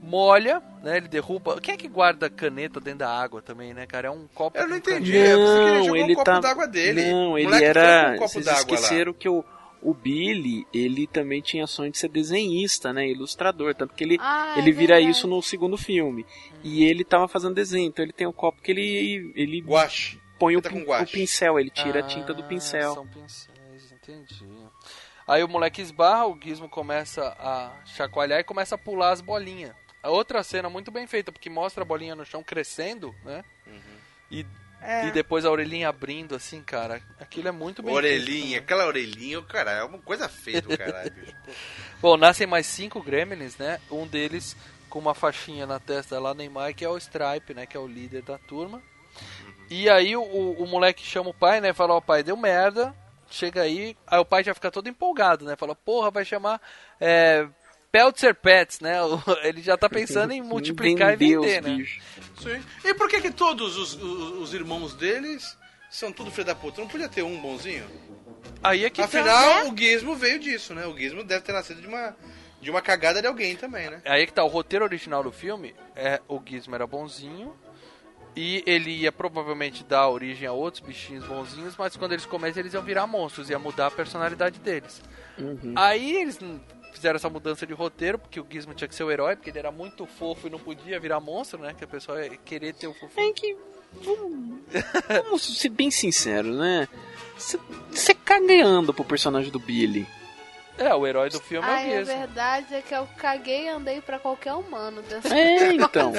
Molha, 0.02 0.62
né? 0.82 0.96
Ele 0.96 1.08
derruba. 1.08 1.60
Quem 1.60 1.74
é 1.74 1.76
que 1.76 1.86
guarda 1.88 2.28
caneta 2.30 2.80
dentro 2.80 3.00
da 3.00 3.10
água 3.10 3.40
também, 3.42 3.72
né, 3.74 3.86
cara? 3.86 4.08
É 4.08 4.10
um 4.10 4.26
copo. 4.34 4.56
Eu 4.58 4.68
não 4.68 4.76
entendi. 4.76 5.16
É, 5.16 5.36
Não, 5.36 5.84
jogar 5.84 5.98
ele 6.00 6.12
um 6.12 6.16
copo 6.16 6.24
tá. 6.24 6.40
d'água 6.40 6.66
dele. 6.66 7.12
Não, 7.12 7.36
ele 7.38 7.46
moleque 7.46 7.64
era. 7.64 8.12
um 8.14 8.18
copo 8.18 8.28
Vocês 8.28 8.44
d'água 8.46 8.60
lá. 8.60 8.74
esqueceram 8.74 9.12
que 9.12 9.28
o, 9.28 9.44
o 9.82 9.92
Billy, 9.92 10.66
ele 10.72 11.06
também 11.06 11.40
tinha 11.42 11.66
sonho 11.66 11.90
de 11.90 11.98
ser 11.98 12.08
desenhista, 12.08 12.92
né? 12.92 13.08
Ilustrador. 13.08 13.74
Tanto 13.74 13.94
que 13.94 14.04
ele, 14.04 14.16
Ah, 14.20 14.54
ele 14.56 14.70
é 14.70 14.72
vira 14.72 14.94
verdade. 14.94 15.10
isso 15.10 15.26
no 15.26 15.42
segundo 15.42 15.76
filme. 15.76 16.24
E 16.62 16.84
ele 16.84 17.04
tava 17.04 17.26
fazendo 17.28 17.54
desenho. 17.54 17.88
Então 17.88 18.04
ele 18.04 18.12
tem 18.12 18.26
um 18.26 18.32
copo 18.32 18.62
que 18.62 18.70
ele. 18.70 19.32
ele 19.34 19.60
Guache. 19.60 20.20
põe 20.38 20.56
o, 20.56 20.62
Tá 20.62 20.70
com 20.70 20.76
pin- 20.76 20.84
guache. 20.84 21.04
o 21.04 21.18
pincel, 21.18 21.58
ele 21.58 21.70
tira 21.70 22.00
a 22.00 22.04
Ah, 22.04 22.06
tinta 22.06 22.32
do 22.32 22.44
pincel. 22.44 22.94
São 22.94 23.06
pincéis, 23.06 23.92
entendi. 23.92 24.46
Aí 25.26 25.42
o 25.44 25.48
moleque 25.48 25.80
esbarra, 25.82 26.26
o 26.26 26.38
Gizmo 26.40 26.68
começa 26.68 27.22
a 27.38 27.72
chacoalhar 27.86 28.40
e 28.40 28.44
começa 28.44 28.74
a 28.74 28.78
pular 28.78 29.10
as 29.12 29.20
bolinhas. 29.20 29.72
A 30.02 30.10
outra 30.10 30.42
cena 30.42 30.68
muito 30.68 30.90
bem 30.90 31.06
feita, 31.06 31.30
porque 31.30 31.48
mostra 31.48 31.82
a 31.82 31.86
bolinha 31.86 32.16
no 32.16 32.24
chão 32.24 32.42
crescendo, 32.42 33.14
né? 33.24 33.44
E, 34.30 34.44
É. 34.82 35.06
e 35.06 35.12
depois 35.12 35.44
a 35.44 35.50
orelhinha 35.50 35.88
abrindo, 35.88 36.34
assim, 36.34 36.60
cara. 36.60 37.00
Aquilo 37.20 37.48
é 37.48 37.52
muito 37.52 37.82
bem 37.82 37.94
Orelhinha, 37.94 38.50
feito. 38.50 38.64
aquela 38.64 38.86
orelhinha, 38.86 39.40
cara, 39.42 39.70
é 39.70 39.84
uma 39.84 39.98
coisa 39.98 40.28
feia 40.28 40.60
do 40.60 40.76
caralho, 40.76 41.12
bicho. 41.12 41.36
Bom, 42.02 42.16
nascem 42.16 42.46
mais 42.46 42.66
cinco 42.66 43.00
gremlins, 43.00 43.56
né? 43.56 43.80
Um 43.90 44.06
deles 44.06 44.56
com 44.90 44.98
uma 44.98 45.14
faixinha 45.14 45.66
na 45.66 45.78
testa 45.78 46.18
lá, 46.18 46.34
Neymar, 46.34 46.74
que 46.74 46.84
é 46.84 46.88
o 46.88 46.98
Stripe, 46.98 47.54
né? 47.54 47.64
Que 47.64 47.76
é 47.76 47.80
o 47.80 47.86
líder 47.86 48.22
da 48.22 48.36
turma. 48.36 48.82
E 49.70 49.88
aí 49.88 50.14
o, 50.16 50.22
o, 50.22 50.66
moleque 50.66 51.02
chama 51.02 51.30
o 51.30 51.34
pai, 51.34 51.60
né? 51.60 51.72
Fala, 51.72 51.94
ó, 51.94 52.00
pai, 52.00 52.22
deu 52.22 52.36
merda. 52.36 52.94
Chega 53.30 53.62
aí, 53.62 53.96
aí 54.06 54.18
o 54.18 54.24
pai 54.24 54.44
já 54.44 54.52
fica 54.52 54.70
todo 54.70 54.88
empolgado, 54.88 55.46
né? 55.46 55.56
Fala, 55.56 55.74
porra, 55.74 56.10
vai 56.10 56.24
chamar 56.24 56.60
é, 57.00 57.48
Peltzer 57.92 58.34
Pets, 58.34 58.80
né? 58.80 58.96
Ele 59.44 59.60
já 59.60 59.76
tá 59.76 59.88
pensando 59.88 60.32
em 60.32 60.40
multiplicar 60.40 61.16
Vender 61.16 61.34
e 61.34 61.36
vender, 61.36 61.62
né? 61.62 61.76
bichos. 61.76 62.02
Sim. 62.42 62.60
E 62.82 62.94
por 62.94 63.08
que 63.08 63.20
que 63.20 63.30
todos 63.30 63.76
os, 63.76 63.94
os, 63.94 64.40
os 64.40 64.54
irmãos 64.54 64.94
deles 64.94 65.56
são 65.90 66.10
tudo 66.10 66.30
filho 66.30 66.46
da 66.46 66.54
puta? 66.54 66.80
Não 66.80 66.88
podia 66.88 67.08
ter 67.08 67.22
um 67.22 67.38
bonzinho? 67.38 67.84
Aí 68.64 68.86
é 68.86 68.90
que 68.90 68.96
tá, 68.96 69.04
Afinal, 69.04 69.64
né? 69.64 69.70
o 69.70 69.76
Gizmo 69.76 70.16
veio 70.16 70.38
disso, 70.38 70.74
né? 70.74 70.86
O 70.86 70.96
Gizmo 70.96 71.22
deve 71.22 71.42
ter 71.42 71.52
nascido 71.52 71.80
de 71.80 71.86
uma, 71.86 72.16
de 72.60 72.70
uma 72.70 72.80
cagada 72.80 73.20
de 73.20 73.26
alguém 73.26 73.56
também, 73.56 73.90
né? 73.90 74.00
Aí 74.06 74.26
que 74.26 74.32
tá, 74.32 74.42
o 74.42 74.48
roteiro 74.48 74.84
original 74.84 75.22
do 75.22 75.30
filme 75.30 75.74
é 75.94 76.20
o 76.26 76.40
Gizmo 76.44 76.74
era 76.74 76.86
bonzinho 76.86 77.54
e 78.34 78.62
ele 78.66 78.90
ia 78.90 79.12
provavelmente 79.12 79.84
dar 79.84 80.08
origem 80.08 80.48
a 80.48 80.52
outros 80.52 80.82
bichinhos 80.82 81.24
bonzinhos, 81.26 81.76
mas 81.76 81.96
quando 81.96 82.12
eles 82.12 82.24
começam 82.24 82.60
eles 82.60 82.72
iam 82.72 82.82
virar 82.82 83.06
monstros, 83.06 83.50
ia 83.50 83.58
mudar 83.58 83.88
a 83.88 83.90
personalidade 83.90 84.58
deles. 84.58 85.02
Uhum. 85.38 85.74
Aí 85.76 86.16
eles 86.16 86.38
fizeram 86.92 87.16
essa 87.16 87.28
mudança 87.28 87.66
de 87.66 87.72
roteiro, 87.72 88.18
porque 88.18 88.38
o 88.38 88.46
Gizmo 88.48 88.74
tinha 88.74 88.86
que 88.86 88.94
ser 88.94 89.02
o 89.04 89.10
herói, 89.10 89.34
porque 89.34 89.50
ele 89.50 89.58
era 89.58 89.72
muito 89.72 90.06
fofo 90.06 90.46
e 90.46 90.50
não 90.50 90.58
podia 90.58 91.00
virar 91.00 91.18
monstro, 91.20 91.58
né? 91.60 91.74
Que 91.76 91.84
a 91.84 91.88
pessoa 91.88 92.24
ia 92.24 92.36
querer 92.36 92.74
ter 92.74 92.86
o 92.86 92.94
fofo. 92.94 93.18
É 93.20 93.32
que. 93.32 93.56
Vamos, 93.94 94.60
vamos 95.24 95.58
ser 95.58 95.68
bem 95.68 95.90
sinceros, 95.90 96.56
né? 96.56 96.88
Você 97.36 98.14
cagando 98.14 98.94
pro 98.94 99.04
personagem 99.04 99.50
do 99.50 99.58
Billy. 99.58 100.06
É, 100.78 100.94
o 100.94 101.06
herói 101.06 101.28
do 101.28 101.38
filme 101.40 101.68
Ai, 101.68 101.92
é 101.92 101.98
a 101.98 102.00
o 102.00 102.04
Gizmo. 102.04 102.18
verdade 102.18 102.74
é 102.74 102.80
que 102.80 102.94
eu 102.94 103.06
caguei 103.18 103.64
e 103.64 103.68
andei 103.68 104.00
pra 104.00 104.18
qualquer 104.18 104.54
humano 104.54 105.02
dessa 105.02 105.28
É, 105.36 105.72
então. 105.74 106.12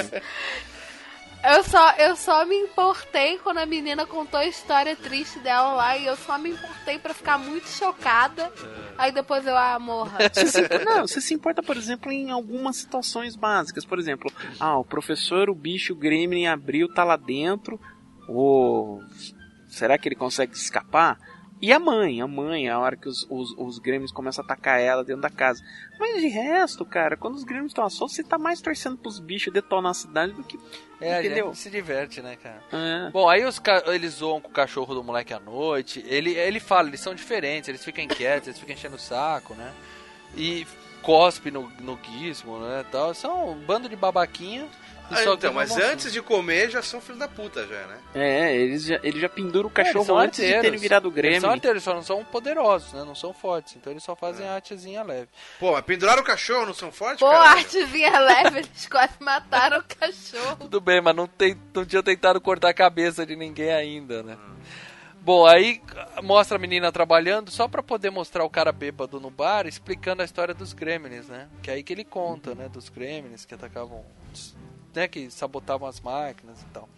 Eu 1.44 1.62
só, 1.62 1.92
eu 1.98 2.16
só 2.16 2.46
me 2.46 2.56
importei 2.56 3.38
quando 3.38 3.58
a 3.58 3.66
menina 3.66 4.06
contou 4.06 4.40
a 4.40 4.46
história 4.46 4.96
triste 4.96 5.38
dela 5.40 5.74
lá 5.74 5.96
e 5.96 6.06
eu 6.06 6.16
só 6.16 6.38
me 6.38 6.50
importei 6.50 6.98
pra 6.98 7.12
ficar 7.12 7.36
muito 7.36 7.68
chocada. 7.68 8.50
Aí 8.96 9.12
depois 9.12 9.46
eu, 9.46 9.54
ah, 9.54 9.78
morra. 9.78 10.18
Você 10.32 10.46
se, 10.46 10.84
não, 10.84 11.06
você 11.06 11.20
se 11.20 11.34
importa, 11.34 11.62
por 11.62 11.76
exemplo, 11.76 12.10
em 12.10 12.30
algumas 12.30 12.76
situações 12.76 13.36
básicas. 13.36 13.84
Por 13.84 13.98
exemplo, 13.98 14.32
ah, 14.58 14.78
o 14.78 14.84
professor, 14.84 15.50
o 15.50 15.54
bicho, 15.54 15.92
o 15.92 15.96
Gremlin 15.96 16.46
abriu, 16.46 16.92
tá 16.92 17.04
lá 17.04 17.16
dentro. 17.16 17.78
Ou 18.26 19.02
será 19.68 19.98
que 19.98 20.08
ele 20.08 20.16
consegue 20.16 20.54
escapar? 20.54 21.18
E 21.64 21.72
a 21.72 21.78
mãe, 21.78 22.20
a 22.20 22.26
mãe, 22.26 22.68
a 22.68 22.78
hora 22.78 22.94
que 22.94 23.08
os, 23.08 23.26
os, 23.30 23.54
os 23.56 23.78
Gremlins 23.78 24.12
começam 24.12 24.42
a 24.42 24.44
atacar 24.44 24.78
ela 24.78 25.02
dentro 25.02 25.22
da 25.22 25.30
casa. 25.30 25.64
Mas 25.98 26.20
de 26.20 26.28
resto, 26.28 26.84
cara, 26.84 27.16
quando 27.16 27.36
os 27.36 27.42
Gremlins 27.42 27.70
estão 27.70 27.88
soltos, 27.88 28.16
você 28.16 28.22
tá 28.22 28.36
mais 28.36 28.60
torcendo 28.60 28.98
pros 28.98 29.18
bichos 29.18 29.50
detonar 29.50 29.92
a 29.92 29.94
cidade 29.94 30.34
do 30.34 30.44
que. 30.44 30.60
É, 31.00 31.14
a 31.14 31.20
entendeu? 31.20 31.46
gente 31.46 31.56
se 31.56 31.70
diverte, 31.70 32.20
né, 32.20 32.36
cara? 32.36 32.62
É. 32.70 33.10
Bom, 33.10 33.26
aí 33.30 33.46
os 33.46 33.62
eles 33.86 34.12
zoam 34.12 34.42
com 34.42 34.50
o 34.50 34.52
cachorro 34.52 34.94
do 34.94 35.02
moleque 35.02 35.32
à 35.32 35.40
noite. 35.40 36.04
Ele, 36.06 36.34
ele 36.34 36.60
fala, 36.60 36.88
eles 36.88 37.00
são 37.00 37.14
diferentes, 37.14 37.66
eles 37.66 37.82
ficam 37.82 38.04
inquietos, 38.04 38.48
eles 38.48 38.60
ficam 38.60 38.74
enchendo 38.74 38.96
o 38.96 39.00
saco, 39.00 39.54
né? 39.54 39.72
E 40.36 40.66
cospe 41.00 41.50
no, 41.50 41.70
no 41.80 41.98
gizmo, 42.02 42.58
né? 42.58 42.84
Tal. 42.92 43.14
São 43.14 43.52
um 43.52 43.54
bando 43.54 43.88
de 43.88 43.96
babaquinha. 43.96 44.68
Ah, 45.10 45.22
então, 45.22 45.52
mas 45.52 45.76
antes 45.76 46.12
de 46.12 46.22
comer 46.22 46.70
já 46.70 46.82
são 46.82 47.00
filhos 47.00 47.18
da 47.18 47.28
puta, 47.28 47.66
já, 47.66 47.86
né? 47.86 47.98
É, 48.14 48.56
eles 48.56 48.84
já, 48.84 48.98
ele 49.02 49.20
já 49.20 49.28
pendura 49.28 49.66
o 49.66 49.70
É, 49.70 49.80
eles 49.80 49.86
cachorro 49.88 50.04
são 50.06 50.18
antes 50.18 50.38
de 50.38 50.44
arteiros. 50.46 50.62
terem 50.64 50.78
virado 50.80 51.12
Eles 51.16 51.40
são 51.40 51.50
arteiros, 51.50 51.82
só 51.82 51.94
não 51.94 52.02
são 52.02 52.24
poderosos, 52.24 52.92
né? 52.94 53.04
Não 53.04 53.14
são 53.14 53.32
fortes. 53.34 53.76
Então 53.76 53.92
eles 53.92 54.02
só 54.02 54.16
fazem 54.16 54.46
É. 54.46 54.48
a 54.48 54.54
artezinha 54.54 55.02
leve. 55.02 55.28
Pô, 55.60 55.72
mas 55.72 55.82
penduraram 55.84 56.22
o 56.22 56.24
cachorro, 56.24 56.66
não 56.66 56.74
são 56.74 56.90
fortes, 56.90 57.20
Pô, 57.20 57.30
cara? 57.30 57.50
artezinha 57.58 58.18
leve, 58.18 58.58
eles 58.60 58.88
quase 58.88 59.14
mataram 59.20 59.78
o 59.78 59.84
cachorro. 59.84 60.56
Tudo 60.60 60.80
bem, 60.80 61.00
mas 61.00 61.14
não, 61.14 61.26
tem, 61.26 61.56
não 61.74 61.84
tinha 61.84 62.02
tentado 62.02 62.40
cortar 62.40 62.70
a 62.70 62.74
cabeça 62.74 63.26
de 63.26 63.36
ninguém 63.36 63.72
ainda, 63.72 64.22
né? 64.22 64.38
Bom, 65.20 65.46
aí 65.46 65.80
mostra 66.22 66.56
a 66.56 66.60
menina 66.60 66.92
trabalhando 66.92 67.50
só 67.50 67.66
pra 67.66 67.82
poder 67.82 68.10
mostrar 68.10 68.44
o 68.44 68.50
cara 68.50 68.70
bêbado 68.72 69.18
no 69.18 69.30
bar, 69.30 69.66
explicando 69.66 70.20
a 70.20 70.24
história 70.24 70.52
dos 70.52 70.74
Gremlins, 70.74 71.28
né? 71.28 71.48
Que 71.62 71.70
é 71.70 71.74
aí 71.74 71.82
que 71.82 71.92
ele 71.94 72.04
conta, 72.04 72.54
né? 72.54 72.68
Dos 72.68 72.90
Gremlins 72.90 73.46
que 73.46 73.54
atacavam, 73.54 74.04
né? 74.94 75.08
Que 75.08 75.30
sabotavam 75.30 75.88
as 75.88 76.00
máquinas 76.00 76.62
e 76.62 76.66
tal. 76.66 76.88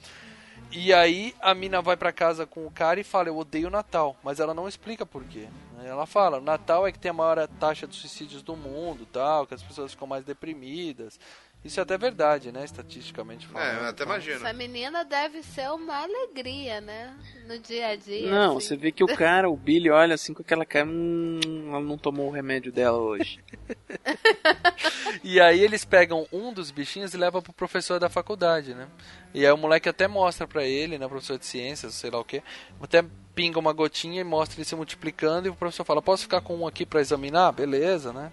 E 0.73 0.93
aí 0.93 1.35
a 1.41 1.55
mina 1.55 1.81
vai 1.81 1.97
pra 1.97 2.13
casa 2.13 2.47
com 2.47 2.67
o 2.67 2.71
cara 2.71 2.99
e 2.99 3.05
fala, 3.05 3.29
eu 3.29 3.37
odeio 3.37 3.69
o 3.69 3.71
Natal, 3.71 4.17
mas 4.23 4.41
ela 4.41 4.53
não 4.53 4.67
explica 4.67 5.07
por 5.07 5.25
quê. 5.25 5.49
né? 5.77 5.89
Ela 5.89 6.07
fala, 6.07 6.41
Natal 6.41 6.87
é 6.87 6.93
que 6.93 6.99
tem 6.99 7.11
a 7.11 7.15
maior 7.15 7.47
taxa 7.61 7.87
de 7.87 7.95
suicídios 7.95 8.43
do 8.43 8.57
mundo, 8.57 9.07
tal, 9.07 9.47
que 9.47 9.55
as 9.55 9.63
pessoas 9.63 9.93
ficam 9.93 10.07
mais 10.07 10.25
deprimidas 10.25 11.21
Isso 11.67 11.81
é 11.81 11.83
até 11.83 11.99
verdade, 11.99 12.53
né? 12.53 12.65
Estatisticamente 12.65 13.47
falando. 13.47 13.67
É, 13.67 13.77
eu 13.81 13.89
até 13.89 14.05
imagino. 14.05 14.37
Essa 14.37 14.53
menina 14.53 15.05
deve 15.05 15.43
ser 15.43 15.69
uma 15.71 16.03
alegria, 16.03 16.81
né? 16.81 17.17
No 17.49 17.59
dia 17.59 17.89
a 17.89 17.97
dia. 17.97 18.31
Não, 18.31 18.57
assim. 18.57 18.69
você 18.69 18.77
vê 18.77 18.93
que 18.93 19.03
o 19.03 19.09
cara, 19.09 19.51
o 19.51 19.57
Billy, 19.57 19.91
olha 19.91 20.15
assim 20.15 20.33
com 20.33 20.43
aquela 20.43 20.65
cara. 20.65 20.87
Hum, 20.87 21.41
ela 21.69 21.81
não 21.81 21.99
tomou 21.99 22.29
o 22.29 22.31
remédio 22.31 22.71
dela 22.71 22.99
hoje. 22.99 23.41
E 25.25 25.41
aí 25.41 25.61
eles 25.61 25.85
pegam 25.85 26.27
um 26.33 26.53
dos 26.53 26.71
bichinhos 26.71 27.15
e 27.15 27.17
levam 27.17 27.43
pro 27.43 27.53
professor 27.53 27.99
da 27.99 28.09
faculdade, 28.09 28.75
né? 28.75 28.87
E 29.35 29.45
aí 29.45 29.51
o 29.51 29.57
moleque 29.57 29.89
até 29.89 30.07
mostra 30.07 30.47
pra 30.47 30.65
ele, 30.65 30.99
né, 30.99 31.09
professor 31.09 31.39
de 31.39 31.47
ciências, 31.47 31.95
sei 31.95 32.11
lá 32.11 32.21
o 32.21 32.25
que, 32.25 32.43
até 32.81 33.05
pinga 33.35 33.59
uma 33.59 33.73
gotinha 33.73 34.21
e 34.21 34.25
mostra 34.25 34.57
ele 34.57 34.65
se 34.65 34.77
multiplicando 34.77 35.49
e 35.49 35.51
o 35.51 35.55
professor 35.55 35.85
fala: 35.85 36.01
"Posso 36.01 36.23
ficar 36.23 36.41
com 36.41 36.57
um 36.57 36.67
aqui 36.67 36.87
pra 36.87 37.01
examinar?" 37.01 37.53
Beleza, 37.53 38.13
né? 38.13 38.31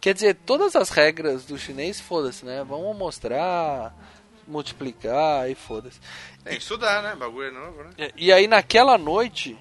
Quer 0.00 0.14
dizer, 0.14 0.34
todas 0.46 0.76
as 0.76 0.90
regras 0.90 1.44
do 1.44 1.58
chinês, 1.58 2.00
foda-se, 2.00 2.44
né? 2.44 2.64
Vamos 2.66 2.96
mostrar, 2.96 3.92
multiplicar 4.46 5.50
e 5.50 5.54
foda-se. 5.54 6.00
Tem 6.44 6.54
que 6.56 6.62
estudar, 6.62 7.02
né? 7.02 7.14
Bagulho 7.16 7.48
é 7.48 7.50
novo, 7.50 7.84
né? 7.84 7.90
É, 7.98 8.12
E 8.16 8.32
aí 8.32 8.46
naquela 8.46 8.96
noite 8.96 9.56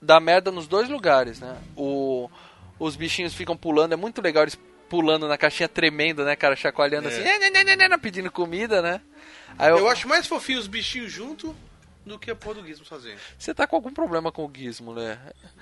dá 0.00 0.18
merda 0.20 0.50
nos 0.50 0.66
dois 0.66 0.88
lugares, 0.88 1.40
né? 1.40 1.56
O, 1.76 2.30
os 2.78 2.96
bichinhos 2.96 3.34
ficam 3.34 3.56
pulando, 3.56 3.92
é 3.92 3.96
muito 3.96 4.20
legal 4.22 4.44
eles 4.44 4.58
pulando 4.88 5.26
na 5.26 5.38
caixinha 5.38 5.68
tremendo, 5.68 6.22
né, 6.24 6.36
cara, 6.36 6.54
chacoalhando 6.54 7.08
É. 7.08 7.12
assim, 7.12 7.22
"Eh, 7.22 7.38
né, 7.38 7.64
né, 7.64 7.76
né, 7.76 7.88
né", 7.88 7.98
pedindo 7.98 8.30
comida, 8.30 8.82
né? 8.82 9.00
Aí 9.58 9.70
Eu, 9.70 9.78
eu- 9.78 9.88
acho 9.88 10.06
mais 10.06 10.26
fofinho 10.26 10.58
os 10.58 10.66
bichinhos 10.66 11.10
junto 11.10 11.54
do 12.04 12.18
que 12.18 12.30
a 12.30 12.34
porra 12.34 12.56
do 12.56 12.66
Gizmo 12.66 12.84
sozinho. 12.84 13.16
Você 13.38 13.54
tá 13.54 13.66
com 13.66 13.76
algum 13.76 13.92
problema 13.92 14.32
com 14.32 14.44
o 14.44 14.50
gizmo, 14.52 14.92
né? 14.92 15.18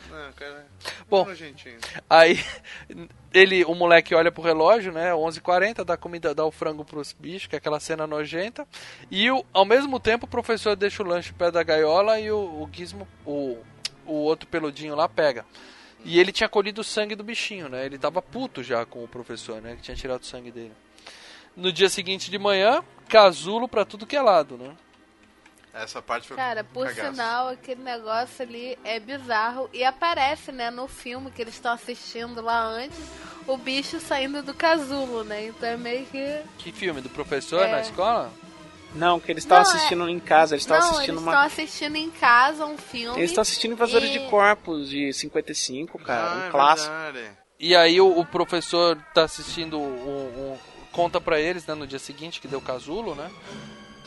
Não, 0.08 0.32
cara. 0.32 0.66
Bom, 1.08 1.26
nojentinho. 1.26 1.78
Aí 2.08 2.42
ele, 3.32 3.64
o 3.64 3.74
moleque 3.74 4.14
olha 4.14 4.32
pro 4.32 4.42
relógio, 4.42 4.92
né? 4.92 5.12
11h40, 5.12 5.84
dá 5.84 5.96
comida, 5.96 6.34
dá 6.34 6.44
o 6.44 6.50
frango 6.50 6.84
pros 6.84 7.12
bichos, 7.12 7.46
que 7.46 7.56
é 7.56 7.58
aquela 7.58 7.78
cena 7.78 8.06
nojenta. 8.06 8.66
E 9.10 9.30
o, 9.30 9.44
ao 9.52 9.64
mesmo 9.64 10.00
tempo 10.00 10.26
o 10.26 10.28
professor 10.28 10.74
deixa 10.74 11.02
o 11.02 11.06
lanche 11.06 11.32
perto 11.32 11.54
da 11.54 11.62
gaiola 11.62 12.18
e 12.18 12.30
o, 12.30 12.38
o 12.38 12.70
gizmo, 12.72 13.06
o, 13.26 13.58
o 14.06 14.14
outro 14.14 14.48
peludinho 14.48 14.94
lá 14.94 15.08
pega. 15.08 15.44
E 16.04 16.18
ele 16.18 16.32
tinha 16.32 16.48
colhido 16.48 16.80
o 16.80 16.84
sangue 16.84 17.14
do 17.14 17.22
bichinho, 17.22 17.68
né? 17.68 17.84
Ele 17.84 17.98
tava 17.98 18.22
puto 18.22 18.62
já 18.62 18.86
com 18.86 19.04
o 19.04 19.08
professor, 19.08 19.60
né? 19.60 19.76
Que 19.76 19.82
tinha 19.82 19.96
tirado 19.96 20.22
o 20.22 20.26
sangue 20.26 20.50
dele. 20.50 20.72
No 21.54 21.70
dia 21.70 21.90
seguinte 21.90 22.30
de 22.30 22.38
manhã, 22.38 22.82
casulo 23.08 23.68
pra 23.68 23.84
tudo 23.84 24.06
que 24.06 24.16
é 24.16 24.22
lado, 24.22 24.56
né? 24.56 24.74
Essa 25.72 26.02
parte 26.02 26.26
foi 26.28 26.36
Cara, 26.36 26.64
por 26.64 26.86
cagaço. 26.88 27.10
sinal, 27.12 27.48
aquele 27.48 27.80
negócio 27.82 28.42
ali 28.42 28.76
é 28.84 28.98
bizarro. 28.98 29.70
E 29.72 29.84
aparece, 29.84 30.50
né, 30.50 30.70
no 30.70 30.88
filme 30.88 31.30
que 31.30 31.40
eles 31.40 31.54
estão 31.54 31.72
assistindo 31.72 32.40
lá 32.42 32.60
antes, 32.64 32.98
o 33.46 33.56
bicho 33.56 34.00
saindo 34.00 34.42
do 34.42 34.52
casulo, 34.52 35.22
né? 35.22 35.46
Então 35.46 35.68
é 35.68 35.76
meio 35.76 36.04
que. 36.06 36.42
Que 36.58 36.72
filme? 36.72 37.00
Do 37.00 37.08
professor 37.08 37.62
É. 37.62 37.70
na 37.70 37.80
escola? 37.82 38.32
Não, 38.92 39.20
que 39.20 39.30
eles 39.30 39.44
estavam 39.44 39.70
é- 39.72 39.76
assistindo 39.76 40.08
em 40.08 40.18
casa, 40.18 40.56
eles 40.56 40.64
estavam 40.64 40.88
assistindo 40.90 41.10
eles 41.14 41.22
uma. 41.22 41.30
estão 41.32 41.46
assistindo 41.46 41.96
em 41.96 42.10
casa 42.10 42.66
um 42.66 42.76
filme. 42.76 43.18
Eles 43.18 43.30
estão 43.30 43.42
assistindo 43.42 43.72
Invasores 43.72 44.10
e- 44.10 44.12
de 44.18 44.18
Corpos 44.28 44.90
de 44.90 45.12
55, 45.12 45.96
cara. 46.00 46.32
Ah, 46.32 46.34
um 46.36 46.46
é 46.48 46.50
clássico. 46.50 46.92
verdade. 47.12 47.30
E 47.60 47.76
aí 47.76 48.00
o, 48.00 48.18
o 48.18 48.26
professor 48.26 48.96
tá 49.14 49.22
assistindo 49.22 49.78
o, 49.78 49.82
o- 49.84 50.58
conta 50.90 51.20
pra 51.20 51.38
eles, 51.38 51.64
né, 51.66 51.74
no 51.74 51.86
dia 51.86 52.00
seguinte 52.00 52.40
que 52.40 52.48
deu 52.48 52.60
casulo, 52.60 53.14
né? 53.14 53.30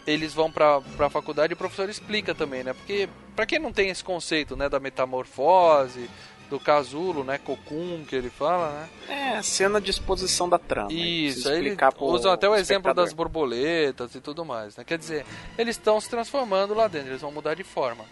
Eles 0.06 0.34
vão 0.34 0.52
pra, 0.52 0.82
pra 0.98 1.10
faculdade 1.10 1.54
e 1.54 1.56
o 1.56 1.58
professor 1.58 1.90
explica 1.90 2.36
também, 2.36 2.64
né? 2.64 2.74
Porque 2.74 3.08
pra 3.36 3.46
quem 3.46 3.60
não 3.60 3.72
tem 3.72 3.90
esse 3.90 4.04
conceito, 4.04 4.56
né, 4.56 4.68
da 4.68 4.80
metamorfose, 4.80 6.10
do 6.50 6.60
casulo, 6.60 7.24
né, 7.24 7.38
cocum 7.38 8.04
que 8.08 8.16
ele 8.16 8.30
fala, 8.30 8.70
né? 8.72 8.90
É, 9.38 9.42
cena 9.42 9.82
de 9.82 9.90
exposição 9.90 10.48
da 10.48 10.60
trama. 10.60 10.92
Isso, 10.92 11.50
aí 11.50 11.58
ele 11.58 11.78
usa 12.00 12.34
até 12.34 12.48
o 12.48 12.54
exemplo 12.54 12.90
espectador. 12.90 13.06
das 13.06 13.14
borboletas 13.14 14.14
e 14.14 14.22
tudo 14.22 14.46
mais, 14.46 14.76
né? 14.76 14.84
Quer 14.84 14.98
dizer, 14.98 15.26
eles 15.58 15.78
estão 15.78 16.00
se 16.00 16.10
transformando 16.10 16.74
lá 16.74 16.88
dentro, 16.88 17.10
eles 17.10 17.22
vão 17.22 17.32
mudar 17.32 17.56
de 17.56 17.64
forma. 17.64 18.06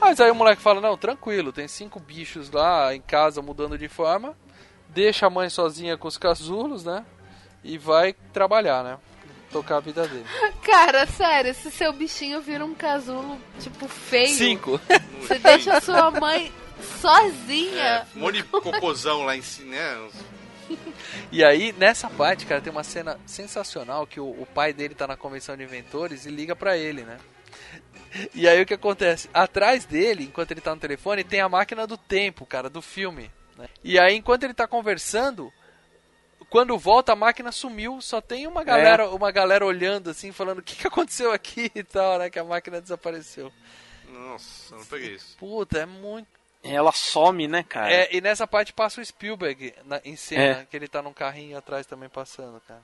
Mas 0.00 0.20
aí 0.20 0.30
o 0.30 0.34
moleque 0.34 0.62
fala, 0.62 0.80
não, 0.80 0.96
tranquilo, 0.96 1.52
tem 1.52 1.66
cinco 1.66 1.98
bichos 1.98 2.50
lá 2.50 2.94
em 2.94 3.00
casa 3.00 3.42
mudando 3.42 3.76
de 3.76 3.88
forma, 3.88 4.36
deixa 4.88 5.26
a 5.26 5.30
mãe 5.30 5.50
sozinha 5.50 5.96
com 5.96 6.08
os 6.08 6.16
casulos, 6.16 6.84
né? 6.84 7.04
E 7.64 7.76
vai 7.76 8.14
trabalhar, 8.32 8.82
né? 8.84 8.98
Tocar 9.50 9.78
a 9.78 9.80
vida 9.80 10.06
dele. 10.06 10.24
Cara, 10.62 11.06
sério, 11.06 11.52
se 11.54 11.70
seu 11.70 11.92
bichinho 11.92 12.40
vira 12.40 12.64
um 12.64 12.74
casulo, 12.74 13.36
tipo, 13.58 13.88
feio. 13.88 14.28
Cinco. 14.36 14.80
Você 15.20 15.38
deixa 15.38 15.76
a 15.76 15.80
sua 15.80 16.10
mãe 16.10 16.52
sozinha. 17.00 17.82
É, 17.82 18.06
um 18.16 18.20
monte 18.20 18.36
de 18.36 18.42
cocôzão 18.44 19.24
lá 19.24 19.36
em 19.36 19.42
cima, 19.42 19.70
né? 19.74 20.08
E 21.32 21.42
aí, 21.42 21.72
nessa 21.72 22.08
parte, 22.08 22.46
cara, 22.46 22.60
tem 22.60 22.70
uma 22.72 22.84
cena 22.84 23.18
sensacional 23.26 24.06
que 24.06 24.20
o, 24.20 24.26
o 24.28 24.46
pai 24.54 24.72
dele 24.72 24.94
tá 24.94 25.06
na 25.06 25.16
convenção 25.16 25.56
de 25.56 25.64
inventores 25.64 26.26
e 26.26 26.30
liga 26.30 26.54
pra 26.54 26.76
ele, 26.76 27.02
né? 27.02 27.18
E 28.34 28.46
aí 28.48 28.60
o 28.62 28.66
que 28.66 28.74
acontece? 28.74 29.28
Atrás 29.34 29.84
dele, 29.84 30.24
enquanto 30.24 30.50
ele 30.52 30.60
tá 30.60 30.72
no 30.74 30.80
telefone, 30.80 31.24
tem 31.24 31.40
a 31.40 31.48
máquina 31.48 31.86
do 31.86 31.96
tempo, 31.96 32.46
cara, 32.46 32.68
do 32.70 32.80
filme. 32.82 33.30
né? 33.56 33.66
E 33.82 33.98
aí, 33.98 34.14
enquanto 34.16 34.44
ele 34.44 34.54
tá 34.54 34.66
conversando, 34.66 35.52
quando 36.50 36.76
volta 36.76 37.12
a 37.12 37.16
máquina 37.16 37.50
sumiu, 37.52 38.00
só 38.00 38.20
tem 38.20 38.46
uma 38.46 38.62
galera, 38.64 39.08
uma 39.08 39.30
galera 39.30 39.64
olhando 39.64 40.10
assim, 40.10 40.32
falando 40.32 40.58
o 40.58 40.62
que, 40.62 40.76
que 40.76 40.86
aconteceu 40.86 41.32
aqui 41.32 41.70
e 41.74 41.82
tal, 41.82 42.18
né? 42.18 42.28
Que 42.28 42.38
a 42.38 42.44
máquina 42.44 42.80
desapareceu. 42.80 43.50
Nossa, 44.08 44.74
eu 44.74 44.78
não 44.78 44.86
peguei 44.86 45.14
isso. 45.14 45.36
Puta, 45.38 45.78
é 45.78 45.86
muito. 45.86 46.28
Ela 46.62 46.92
some, 46.92 47.48
né, 47.48 47.62
cara? 47.62 47.90
É, 47.90 48.14
e 48.14 48.20
nessa 48.20 48.46
parte 48.46 48.72
passa 48.72 49.00
o 49.00 49.04
Spielberg 49.04 49.72
na- 49.86 50.00
em 50.04 50.14
cena, 50.16 50.60
É. 50.60 50.66
que 50.68 50.76
ele 50.76 50.88
tá 50.88 51.00
num 51.00 51.12
carrinho 51.12 51.56
atrás 51.56 51.86
também 51.86 52.08
passando, 52.08 52.60
cara. 52.68 52.82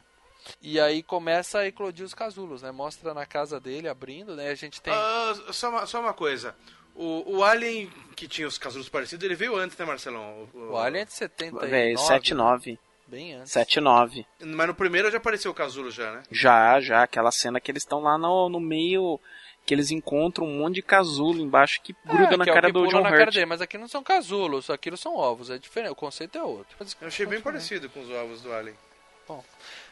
E 0.63 0.81
aí 0.81 1.03
começa 1.03 1.59
a 1.59 1.67
eclodir 1.67 2.07
os 2.07 2.15
casulos, 2.15 2.63
né? 2.63 2.71
Mostra 2.71 3.13
na 3.13 3.27
casa 3.27 3.59
dele 3.61 3.89
abrindo, 3.89 4.35
né? 4.37 4.49
A 4.49 4.55
gente 4.55 4.81
tem. 4.81 4.93
Ah, 4.95 5.35
só, 5.51 5.69
uma, 5.71 5.87
só 5.87 6.01
uma 6.01 6.15
coisa. 6.15 6.55
O, 6.95 7.39
o 7.39 7.45
Alien 7.45 7.91
que 8.15 8.27
tinha 8.27 8.49
os 8.49 8.57
casulos 8.57 8.89
parecidos, 8.89 9.23
ele 9.25 9.35
veio 9.35 9.55
antes, 9.57 9.77
né, 9.77 9.85
Marcelão? 9.85 10.49
O 10.55 10.77
Alien 10.79 11.03
é 11.03 11.05
de 11.05 11.13
79. 11.13 11.67
Véi, 11.67 11.95
7-9. 11.97 12.79
Bem 13.07 13.35
antes. 13.35 13.53
7-9. 13.53 14.27
Mas 14.41 14.67
no 14.67 14.75
primeiro 14.75 15.11
já 15.11 15.19
apareceu 15.19 15.51
o 15.51 15.55
casulo 15.55 15.91
já, 15.91 16.11
né? 16.13 16.23
Já, 16.31 16.81
já, 16.81 17.03
aquela 17.03 17.31
cena 17.31 17.61
que 17.61 17.71
eles 17.71 17.83
estão 17.83 18.01
lá 18.01 18.19
no, 18.19 18.49
no 18.49 18.59
meio, 18.59 19.21
que 19.65 19.73
eles 19.73 19.91
encontram 19.93 20.45
um 20.47 20.59
monte 20.59 20.77
de 20.77 20.83
casulo 20.83 21.41
embaixo 21.41 21.81
que 21.83 21.95
gruda 22.05 22.35
É, 22.35 22.37
na 22.37 22.45
que 22.45 22.51
é 22.51 22.53
o 22.53 22.55
cara 22.57 22.67
que 22.67 22.73
do 22.73 22.87
John 22.89 23.01
na 23.03 23.11
cara 23.11 23.25
Hurt. 23.27 23.35
dele, 23.35 23.47
mas 23.47 23.61
aqui 23.61 23.79
não 23.79 23.87
são 23.89 24.03
casulos, 24.03 24.69
aquilo 24.71 24.97
são 24.97 25.15
ovos, 25.15 25.51
é 25.51 25.59
diferente, 25.59 25.93
o 25.93 25.97
conceito 25.97 26.37
é 26.37 26.43
outro. 26.43 26.77
Mas, 26.81 26.97
Eu 27.01 27.07
achei 27.09 27.27
bem 27.27 27.41
parecido 27.41 27.89
com 27.89 28.01
os 28.01 28.11
ovos 28.11 28.43
do 28.43 28.53
Alien. 28.53 28.77
Bom, 29.29 29.45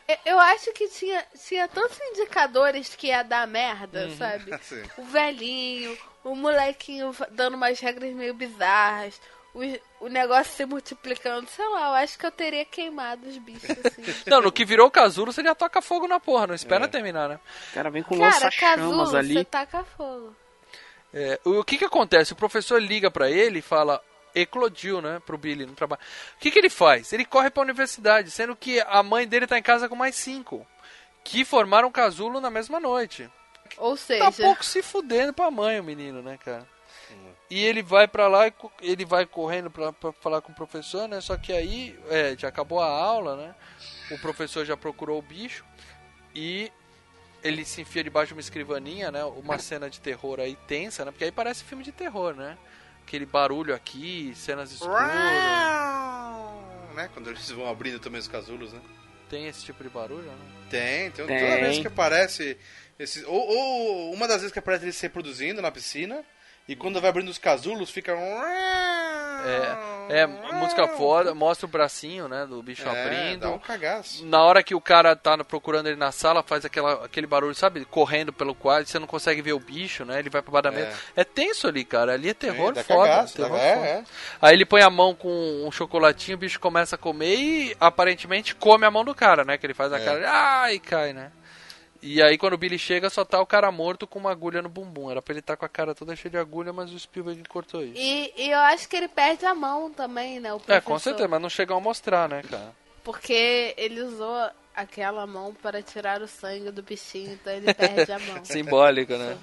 Eu- 0.08 0.18
Eu 0.26 0.38
acho 0.38 0.72
que 0.72 0.86
tinha, 0.88 1.24
tinha 1.48 1.66
tantos 1.68 1.98
indicadores 2.00 2.94
que 2.94 3.06
ia 3.08 3.22
dar 3.22 3.46
merda, 3.46 4.06
Uhum. 4.06 4.16
sabe? 4.16 4.58
Sim. 4.62 4.82
O 4.98 5.04
velhinho, 5.04 5.96
o 6.24 6.34
molequinho 6.36 7.14
dando 7.30 7.54
umas 7.54 7.78
regras 7.80 8.12
meio 8.14 8.34
bizarras, 8.34 9.20
o, 9.54 10.06
o 10.06 10.08
negócio 10.08 10.52
se 10.52 10.64
multiplicando, 10.66 11.48
sei 11.48 11.66
lá, 11.68 11.88
eu 11.88 11.94
acho 11.94 12.18
que 12.18 12.26
eu 12.26 12.30
teria 12.32 12.64
queimado 12.64 13.26
os 13.28 13.38
bichos 13.38 13.70
assim. 13.70 14.02
Não, 14.28 14.42
no 14.42 14.50
que 14.52 14.64
virou 14.64 14.90
casulo, 14.90 15.32
você 15.32 15.42
já 15.42 15.54
toca 15.54 15.80
fogo 15.80 16.08
na 16.08 16.18
porra, 16.20 16.48
não 16.48 16.54
espera 16.54 16.84
É. 16.84 16.88
terminar, 16.88 17.28
né? 17.28 17.38
O 17.70 17.74
cara 17.74 17.90
vem 17.90 18.02
com 18.02 18.18
Cara, 18.18 18.34
lança-chamas 18.34 18.78
casulo, 18.98 19.16
ali. 19.16 19.34
você 19.34 19.44
taca 19.44 19.84
fogo. 19.84 20.34
É, 21.12 21.38
o 21.44 21.62
que 21.62 21.78
que 21.78 21.84
acontece? 21.84 22.32
O 22.32 22.36
professor 22.36 22.82
liga 22.82 23.08
pra 23.10 23.30
ele 23.30 23.60
e 23.60 23.62
fala, 23.62 24.02
eclodiu, 24.34 25.00
né, 25.00 25.22
pro 25.24 25.38
Billy 25.38 25.64
no 25.64 25.72
trabalho. 25.74 26.02
O 26.36 26.40
que 26.40 26.50
que 26.50 26.58
ele 26.58 26.68
faz? 26.70 27.12
Ele 27.12 27.24
corre 27.24 27.50
pra 27.50 27.62
universidade, 27.62 28.32
sendo 28.32 28.56
que 28.56 28.80
a 28.80 29.00
mãe 29.02 29.26
dele 29.28 29.46
tá 29.46 29.56
em 29.56 29.62
casa 29.62 29.88
com 29.88 29.94
mais 29.94 30.16
cinco, 30.16 30.66
que 31.22 31.44
formaram 31.44 31.90
casulo 31.92 32.40
na 32.40 32.50
mesma 32.50 32.80
noite. 32.80 33.30
Ou 33.78 33.92
Tá 33.92 34.02
seja, 34.02 34.32
pouco 34.32 34.64
se 34.64 34.82
fudendo 34.82 35.32
pra 35.32 35.50
mãe 35.50 35.78
o 35.78 35.84
menino, 35.84 36.20
né, 36.20 36.36
cara? 36.44 36.66
E 37.50 37.62
ele 37.62 37.82
vai 37.82 38.08
pra 38.08 38.26
lá 38.26 38.48
e 38.48 38.52
ele 38.80 39.04
vai 39.04 39.26
correndo 39.26 39.70
pra, 39.70 39.92
pra 39.92 40.12
falar 40.12 40.40
com 40.40 40.50
o 40.50 40.54
professor, 40.54 41.06
né? 41.06 41.20
Só 41.20 41.36
que 41.36 41.52
aí 41.52 41.98
é, 42.08 42.34
já 42.36 42.48
acabou 42.48 42.80
a 42.80 42.88
aula, 42.88 43.36
né? 43.36 43.54
O 44.10 44.18
professor 44.18 44.64
já 44.64 44.76
procurou 44.76 45.18
o 45.18 45.22
bicho 45.22 45.64
e 46.34 46.72
ele 47.42 47.64
se 47.64 47.82
enfia 47.82 48.02
debaixo 48.02 48.28
de 48.28 48.34
uma 48.34 48.40
escrivaninha, 48.40 49.10
né? 49.10 49.22
Uma 49.24 49.58
cena 49.58 49.90
de 49.90 50.00
terror 50.00 50.40
aí 50.40 50.56
tensa, 50.66 51.04
né? 51.04 51.10
Porque 51.10 51.24
aí 51.24 51.32
parece 51.32 51.62
filme 51.62 51.84
de 51.84 51.92
terror, 51.92 52.34
né? 52.34 52.56
Aquele 53.06 53.26
barulho 53.26 53.74
aqui, 53.74 54.32
cenas 54.34 54.72
escuras. 54.72 55.02
Né? 56.94 57.10
Quando 57.12 57.28
eles 57.28 57.50
vão 57.50 57.68
abrindo 57.68 57.98
também 57.98 58.18
os 58.18 58.28
casulos, 58.28 58.72
né? 58.72 58.80
Tem 59.28 59.46
esse 59.46 59.62
tipo 59.64 59.82
de 59.82 59.90
barulho, 59.90 60.22
né? 60.22 60.36
Tem, 60.70 61.10
tem. 61.10 61.26
Tem. 61.26 61.38
Toda 61.38 61.60
vez 61.60 61.78
que 61.78 61.86
aparece. 61.86 62.56
Esses, 62.98 63.24
ou, 63.24 63.34
ou 63.34 64.14
uma 64.14 64.26
das 64.26 64.38
vezes 64.38 64.52
que 64.52 64.58
aparece 64.58 64.84
eles 64.86 64.96
se 64.96 65.02
reproduzindo 65.02 65.60
na 65.60 65.70
piscina. 65.70 66.24
E 66.66 66.74
quando 66.74 67.00
vai 67.00 67.10
abrindo 67.10 67.28
os 67.28 67.36
casulos, 67.38 67.90
fica. 67.90 68.12
É, 69.46 70.20
é, 70.22 70.26
música 70.26 70.88
foda, 70.88 71.34
mostra 71.34 71.66
o 71.66 71.68
bracinho, 71.68 72.26
né, 72.28 72.46
do 72.46 72.62
bicho 72.62 72.88
É, 72.88 73.02
abrindo. 73.04 73.40
dá 73.40 73.50
um 73.50 73.58
cagaço. 73.58 74.24
Na 74.24 74.42
hora 74.42 74.62
que 74.62 74.74
o 74.74 74.80
cara 74.80 75.14
tá 75.14 75.36
procurando 75.44 75.86
ele 75.86 75.96
na 75.96 76.10
sala, 76.10 76.42
faz 76.42 76.64
aquela, 76.64 77.04
aquele 77.04 77.26
barulho, 77.26 77.54
sabe? 77.54 77.84
Correndo 77.84 78.32
pelo 78.32 78.54
quadro, 78.54 78.86
você 78.88 78.98
não 78.98 79.06
consegue 79.06 79.42
ver 79.42 79.52
o 79.52 79.60
bicho, 79.60 80.04
né? 80.06 80.18
Ele 80.18 80.30
vai 80.30 80.40
pra 80.40 80.50
baixo 80.50 80.62
da 80.62 80.70
mesa. 80.70 80.96
É 81.14 81.24
tenso 81.24 81.68
ali, 81.68 81.84
cara. 81.84 82.14
Ali 82.14 82.30
é 82.30 82.34
terror 82.34 82.72
dá 82.72 82.82
foda. 82.82 83.08
cagaço, 83.10 83.36
terror 83.36 83.58
é, 83.58 83.74
foda. 83.74 83.86
é. 83.86 84.04
Aí 84.40 84.54
ele 84.54 84.64
põe 84.64 84.80
a 84.80 84.88
mão 84.88 85.14
com 85.14 85.64
um 85.66 85.70
chocolatinho, 85.70 86.36
o 86.36 86.40
bicho 86.40 86.58
começa 86.58 86.94
a 86.94 86.98
comer 86.98 87.36
e 87.36 87.76
aparentemente 87.78 88.54
come 88.54 88.86
a 88.86 88.90
mão 88.90 89.04
do 89.04 89.14
cara, 89.14 89.44
né? 89.44 89.58
Que 89.58 89.66
ele 89.66 89.74
faz 89.74 89.92
a 89.92 89.98
É. 89.98 90.04
cara, 90.04 90.72
e 90.72 90.78
cai, 90.78 91.12
né? 91.12 91.30
E 92.06 92.22
aí 92.22 92.36
quando 92.36 92.52
o 92.52 92.58
Billy 92.58 92.78
chega, 92.78 93.08
só 93.08 93.24
tá 93.24 93.40
o 93.40 93.46
cara 93.46 93.72
morto 93.72 94.06
com 94.06 94.18
uma 94.18 94.30
agulha 94.30 94.60
no 94.60 94.68
bumbum. 94.68 95.10
Era 95.10 95.22
pra 95.22 95.32
ele 95.32 95.40
estar 95.40 95.56
com 95.56 95.64
a 95.64 95.68
cara 95.70 95.94
toda 95.94 96.14
cheia 96.14 96.32
de 96.32 96.36
agulha, 96.36 96.70
mas 96.70 96.92
o 96.92 96.98
Spielberg 96.98 97.42
cortou 97.48 97.82
isso. 97.82 97.94
E, 97.96 98.30
e 98.36 98.50
eu 98.50 98.58
acho 98.58 98.86
que 98.86 98.94
ele 98.94 99.08
perde 99.08 99.46
a 99.46 99.54
mão 99.54 99.90
também, 99.90 100.38
né? 100.38 100.52
O 100.52 100.60
É, 100.68 100.82
com 100.82 100.98
certeza, 100.98 101.26
mas 101.26 101.40
não 101.40 101.48
chegam 101.48 101.78
a 101.78 101.80
mostrar, 101.80 102.28
né, 102.28 102.42
cara? 102.42 102.72
Porque 103.02 103.74
ele 103.78 104.02
usou 104.02 104.50
aquela 104.76 105.26
mão 105.26 105.54
para 105.54 105.80
tirar 105.80 106.20
o 106.20 106.28
sangue 106.28 106.70
do 106.70 106.82
bichinho, 106.82 107.32
então 107.32 107.50
ele 107.50 107.72
perde 107.72 108.12
a 108.12 108.18
mão. 108.18 108.40
Simbólico, 108.44 109.16
né? 109.16 109.38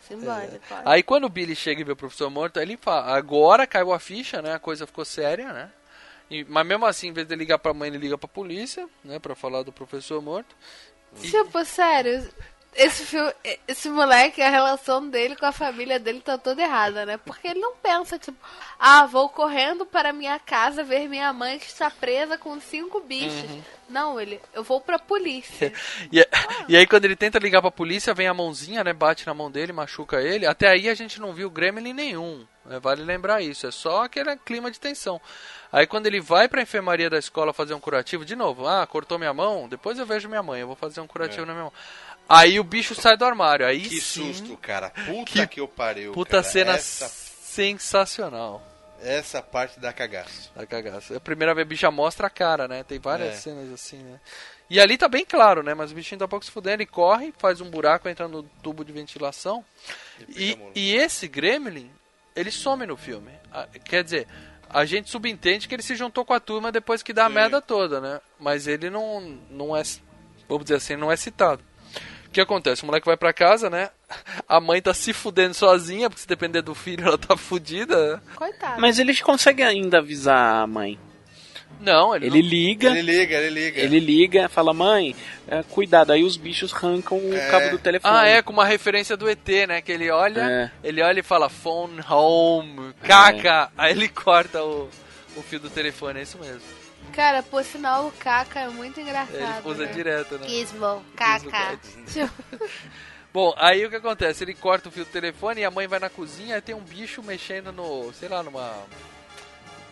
Simbólico, 0.00 0.56
É. 0.74 0.82
Aí 0.84 1.02
quando 1.02 1.26
o 1.26 1.28
Billy 1.28 1.54
chega 1.54 1.80
e 1.80 1.84
vê 1.84 1.92
o 1.92 1.96
professor 1.96 2.28
morto, 2.28 2.58
aí 2.58 2.64
ele 2.64 2.76
fala, 2.76 3.16
agora 3.16 3.68
caiu 3.68 3.92
a 3.92 4.00
ficha, 4.00 4.42
né? 4.42 4.54
A 4.54 4.58
coisa 4.58 4.84
ficou 4.84 5.04
séria, 5.04 5.52
né? 5.52 5.70
E- 6.28 6.44
mas 6.48 6.66
mesmo 6.66 6.86
assim, 6.86 7.08
em 7.08 7.12
vez 7.12 7.26
de 7.26 7.36
ligar 7.36 7.58
pra 7.58 7.72
mãe, 7.72 7.88
ele 7.88 7.98
liga 7.98 8.18
pra 8.18 8.26
polícia, 8.28 8.88
né? 9.04 9.18
Pra 9.20 9.34
falar 9.36 9.62
do 9.62 9.72
professor 9.72 10.20
morto. 10.20 10.56
Tipo, 11.20 11.64
sério, 11.64 12.28
esse 12.76 13.06
filme, 13.06 13.32
esse 13.66 13.88
moleque, 13.88 14.42
a 14.42 14.50
relação 14.50 15.08
dele 15.08 15.34
com 15.34 15.46
a 15.46 15.52
família 15.52 15.98
dele 15.98 16.20
tá 16.20 16.36
toda 16.36 16.62
errada, 16.62 17.06
né? 17.06 17.16
Porque 17.16 17.48
ele 17.48 17.60
não 17.60 17.74
pensa, 17.76 18.18
tipo, 18.18 18.36
ah, 18.78 19.06
vou 19.06 19.28
correndo 19.28 19.86
para 19.86 20.12
minha 20.12 20.38
casa 20.38 20.84
ver 20.84 21.08
minha 21.08 21.32
mãe 21.32 21.58
que 21.58 21.66
está 21.66 21.90
presa 21.90 22.36
com 22.36 22.60
cinco 22.60 23.00
bichos. 23.00 23.50
Uhum. 23.50 23.62
Não, 23.88 24.20
ele, 24.20 24.40
eu 24.52 24.62
vou 24.62 24.80
pra 24.80 24.98
polícia. 24.98 25.72
E, 26.12 26.24
e 26.68 26.76
aí 26.76 26.86
quando 26.86 27.04
ele 27.04 27.16
tenta 27.16 27.38
ligar 27.38 27.60
pra 27.60 27.70
polícia, 27.70 28.14
vem 28.14 28.28
a 28.28 28.34
mãozinha, 28.34 28.84
né? 28.84 28.92
Bate 28.92 29.26
na 29.26 29.34
mão 29.34 29.50
dele, 29.50 29.72
machuca 29.72 30.20
ele. 30.20 30.46
Até 30.46 30.68
aí 30.68 30.88
a 30.88 30.94
gente 30.94 31.20
não 31.20 31.32
viu 31.32 31.50
Gremlin 31.50 31.92
nenhum. 31.92 32.46
Né, 32.68 32.78
Vale 32.80 33.02
lembrar 33.02 33.40
isso. 33.42 33.66
É 33.66 33.70
só 33.70 34.04
aquele 34.04 34.36
clima 34.36 34.70
de 34.70 34.78
tensão. 34.80 35.20
Aí 35.72 35.86
quando 35.86 36.06
ele 36.06 36.20
vai 36.20 36.48
pra 36.48 36.62
enfermaria 36.62 37.08
da 37.10 37.18
escola 37.18 37.52
fazer 37.52 37.74
um 37.74 37.80
curativo, 37.80 38.24
de 38.24 38.36
novo, 38.36 38.66
ah, 38.66 38.86
cortou 38.86 39.18
minha 39.18 39.34
mão, 39.34 39.68
depois 39.68 39.98
eu 39.98 40.06
vejo 40.06 40.28
minha 40.28 40.42
mãe, 40.42 40.60
eu 40.60 40.66
vou 40.66 40.76
fazer 40.76 41.00
um 41.00 41.06
curativo 41.06 41.42
É. 41.42 41.46
na 41.46 41.52
minha 41.52 41.64
mão. 41.64 41.72
Aí 42.28 42.58
o 42.58 42.64
bicho 42.64 42.94
sai 42.94 43.16
do 43.16 43.24
armário. 43.24 43.64
Aí 43.66 43.80
Que 43.82 44.00
sim, 44.00 44.32
susto, 44.32 44.56
cara. 44.56 44.90
Puta 44.90 45.24
Que 45.32 45.46
que, 45.46 45.60
eu 45.60 45.68
pariu. 45.68 46.12
puta 46.12 46.30
cara. 46.38 46.42
cena 46.42 46.72
Essa, 46.72 47.08
sensacional. 47.08 48.62
essa 49.02 49.42
parte 49.42 49.78
da 49.78 49.92
cagaço. 49.92 50.50
Da 50.54 50.66
cagaça. 50.66 51.14
É 51.14 51.16
a 51.18 51.20
primeira 51.20 51.54
vez 51.54 51.64
a 51.66 51.68
bicha 51.68 51.90
mostra 51.90 52.26
a 52.26 52.30
cara, 52.30 52.66
né? 52.66 52.82
Tem 52.82 52.98
várias 52.98 53.34
É. 53.34 53.36
cenas 53.36 53.72
assim, 53.72 53.98
né? 53.98 54.20
E 54.68 54.80
ali 54.80 54.98
tá 54.98 55.06
bem 55.08 55.24
claro, 55.24 55.62
né? 55.62 55.74
Mas 55.74 55.92
o 55.92 55.94
bichinho 55.94 56.18
tá 56.18 56.26
pouco 56.26 56.44
se 56.44 56.50
fudendo, 56.50 56.76
ele 56.82 56.86
corre, 56.86 57.32
faz 57.38 57.60
um 57.60 57.70
buraco, 57.70 58.08
entra 58.08 58.26
no 58.26 58.42
tubo 58.62 58.84
de 58.84 58.92
ventilação. 58.92 59.64
E, 60.28 60.58
e 60.74 60.94
esse 60.96 61.28
Gremlin, 61.28 61.88
ele 62.36 62.50
some 62.50 62.86
no 62.86 62.96
filme. 62.96 63.32
Ah, 63.52 63.66
Quer 63.84 64.04
dizer, 64.04 64.28
a 64.68 64.84
gente 64.84 65.10
subentende 65.10 65.66
que 65.66 65.74
ele 65.74 65.82
se 65.82 65.96
juntou 65.96 66.24
com 66.24 66.34
a 66.34 66.40
turma 66.40 66.70
depois 66.70 67.02
que 67.02 67.12
dá 67.12 67.24
a 67.26 67.28
merda 67.30 67.60
toda, 67.60 68.00
né? 68.00 68.20
Mas 68.38 68.66
ele 68.66 68.90
não, 68.90 69.38
não 69.50 69.76
é, 69.76 69.82
vamos 70.48 70.64
dizer 70.64 70.76
assim, 70.76 70.96
não 70.96 71.10
é 71.10 71.16
citado. 71.16 71.62
O 72.26 72.30
que 72.30 72.40
acontece? 72.40 72.82
O 72.82 72.86
moleque 72.86 73.06
vai 73.06 73.16
pra 73.16 73.32
casa, 73.32 73.70
né? 73.70 73.88
A 74.46 74.60
mãe 74.60 74.82
tá 74.82 74.92
se 74.92 75.12
fudendo 75.14 75.54
sozinha, 75.54 76.10
porque 76.10 76.20
se 76.20 76.28
depender 76.28 76.60
do 76.60 76.74
filho, 76.74 77.06
ela 77.06 77.16
tá 77.16 77.34
fudida. 77.36 78.16
né? 78.16 78.22
Coitado. 78.34 78.78
Mas 78.80 78.98
ele 78.98 79.16
consegue 79.22 79.62
ainda 79.62 79.98
avisar 79.98 80.62
a 80.62 80.66
mãe. 80.66 80.98
Não, 81.80 82.14
ele, 82.16 82.26
Ele 82.26 82.42
não- 82.42 82.48
liga. 82.48 82.88
Ele 82.90 83.02
liga, 83.02 83.36
ele 83.36 83.50
liga. 83.64 83.80
Ele 83.80 84.00
liga, 84.00 84.48
fala, 84.48 84.72
mãe, 84.72 85.14
é, 85.46 85.62
cuidado, 85.62 86.12
aí 86.12 86.24
os 86.24 86.36
bichos 86.36 86.72
arrancam 86.72 87.18
o 87.18 87.34
É. 87.34 87.50
cabo 87.50 87.70
do 87.70 87.78
telefone. 87.78 88.14
Ah, 88.16 88.26
é, 88.26 88.42
com 88.42 88.52
uma 88.52 88.64
referência 88.64 89.16
do 89.16 89.28
ET, 89.28 89.66
né? 89.66 89.80
Que 89.82 89.92
ele 89.92 90.10
olha, 90.10 90.40
É. 90.42 90.70
ele 90.82 91.02
olha 91.02 91.20
e 91.20 91.22
fala 91.22 91.48
phone 91.48 92.00
home, 92.08 92.92
caca. 93.02 93.70
Aí 93.76 93.92
ele 93.92 94.08
corta 94.08 94.62
o, 94.64 94.88
o 95.36 95.42
fio 95.42 95.60
do 95.60 95.68
telefone, 95.70 96.20
é 96.20 96.22
isso 96.22 96.38
mesmo. 96.38 96.62
Cara, 97.12 97.42
por 97.42 97.62
sinal, 97.62 98.08
o 98.08 98.12
Caca 98.12 98.60
é 98.60 98.68
muito 98.68 98.98
Ele 98.98 99.08
engraçado. 99.08 99.64
usa 99.70 99.86
né? 99.86 99.92
direto, 99.92 100.38
né? 100.38 100.48
Gizmo, 100.48 101.02
Caca. 101.14 101.78
Bom, 103.32 103.54
aí 103.58 103.84
o 103.84 103.90
que 103.90 103.96
acontece? 103.96 104.42
Ele 104.44 104.54
corta 104.54 104.88
o 104.88 104.92
fio 104.92 105.04
do 105.04 105.10
telefone 105.10 105.60
e 105.60 105.64
a 105.64 105.70
mãe 105.70 105.86
vai 105.86 105.98
na 105.98 106.08
cozinha 106.08 106.56
e 106.56 106.60
tem 106.60 106.74
um 106.74 106.80
bicho 106.80 107.22
mexendo 107.22 107.70
no, 107.70 108.12
sei 108.14 108.28
lá, 108.28 108.42
numa 108.42 108.72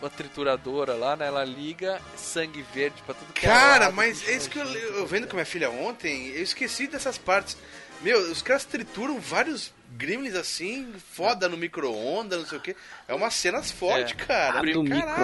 uma 0.01 0.09
trituradora 0.09 0.93
lá, 0.93 1.15
né? 1.15 1.27
Ela 1.27 1.43
liga 1.43 2.01
sangue 2.15 2.63
verde 2.73 3.01
pra 3.05 3.15
tudo 3.15 3.33
que 3.33 3.45
é 3.45 3.49
Cara, 3.49 3.85
lado, 3.85 3.95
mas 3.95 4.27
é 4.27 4.35
isso 4.35 4.49
que 4.49 4.59
eu, 4.59 4.65
eu 4.65 5.07
vendo 5.07 5.27
com 5.27 5.35
minha 5.35 5.45
filha 5.45 5.69
ontem, 5.69 6.27
eu 6.29 6.43
esqueci 6.43 6.87
dessas 6.87 7.17
partes. 7.17 7.57
Meu, 8.01 8.19
os 8.31 8.41
caras 8.41 8.65
trituram 8.65 9.19
vários 9.19 9.73
gremlins 9.97 10.35
assim, 10.35 10.93
foda 11.13 11.47
no 11.47 11.55
micro-ondas, 11.55 12.39
não 12.41 12.45
sei 12.47 12.57
o 12.57 12.61
que. 12.61 12.75
É 13.07 13.13
umas 13.13 13.33
cenas 13.33 13.71
fortes, 13.71 14.11
É. 14.11 14.25
cara. 14.25 14.61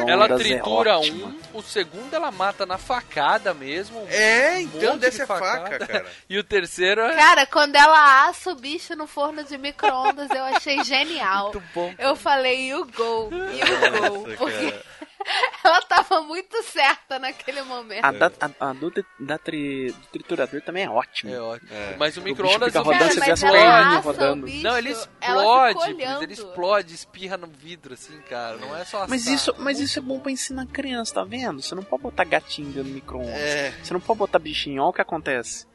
Ela 0.07 0.26
é 0.26 0.36
tritura 0.38 0.97
ótima. 0.99 1.28
um, 1.28 1.39
o 1.57 1.61
segundo 1.61 2.13
ela 2.13 2.32
mata 2.32 2.65
na 2.65 2.78
facada 2.78 3.53
mesmo. 3.53 4.01
um 4.03 4.07
É, 4.07 4.61
então 4.61 4.93
monte 4.93 5.01
desce 5.01 5.17
de 5.17 5.24
a 5.24 5.28
faca, 5.28 5.80
cara. 5.86 6.05
E 6.30 6.38
o 6.38 6.43
terceiro 6.43 7.01
é. 7.01 7.15
Cara, 7.15 7.45
quando 7.45 7.76
ela 7.76 8.28
assa 8.30 8.51
o 8.51 8.55
bicho 8.55 8.95
no 8.95 9.05
forno 9.07 9.43
de 9.43 9.57
micro-ondas, 9.57 10.30
eu 10.32 10.43
achei 10.45 10.82
genial. 10.86 11.51
Muito 11.53 11.63
bom. 11.76 11.93
Eu 11.99 12.15
falei, 12.15 12.69
you 12.69 12.86
go, 12.95 13.30
you 13.30 13.30
go. 13.30 14.09
Nossa, 14.26 14.38
Porque 14.38 14.72
cara. 14.72 14.84
ela 15.63 15.82
tava 15.84 16.22
muito 16.22 16.61
certa 16.63 17.19
naquele 17.19 17.61
momento. 17.63 18.03
A, 18.03 18.11
da, 18.11 18.32
a, 18.39 18.69
a 18.69 18.74
do, 18.74 18.91
da 19.19 19.38
tri- 19.38 19.91
do 19.91 20.07
triturador 20.07 20.61
também 20.61 20.84
é 20.86 20.89
ótima. 20.89 21.32
É 21.32 21.39
ótimo. 21.39 21.69
É. 21.74 21.95
Mas 21.97 22.17
o 22.17 22.22
micro-ondas 22.22 22.67
fica 22.67 22.82
o 22.82 22.84
rodando, 22.84 23.13
você 23.13 23.19
Cara, 23.19 23.32
mas 23.32 23.43
ela 23.43 23.97
o 23.97 24.01
rodando. 24.01 24.45
bicho, 24.45 24.63
Não, 24.63 24.78
ele 24.78 24.89
explode, 24.91 25.80
olhando. 25.80 26.24
ele 26.24 26.34
explode, 26.34 26.93
espirra 26.95 27.38
no 27.38 27.47
vidro, 27.47 27.93
assim, 27.93 28.19
cara. 28.30 28.57
Não 28.57 28.76
é 28.76 28.84
só 28.86 29.05
Mas 29.07 29.22
assar. 29.24 29.34
isso, 29.34 29.55
mas 29.59 29.80
isso 29.80 29.99
é 29.99 30.01
bom 30.01 30.19
pra 30.19 30.32
ensinar 30.32 30.65
criança, 30.67 31.13
tá 31.15 31.24
vendo? 31.24 31.61
Você 31.61 31.76
não 31.76 31.84
pode 31.84 32.03
botar 32.03 32.24
gatinho 32.24 32.67
dentro 32.69 32.84
do 32.89 32.93
micro-ondas. 32.95 33.34
É. 33.34 33.72
Você 33.84 33.93
não 33.93 34.01
pode 34.01 34.19
botar 34.19 34.39
bichinho. 34.39 34.82
Olha 34.82 34.89
o 34.89 34.93
que 34.93 35.01
acontece. 35.01 35.67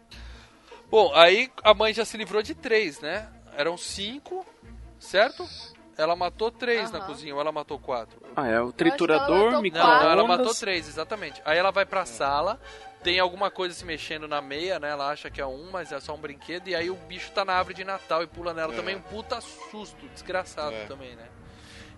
Bom, 0.90 1.12
aí 1.14 1.50
a 1.64 1.74
mãe 1.74 1.92
já 1.92 2.04
se 2.04 2.16
livrou 2.16 2.42
de 2.42 2.54
três, 2.54 3.00
né? 3.00 3.28
Eram 3.56 3.76
cinco, 3.76 4.46
certo? 4.98 5.48
Ela 5.96 6.14
matou 6.14 6.50
três 6.50 6.90
na 6.90 7.00
cozinha, 7.00 7.34
ou 7.34 7.40
ela 7.40 7.50
matou 7.50 7.78
quatro? 7.78 8.20
Ah, 8.36 8.46
é 8.46 8.60
o 8.60 8.70
triturador, 8.70 9.52
matou 9.52 9.70
Não, 9.72 10.10
ela 10.10 10.26
matou 10.26 10.54
três, 10.54 10.86
exatamente. 10.86 11.40
Aí 11.44 11.56
ela 11.56 11.70
vai 11.70 11.86
pra 11.86 12.04
sala, 12.04 12.60
tem 13.02 13.18
alguma 13.18 13.50
coisa 13.50 13.74
se 13.74 13.84
mexendo 13.84 14.28
na 14.28 14.42
meia, 14.42 14.78
né? 14.78 14.90
Ela 14.90 15.08
acha 15.08 15.30
que 15.30 15.40
é 15.40 15.46
um, 15.46 15.70
mas 15.70 15.92
é 15.92 16.00
só 16.00 16.14
um 16.14 16.18
brinquedo. 16.18 16.68
E 16.68 16.74
aí 16.74 16.90
o 16.90 16.96
bicho 16.96 17.30
tá 17.32 17.44
na 17.46 17.54
árvore 17.54 17.76
de 17.76 17.84
Natal 17.84 18.22
e 18.22 18.26
pula 18.26 18.52
nela 18.52 18.74
É. 18.74 18.76
também. 18.76 18.96
Um 18.96 19.00
puta 19.00 19.40
susto, 19.40 20.06
desgraçado 20.12 20.74
É. 20.74 20.84
também, 20.84 21.16
né? 21.16 21.28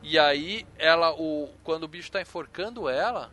E 0.00 0.16
aí, 0.16 0.64
ela, 0.78 1.12
o, 1.12 1.48
quando 1.64 1.82
o 1.82 1.88
bicho 1.88 2.12
tá 2.12 2.20
enforcando 2.20 2.88
ela, 2.88 3.32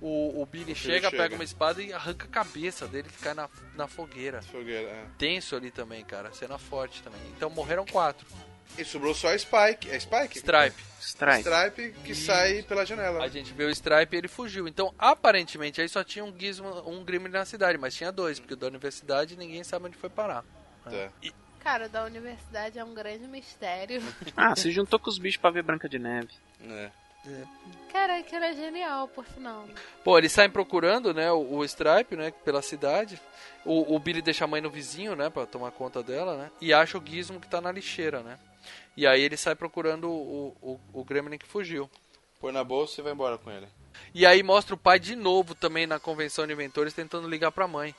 o, 0.00 0.40
o 0.42 0.46
Billy 0.46 0.76
chega, 0.76 1.10
chega. 1.10 1.22
pega 1.22 1.34
uma 1.34 1.42
espada 1.42 1.82
e 1.82 1.92
arranca 1.92 2.26
a 2.26 2.28
cabeça 2.28 2.86
dele 2.86 3.08
que 3.08 3.18
cai 3.18 3.34
na, 3.34 3.48
na 3.74 3.88
fogueira. 3.88 4.42
Fogueira, 4.42 4.88
é. 4.88 5.06
Tenso 5.18 5.56
ali 5.56 5.72
também, 5.72 6.04
cara. 6.04 6.32
Cena 6.32 6.56
forte 6.56 7.02
também. 7.02 7.20
Então 7.36 7.50
morreram 7.50 7.84
quatro. 7.84 8.24
E 8.78 8.84
sobrou 8.84 9.14
só 9.14 9.28
a 9.28 9.38
Spike. 9.38 9.90
É 9.90 9.98
Spike? 9.98 10.38
Stripe. 10.38 10.82
Strike. 11.00 11.40
Stripe 11.40 11.94
que 12.04 12.14
sai 12.14 12.62
pela 12.62 12.86
janela. 12.86 13.22
A 13.24 13.28
gente 13.28 13.52
vê 13.52 13.64
o 13.64 13.70
Stripe 13.70 14.16
e 14.16 14.18
ele 14.18 14.28
fugiu. 14.28 14.66
Então, 14.68 14.94
aparentemente, 14.98 15.80
aí 15.80 15.88
só 15.88 16.02
tinha 16.02 16.24
um 16.24 16.32
gizmo, 16.38 16.68
um 16.88 17.04
Gremlin 17.04 17.30
na 17.30 17.44
cidade, 17.44 17.76
mas 17.76 17.94
tinha 17.94 18.12
dois, 18.12 18.38
porque 18.38 18.54
o 18.54 18.56
da 18.56 18.68
universidade 18.68 19.36
ninguém 19.36 19.62
sabe 19.64 19.86
onde 19.86 19.96
foi 19.96 20.08
parar. 20.08 20.44
Tá. 20.84 21.10
Cara, 21.60 21.88
da 21.88 22.04
universidade 22.04 22.78
é 22.78 22.84
um 22.84 22.94
grande 22.94 23.26
mistério. 23.26 24.02
Ah, 24.36 24.56
se 24.56 24.70
juntou 24.70 24.98
com 24.98 25.10
os 25.10 25.18
bichos 25.18 25.40
pra 25.40 25.50
ver 25.50 25.62
Branca 25.62 25.88
de 25.88 25.98
Neve. 25.98 26.30
É. 26.64 26.90
Cara, 27.92 28.20
que 28.22 28.34
era 28.34 28.52
genial, 28.52 29.06
por 29.06 29.24
sinal. 29.26 29.68
Pô, 30.02 30.18
eles 30.18 30.32
saem 30.32 30.50
procurando, 30.50 31.14
né, 31.14 31.30
o, 31.30 31.58
o 31.58 31.64
Stripe, 31.64 32.16
né, 32.16 32.32
pela 32.44 32.62
cidade. 32.62 33.20
O, 33.64 33.94
o 33.94 33.98
Billy 33.98 34.20
deixa 34.20 34.44
a 34.44 34.48
mãe 34.48 34.60
no 34.60 34.70
vizinho, 34.70 35.14
né, 35.14 35.30
pra 35.30 35.46
tomar 35.46 35.70
conta 35.70 36.02
dela, 36.02 36.36
né, 36.36 36.50
e 36.60 36.72
acha 36.72 36.98
o 36.98 37.02
gizmo 37.04 37.38
que 37.38 37.48
tá 37.48 37.60
na 37.60 37.70
lixeira, 37.70 38.22
né. 38.22 38.38
E 38.96 39.06
aí 39.06 39.22
ele 39.22 39.36
sai 39.36 39.54
procurando 39.54 40.10
o, 40.10 40.56
o, 40.60 40.80
o 40.92 41.04
Gremlin 41.04 41.38
que 41.38 41.46
fugiu. 41.46 41.90
Põe 42.40 42.52
na 42.52 42.64
bolsa 42.64 43.00
e 43.00 43.04
vai 43.04 43.12
embora 43.12 43.38
com 43.38 43.50
ele. 43.50 43.66
E 44.14 44.26
aí 44.26 44.42
mostra 44.42 44.74
o 44.74 44.78
pai 44.78 44.98
de 44.98 45.14
novo 45.14 45.54
também 45.54 45.86
na 45.86 45.98
convenção 45.98 46.46
de 46.46 46.52
inventores 46.52 46.92
tentando 46.92 47.28
ligar 47.28 47.52
pra 47.52 47.68
mãe. 47.68 47.94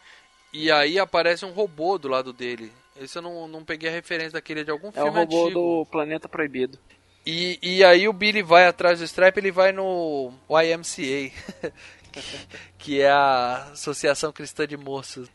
E 0.51 0.71
aí 0.71 0.99
aparece 0.99 1.45
um 1.45 1.51
robô 1.51 1.97
do 1.97 2.07
lado 2.07 2.31
dele. 2.31 2.71
Esse 2.95 3.17
eu 3.17 3.21
não, 3.21 3.47
não 3.47 3.63
peguei 3.63 3.89
a 3.89 3.93
referência 3.93 4.33
daquele 4.33 4.63
de 4.63 4.69
algum 4.69 4.87
É 4.87 5.01
o 5.01 5.05
filme 5.05 5.19
robô 5.19 5.45
antigo. 5.45 5.59
do 5.59 5.85
Planeta 5.87 6.29
Proibido. 6.29 6.77
E, 7.25 7.57
e 7.61 7.83
aí 7.83 8.07
o 8.07 8.13
Billy 8.13 8.43
vai 8.43 8.65
atrás 8.67 8.99
do 8.99 9.05
Stripe, 9.05 9.39
ele 9.39 9.51
vai 9.51 9.71
no 9.71 10.33
YMCA, 10.49 11.33
que 12.77 13.01
é 13.01 13.09
a 13.09 13.69
Associação 13.71 14.31
Cristã 14.33 14.67
de 14.67 14.75
Moços. 14.75 15.29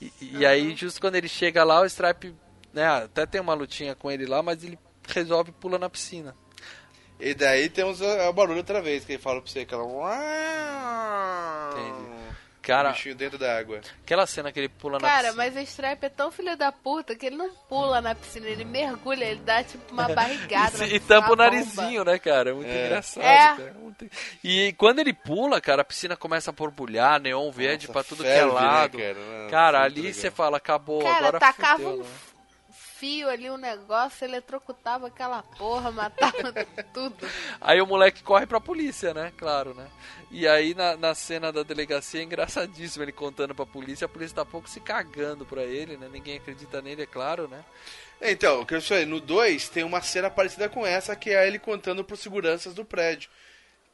E, 0.00 0.12
e 0.20 0.46
aí, 0.46 0.74
justo 0.74 1.00
quando 1.00 1.14
ele 1.14 1.28
chega 1.28 1.62
lá, 1.62 1.80
o 1.80 1.86
Stripe, 1.86 2.34
né, 2.72 2.86
até 3.04 3.26
tem 3.26 3.40
uma 3.40 3.54
lutinha 3.54 3.94
com 3.94 4.10
ele 4.10 4.26
lá, 4.26 4.42
mas 4.42 4.62
ele 4.64 4.78
resolve 5.08 5.52
pular 5.52 5.78
na 5.78 5.90
piscina. 5.90 6.34
E 7.20 7.34
daí 7.34 7.68
temos 7.68 8.00
o, 8.00 8.04
o 8.04 8.32
barulho 8.32 8.58
outra 8.58 8.82
vez, 8.82 9.04
que 9.04 9.12
ele 9.12 9.22
fala 9.22 9.40
pra 9.40 9.50
você 9.50 9.60
aquela. 9.60 9.84
Entendi. 11.72 12.22
Cara, 12.62 12.90
Um 12.90 12.92
bichinho 12.92 13.14
dentro 13.16 13.36
da 13.38 13.58
água. 13.58 13.80
aquela 14.04 14.24
cena 14.24 14.52
que 14.52 14.60
ele 14.60 14.68
pula 14.68 14.96
na 15.00 15.08
Cara, 15.08 15.28
piscina. 15.32 15.36
mas 15.36 15.56
o 15.56 15.58
Stripe 15.60 16.06
é 16.06 16.08
tão 16.08 16.30
filho 16.30 16.56
da 16.56 16.70
puta 16.70 17.16
que 17.16 17.26
ele 17.26 17.34
não 17.36 17.50
pula 17.68 18.00
na 18.00 18.14
piscina, 18.14 18.46
ele 18.46 18.64
mergulha, 18.64 19.24
ele 19.24 19.40
dá 19.40 19.64
tipo 19.64 19.92
uma 19.92 20.06
barrigada. 20.14 20.78
na 20.78 20.86
E, 20.86 20.94
e 20.94 21.00
tampa 21.00 21.30
o 21.30 21.30
uma 21.32 21.36
bomba. 21.36 21.42
narizinho, 21.50 22.04
né, 22.04 22.20
cara? 22.20 22.50
É 22.50 22.52
muito 22.52 22.68
É. 22.70 22.86
engraçado, 22.86 23.24
É. 23.24 23.36
cara. 23.56 23.74
E 24.44 24.72
quando 24.78 25.00
ele 25.00 25.12
pula, 25.12 25.60
cara, 25.60 25.82
a 25.82 25.84
piscina 25.84 26.16
começa 26.16 26.50
a 26.50 26.52
borbulhar, 26.52 27.20
neon 27.20 27.50
verde 27.50 27.88
Nossa, 27.88 27.92
pra 27.94 28.04
tudo 28.08 28.22
que 28.22 28.28
é 28.30 28.34
ferve, 28.36 28.54
né, 28.54 28.60
lado. 28.60 28.96
cara? 28.98 29.14
Nossa, 29.14 29.50
cara, 29.50 29.80
muito 29.80 29.98
ali 29.98 30.14
você 30.14 30.30
fala, 30.30 30.56
acabou, 30.58 31.02
Cara, 31.02 31.16
agora 31.18 31.40
tacava 31.40 31.78
fudeu, 31.82 31.94
um 31.94 31.98
né? 32.04 32.08
Fio 33.02 33.28
ali, 33.28 33.50
um 33.50 33.56
negócio, 33.56 34.24
eletrocutava 34.24 35.08
aquela 35.08 35.42
porra, 35.42 35.90
matava 35.90 36.52
tudo. 36.94 37.28
Aí 37.60 37.80
o 37.80 37.86
moleque 37.86 38.22
corre 38.22 38.46
pra 38.46 38.60
polícia, 38.60 39.12
né? 39.12 39.32
Claro, 39.36 39.74
né? 39.74 39.88
E 40.30 40.46
aí 40.46 40.72
na, 40.72 40.96
na 40.96 41.12
cena 41.12 41.50
da 41.50 41.64
delegacia 41.64 42.20
é 42.20 42.22
engraçadíssimo 42.22 43.02
ele 43.02 43.10
contando 43.10 43.56
pra 43.56 43.66
polícia, 43.66 44.04
a 44.04 44.08
polícia 44.08 44.36
tá 44.36 44.44
pouco 44.44 44.70
se 44.70 44.78
cagando 44.78 45.44
pra 45.44 45.64
ele, 45.64 45.96
né? 45.96 46.08
Ninguém 46.12 46.36
acredita 46.36 46.80
nele, 46.80 47.02
é 47.02 47.06
claro, 47.06 47.48
né? 47.48 47.64
Então, 48.20 48.60
o 48.60 48.66
que 48.66 48.76
eu 48.76 48.80
falei, 48.80 49.04
no 49.04 49.18
2 49.18 49.68
tem 49.68 49.82
uma 49.82 50.00
cena 50.00 50.30
parecida 50.30 50.68
com 50.68 50.86
essa, 50.86 51.16
que 51.16 51.30
é 51.30 51.44
ele 51.44 51.58
contando 51.58 52.04
pros 52.04 52.20
seguranças 52.20 52.72
do 52.72 52.84
prédio. 52.84 53.28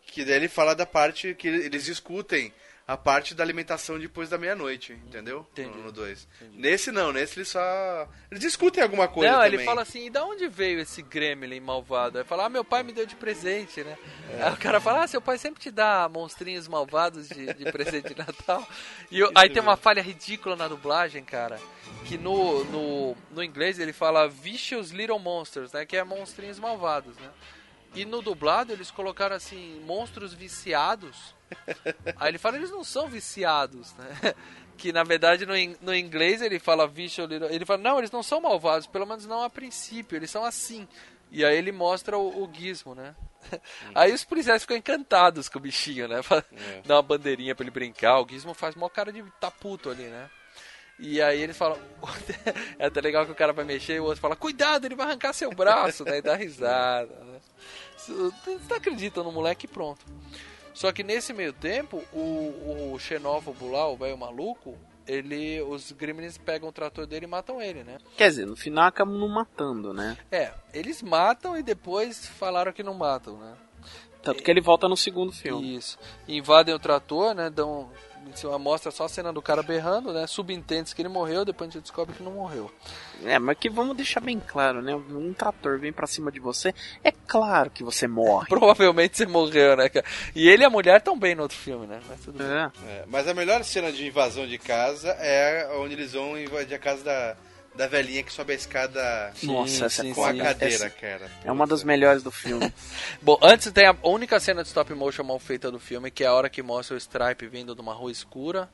Que 0.02 0.22
daí 0.22 0.34
ele 0.34 0.48
fala 0.48 0.74
da 0.74 0.84
parte 0.84 1.34
que 1.34 1.48
eles 1.48 1.86
discutem 1.86 2.52
a 2.88 2.96
parte 2.96 3.34
da 3.34 3.44
alimentação 3.44 3.98
depois 3.98 4.30
da 4.30 4.38
meia-noite, 4.38 4.94
entendeu? 5.06 5.46
Entendi. 5.52 5.76
No 5.76 5.92
2. 5.92 6.26
Nesse 6.54 6.90
não, 6.90 7.12
nesse 7.12 7.38
eles 7.38 7.48
só. 7.48 8.08
Eles 8.30 8.40
discutem 8.40 8.82
alguma 8.82 9.06
coisa. 9.06 9.30
Não, 9.30 9.40
também. 9.42 9.54
ele 9.56 9.64
fala 9.64 9.82
assim, 9.82 10.06
e 10.06 10.10
da 10.10 10.24
onde 10.24 10.48
veio 10.48 10.80
esse 10.80 11.02
gremlin 11.02 11.60
malvado? 11.60 12.16
Aí 12.16 12.24
fala, 12.24 12.46
ah, 12.46 12.48
meu 12.48 12.64
pai 12.64 12.82
me 12.82 12.92
deu 12.94 13.04
de 13.04 13.14
presente, 13.14 13.84
né? 13.84 13.94
É. 14.38 14.42
Aí 14.44 14.54
o 14.54 14.56
cara 14.56 14.80
fala, 14.80 15.04
ah, 15.04 15.06
seu 15.06 15.20
pai 15.20 15.36
sempre 15.36 15.60
te 15.60 15.70
dá 15.70 16.08
monstrinhos 16.10 16.66
malvados 16.66 17.28
de, 17.28 17.52
de 17.52 17.70
presente 17.70 18.14
de 18.14 18.18
Natal. 18.18 18.66
E 19.10 19.20
eu- 19.20 19.30
aí 19.34 19.50
tem 19.50 19.60
uma 19.62 19.76
falha 19.76 20.02
ridícula 20.02 20.56
na 20.56 20.66
dublagem, 20.68 21.22
cara, 21.24 21.58
que 22.06 22.16
no, 22.18 22.64
no, 22.64 23.16
no 23.30 23.42
inglês 23.42 23.78
ele 23.78 23.92
fala 23.92 24.28
Vicious 24.28 24.90
Little 24.90 25.18
Monsters, 25.18 25.72
né? 25.72 25.84
Que 25.84 25.96
é 25.98 26.04
monstrinhos 26.04 26.58
malvados, 26.58 27.16
né? 27.16 27.28
E 27.94 28.04
no 28.04 28.20
dublado 28.22 28.72
eles 28.72 28.90
colocaram 28.90 29.34
assim, 29.36 29.80
monstros 29.84 30.32
viciados. 30.34 31.34
Aí 32.16 32.30
ele 32.30 32.38
fala, 32.38 32.56
eles 32.56 32.70
não 32.70 32.84
são 32.84 33.08
viciados, 33.08 33.94
né? 33.94 34.34
Que 34.78 34.92
na 34.92 35.02
verdade 35.02 35.44
no, 35.44 35.56
in- 35.56 35.76
no 35.80 35.92
inglês 35.92 36.40
ele 36.40 36.60
fala 36.60 36.86
vicious 36.86 37.28
little... 37.28 37.48
Ele 37.50 37.64
fala, 37.66 37.82
não, 37.82 37.98
eles 37.98 38.12
não 38.12 38.22
são 38.22 38.40
malvados, 38.40 38.86
pelo 38.86 39.04
menos 39.06 39.26
não 39.26 39.42
a 39.42 39.50
princípio, 39.50 40.14
eles 40.14 40.30
são 40.30 40.44
assim. 40.44 40.86
E 41.32 41.44
aí 41.44 41.56
ele 41.58 41.72
mostra 41.72 42.16
o, 42.16 42.44
o 42.44 42.48
gizmo, 42.54 42.94
né? 42.94 43.16
Aí 43.92 44.12
os 44.12 44.22
policiais 44.24 44.62
ficam 44.62 44.76
encantados 44.76 45.48
com 45.48 45.58
o 45.58 45.62
bichinho, 45.62 46.06
né? 46.06 46.22
Fala- 46.22 46.44
Dá 46.86 46.94
uma 46.94 47.02
bandeirinha 47.02 47.56
pra 47.56 47.64
ele 47.64 47.72
brincar. 47.72 48.20
O 48.20 48.28
gizmo 48.28 48.54
faz 48.54 48.76
mó 48.76 48.88
cara 48.88 49.12
de 49.12 49.20
tá 49.40 49.50
puto 49.50 49.90
ali, 49.90 50.04
né? 50.04 50.30
E 50.98 51.22
aí 51.22 51.40
eles 51.40 51.56
falam. 51.56 51.78
é 52.78 52.86
até 52.86 53.00
legal 53.00 53.24
que 53.24 53.32
o 53.32 53.34
cara 53.34 53.52
vai 53.52 53.64
mexer 53.64 53.96
e 53.96 54.00
o 54.00 54.04
outro 54.04 54.20
fala: 54.20 54.34
Cuidado, 54.34 54.84
ele 54.84 54.96
vai 54.96 55.06
arrancar 55.06 55.32
seu 55.32 55.50
braço, 55.50 56.04
né? 56.04 56.18
E 56.18 56.22
dá 56.22 56.34
risada. 56.34 57.14
Né? 57.24 57.38
Você 57.96 58.12
não 58.12 58.76
acredita 58.76 59.22
no 59.22 59.30
moleque 59.30 59.66
e 59.66 59.68
pronto. 59.68 60.04
Só 60.74 60.92
que 60.92 61.02
nesse 61.02 61.32
meio 61.32 61.52
tempo, 61.52 62.02
o, 62.12 62.92
o 62.92 62.98
xenófobo 62.98 63.70
lá, 63.70 63.88
o 63.88 63.96
velho 63.96 64.16
maluco, 64.16 64.76
ele. 65.06 65.60
Os 65.62 65.92
gremlins 65.92 66.38
pegam 66.38 66.68
o 66.68 66.72
trator 66.72 67.06
dele 67.06 67.24
e 67.24 67.28
matam 67.28 67.60
ele, 67.60 67.84
né? 67.84 67.98
Quer 68.16 68.28
dizer, 68.28 68.46
no 68.46 68.56
final 68.56 68.86
acabam 68.86 69.18
não 69.18 69.28
matando, 69.28 69.92
né? 69.92 70.16
É, 70.30 70.52
eles 70.72 71.02
matam 71.02 71.56
e 71.56 71.62
depois 71.62 72.26
falaram 72.26 72.72
que 72.72 72.82
não 72.82 72.94
matam, 72.94 73.38
né? 73.38 73.56
Tanto 74.22 74.42
que 74.42 74.50
ele 74.50 74.60
volta 74.60 74.88
no 74.88 74.96
segundo 74.96 75.32
filme. 75.32 75.76
Isso. 75.76 75.98
Invadem 76.26 76.74
o 76.74 76.78
trator, 76.78 77.34
né? 77.34 77.48
Dão. 77.50 77.90
Mostra 78.58 78.90
só 78.90 79.04
a 79.04 79.08
cena 79.08 79.32
do 79.32 79.42
cara 79.42 79.62
berrando, 79.62 80.12
né? 80.12 80.26
Subentende 80.26 80.94
que 80.94 81.02
ele 81.02 81.08
morreu, 81.08 81.44
depois 81.44 81.70
a 81.70 81.72
gente 81.72 81.82
descobre 81.82 82.14
que 82.14 82.22
não 82.22 82.32
morreu. 82.32 82.70
É, 83.24 83.38
mas 83.38 83.58
que 83.58 83.68
vamos 83.68 83.96
deixar 83.96 84.20
bem 84.20 84.40
claro, 84.40 84.80
né? 84.80 84.94
Um 84.94 85.32
trator 85.32 85.78
vem 85.78 85.92
pra 85.92 86.06
cima 86.06 86.30
de 86.30 86.38
você, 86.38 86.74
é 87.02 87.12
claro 87.26 87.70
que 87.70 87.82
você 87.82 88.06
morre. 88.06 88.46
Provavelmente 88.50 89.16
você 89.16 89.26
morreu, 89.26 89.76
né, 89.76 89.88
cara? 89.88 90.06
E 90.34 90.48
ele 90.48 90.62
e 90.62 90.66
a 90.66 90.70
mulher 90.70 90.98
estão 90.98 91.18
bem 91.18 91.34
no 91.34 91.42
outro 91.42 91.56
filme, 91.56 91.86
né? 91.86 92.00
Mas 92.08 92.20
tudo 92.20 92.38
bem. 92.38 92.46
É. 92.46 92.70
É, 92.86 93.04
mas 93.06 93.26
a 93.26 93.34
melhor 93.34 93.64
cena 93.64 93.90
de 93.90 94.06
invasão 94.06 94.46
de 94.46 94.58
casa 94.58 95.10
é 95.10 95.68
onde 95.76 95.94
eles 95.94 96.12
vão 96.12 96.38
invadir 96.38 96.74
a 96.74 96.78
casa 96.78 97.04
da, 97.04 97.36
da 97.78 97.86
velhinha 97.86 98.22
que 98.24 98.32
sobe 98.32 98.52
a 98.52 98.56
escada 98.56 99.32
Nossa, 99.42 99.86
essa 99.86 100.02
sim, 100.02 100.12
com 100.12 100.24
a 100.24 100.32
sim. 100.32 100.38
cadeira, 100.38 100.74
Essa- 100.74 100.90
cara. 100.90 101.30
É 101.44 101.50
uma 101.52 101.66
das 101.66 101.84
melhores 101.84 102.22
do 102.22 102.30
filme. 102.32 102.72
Bom, 103.22 103.38
antes 103.40 103.70
tem 103.72 103.86
a 103.86 103.96
única 104.02 104.38
cena 104.40 104.62
de 104.62 104.68
stop 104.68 104.92
motion 104.94 105.22
mal 105.22 105.38
feita 105.38 105.70
do 105.70 105.78
filme, 105.78 106.10
que 106.10 106.24
é 106.24 106.26
a 106.26 106.34
hora 106.34 106.50
que 106.50 106.60
mostra 106.62 106.94
o 106.96 106.98
Stripe 106.98 107.46
vindo 107.46 107.74
de 107.74 107.80
uma 107.80 107.94
rua 107.94 108.10
escura. 108.10 108.68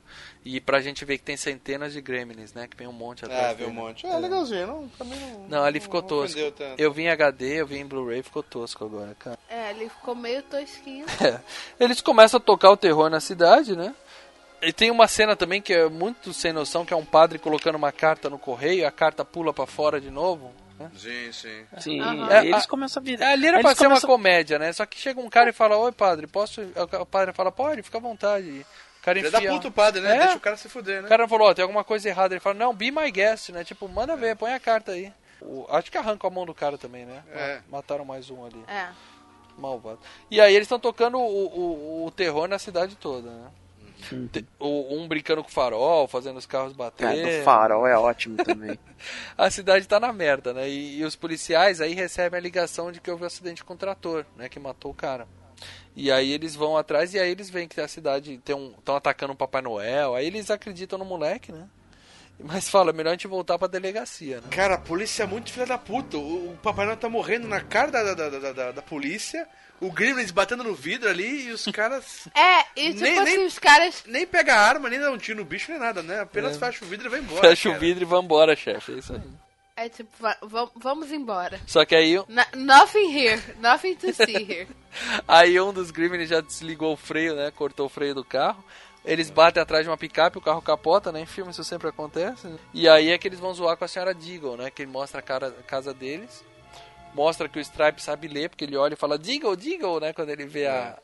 E 0.44 0.60
pra 0.60 0.80
gente 0.80 1.04
ver 1.04 1.16
que 1.18 1.24
tem 1.24 1.36
centenas 1.36 1.92
de 1.92 2.00
gremlins, 2.02 2.52
né? 2.52 2.66
Que 2.66 2.76
vem 2.76 2.86
um 2.86 2.92
monte 2.92 3.24
atrás 3.24 3.44
Ah, 3.50 3.52
dele. 3.54 3.70
um 3.70 3.74
monte. 3.74 4.06
É 4.06 4.16
legalzinho, 4.18 4.66
não, 4.66 5.06
mim 5.06 5.16
não. 5.18 5.46
Não, 5.48 5.64
ali 5.64 5.80
ficou 5.80 6.00
não 6.02 6.08
tosco. 6.08 6.38
Eu 6.76 6.92
vi 6.92 7.02
em 7.02 7.08
HD, 7.10 7.60
eu 7.60 7.66
vi 7.66 7.78
em 7.78 7.86
Blu-ray, 7.86 8.22
ficou 8.22 8.42
tosco 8.42 8.84
agora, 8.84 9.14
cara. 9.18 9.38
É, 9.48 9.70
ele 9.70 9.88
ficou 9.88 10.14
meio 10.14 10.42
tosquinho. 10.42 11.04
É. 11.24 11.40
Eles 11.80 12.00
começam 12.02 12.38
a 12.38 12.40
tocar 12.42 12.70
o 12.70 12.76
terror 12.76 13.08
na 13.08 13.20
cidade, 13.20 13.74
né? 13.76 13.94
E 14.66 14.72
tem 14.72 14.90
uma 14.90 15.06
cena 15.08 15.34
também 15.36 15.60
que 15.62 15.72
é 15.72 15.88
muito 15.88 16.32
sem 16.32 16.52
noção, 16.52 16.84
que 16.84 16.92
é 16.92 16.96
um 16.96 17.04
padre 17.04 17.38
colocando 17.38 17.76
uma 17.76 17.92
carta 17.92 18.28
no 18.30 18.38
correio, 18.38 18.80
e 18.80 18.84
a 18.84 18.90
carta 18.90 19.24
pula 19.24 19.52
pra 19.52 19.66
fora 19.66 20.00
de 20.00 20.10
novo. 20.10 20.52
né? 20.78 20.90
Sim, 20.96 21.30
sim. 21.32 21.64
Sim, 21.78 22.00
É, 22.30 22.46
eles 22.46 22.64
a- 22.64 22.68
começam 22.68 23.00
a 23.00 23.04
virar. 23.04 23.28
Ali 23.30 23.46
era 23.46 23.60
pra 23.60 23.74
ser 23.74 23.82
uma 23.86 23.90
começam- 23.90 24.10
comédia, 24.10 24.58
né? 24.58 24.72
Só 24.72 24.84
que 24.84 24.98
chega 24.98 25.20
um 25.20 25.28
cara 25.30 25.50
e 25.50 25.52
fala, 25.52 25.76
oi 25.76 25.92
padre, 25.92 26.26
posso... 26.26 26.60
O 27.00 27.06
padre 27.06 27.32
fala, 27.32 27.52
pode, 27.52 27.82
fica 27.82 27.98
à 27.98 28.00
vontade. 28.00 28.66
O 29.00 29.04
cara 29.04 29.18
enfia... 29.18 29.30
da 29.30 29.40
puta 29.42 29.68
o 29.68 29.72
padre, 29.72 30.00
né? 30.02 30.16
É. 30.16 30.18
Deixa 30.20 30.36
o 30.36 30.40
cara 30.40 30.56
se 30.56 30.68
fuder, 30.68 31.00
né? 31.02 31.06
O 31.06 31.08
cara 31.08 31.28
falou, 31.28 31.48
ó, 31.48 31.54
tem 31.54 31.62
alguma 31.62 31.84
coisa 31.84 32.08
errada. 32.08 32.34
Ele 32.34 32.40
fala, 32.40 32.56
não, 32.56 32.74
be 32.74 32.90
my 32.90 33.08
guest, 33.10 33.50
né? 33.50 33.62
Tipo, 33.62 33.88
manda 33.88 34.16
ver, 34.16 34.34
põe 34.34 34.52
a 34.52 34.58
carta 34.58 34.92
aí. 34.92 35.12
O- 35.40 35.66
acho 35.70 35.92
que 35.92 35.98
arranca 35.98 36.26
a 36.26 36.30
mão 36.30 36.44
do 36.46 36.54
cara 36.54 36.76
também, 36.78 37.04
né? 37.04 37.22
É. 37.32 37.60
Mataram 37.70 38.04
mais 38.04 38.28
um 38.30 38.44
ali. 38.44 38.64
É. 38.66 38.88
Malvado. 39.56 40.00
E 40.30 40.40
aí 40.40 40.52
eles 40.54 40.64
estão 40.66 40.80
tocando 40.80 41.18
o, 41.18 41.22
o, 41.22 42.06
o 42.06 42.10
terror 42.10 42.48
na 42.48 42.58
cidade 42.58 42.96
toda, 42.96 43.30
né? 43.30 43.46
O- 44.58 44.96
um 44.96 45.08
brincando 45.08 45.42
com 45.42 45.48
farol, 45.50 46.06
fazendo 46.06 46.36
os 46.36 46.46
carros 46.46 46.72
bater. 46.72 47.04
Cara, 47.06 47.16
do 47.40 47.44
farol 47.44 47.86
é 47.86 47.96
ótimo 47.96 48.36
também. 48.44 48.78
A 49.36 49.50
cidade 49.50 49.86
tá 49.88 49.98
na 50.00 50.12
merda, 50.12 50.52
né? 50.52 50.68
E, 50.68 50.98
e 50.98 51.04
os 51.04 51.16
policiais 51.16 51.80
aí 51.80 51.94
recebem 51.94 52.38
a 52.38 52.42
ligação 52.42 52.90
de 52.92 53.00
que 53.00 53.10
houve 53.10 53.24
um 53.24 53.26
acidente 53.26 53.64
com 53.64 53.74
o 53.74 53.76
trator, 53.76 54.24
né? 54.36 54.48
Que 54.48 54.58
matou 54.58 54.90
o 54.90 54.94
cara. 54.94 55.26
E 55.96 56.10
aí 56.10 56.32
eles 56.32 56.54
vão 56.56 56.76
atrás 56.76 57.14
e 57.14 57.18
aí 57.18 57.30
eles 57.30 57.48
veem 57.48 57.68
que 57.68 57.80
a 57.80 57.86
cidade 57.88 58.38
tem 58.44 58.54
um. 58.54 58.72
estão 58.78 58.96
atacando 58.96 59.32
o 59.32 59.36
Papai 59.36 59.62
Noel. 59.62 60.14
Aí 60.14 60.26
eles 60.26 60.50
acreditam 60.50 60.98
no 60.98 61.04
moleque, 61.04 61.52
né? 61.52 61.66
Mas 62.42 62.68
fala, 62.68 62.92
melhor 62.92 63.10
a 63.10 63.12
gente 63.14 63.26
voltar 63.26 63.58
pra 63.58 63.68
delegacia, 63.68 64.36
né? 64.40 64.48
Cara, 64.50 64.74
a 64.74 64.78
polícia 64.78 65.22
é 65.22 65.26
muito 65.26 65.52
filha 65.52 65.66
da 65.66 65.78
puta. 65.78 66.16
O, 66.18 66.52
o 66.52 66.58
Papai 66.62 66.84
Noel 66.84 66.96
tá 66.96 67.08
morrendo 67.08 67.46
na 67.48 67.60
cara 67.60 67.90
da, 67.90 68.14
da, 68.14 68.28
da, 68.30 68.52
da, 68.52 68.72
da 68.72 68.82
polícia. 68.82 69.46
O 69.80 69.90
Gremlins 69.90 70.30
batendo 70.30 70.64
no 70.64 70.74
vidro 70.74 71.08
ali 71.08 71.46
e 71.48 71.52
os 71.52 71.64
caras 71.66 72.28
É, 72.34 72.60
e 72.76 72.88
tipo 72.90 73.00
Nem- 73.02 73.18
assim, 73.18 73.36
nem- 73.36 73.46
os 73.46 73.58
caras. 73.58 74.02
nem 74.06 74.26
pega 74.26 74.54
a 74.54 74.60
arma, 74.60 74.88
nem 74.90 74.98
dá 75.00 75.10
um 75.10 75.18
tiro 75.18 75.38
no 75.40 75.44
bicho, 75.44 75.70
nem 75.70 75.80
nada, 75.80 76.02
né? 76.02 76.20
Apenas 76.20 76.56
É. 76.56 76.58
fecha 76.58 76.84
o 76.84 76.88
vidro 76.88 77.06
e 77.06 77.10
vai 77.10 77.20
embora. 77.20 77.40
Fecha 77.48 77.68
o 77.68 77.72
cara. 77.72 77.80
vidro 77.84 78.02
e 78.04 78.06
vambora, 78.06 78.56
chefe. 78.56 78.92
É 78.94 78.98
isso 78.98 79.12
aí. 79.14 79.20
É 79.76 79.88
tipo, 79.88 80.10
va- 80.20 80.36
va- 80.42 80.70
vamos 80.76 81.10
embora. 81.10 81.60
Só 81.66 81.84
que 81.84 81.96
aí, 81.96 82.14
nothing 82.56 83.12
here, 83.18 83.42
nothing 83.60 83.96
to 83.96 84.12
see 84.14 84.36
here. 84.48 84.68
aí 85.26 85.60
um 85.60 85.72
dos 85.72 85.90
Gremlins 85.90 86.28
já 86.28 86.40
desligou 86.40 86.92
o 86.92 86.96
freio, 86.96 87.34
né? 87.34 87.50
Cortou 87.50 87.86
o 87.86 87.88
freio 87.88 88.14
do 88.14 88.24
carro. 88.24 88.64
Eles 89.04 89.28
batem 89.30 89.62
atrás 89.62 89.84
de 89.84 89.90
uma 89.90 89.96
picape, 89.98 90.38
o 90.38 90.40
carro 90.40 90.62
capota, 90.62 91.12
né? 91.12 91.20
Em 91.20 91.26
filme 91.26 91.50
isso 91.50 91.62
sempre 91.62 91.88
acontece. 91.88 92.54
E 92.72 92.88
aí 92.88 93.10
é 93.10 93.18
que 93.18 93.28
eles 93.28 93.38
vão 93.38 93.52
zoar 93.52 93.76
com 93.76 93.84
a 93.84 93.88
senhora 93.88 94.14
Deagle, 94.14 94.56
né? 94.56 94.70
Que 94.70 94.82
ele 94.82 94.90
mostra 94.90 95.18
a, 95.20 95.22
cara, 95.22 95.48
a 95.48 95.62
casa 95.62 95.92
deles. 95.92 96.42
Mostra 97.12 97.48
que 97.48 97.58
o 97.58 97.62
Stripe 97.62 98.02
sabe 98.02 98.26
ler, 98.28 98.48
porque 98.48 98.64
ele 98.64 98.76
olha 98.76 98.94
e 98.94 98.96
fala 98.96 99.18
Deagle, 99.18 99.56
Deagle, 99.56 100.00
né? 100.00 100.12
Quando 100.12 100.30
ele 100.30 100.46
vê 100.46 100.66
a, 100.66 100.98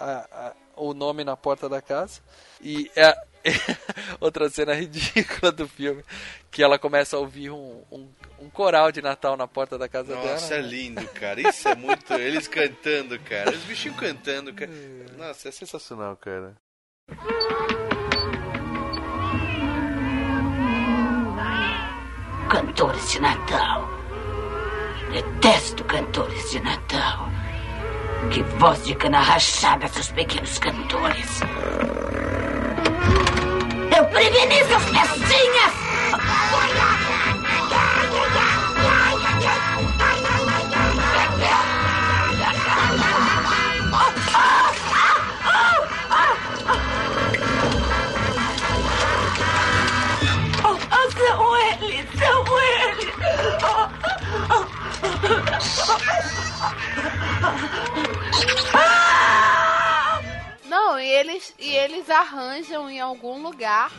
a- 0.00 0.26
a- 0.32 0.52
o 0.76 0.92
nome 0.92 1.22
na 1.22 1.36
porta 1.36 1.68
da 1.68 1.80
casa. 1.80 2.20
E 2.60 2.90
é 2.96 3.14
outra 4.20 4.48
cena 4.50 4.74
ridícula 4.74 5.52
do 5.52 5.68
filme, 5.68 6.02
que 6.50 6.62
ela 6.62 6.78
começa 6.78 7.16
a 7.16 7.20
ouvir 7.20 7.50
um, 7.50 7.82
um, 7.90 8.08
um 8.40 8.50
coral 8.50 8.90
de 8.90 9.00
Natal 9.00 9.36
na 9.36 9.46
porta 9.46 9.78
da 9.78 9.88
casa 9.88 10.14
dela. 10.16 10.32
Nossa, 10.32 10.54
é 10.54 10.60
né? 10.60 10.66
lindo, 10.68 11.06
cara. 11.08 11.40
Isso 11.40 11.68
é 11.68 11.74
muito. 11.76 12.12
Eles 12.18 12.48
cantando, 12.48 13.18
cara. 13.20 13.50
Os 13.52 13.62
bichinhos 13.62 13.96
cantando, 13.98 14.52
cara. 14.52 14.70
Nossa, 15.16 15.48
é 15.48 15.52
sensacional, 15.52 16.16
cara. 16.16 16.54
Cantores 22.48 23.12
de 23.12 23.20
Natal. 23.20 23.88
Detesto 25.12 25.84
cantores 25.84 26.50
de 26.50 26.60
Natal. 26.60 27.28
Que 28.30 28.42
voz 28.58 28.84
de 28.84 28.94
cana 28.94 29.20
rachada, 29.20 29.88
seus 29.88 30.10
pequenos 30.12 30.58
cantores. 30.58 31.40
Eu 33.96 34.04
preveni 34.06 34.64
seus 34.64 34.84
festinhas! 34.84 35.74
Não, 60.64 60.98
e 60.98 61.06
eles, 61.06 61.54
e 61.58 61.74
eles 61.76 62.10
arranjam 62.10 62.90
em 62.90 63.00
algum 63.00 63.42
lugar 63.42 63.90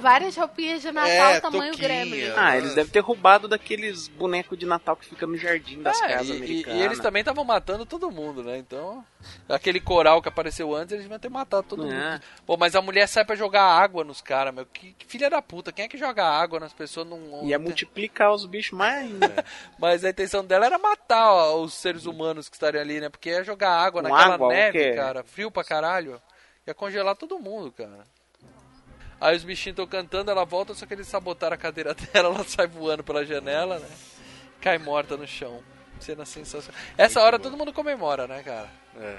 várias 0.00 0.36
roupinhas 0.36 0.82
de 0.82 0.90
Natal 0.90 1.10
É, 1.10 1.40
tamanho 1.40 1.72
touquinha. 1.72 1.88
Gremlin. 2.04 2.32
Ah, 2.36 2.56
eles 2.56 2.74
devem 2.74 2.90
ter 2.90 3.00
roubado 3.00 3.46
daqueles 3.46 4.08
bonecos 4.08 4.58
de 4.58 4.66
Natal 4.66 4.96
que 4.96 5.04
fica 5.06 5.26
no 5.26 5.36
jardim 5.36 5.82
das 5.82 6.00
É, 6.02 6.08
casas 6.08 6.28
e- 6.28 6.32
e, 6.32 6.36
americanas. 6.36 6.80
e 6.80 6.82
eles 6.82 6.98
também 6.98 7.20
estavam 7.20 7.44
matando 7.44 7.86
todo 7.86 8.10
mundo, 8.10 8.42
né? 8.42 8.58
Então, 8.58 9.04
aquele 9.48 9.78
coral 9.80 10.20
que 10.22 10.28
apareceu 10.28 10.74
antes, 10.74 10.92
eles 10.92 11.04
deviam 11.04 11.18
ter 11.20 11.28
matado 11.28 11.62
todo 11.68 11.82
É. 11.82 11.86
mundo. 12.12 12.22
Pô, 12.46 12.56
mas 12.56 12.74
a 12.74 12.82
mulher 12.82 13.06
sai 13.06 13.24
pra 13.24 13.36
jogar 13.36 13.62
água 13.62 14.02
nos 14.02 14.20
caras, 14.20 14.52
meu. 14.54 14.66
Que, 14.66 14.92
que 14.94 15.06
filha 15.06 15.28
da 15.30 15.40
puta. 15.42 15.70
Quem 15.72 15.84
é 15.84 15.88
que 15.88 15.98
joga 15.98 16.24
água 16.24 16.58
nas 16.58 16.72
pessoas 16.72 17.06
num. 17.06 17.46
Ia 17.46 17.58
multiplicar 17.58 18.32
os 18.32 18.46
bichos 18.46 18.76
mais 18.76 18.98
ainda. 19.02 19.20
Mas 19.78 20.04
a 20.04 20.10
intenção 20.10 20.44
dela 20.44 20.66
era 20.66 20.78
matar 20.78 21.30
ó, 21.32 21.60
os 21.62 21.74
seres 21.74 22.06
humanos 22.06 22.48
que 22.48 22.56
estariam 22.56 22.80
ali, 22.82 23.00
né? 23.00 23.08
Porque 23.08 23.30
ia 23.30 23.44
jogar 23.44 23.70
água 23.70 24.02
Com 24.02 24.08
naquela 24.08 24.34
água, 24.34 24.48
neve, 24.48 24.94
cara. 24.94 25.22
Frio 25.22 25.50
pra 25.50 25.62
caralho. 25.64 26.20
Ia 26.66 26.74
congelar 26.74 27.16
todo 27.16 27.38
mundo, 27.38 27.72
cara. 27.72 28.04
Aí 29.20 29.36
os 29.36 29.44
bichinhos 29.44 29.74
estão 29.74 29.86
cantando, 29.86 30.30
ela 30.30 30.44
volta, 30.44 30.72
só 30.74 30.86
que 30.86 30.94
eles 30.94 31.06
sabotaram 31.06 31.54
a 31.54 31.58
cadeira 31.58 31.92
dela, 32.12 32.28
ela 32.34 32.44
sai 32.44 32.66
voando 32.66 33.04
pela 33.04 33.24
janela, 33.24 33.78
né? 33.78 33.88
Cai 34.60 34.78
morta 34.78 35.16
no 35.16 35.26
chão. 35.26 35.62
Cena 35.98 36.24
sensacional. 36.24 36.80
Essa 36.96 37.20
hora 37.20 37.38
todo 37.38 37.58
mundo 37.58 37.74
comemora, 37.74 38.26
né, 38.26 38.42
cara? 38.42 38.70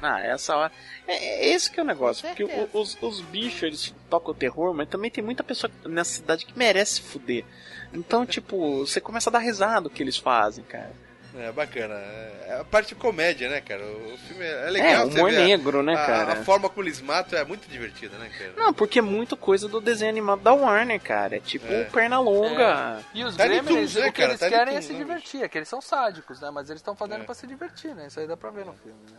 Ah, 0.02 0.20
essa 0.22 0.56
hora. 0.56 0.72
É, 1.08 1.14
é 1.16 1.48
esse 1.54 1.70
que 1.72 1.80
é 1.80 1.84
o 1.84 1.86
negócio. 1.86 2.28
Porque 2.28 2.44
o- 2.44 2.70
os, 2.74 2.98
os 3.04 3.22
bichos, 3.22 3.62
eles 3.62 3.96
tocam 4.10 4.32
o 4.32 4.36
terror, 4.36 4.74
mas 4.74 4.90
também 4.90 5.12
tem 5.12 5.24
muita 5.24 5.44
pessoa 5.44 5.72
nessa 5.86 6.14
cidade 6.16 6.44
que 6.46 6.58
merece 6.58 7.00
fuder. 7.02 7.46
Então, 7.94 8.26
tipo, 8.28 8.80
você 8.80 9.00
começa 9.00 9.30
a 9.30 9.34
dar 9.34 9.40
risada 9.40 9.82
do 9.82 9.90
que 9.92 10.02
eles 10.02 10.18
fazem, 10.18 10.64
cara. 10.64 10.92
É 11.34 11.52
bacana. 11.52 11.96
É 11.96 12.58
a 12.60 12.64
parte 12.66 12.90
de 12.90 12.96
comédia, 12.96 13.48
né, 13.50 13.62
cara? 13.62 13.82
O 13.86 14.18
filme 14.28 14.44
é 14.44 14.48
é 14.50 14.68
É, 14.68 14.70
legal. 14.70 15.10
você 15.10 15.18
humor 15.18 15.32
ver 15.32 15.38
a- 15.38 15.46
negro, 15.46 15.82
né, 15.82 15.94
a, 15.94 16.06
cara? 16.06 16.34
A 16.34 16.44
forma 16.44 16.68
como 16.70 16.84
eles 16.86 17.00
matam 17.00 17.40
é 17.40 17.46
muito 17.46 17.70
divertida, 17.70 18.18
né, 18.18 18.30
cara? 18.38 18.54
Não, 18.58 18.74
porque 18.74 19.00
é 19.00 19.02
muito 19.02 19.38
coisa 19.38 19.68
do 19.70 19.80
desenho 19.80 20.10
animado 20.12 20.42
da 20.42 20.52
Warner, 20.54 21.00
cara. 21.00 21.38
É 21.38 21.40
tipo 21.40 21.66
É. 21.72 21.86
perna 21.86 22.20
longa. 22.20 23.00
E 23.14 23.24
os 23.24 23.38
Tiny 23.38 23.48
Gremlins, 23.62 23.96
né, 23.96 24.02
o 24.02 24.12
que 24.12 24.22
cara? 24.22 24.32
eles 24.32 24.40
Tiny 24.40 24.52
querem 24.52 24.76
é 24.76 24.82
se 24.82 24.92
né, 24.92 25.00
divertir, 25.00 25.44
é 25.44 25.48
que 25.48 25.58
eles 25.58 25.70
são 25.70 25.80
sádicos, 25.82 26.42
né? 26.42 26.50
Mas 26.52 26.70
eles 26.70 26.82
estão 26.82 26.96
fazendo 26.98 27.22
É. 27.22 27.24
pra 27.26 27.34
se 27.34 27.48
divertir, 27.48 27.96
né? 27.96 28.08
Isso 28.08 28.20
aí 28.20 28.28
dá 28.28 28.36
pra 28.36 28.50
ver 28.50 28.66
no 28.66 28.74
filme, 28.74 29.00
né? 29.10 29.18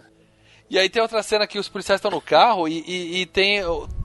E 0.69 0.79
aí 0.79 0.91
tem 0.91 1.01
outra 1.01 1.23
cena 1.23 1.47
que 1.47 1.59
os 1.59 1.69
policiais 1.69 1.99
estão 1.99 2.11
no 2.11 2.21
carro 2.21 2.69
e, 2.69 2.83
e, 2.87 3.21
e 3.23 3.27
tem 3.27 3.63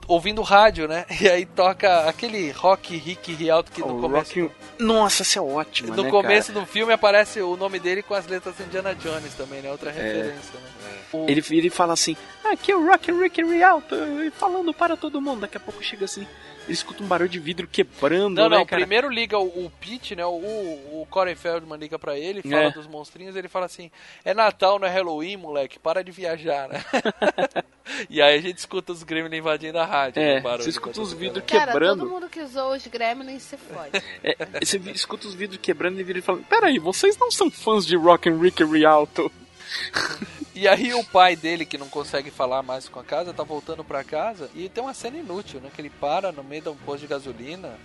ouvindo 0.08 0.42
rádio, 0.42 0.88
né? 0.88 1.04
E 1.20 1.28
aí 1.28 1.44
toca 1.46 2.08
aquele 2.08 2.50
rock 2.50 2.96
Rick 2.96 3.32
Rialto 3.34 3.70
que 3.70 3.80
no 3.80 3.98
O 3.98 4.00
começo 4.00 4.40
Rock- 4.40 4.54
Nossa, 4.78 5.22
essa 5.22 5.38
é 5.38 5.42
ótima, 5.42 5.94
no 5.94 6.02
né, 6.04 6.10
começo 6.10 6.50
do 6.52 6.64
filme 6.66 6.92
aparece 6.92 7.40
o 7.40 7.56
nome 7.56 7.78
dele 7.78 8.02
com 8.02 8.14
as 8.14 8.26
letras 8.26 8.58
Indiana 8.58 8.94
Jones 8.94 9.34
também, 9.34 9.60
né? 9.60 9.70
Outra 9.70 9.90
referência, 9.92 10.32
né? 10.82 10.98
O- 11.12 11.26
Ele 11.28 11.40
vira 11.40 11.66
e 11.66 11.70
fala 11.70 11.92
assim: 11.92 12.16
Aqui 12.44 12.72
é 12.72 12.76
o 12.76 12.86
Rock 12.86 13.12
Rick 13.12 13.42
Rialto, 13.44 13.94
e 13.94 14.30
falando 14.30 14.72
para 14.74 14.96
todo 14.96 15.20
mundo. 15.20 15.40
Daqui 15.40 15.56
a 15.56 15.60
pouco 15.60 15.82
chega 15.82 16.04
assim, 16.06 16.22
ele 16.22 16.28
escuta 16.68 17.02
um 17.02 17.06
barulho 17.06 17.28
de 17.28 17.38
vidro 17.38 17.66
quebrando, 17.66 18.36
Não, 18.36 18.48
né, 18.48 18.58
não, 18.58 18.66
cara? 18.66 18.80
primeiro 18.80 19.08
liga 19.08 19.38
o, 19.38 19.46
o 19.66 19.72
Pete, 19.80 20.14
né? 20.14 20.24
O, 20.24 20.30
o 20.30 21.06
Corey 21.10 21.34
Feldman 21.34 21.78
liga 21.78 21.98
pra 21.98 22.18
ele, 22.18 22.42
fala 22.42 22.64
É. 22.64 22.70
dos 22.70 22.86
monstrinhos, 22.86 23.36
ele 23.36 23.48
fala 23.48 23.66
assim: 23.66 23.90
É 24.24 24.32
Natal, 24.34 24.78
não 24.78 24.86
é 24.86 24.90
Halloween, 24.90 25.36
moleque, 25.36 25.78
para 25.78 26.02
de 26.04 26.10
viajar, 26.12 26.68
né? 26.68 26.82
e 28.08 28.20
aí 28.20 28.38
a 28.38 28.40
gente 28.42 28.58
escuta 28.58 28.92
os 28.92 29.02
Gremlins 29.02 29.38
invadindo 29.38 29.78
a 29.78 29.84
rádio. 29.84 30.20
É, 30.22 30.38
o 30.38 30.42
barulho 30.42 30.62
você 30.64 30.70
escuta 30.70 31.00
os 31.00 31.12
vidros 31.12 31.44
Cara, 31.46 31.72
quebrando. 31.72 32.00
todo 32.02 32.10
mundo 32.10 32.28
que 32.28 32.40
usou 32.40 32.72
os 32.74 32.86
Gremlins 32.86 33.42
se 33.42 33.56
fode. 33.56 33.90
É, 34.22 34.36
você 34.64 34.78
escuta 34.90 35.26
os 35.28 35.34
vidros 35.34 35.58
quebrando 35.62 35.98
e 36.00 36.02
vira 36.04 36.18
e 36.18 36.22
fala: 36.22 36.40
Peraí, 36.48 36.78
vocês 36.78 37.16
não 37.16 37.30
são 37.30 37.50
fãs 37.50 37.86
de 37.86 37.96
Rock 37.96 38.28
and 38.28 38.38
Rick 38.38 38.62
Rialto? 38.64 39.30
E 40.54 40.66
aí 40.66 40.92
o 40.92 41.04
pai 41.04 41.36
dele, 41.36 41.64
que 41.64 41.78
não 41.78 41.88
consegue 41.88 42.32
falar 42.32 42.64
mais 42.64 42.88
com 42.88 42.98
a 42.98 43.04
casa, 43.04 43.32
tá 43.32 43.44
voltando 43.44 43.84
pra 43.84 44.02
casa 44.02 44.50
e 44.56 44.68
tem 44.68 44.82
uma 44.82 44.92
cena 44.92 45.16
inútil, 45.16 45.60
né? 45.60 45.70
Que 45.72 45.80
ele 45.80 45.88
para 45.90 46.32
no 46.32 46.42
meio 46.42 46.62
de 46.62 46.68
um 46.68 46.74
posto 46.74 47.02
de 47.02 47.06
gasolina 47.06 47.78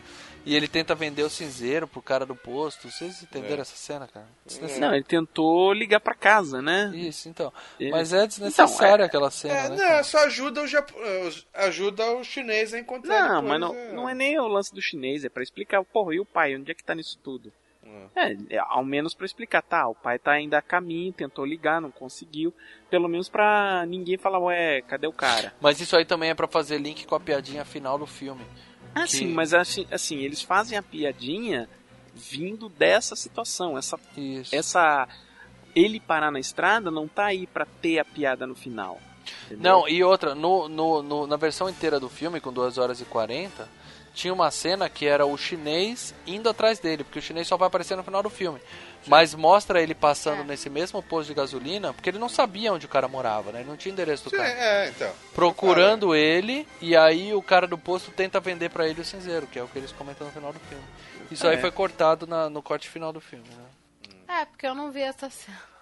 e 0.43 0.55
ele 0.55 0.67
tenta 0.67 0.95
vender 0.95 1.21
o 1.21 1.29
cinzeiro 1.29 1.87
pro 1.87 2.01
cara 2.01 2.25
do 2.25 2.35
posto. 2.35 2.89
Vocês 2.89 3.21
entenderam 3.21 3.59
É. 3.59 3.61
essa 3.61 3.75
cena, 3.75 4.07
cara? 4.07 4.25
Não, 4.79 4.91
ele 4.95 5.03
tentou 5.03 5.71
ligar 5.71 5.99
pra 5.99 6.15
casa, 6.15 6.63
né? 6.63 6.91
Isso, 6.95 7.29
então. 7.29 7.53
Ele- 7.79 7.91
Mas 7.91 8.11
é 8.11 8.25
desnecessária 8.25 8.93
Então, 8.93 9.03
é- 9.03 9.07
aquela 9.07 9.29
cena, 9.29 9.53
É, 9.53 9.69
né? 9.69 9.69
não, 9.69 9.77
cara? 9.77 10.03
só 10.03 10.25
ajuda 10.25 10.63
o, 10.63 10.67
Japo... 10.67 10.95
os- 11.27 11.45
ajuda 11.53 12.11
o 12.13 12.23
chinês 12.23 12.73
a 12.73 12.79
encontrar. 12.79 13.29
Não, 13.29 13.43
mas 13.43 13.59
não, 13.61 13.75
é. 13.75 13.93
não 13.93 14.09
é 14.09 14.15
nem 14.15 14.39
o 14.39 14.47
lance 14.47 14.73
do 14.73 14.81
chinês, 14.81 15.23
é 15.23 15.29
pra 15.29 15.43
explicar, 15.43 15.83
porra, 15.83 16.15
e 16.15 16.19
o 16.19 16.25
pai, 16.25 16.55
onde 16.55 16.71
é 16.71 16.73
que 16.73 16.83
tá 16.83 16.95
nisso 16.95 17.19
tudo? 17.23 17.53
É, 18.15 18.35
é, 18.51 18.59
ao 18.59 18.83
menos 18.83 19.13
pra 19.13 19.25
explicar, 19.25 19.61
tá, 19.61 19.87
o 19.87 19.95
pai 19.95 20.19
tá 20.19 20.31
ainda 20.31 20.57
a 20.57 20.61
caminho, 20.61 21.11
tentou 21.13 21.45
ligar, 21.45 21.81
não 21.81 21.91
conseguiu, 21.91 22.53
pelo 22.89 23.07
menos 23.07 23.29
pra 23.29 23.85
ninguém 23.87 24.17
falar, 24.17 24.39
ué, 24.39 24.81
cadê 24.81 25.07
o 25.07 25.13
cara? 25.13 25.53
Mas 25.61 25.79
isso 25.79 25.95
aí 25.95 26.05
também 26.05 26.29
é 26.29 26.35
pra 26.35 26.47
fazer 26.47 26.77
link 26.79 27.05
com 27.05 27.15
a 27.15 27.19
piadinha 27.19 27.63
final 27.65 27.97
do 27.97 28.05
filme. 28.05 28.43
Ah, 28.95 29.03
Que- 29.03 29.17
sim, 29.17 29.27
mas 29.27 29.53
assim, 29.53 29.87
assim, 29.91 30.17
eles 30.19 30.41
fazem 30.41 30.77
a 30.77 30.83
piadinha 30.83 31.67
vindo 32.13 32.69
dessa 32.69 33.15
situação, 33.15 33.77
essa, 33.77 33.99
Isso. 34.15 34.55
essa, 34.55 35.07
ele 35.75 35.99
parar 35.99 36.29
na 36.31 36.39
estrada 36.39 36.91
não 36.91 37.07
tá 37.07 37.25
aí 37.25 37.47
pra 37.47 37.65
ter 37.65 37.99
a 37.99 38.05
piada 38.05 38.45
no 38.45 38.53
final. 38.55 38.99
entendeu? 39.45 39.63
Não, 39.71 39.87
e 39.87 40.03
outra, 40.03 40.35
no, 40.35 40.67
no, 40.69 41.01
no- 41.01 41.25
na 41.27 41.37
versão 41.37 41.69
inteira 41.69 41.99
do 41.99 42.09
filme, 42.09 42.39
com 42.41 42.51
2 42.53 42.77
horas 42.77 42.99
e 43.01 43.05
40, 43.05 43.67
tinha 44.13 44.33
uma 44.33 44.51
cena 44.51 44.87
que 44.89 45.05
era 45.07 45.25
o 45.25 45.37
chinês 45.37 46.13
indo 46.27 46.47
atrás 46.49 46.79
dele, 46.79 47.03
porque 47.03 47.19
o 47.19 47.21
chinês 47.21 47.47
só 47.47 47.57
vai 47.57 47.67
aparecer 47.67 47.95
no 47.97 48.03
final 48.03 48.21
do 48.23 48.29
filme. 48.29 48.59
Mas 49.05 49.35
mostra 49.35 49.81
ele 49.81 49.93
passando 49.93 50.41
É. 50.41 50.43
nesse 50.45 50.69
mesmo 50.69 51.03
posto 51.03 51.27
de 51.27 51.33
gasolina, 51.33 51.93
porque 51.93 52.09
ele 52.09 52.19
não 52.19 52.29
sabia 52.29 52.71
onde 52.71 52.85
o 52.85 52.89
cara 52.89 53.07
morava, 53.07 53.51
né? 53.51 53.59
Ele 53.59 53.69
não 53.69 53.75
tinha 53.75 53.91
endereço 53.91 54.23
do 54.25 54.29
Sim, 54.29 54.37
cara. 54.37 54.49
é, 54.49 54.89
então. 54.89 55.11
Procurando 55.33 56.15
ele, 56.15 56.65
e 56.79 56.95
aí 56.95 57.33
o 57.33 57.41
cara 57.41 57.67
do 57.67 57.77
posto 57.77 58.11
tenta 58.11 58.39
vender 58.39 58.69
pra 58.69 58.87
ele 58.87 59.01
o 59.01 59.05
cinzeiro, 59.05 59.45
que 59.47 59.59
é 59.59 59.63
o 59.63 59.67
que 59.67 59.77
eles 59.77 59.91
comentam 59.91 60.25
no 60.27 60.31
final 60.31 60.53
do 60.53 60.59
filme. 60.61 60.83
Isso 61.29 61.45
aí 61.47 61.57
É. 61.57 61.59
foi 61.59 61.71
cortado 61.71 62.25
na- 62.25 62.49
no 62.49 62.61
corte 62.61 62.87
final 62.87 63.11
do 63.11 63.19
filme, 63.19 63.43
né? 63.49 64.39
É, 64.41 64.45
porque 64.45 64.65
eu 64.65 64.73
não 64.73 64.89
vi 64.91 65.01
essa 65.01 65.29
cena. 65.29 65.72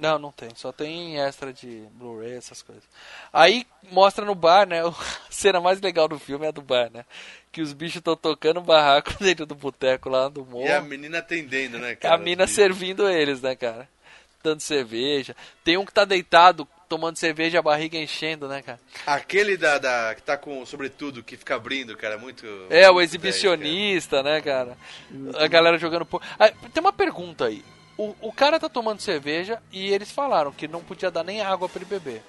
Não, 0.00 0.18
não 0.18 0.30
tem. 0.32 0.48
Só 0.54 0.70
tem 0.72 1.18
extra 1.20 1.52
de 1.52 1.82
Blu-ray, 1.92 2.34
essas 2.36 2.62
coisas. 2.62 2.84
Aí 3.32 3.66
mostra 3.90 4.24
no 4.24 4.34
bar, 4.34 4.66
né? 4.66 4.80
A 4.86 4.92
cena 5.30 5.60
mais 5.60 5.80
legal 5.80 6.08
do 6.08 6.18
filme 6.18 6.44
é 6.46 6.48
a 6.48 6.52
do 6.52 6.62
bar, 6.62 6.90
né? 6.92 7.04
Que 7.52 7.60
os 7.62 7.72
bichos 7.72 7.96
estão 7.96 8.16
tocando 8.16 8.60
barraco 8.60 9.12
dentro 9.22 9.46
do 9.46 9.54
boteco 9.54 10.08
lá 10.08 10.28
do 10.28 10.44
morro. 10.44 10.66
E 10.66 10.72
a 10.72 10.80
menina 10.80 11.18
atendendo, 11.18 11.78
né, 11.78 11.92
A 11.92 11.96
cara? 11.96 12.18
mina 12.18 12.46
servindo 12.46 13.08
eles, 13.08 13.40
né, 13.40 13.54
cara? 13.54 13.88
Dando 14.42 14.60
cerveja. 14.60 15.34
Tem 15.64 15.76
um 15.76 15.84
que 15.84 15.92
tá 15.92 16.04
deitado 16.04 16.66
tomando 16.88 17.16
cerveja, 17.18 17.58
a 17.58 17.62
barriga 17.62 17.98
enchendo, 17.98 18.48
né, 18.48 18.62
cara? 18.62 18.80
Aquele 19.06 19.56
da, 19.58 19.76
da- 19.78 20.14
que 20.14 20.22
tá 20.22 20.38
com 20.38 20.64
sobretudo, 20.64 21.22
que 21.22 21.36
fica 21.36 21.54
abrindo, 21.56 21.94
cara, 21.96 22.14
é 22.14 22.18
muito... 22.18 22.46
É, 22.70 22.90
o 22.90 22.98
exibicionista, 23.00 24.22
né, 24.22 24.40
cara? 24.40 24.76
A 25.38 25.46
galera 25.48 25.76
jogando 25.78 26.06
por. 26.06 26.22
Ah, 26.38 26.50
tem 26.72 26.80
uma 26.80 26.92
pergunta 26.92 27.44
aí. 27.46 27.62
O, 27.98 28.14
o 28.22 28.32
cara 28.32 28.60
tá 28.60 28.68
tomando 28.68 29.00
cerveja 29.00 29.60
e 29.72 29.92
eles 29.92 30.10
falaram 30.10 30.52
que 30.52 30.68
não 30.68 30.80
podia 30.80 31.10
dar 31.10 31.24
nem 31.24 31.42
água 31.42 31.68
pra 31.68 31.80
ele 31.80 31.90
beber. 31.90 32.22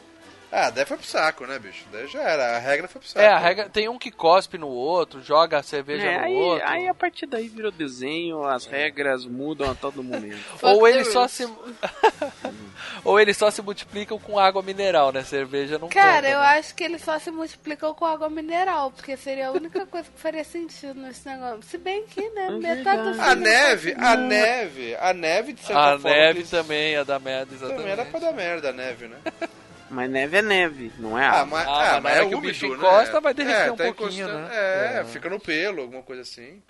10, 0.49 0.51
cara. 0.51 0.67
Ah, 0.67 0.69
daí 0.69 0.85
foi 0.85 0.97
pro 0.97 1.05
saco, 1.05 1.45
né, 1.45 1.59
bicho? 1.59 1.85
Daí 1.91 2.07
já 2.07 2.21
era, 2.21 2.55
a 2.57 2.59
regra 2.59 2.87
foi 2.87 2.99
pro 3.01 3.09
saco. 3.09 3.23
É, 3.25 3.27
a 3.27 3.37
regra. 3.37 3.69
Tem 3.69 3.87
um 3.89 3.97
que 3.99 4.11
cospe 4.11 4.57
no 4.57 4.67
outro, 4.67 5.21
joga 5.21 5.57
a 5.59 5.63
cerveja 5.63 6.05
É, 6.07 6.17
no 6.17 6.23
aí, 6.25 6.35
outro. 6.35 6.67
aí 6.67 6.87
a 6.87 6.93
partir 6.93 7.25
daí 7.25 7.47
virou 7.47 7.71
desenho, 7.71 8.43
as 8.43 8.65
regras 8.65 9.25
mudam 9.25 9.69
a 9.71 9.75
todo 9.75 10.03
momento. 10.03 10.39
Ou 10.61 10.87
eles 10.87 11.07
só 11.09 11.27
se. 11.27 11.47
Ou 13.03 13.19
eles 13.19 13.37
só 13.37 13.49
se 13.51 13.61
multiplicam 13.61 14.17
com 14.19 14.37
água 14.39 14.61
mineral, 14.61 15.11
né? 15.11 15.23
Cerveja 15.23 15.77
não 15.77 15.87
Cara, 15.89 16.15
conta, 16.17 16.27
eu 16.29 16.39
né? 16.39 16.45
acho 16.59 16.75
que 16.75 16.83
eles 16.83 17.01
só 17.01 17.17
se 17.19 17.31
multiplicam 17.31 17.93
com 17.93 18.05
água 18.05 18.29
mineral, 18.29 18.91
porque 18.91 19.15
seria 19.17 19.47
a 19.49 19.51
única 19.51 19.85
coisa 19.85 20.09
que 20.09 20.19
faria 20.19 20.43
sentido 20.43 20.99
nesse 20.99 21.27
negócio. 21.27 21.61
Se 21.63 21.77
bem 21.77 22.05
que, 22.07 22.21
né, 22.31 22.49
metade 22.51 23.13
do 23.13 23.21
A 23.21 23.35
neve, 23.35 23.95
a 23.97 24.15
neve, 24.15 24.95
a 24.99 25.13
neve 25.13 25.53
de 25.53 25.61
certa 25.61 25.79
A 25.95 25.99
forma... 25.99 26.09
neve 26.09 26.39
eles- 26.39 26.49
também 26.49 26.91
ia 26.93 27.05
dar 27.05 27.19
merda, 27.19 27.53
exatamente. 27.53 27.77
Também 27.77 27.91
era 27.93 28.05
pra 28.05 28.19
dar 28.19 28.31
merda 28.33 28.69
a 28.69 28.73
neve, 28.73 29.07
né? 29.07 29.17
Mas 29.89 30.09
neve 30.09 30.37
é 30.37 30.41
neve, 30.41 30.91
não 30.99 31.17
é 31.17 31.25
Ah, 31.25 31.41
água. 31.41 31.45
mas, 31.57 31.67
Ah, 31.67 31.71
ah, 31.71 31.77
mas 31.77 31.91
na 31.93 32.01
mas 32.01 32.13
hora 32.13 32.25
é 32.25 32.29
que 32.29 32.35
o 32.35 32.37
úmido, 32.37 32.53
bicho 32.53 32.67
né? 32.69 32.75
encosta, 32.75 33.19
vai 33.21 33.33
derreter 33.33 33.67
é, 33.67 33.71
um 33.71 33.75
tá 33.75 33.83
pouquinho, 33.85 34.27
né? 34.27 34.49
É, 34.51 34.99
É. 34.99 35.03
fica 35.05 35.29
no 35.29 35.39
pelo, 35.39 35.81
alguma 35.81 36.03
coisa 36.03 36.21
assim. 36.21 36.61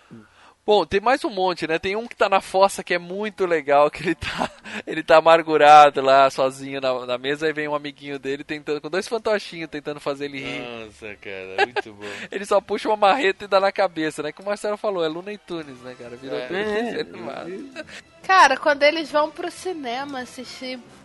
Bom, 0.66 0.86
tem 0.86 1.02
mais 1.02 1.24
um 1.26 1.32
monte, 1.32 1.66
né? 1.66 1.80
Tem 1.80 1.96
um 1.96 2.06
que 2.08 2.16
tá 2.16 2.30
na 2.30 2.42
fossa 2.42 2.84
que 2.84 2.94
é 2.94 3.00
muito 3.00 3.48
legal, 3.48 3.90
que 3.90 4.04
ele 4.04 4.14
tá, 4.14 4.52
ele 4.86 5.02
tá 5.02 5.18
amargurado 5.18 6.00
lá, 6.00 6.30
sozinho 6.30 6.80
na, 6.80 7.08
na 7.08 7.18
mesa, 7.18 7.48
aí 7.48 7.54
vem 7.54 7.68
um 7.68 7.74
amiguinho 7.74 8.20
dele 8.20 8.44
tentando, 8.44 8.80
com 8.80 8.88
dois 8.90 9.08
fantochinhos 9.08 9.68
tentando 9.70 10.00
fazer 10.00 10.26
ele 10.26 10.40
rir. 10.40 10.62
Nossa, 10.86 11.16
cara, 11.16 11.56
muito 11.66 11.92
bom. 11.94 12.06
Ele 12.32 12.46
só 12.46 12.62
puxa 12.62 12.88
uma 12.88 12.96
marreta 12.98 13.46
e 13.46 13.48
dá 13.48 13.60
na 13.60 13.72
cabeça, 13.72 14.22
né? 14.22 14.32
Que 14.32 14.42
o 14.42 14.46
Marcelo 14.46 14.78
falou, 14.78 15.04
é 15.04 15.08
Looney 15.08 15.40
Tunes, 15.40 15.80
né, 15.82 15.96
cara? 15.98 16.16
Virou 16.16 16.38
É. 16.38 16.48
desenho 16.48 17.00
animado. 17.02 17.70
Cara, 18.22 18.56
quando 18.58 18.84
eles 18.84 19.10
vão 19.12 19.32
pro 19.32 19.50
cinema 19.50 20.20
assistir 20.20 20.78
ah, 20.78 20.99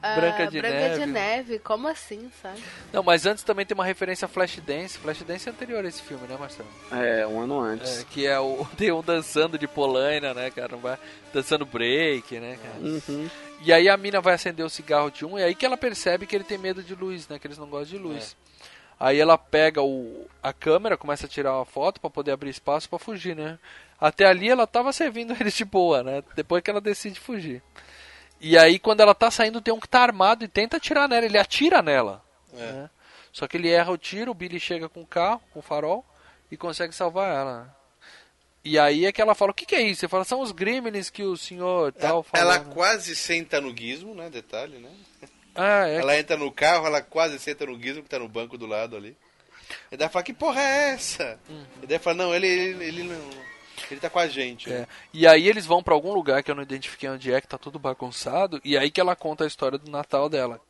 Branca 0.00 0.46
de 0.46 0.60
Branca 0.60 0.76
Neve. 0.76 0.98
de 1.00 1.06
Neve, 1.06 1.58
como 1.58 1.88
assim, 1.88 2.30
sabe? 2.40 2.62
Não, 2.92 3.02
mas 3.02 3.26
antes 3.26 3.42
também 3.42 3.66
tem 3.66 3.74
uma 3.74 3.84
referência 3.84 4.26
a 4.26 4.28
Flashdance. 4.28 4.98
Flashdance 4.98 5.48
é 5.48 5.52
anterior 5.52 5.84
a 5.84 5.88
esse 5.88 6.02
filme, 6.02 6.26
né, 6.28 6.36
Marcelo? 6.38 6.68
É, 6.92 7.26
um 7.26 7.40
ano 7.40 7.60
antes. 7.60 8.00
É, 8.00 8.04
que 8.04 8.26
é 8.26 8.38
o 8.38 8.64
tem 8.78 8.92
um 8.92 9.02
dançando 9.02 9.58
de 9.58 9.66
polaina, 9.66 10.32
né, 10.32 10.50
cara? 10.50 10.76
Vai 10.76 10.96
dançando 11.32 11.66
break, 11.66 12.38
né, 12.38 12.58
cara? 12.62 12.78
Uhum. 12.78 13.28
E 13.60 13.72
aí 13.72 13.88
a 13.88 13.96
mina 13.96 14.20
vai 14.20 14.34
acender 14.34 14.64
o 14.64 14.70
cigarro 14.70 15.10
de 15.10 15.24
um, 15.24 15.36
e 15.36 15.42
aí 15.42 15.54
que 15.54 15.66
ela 15.66 15.76
percebe 15.76 16.26
que 16.26 16.36
ele 16.36 16.44
tem 16.44 16.58
medo 16.58 16.82
de 16.82 16.94
luz, 16.94 17.26
né? 17.28 17.38
Que 17.38 17.46
eles 17.48 17.58
não 17.58 17.66
gostam 17.66 17.98
de 17.98 18.04
luz. 18.04 18.36
Aí 19.00 19.18
ela 19.18 19.38
pega 19.38 19.82
o, 19.82 20.26
a 20.42 20.52
câmera, 20.52 20.96
começa 20.96 21.26
a 21.26 21.28
tirar 21.28 21.54
uma 21.54 21.64
foto 21.64 22.00
pra 22.00 22.10
poder 22.10 22.32
abrir 22.32 22.50
espaço 22.50 22.88
pra 22.88 22.98
fugir, 22.98 23.34
né? 23.36 23.58
Até 24.00 24.26
ali 24.26 24.48
ela 24.48 24.66
tava 24.66 24.92
servindo 24.92 25.34
eles 25.40 25.54
de 25.54 25.64
boa, 25.64 26.02
né? 26.02 26.22
Depois 26.36 26.62
que 26.62 26.70
ela 26.70 26.80
decide 26.80 27.18
fugir. 27.18 27.62
E 28.40 28.56
aí 28.56 28.78
quando 28.78 29.00
ela 29.00 29.14
tá 29.14 29.30
saindo 29.30 29.60
tem 29.60 29.72
um 29.74 29.80
que 29.80 29.88
tá 29.88 30.00
armado 30.00 30.44
e 30.44 30.48
tenta 30.48 30.76
atirar 30.76 31.08
nela, 31.08 31.26
ele 31.26 31.38
atira 31.38 31.82
nela. 31.82 32.22
né? 32.52 32.88
Só 33.32 33.46
que 33.46 33.56
ele 33.56 33.68
erra 33.70 33.90
o 33.92 33.98
tiro, 33.98 34.30
o 34.30 34.34
Billy 34.34 34.58
chega 34.58 34.88
com 34.88 35.02
o 35.02 35.06
carro, 35.06 35.40
com 35.52 35.60
o 35.60 35.62
farol 35.62 36.04
e 36.50 36.56
consegue 36.56 36.94
salvar 36.94 37.34
ela. 37.34 37.76
E 38.64 38.78
aí 38.78 39.06
é 39.06 39.12
que 39.12 39.20
ela 39.22 39.34
fala, 39.34 39.52
o 39.52 39.54
que, 39.54 39.64
que 39.64 39.74
é 39.74 39.80
isso? 39.82 40.00
Você 40.00 40.08
fala, 40.08 40.24
são 40.24 40.40
os 40.40 40.50
gremlins 40.52 41.08
que 41.10 41.22
o 41.22 41.36
senhor 41.36 41.92
tal 41.92 42.22
falou. 42.22 42.46
Ela 42.52 42.60
quase 42.60 43.14
senta 43.14 43.60
no 43.60 43.74
gizmo, 43.76 44.14
né? 44.14 44.28
Detalhe, 44.30 44.78
né? 44.78 44.90
Ah, 45.60 45.88
é. 45.88 45.96
Ela 45.96 46.16
entra 46.16 46.36
no 46.36 46.52
carro, 46.52 46.86
ela 46.86 47.02
quase 47.02 47.36
senta 47.40 47.66
no 47.66 47.76
gizmo 47.80 48.04
que 48.04 48.08
tá 48.08 48.16
no 48.20 48.28
banco 48.28 48.56
do 48.56 48.64
lado 48.64 48.96
ali. 48.96 49.16
E 49.90 49.96
daí 49.96 50.08
fala, 50.08 50.22
que 50.22 50.32
porra 50.32 50.60
é 50.60 50.90
essa? 50.90 51.36
E 51.82 51.86
daí 51.86 51.98
fala, 51.98 52.16
não, 52.16 52.32
ele, 52.32 52.46
ele, 52.46 52.84
ele 52.84 53.02
não. 53.02 53.28
Ele 53.90 54.00
tá 54.00 54.10
com 54.10 54.18
a 54.18 54.28
gente. 54.28 54.72
É. 54.72 54.86
E 55.12 55.26
aí 55.26 55.48
eles 55.48 55.66
vão 55.66 55.82
pra 55.82 55.94
algum 55.94 56.12
lugar 56.12 56.42
que 56.42 56.50
eu 56.50 56.54
não 56.54 56.62
identifiquei 56.62 57.08
onde 57.08 57.32
é, 57.32 57.40
que 57.40 57.48
tá 57.48 57.58
tudo 57.58 57.78
bagunçado, 57.78 58.60
e 58.64 58.76
aí 58.76 58.90
que 58.90 59.00
ela 59.00 59.16
conta 59.16 59.44
a 59.44 59.46
história 59.46 59.78
do 59.78 59.90
Natal 59.90 60.28
dela. 60.28 60.60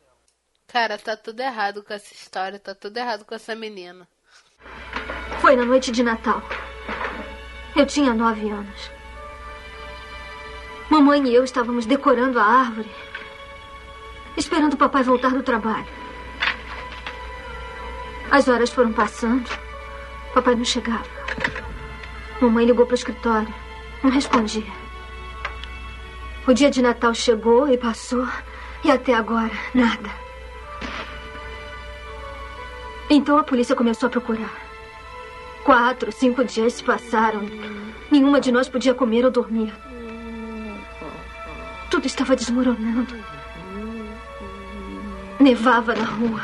Cara, 0.67 0.97
tá 0.97 1.17
tudo 1.17 1.39
errado 1.39 1.83
com 1.83 1.93
essa 1.93 2.13
história, 2.13 2.59
tá 2.59 2.75
tudo 2.75 2.97
errado 2.97 3.25
com 3.25 3.33
essa 3.33 3.55
menina. 3.55 4.07
Foi 5.41 5.55
na 5.55 5.65
noite 5.65 5.91
de 5.91 6.03
Natal. 6.03 6.41
Eu 7.75 7.85
tinha 7.85 8.13
nove 8.13 8.49
anos. 8.49 8.91
Mamãe 10.89 11.23
e 11.27 11.35
eu 11.35 11.43
estávamos 11.43 11.85
decorando 11.85 12.39
a 12.39 12.43
árvore, 12.43 12.89
esperando 14.35 14.73
o 14.73 14.77
papai 14.77 15.03
voltar 15.03 15.29
do 15.29 15.43
trabalho. 15.43 15.87
As 18.31 18.47
horas 18.47 18.69
foram 18.69 18.93
passando. 18.93 19.49
Papai 20.33 20.55
não 20.55 20.65
chegava. 20.65 21.05
Mamãe 22.41 22.65
ligou 22.65 22.85
para 22.85 22.93
o 22.93 22.97
escritório. 22.97 23.53
Não 24.03 24.09
respondia. 24.09 24.63
O 26.47 26.53
dia 26.53 26.71
de 26.71 26.81
Natal 26.81 27.13
chegou 27.13 27.67
e 27.67 27.77
passou. 27.77 28.25
E 28.83 28.89
até 28.89 29.13
agora, 29.13 29.51
nada. 29.73 30.09
Então 33.09 33.37
a 33.37 33.43
polícia 33.43 33.75
começou 33.75 34.07
a 34.07 34.09
procurar. 34.09 34.53
Quatro, 35.65 36.11
cinco 36.11 36.43
dias 36.45 36.73
se 36.73 36.83
passaram. 36.83 37.41
Nenhuma 38.09 38.39
de 38.39 38.51
nós 38.51 38.69
podia 38.69 38.93
comer 38.93 39.25
ou 39.25 39.31
dormir. 39.31 39.73
Tudo 41.91 42.05
estava 42.05 42.35
desmoronando. 42.35 43.15
Nevava 45.39 45.93
na 45.93 46.05
rua. 46.05 46.41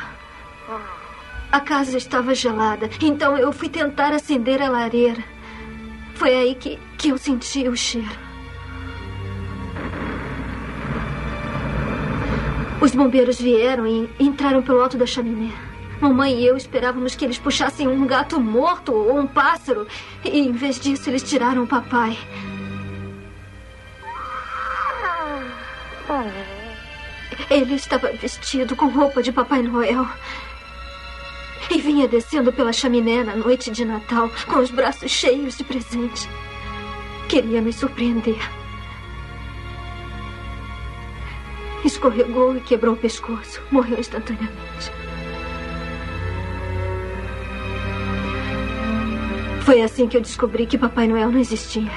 A 1.52 1.60
casa 1.62 1.98
estava 1.98 2.36
gelada, 2.36 2.90
então 3.02 3.38
eu 3.38 3.54
fui 3.54 3.70
tentar 3.70 4.12
acender 4.12 4.62
a 4.62 4.70
lareira. 4.70 5.24
Foi 6.16 6.34
aí 6.34 6.56
que, 6.56 6.80
que 6.98 7.10
eu 7.10 7.18
senti 7.18 7.68
o 7.68 7.76
cheiro. 7.76 8.26
Os 12.82 12.94
bombeiros 12.94 13.40
vieram 13.40 13.86
e 13.86 14.10
entraram 14.20 14.62
pelo 14.62 14.82
alto 14.82 14.98
da 14.98 15.06
chaminé. 15.06 15.54
Mamãe 16.00 16.40
e 16.40 16.46
eu 16.46 16.58
esperávamos 16.58 17.16
que 17.16 17.26
eles 17.26 17.38
puxassem 17.38 17.88
um 17.88 18.06
gato 18.06 18.40
morto 18.40 18.94
ou 18.94 19.20
um 19.20 19.28
pássaro. 19.28 19.88
E 20.24 20.40
em 20.40 20.52
vez 20.52 20.80
disso, 20.80 21.10
eles 21.10 21.24
tiraram 21.24 21.64
o 21.64 21.68
papai. 21.68 22.18
Ele 27.50 27.76
estava 27.76 28.12
vestido 28.12 28.76
com 28.76 28.88
roupa 28.88 29.22
de 29.22 29.32
Papai 29.32 29.62
Noel. 29.62 30.08
E 31.70 31.82
vinha 31.82 32.08
descendo 32.08 32.54
pela 32.54 32.72
chaminé 32.72 33.24
na 33.24 33.36
noite 33.36 33.72
de 33.72 33.84
Natal 33.84 34.30
com 34.48 34.60
os 34.60 34.70
braços 34.70 35.12
cheios 35.12 35.58
de 35.58 35.64
presente. 35.64 36.30
Queria 37.28 37.62
nos 37.62 37.76
surpreender. 37.76 38.40
Escorregou 41.84 42.56
e 42.56 42.62
quebrou 42.62 42.94
o 42.94 42.98
pescoço. 42.98 43.62
Morreu 43.72 44.00
instantaneamente. 44.00 44.92
Foi 49.62 49.82
assim 49.82 50.08
que 50.08 50.16
eu 50.16 50.22
descobri 50.22 50.68
que 50.68 50.78
Papai 50.78 51.08
Noel 51.08 51.32
não 51.32 51.40
existia. 51.40 51.92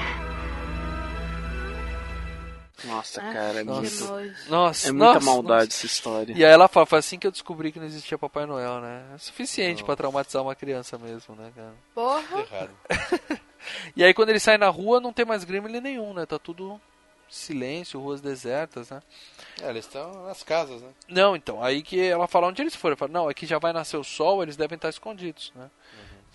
Nossa, 2.89 3.21
cara, 3.21 3.61
é 3.61 3.63
Nossa. 3.63 4.13
muito. 4.13 4.49
Nossa, 4.49 4.89
é 4.89 4.91
muita 4.91 5.13
nossa, 5.13 5.25
maldade 5.25 5.65
nossa. 5.65 5.77
essa 5.77 5.85
história. 5.85 6.33
E 6.35 6.43
aí 6.43 6.51
ela 6.51 6.67
fala, 6.67 6.85
foi 6.85 6.99
assim 6.99 7.19
que 7.19 7.27
eu 7.27 7.31
descobri 7.31 7.71
que 7.71 7.79
não 7.79 7.85
existia 7.85 8.17
Papai 8.17 8.45
Noel, 8.45 8.81
né? 8.81 9.03
É 9.13 9.17
suficiente 9.17 9.83
pra 9.83 9.95
traumatizar 9.95 10.41
uma 10.41 10.55
criança 10.55 10.97
mesmo, 10.97 11.35
né, 11.35 11.51
cara? 11.55 11.73
Porra. 11.93 12.39
Errado. 12.39 13.39
E 13.93 14.03
aí 14.03 14.13
quando 14.13 14.29
ele 14.29 14.39
sai 14.39 14.57
na 14.57 14.69
rua 14.69 15.01
não 15.01 15.11
tem 15.11 15.25
mais 15.25 15.43
gremlin 15.43 15.81
nenhum, 15.81 16.13
né? 16.13 16.25
Tá 16.25 16.39
tudo 16.39 16.79
silêncio, 17.29 17.99
ruas 17.99 18.21
desertas, 18.21 18.89
né? 18.89 19.01
É, 19.61 19.69
eles 19.69 19.85
estão 19.85 20.23
nas 20.23 20.43
casas, 20.43 20.81
né? 20.81 20.89
Não, 21.07 21.35
então, 21.35 21.61
aí 21.63 21.81
que 21.81 22.01
ela 22.01 22.27
fala 22.27 22.47
onde 22.47 22.61
eles 22.61 22.75
foram. 22.75 22.97
Fala, 22.97 23.11
não, 23.11 23.29
é 23.29 23.33
que 23.33 23.45
já 23.45 23.59
vai 23.59 23.71
nascer 23.71 23.97
o 23.97 24.03
sol, 24.03 24.41
eles 24.41 24.57
devem 24.57 24.75
estar 24.75 24.89
escondidos, 24.89 25.51
né? 25.55 25.69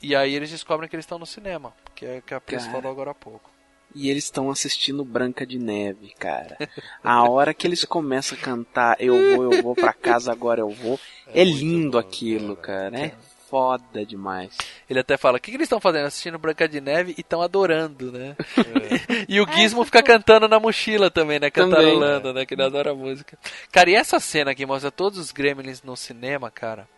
E 0.01 0.15
aí 0.15 0.35
eles 0.35 0.51
descobrem 0.51 0.89
que 0.89 0.95
eles 0.95 1.05
estão 1.05 1.19
no 1.19 1.27
cinema, 1.27 1.75
que 1.95 2.05
é 2.05 2.21
que 2.21 2.35
a 2.35 2.41
Pris 2.41 2.67
falou 2.67 2.91
agora 2.91 3.11
há 3.13 3.15
pouco. 3.15 3.51
E 3.95 4.11
eles 4.11 4.25
estão 4.25 4.51
assistindo 4.51 5.05
Branca 5.05 5.47
de 5.47 5.59
Neve, 5.59 6.13
cara. 6.19 6.59
A 7.03 7.29
hora 7.29 7.55
que 7.55 7.67
eles 7.67 7.85
começam 7.85 8.37
a 8.37 8.41
cantar 8.41 8.97
Eu 8.99 9.37
vou, 9.37 9.53
eu 9.53 9.63
vou 9.63 9.75
pra 9.75 9.93
casa, 9.93 10.33
agora 10.33 10.61
eu 10.61 10.71
vou. 10.71 10.99
É, 11.29 11.45
lindo 11.45 11.97
aquilo, 11.97 12.57
cara. 12.57 12.99
É 12.99 13.13
foda 13.55 14.05
demais. 14.05 14.57
Ele 14.91 14.99
até 14.99 15.17
fala, 15.17 15.39
o 15.39 15.41
que, 15.41 15.53
que 15.53 15.57
eles 15.57 15.67
estão 15.67 15.79
fazendo? 15.79 16.07
Assistindo 16.07 16.41
Branca 16.41 16.69
de 16.69 16.81
Neve 16.81 17.15
e 17.17 17.21
estão 17.21 17.41
adorando, 17.41 18.11
né? 18.11 18.35
e 19.29 19.41
o 19.41 19.47
Gizmo 19.47 19.85
fica 19.85 20.03
cantando 20.03 20.49
na 20.49 20.59
mochila 20.59 21.09
também, 21.09 21.39
né? 21.39 21.51
Também. 21.51 21.71
Cantarolando, 21.71 22.33
né? 22.33 22.45
Que 22.45 22.55
ele 22.55 22.65
adora 22.65 22.91
a 22.91 22.95
música. 22.95 23.39
Cara, 23.71 23.91
e 23.91 23.95
essa 23.95 24.19
cena 24.19 24.57
que 24.57 24.67
mostra 24.67 24.91
todos 24.91 25.21
os 25.21 25.31
gremlins 25.31 25.85
no 25.85 25.97
cinema, 25.97 26.51
cara, 26.51 26.89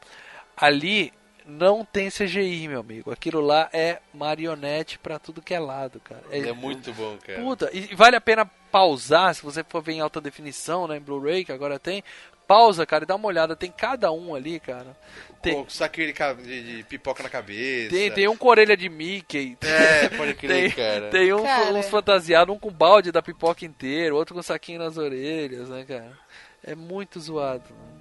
ali 0.56 1.12
não 1.46 1.84
tem 1.84 2.10
CGI, 2.10 2.68
meu 2.68 2.80
amigo. 2.80 3.10
Aquilo 3.12 3.40
lá 3.40 3.68
é 3.72 3.98
marionete 4.12 4.98
pra 4.98 5.18
tudo 5.18 5.40
que 5.42 5.54
é 5.54 5.58
lado, 5.60 6.00
cara. 6.00 6.22
É 6.30 6.52
muito 6.52 6.92
bom, 6.92 7.16
cara. 7.24 7.40
Puta, 7.40 7.70
e 7.72 7.94
vale 7.94 8.16
a 8.16 8.20
pena 8.20 8.44
pausar, 8.70 9.34
se 9.34 9.42
você 9.42 9.64
for 9.64 9.82
ver 9.82 9.92
em 9.92 10.00
alta 10.00 10.20
definição, 10.20 10.86
né, 10.88 10.96
em 10.96 11.00
Blu-ray, 11.00 11.44
que 11.44 11.52
agora 11.52 11.78
tem. 11.78 12.02
Pausa, 12.46 12.86
cara, 12.86 13.02
e 13.02 13.06
dá 13.08 13.16
uma 13.16 13.26
olhada. 13.26 13.56
Tem 13.56 13.72
cada 13.72 14.12
um 14.12 14.32
ali, 14.32 14.60
cara. 14.60 14.96
Tem, 15.42 15.54
Com 15.64 15.68
saquinho 15.68 16.12
de, 16.12 16.42
de- 16.44 16.76
de 16.76 16.82
pipoca 16.84 17.20
na 17.22 17.28
cabeça. 17.28 17.90
tem, 17.90 18.08
tem 18.12 18.28
um 18.28 18.36
com 18.36 18.46
orelha 18.46 18.76
de 18.76 18.88
Mickey. 18.88 19.58
É, 19.62 20.08
pode 20.10 20.34
crer, 20.34 20.48
tem, 20.48 20.70
cara. 20.70 21.10
Tem 21.10 21.32
um, 21.32 21.42
Cara. 21.42 21.74
uns 21.74 21.88
fantasiados, 21.88 22.54
um 22.54 22.58
com 22.58 22.70
balde 22.70 23.10
da 23.10 23.20
pipoca 23.20 23.64
inteiro, 23.64 24.14
outro 24.14 24.32
com 24.32 24.42
saquinho 24.42 24.78
nas 24.78 24.96
orelhas, 24.96 25.68
né, 25.70 25.84
cara? 25.88 26.16
É 26.62 26.76
muito 26.76 27.18
zoado. 27.18 27.64
né? 27.68 27.95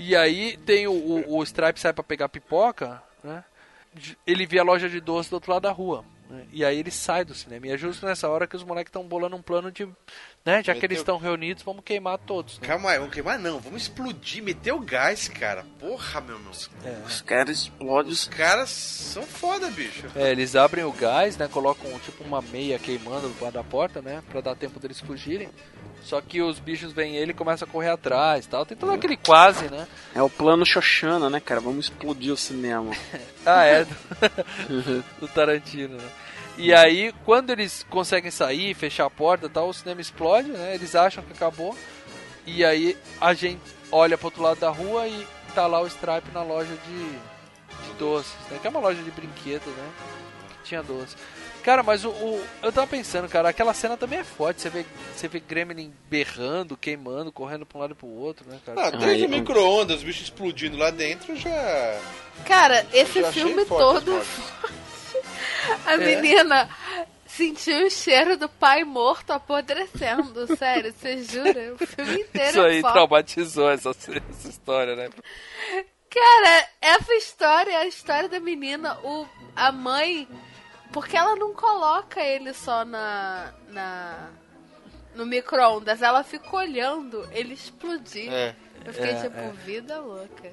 E 0.00 0.14
aí 0.14 0.56
tem 0.58 0.86
o, 0.86 0.92
o, 0.92 1.38
o 1.38 1.42
Stripe 1.42 1.80
sai 1.80 1.92
pra 1.92 2.04
pegar 2.04 2.28
pipoca, 2.28 3.02
né? 3.22 3.42
Ele 4.24 4.46
vê 4.46 4.60
a 4.60 4.62
loja 4.62 4.88
de 4.88 5.00
doce 5.00 5.28
do 5.28 5.34
outro 5.34 5.50
lado 5.50 5.62
da 5.62 5.72
rua. 5.72 6.04
né? 6.30 6.44
E 6.52 6.64
aí 6.64 6.78
ele 6.78 6.90
sai 6.90 7.24
do 7.24 7.34
cinema. 7.34 7.66
E 7.66 7.70
é 7.72 7.76
justo 7.76 8.06
nessa 8.06 8.28
hora 8.28 8.46
que 8.46 8.54
os 8.54 8.62
moleques 8.62 8.90
estão 8.90 9.02
bolando 9.02 9.34
um 9.34 9.42
plano 9.42 9.72
de. 9.72 9.86
Né? 10.44 10.62
Já 10.62 10.72
que 10.72 10.82
Meteu- 10.82 10.86
eles 10.86 10.98
estão 10.98 11.18
reunidos, 11.18 11.64
vamos 11.64 11.82
queimar 11.84 12.16
todos. 12.18 12.60
Né? 12.60 12.68
Calma 12.68 12.90
aí, 12.90 12.98
vamos 12.98 13.12
queimar 13.12 13.38
não, 13.40 13.58
vamos 13.58 13.82
explodir, 13.82 14.40
meter 14.42 14.72
o 14.72 14.78
gás, 14.78 15.26
cara. 15.26 15.66
Porra, 15.80 16.20
meu 16.20 16.36
irmão. 16.36 16.52
Os 17.04 17.20
caras 17.22 17.58
explodem. 17.58 18.12
Os 18.12 18.28
caras 18.28 18.68
são 18.70 19.24
foda, 19.24 19.68
bicho. 19.70 20.06
É, 20.14 20.30
eles 20.30 20.54
abrem 20.54 20.84
o 20.84 20.92
gás, 20.92 21.36
né? 21.36 21.48
Colocam 21.48 21.98
tipo 22.00 22.22
uma 22.22 22.40
meia 22.40 22.78
queimando 22.78 23.28
do 23.30 23.42
lado 23.44 23.54
da 23.54 23.64
porta, 23.64 24.00
né? 24.00 24.22
Pra 24.28 24.40
dar 24.40 24.54
tempo 24.54 24.78
deles 24.78 25.00
fugirem. 25.00 25.48
Só 26.02 26.20
que 26.20 26.40
os 26.40 26.58
bichos 26.58 26.92
veem 26.92 27.16
ele 27.16 27.32
e 27.32 27.34
começam 27.34 27.68
a 27.68 27.70
correr 27.70 27.90
atrás 27.90 28.46
tal. 28.46 28.64
Tem 28.64 28.76
todo 28.76 28.92
aquele 28.92 29.16
quase, 29.16 29.68
né? 29.70 29.86
É 30.14 30.22
o 30.22 30.30
plano 30.30 30.64
Xoxana, 30.64 31.28
né, 31.28 31.40
cara? 31.40 31.60
Vamos 31.60 31.86
explodir 31.86 32.32
o 32.32 32.36
cinema. 32.36 32.92
Ah, 33.46 33.64
é. 33.64 33.86
Do, 34.68 35.04
do 35.20 35.28
Tarantino, 35.28 35.96
né? 35.96 36.08
E 36.58 36.74
aí, 36.74 37.14
quando 37.24 37.48
eles 37.48 37.86
conseguem 37.88 38.30
sair, 38.30 38.74
fechar 38.74 39.06
a 39.06 39.10
porta 39.10 39.46
e 39.46 39.48
tal, 39.48 39.68
o 39.68 39.72
cinema 39.72 40.02
explode, 40.02 40.48
né? 40.48 40.74
Eles 40.74 40.94
acham 40.94 41.24
que 41.24 41.32
acabou. 41.32 41.74
E 42.44 42.64
aí 42.64 42.96
a 43.20 43.32
gente 43.32 43.60
olha 43.92 44.18
pro 44.18 44.26
outro 44.26 44.42
lado 44.42 44.60
da 44.60 44.68
rua 44.68 45.06
e 45.06 45.26
tá 45.54 45.66
lá 45.66 45.80
o 45.80 45.86
Stripe 45.86 46.30
na 46.34 46.42
loja 46.42 46.74
de, 46.86 47.86
de 47.86 47.94
doces, 47.98 48.34
né? 48.50 48.58
Que 48.60 48.66
é 48.66 48.70
uma 48.70 48.80
loja 48.80 49.02
de 49.02 49.10
brinquedos, 49.10 49.66
né? 49.66 49.90
Que 50.50 50.68
tinha 50.68 50.82
doce. 50.82 51.16
Cara, 51.68 51.82
mas 51.82 52.02
o, 52.02 52.08
o- 52.08 52.42
eu 52.62 52.72
tava 52.72 52.86
pensando, 52.86 53.28
cara, 53.28 53.50
aquela 53.50 53.74
cena 53.74 53.94
também 53.94 54.20
é 54.20 54.24
forte. 54.24 54.62
Você 54.62 54.70
vê, 54.70 54.86
você 55.14 55.28
vê 55.28 55.38
Gremlin 55.38 55.92
berrando, 56.08 56.78
queimando, 56.78 57.30
correndo 57.30 57.66
pra 57.66 57.76
um 57.76 57.80
lado 57.82 57.92
e 57.92 57.94
pro 57.94 58.06
outro, 58.06 58.48
né, 58.48 58.58
cara? 58.64 58.86
Ah, 58.86 58.90
desde 58.90 59.26
o 59.26 59.28
micro-ondas, 59.28 59.98
os 59.98 60.02
bichos 60.02 60.22
explodindo 60.22 60.78
lá 60.78 60.88
dentro 60.90 61.36
já. 61.36 62.00
Cara, 62.46 62.86
esse 62.90 63.20
Já 63.20 63.30
filme 63.30 63.66
forte 63.66 64.02
todo. 64.06 64.18
A 65.84 65.92
É. 65.92 65.96
menina 65.98 66.70
senti 67.26 67.70
o 67.70 67.90
cheiro 67.90 68.38
do 68.38 68.48
pai 68.48 68.82
morto 68.82 69.30
apodrecendo. 69.34 70.46
Sério, 70.56 70.90
você 70.98 71.22
jura? 71.22 71.74
O 71.78 71.86
filme 71.86 72.20
inteiro 72.22 72.48
Isso 72.48 72.60
é 72.62 72.66
aí 72.70 72.80
traumatizou 72.80 73.68
essa, 73.70 73.90
essa 73.90 74.48
história, 74.48 74.96
né? 74.96 75.10
Cara, 76.10 76.66
essa 76.80 77.12
história 77.14 77.72
é 77.72 77.76
a 77.76 77.86
história 77.86 78.26
da 78.26 78.40
menina, 78.40 78.98
o, 79.04 79.26
a 79.54 79.70
mãe. 79.70 80.26
Porque 80.92 81.16
ela 81.16 81.36
não 81.36 81.52
coloca 81.52 82.20
ele 82.20 82.52
só 82.52 82.84
na. 82.84 83.52
na 83.68 84.30
no 85.14 85.26
micro-ondas, 85.26 86.00
ela 86.00 86.22
fica 86.22 86.54
olhando 86.56 87.28
ele 87.32 87.52
explodir. 87.52 88.32
É. 88.32 88.54
Eu 88.84 88.94
fiquei 88.94 89.10
É, 89.10 89.22
tipo, 89.22 89.36
é. 89.36 89.50
vida 89.50 90.00
louca. 90.00 90.52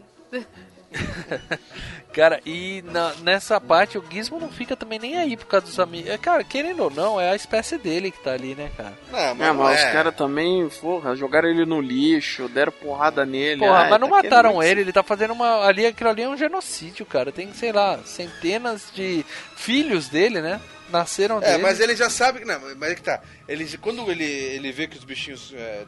Cara, 2.13 2.39
e 2.45 2.81
na- 2.91 3.13
nessa 3.15 3.59
parte 3.59 3.97
o 3.97 4.03
Gizmo 4.09 4.39
não 4.39 4.49
fica 4.49 4.75
também 4.75 4.97
nem 4.97 5.17
aí 5.17 5.35
por 5.35 5.47
causa 5.47 5.65
dos 5.65 5.77
amigos. 5.79 6.09
É, 6.09 6.17
Cara, 6.17 6.43
querendo 6.45 6.83
ou 6.83 6.89
não, 6.89 7.19
é 7.19 7.31
a 7.31 7.35
espécie 7.35 7.77
dele 7.77 8.09
que 8.09 8.23
tá 8.23 8.31
ali, 8.31 8.55
né, 8.55 8.71
cara? 8.77 8.93
Não, 9.11 9.19
É, 9.45 9.51
mas 9.51 9.83
os 9.83 9.91
caras 9.91 10.15
também, 10.15 10.67
porra, 10.79 11.13
jogaram 11.15 11.49
ele 11.49 11.65
no 11.65 11.81
lixo, 11.81 12.47
deram 12.47 12.71
porrada 12.71 13.25
nele. 13.25 13.59
Porra, 13.59 13.79
Ai, 13.79 13.89
mas 13.89 13.99
não 13.99 14.09
tá 14.09 14.15
mataram 14.23 14.63
ele, 14.63 14.81
ele 14.81 14.93
tá 14.93 15.03
fazendo 15.03 15.33
uma. 15.33 15.65
Ali, 15.67 15.85
aquilo 15.85 16.09
ali 16.09 16.21
é 16.21 16.29
um 16.29 16.37
genocídio, 16.37 17.05
cara. 17.05 17.31
Tem, 17.33 17.51
sei 17.53 17.73
lá, 17.73 17.99
centenas 18.05 18.89
de 18.93 19.25
filhos 19.57 20.07
dele, 20.07 20.39
né? 20.41 20.61
Nasceram 20.89 21.39
É, 21.39 21.51
dele. 21.51 21.63
mas 21.63 21.79
ele 21.81 21.95
já 21.95 22.09
sabe 22.09 22.39
que. 22.39 22.45
Não, 22.45 22.59
mas 22.77 22.91
é 22.91 22.95
que 22.95 23.01
tá. 23.01 23.19
Ele, 23.47 23.65
quando 23.79 24.09
ele, 24.09 24.23
ele 24.23 24.71
vê 24.71 24.87
que 24.87 24.97
os 24.97 25.03
bichinhos 25.03 25.51
é, 25.53 25.83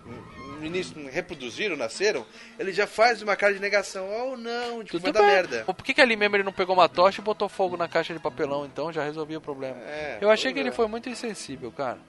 no 0.58 0.66
início 0.66 0.94
reproduziram, 1.10 1.76
nasceram, 1.78 2.26
ele 2.60 2.72
já 2.74 2.86
faz 2.88 3.22
uma 3.22 3.36
cara 3.36 3.54
de 3.54 3.60
negação. 3.60 4.08
Oh 4.10 4.38
não, 4.38 4.84
tipo, 4.84 5.00
vai 5.00 5.12
Tudo 5.12 5.14
dar 5.14 5.22
bem. 5.22 5.30
merda. 5.30 5.64
Por 5.66 5.84
que, 5.84 5.94
que 5.94 6.02
ali 6.02 6.16
mesmo 6.16 6.36
ele 6.36 6.44
não 6.44 6.54
pegou 6.54 6.76
uma 6.76 6.90
tocha 6.90 7.22
e 7.22 7.24
botou 7.24 7.48
fogo 7.48 7.78
na 7.78 7.88
caixa 7.88 8.14
de 8.14 8.20
papelão, 8.20 8.66
então? 8.66 8.92
Já 8.92 9.04
resolvia 9.04 9.38
o 9.38 9.42
problema. 9.42 9.78
É, 9.82 10.18
Eu 10.22 10.30
achei 10.30 10.52
que 10.54 10.60
ele 10.60 10.72
foi 10.72 10.88
muito 10.88 11.10
insensível, 11.10 11.72
cara. 11.72 12.00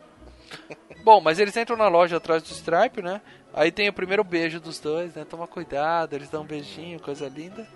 Bom, 1.05 1.20
mas 1.20 1.39
eles 1.39 1.57
entram 1.57 1.77
na 1.77 1.89
loja 1.89 2.16
atrás 2.16 2.43
do 2.43 2.51
Stripe, 2.53 3.03
né? 3.03 3.20
Aí 3.53 3.70
tem 3.70 3.89
o 3.89 3.93
primeiro 3.93 4.25
beijo 4.25 4.59
dos 4.61 4.79
dois, 4.81 5.15
né? 5.15 5.25
Toma 5.25 5.47
cuidado, 5.47 6.15
eles 6.15 6.29
dão 6.29 6.43
um 6.43 6.47
beijinho, 6.47 7.01
coisa 7.01 7.29
linda. 7.29 7.66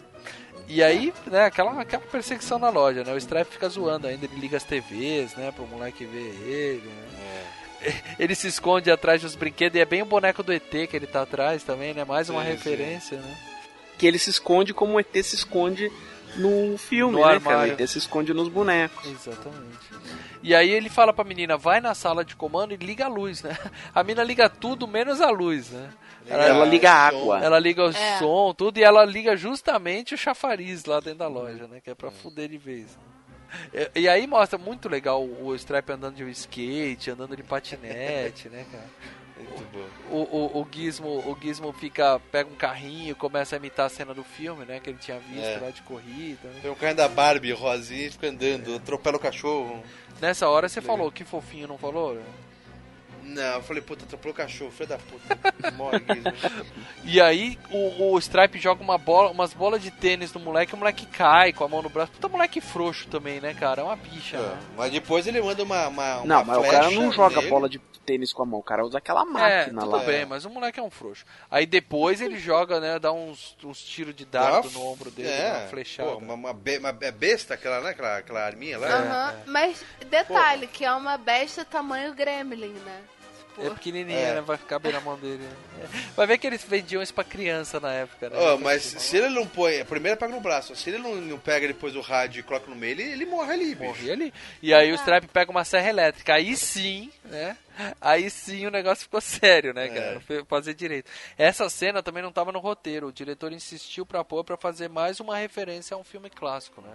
E 0.68 0.82
aí, 0.82 1.12
né, 1.26 1.44
aquela, 1.46 1.80
aquela 1.80 2.02
perseguição 2.04 2.58
na 2.58 2.70
loja, 2.70 3.02
né? 3.04 3.12
O 3.12 3.16
Stripe 3.18 3.50
fica 3.50 3.68
zoando 3.68 4.06
ainda, 4.06 4.24
ele 4.24 4.36
liga 4.40 4.56
as 4.56 4.64
TVs, 4.64 5.34
né? 5.34 5.50
Pro 5.50 5.66
moleque 5.66 6.04
ver 6.04 6.34
ele, 6.46 6.86
né? 6.88 7.44
Ele 8.18 8.34
se 8.34 8.46
esconde 8.48 8.90
atrás 8.90 9.22
dos 9.22 9.34
brinquedos 9.34 9.76
e 9.78 9.80
é 9.80 9.84
bem 9.84 10.02
o 10.02 10.06
boneco 10.06 10.42
do 10.42 10.52
ET 10.52 10.70
que 10.70 10.96
ele 10.96 11.06
tá 11.06 11.22
atrás 11.22 11.62
também, 11.62 11.92
né? 11.94 12.04
Mais 12.04 12.28
uma 12.30 12.40
Sim, 12.42 12.46
sim. 12.50 12.52
referência, 12.54 13.18
né? 13.18 13.36
Que 13.98 14.06
ele 14.06 14.18
se 14.18 14.30
esconde 14.30 14.72
como 14.74 14.94
o 14.94 15.00
ET 15.00 15.12
se 15.22 15.34
esconde 15.36 15.90
no 16.36 16.76
filme, 16.78 17.18
No 17.20 17.26
né, 17.26 17.40
cara? 17.40 17.60
O. 17.60 17.66
ET 17.80 17.86
se 17.88 17.98
esconde 17.98 18.32
nos 18.32 18.48
bonecos. 18.48 19.04
Exatamente. 19.06 19.78
E 20.42 20.54
aí 20.54 20.70
ele 20.70 20.88
fala 20.88 21.12
pra 21.12 21.24
menina, 21.24 21.56
vai 21.56 21.80
na 21.80 21.94
sala 21.94 22.24
de 22.24 22.34
comando 22.34 22.72
e 22.72 22.76
liga 22.76 23.04
a 23.04 23.08
luz, 23.08 23.42
né? 23.42 23.56
A 23.94 24.02
menina 24.02 24.24
liga 24.24 24.48
tudo 24.48 24.88
menos 24.88 25.20
a 25.20 25.30
luz, 25.30 25.70
né? 25.70 25.90
Ela 26.28 26.64
liga 26.64 26.90
a 26.90 27.06
água. 27.08 27.40
Ela 27.44 27.58
liga 27.58 27.84
o 27.84 27.90
É. 27.90 28.18
som, 28.18 28.54
tudo, 28.56 28.78
e 28.78 28.82
ela 28.84 29.04
liga 29.04 29.36
justamente 29.36 30.14
o 30.14 30.18
chafariz 30.18 30.84
lá 30.84 30.98
dentro 31.00 31.18
da 31.18 31.28
loja, 31.28 31.66
né? 31.68 31.80
Que 31.82 31.90
é 31.90 31.94
pra 31.94 32.10
fuder 32.10 32.48
de 32.48 32.58
vez. 32.58 32.86
né? 32.86 33.11
E, 33.94 34.00
e 34.02 34.08
aí 34.08 34.26
mostra 34.26 34.58
muito 34.58 34.88
legal 34.88 35.22
o, 35.24 35.54
Stripe 35.54 35.92
andando 35.92 36.16
de 36.16 36.30
skate, 36.30 37.10
andando 37.10 37.36
de 37.36 37.42
patinete, 37.42 38.48
né, 38.48 38.64
cara? 38.70 38.84
Muito 39.36 39.64
bom. 39.72 40.14
O, 40.16 40.58
o, 40.58 40.60
o, 40.62 40.68
Gizmo, 40.70 41.08
o 41.08 41.36
Gizmo 41.40 41.72
fica, 41.72 42.20
pega 42.30 42.48
um 42.48 42.54
carrinho, 42.54 43.16
começa 43.16 43.56
a 43.56 43.58
imitar 43.58 43.86
a 43.86 43.88
cena 43.88 44.14
do 44.14 44.22
filme, 44.22 44.64
né? 44.64 44.78
Que 44.78 44.90
ele 44.90 44.98
tinha 44.98 45.18
visto 45.18 45.44
É. 45.44 45.58
lá 45.60 45.70
de 45.70 45.82
corrida. 45.82 46.48
né? 46.48 46.60
Tem 46.62 46.70
um 46.70 46.74
carro 46.76 46.94
da 46.94 47.08
Barbie 47.08 47.50
rosinha 47.52 48.06
e 48.06 48.10
fica 48.10 48.28
andando, 48.28 48.76
atropela 48.76 49.16
o 49.16 49.20
cachorro. 49.20 49.82
Nessa 50.20 50.48
hora 50.48 50.68
você 50.68 50.78
Legal. 50.80 50.96
falou, 50.96 51.10
que 51.12 51.24
fofinho, 51.24 51.66
não 51.66 51.76
falou? 51.78 52.20
Não, 53.22 53.42
eu 53.54 53.62
falei, 53.62 53.82
puta, 53.82 54.04
atropelou 54.04 54.32
o 54.32 54.36
cachorro, 54.36 54.70
filho 54.70 54.88
da 54.88 54.98
puta. 54.98 55.38
Morre. 55.74 56.02
E 57.04 57.20
aí 57.20 57.58
o, 57.70 58.12
o 58.12 58.18
Stripe 58.18 58.58
joga 58.58 58.82
uma 58.82 58.98
bola, 58.98 59.30
umas 59.30 59.52
bolas 59.54 59.82
de 59.82 59.90
tênis 59.90 60.32
no 60.32 60.40
moleque, 60.40 60.74
o 60.74 60.76
moleque 60.76 61.06
cai 61.06 61.52
com 61.52 61.64
a 61.64 61.68
mão 61.68 61.82
no 61.82 61.88
braço. 61.88 62.12
Puta 62.12 62.28
moleque 62.28 62.60
frouxo 62.60 63.08
também, 63.08 63.40
né, 63.40 63.54
cara? 63.54 63.80
É 63.80 63.84
uma 63.84 63.96
bicha, 63.96 64.38
né? 64.40 64.58
Mas 64.76 64.90
depois 64.92 65.26
ele 65.26 65.40
manda 65.40 65.62
uma. 65.62 65.88
uma, 65.88 66.16
uma 66.18 66.26
Não, 66.26 66.44
mas 66.44 66.58
o 66.58 66.62
cara 66.62 66.90
não 66.90 67.12
joga 67.12 67.36
nele. 67.36 67.48
bola 67.50 67.68
de 67.68 67.78
tênis 68.04 68.32
com 68.32 68.42
a 68.42 68.46
mão, 68.46 68.58
o 68.58 68.62
cara 68.64 68.84
usa 68.84 68.98
aquela 68.98 69.22
É, 69.22 69.24
máquina 69.24 69.82
tudo 69.82 69.92
lá. 69.96 70.02
bem, 70.02 70.26
mas 70.26 70.44
o 70.44 70.50
moleque 70.50 70.80
é 70.80 70.82
um 70.82 70.90
frouxo. 70.90 71.24
Aí 71.48 71.64
depois 71.64 72.20
ele 72.20 72.36
joga, 72.36 72.80
né, 72.80 72.98
dá 72.98 73.12
uns, 73.12 73.56
uns 73.62 73.80
tiros 73.80 74.12
de 74.12 74.24
dardo 74.24 74.68
no 74.72 74.84
ombro 74.84 75.08
dele, 75.08 75.28
é, 75.28 75.50
uma 75.52 75.68
flechada. 75.68 76.10
pô, 76.10 76.16
uma, 76.18 76.34
uma, 76.34 76.52
be- 76.52 76.78
uma- 76.78 76.96
é 77.00 77.12
besta 77.12 77.54
aquela, 77.54 77.80
né? 77.80 77.90
Aquela, 77.90 78.18
aquela 78.18 78.44
arminha 78.44 78.76
lá. 78.76 78.88
Aham, 78.88 79.34
Mas 79.46 79.84
detalhe, 80.10 80.66
que 80.66 80.84
é 80.84 80.92
uma 80.92 81.16
besta 81.16 81.64
tamanho 81.64 82.12
gremlin, 82.12 82.72
né? 82.72 83.00
É 83.58 83.70
pequenininha, 83.70 84.18
É. 84.18 84.34
né? 84.36 84.40
Vai 84.40 84.56
ficar 84.56 84.78
bem 84.78 84.92
na 84.92 85.00
mão 85.00 85.18
dele. 85.18 85.42
né? 85.42 85.56
É. 85.84 85.86
Vai 86.16 86.26
ver 86.26 86.38
que 86.38 86.46
eles 86.46 86.64
vendiam 86.64 87.02
isso 87.02 87.12
pra 87.12 87.22
criança 87.24 87.78
na 87.78 87.92
época, 87.92 88.30
né? 88.30 88.36
Ó, 88.38 88.56
mas 88.56 88.82
se 88.82 89.16
ele 89.16 89.28
não 89.28 89.46
põe. 89.46 89.84
Primeiro 89.84 90.16
pega 90.18 90.32
no 90.34 90.40
braço. 90.40 90.74
Se 90.74 90.90
ele 90.90 90.98
não, 90.98 91.14
não 91.16 91.38
pega 91.38 91.66
depois 91.66 91.94
o 91.94 92.00
rádio 92.00 92.40
e 92.40 92.42
coloca 92.42 92.68
no 92.70 92.76
meio, 92.76 92.92
ele, 92.92 93.02
ele 93.02 93.26
morre 93.26 93.52
ali, 93.52 93.74
bicho. 93.74 93.84
Morri 93.84 94.10
ali. 94.10 94.34
E 94.62 94.72
aí 94.72 94.90
o 94.90 94.94
Stripe 94.94 95.28
pega 95.28 95.50
uma 95.50 95.64
serra 95.64 95.88
elétrica. 95.88 96.34
Aí 96.34 96.56
sim, 96.56 97.10
né? 97.24 97.56
Aí 98.00 98.28
sim 98.30 98.66
o 98.66 98.70
negócio 98.70 99.04
ficou 99.04 99.20
sério, 99.20 99.72
né, 99.74 99.88
cara? 99.88 100.14
Não 100.14 100.20
foi 100.20 100.44
fazer 100.44 100.74
direito. 100.74 101.10
Essa 101.36 101.68
cena 101.68 102.02
também 102.02 102.22
não 102.22 102.32
tava 102.32 102.52
no 102.52 102.58
roteiro. 102.58 103.08
O 103.08 103.12
diretor 103.12 103.52
insistiu 103.52 104.04
pra 104.06 104.24
pôr 104.24 104.44
pra 104.44 104.56
fazer 104.56 104.88
mais 104.88 105.20
uma 105.20 105.36
referência 105.36 105.94
a 105.94 105.98
um 105.98 106.04
filme 106.04 106.28
clássico, 106.30 106.80
né? 106.80 106.90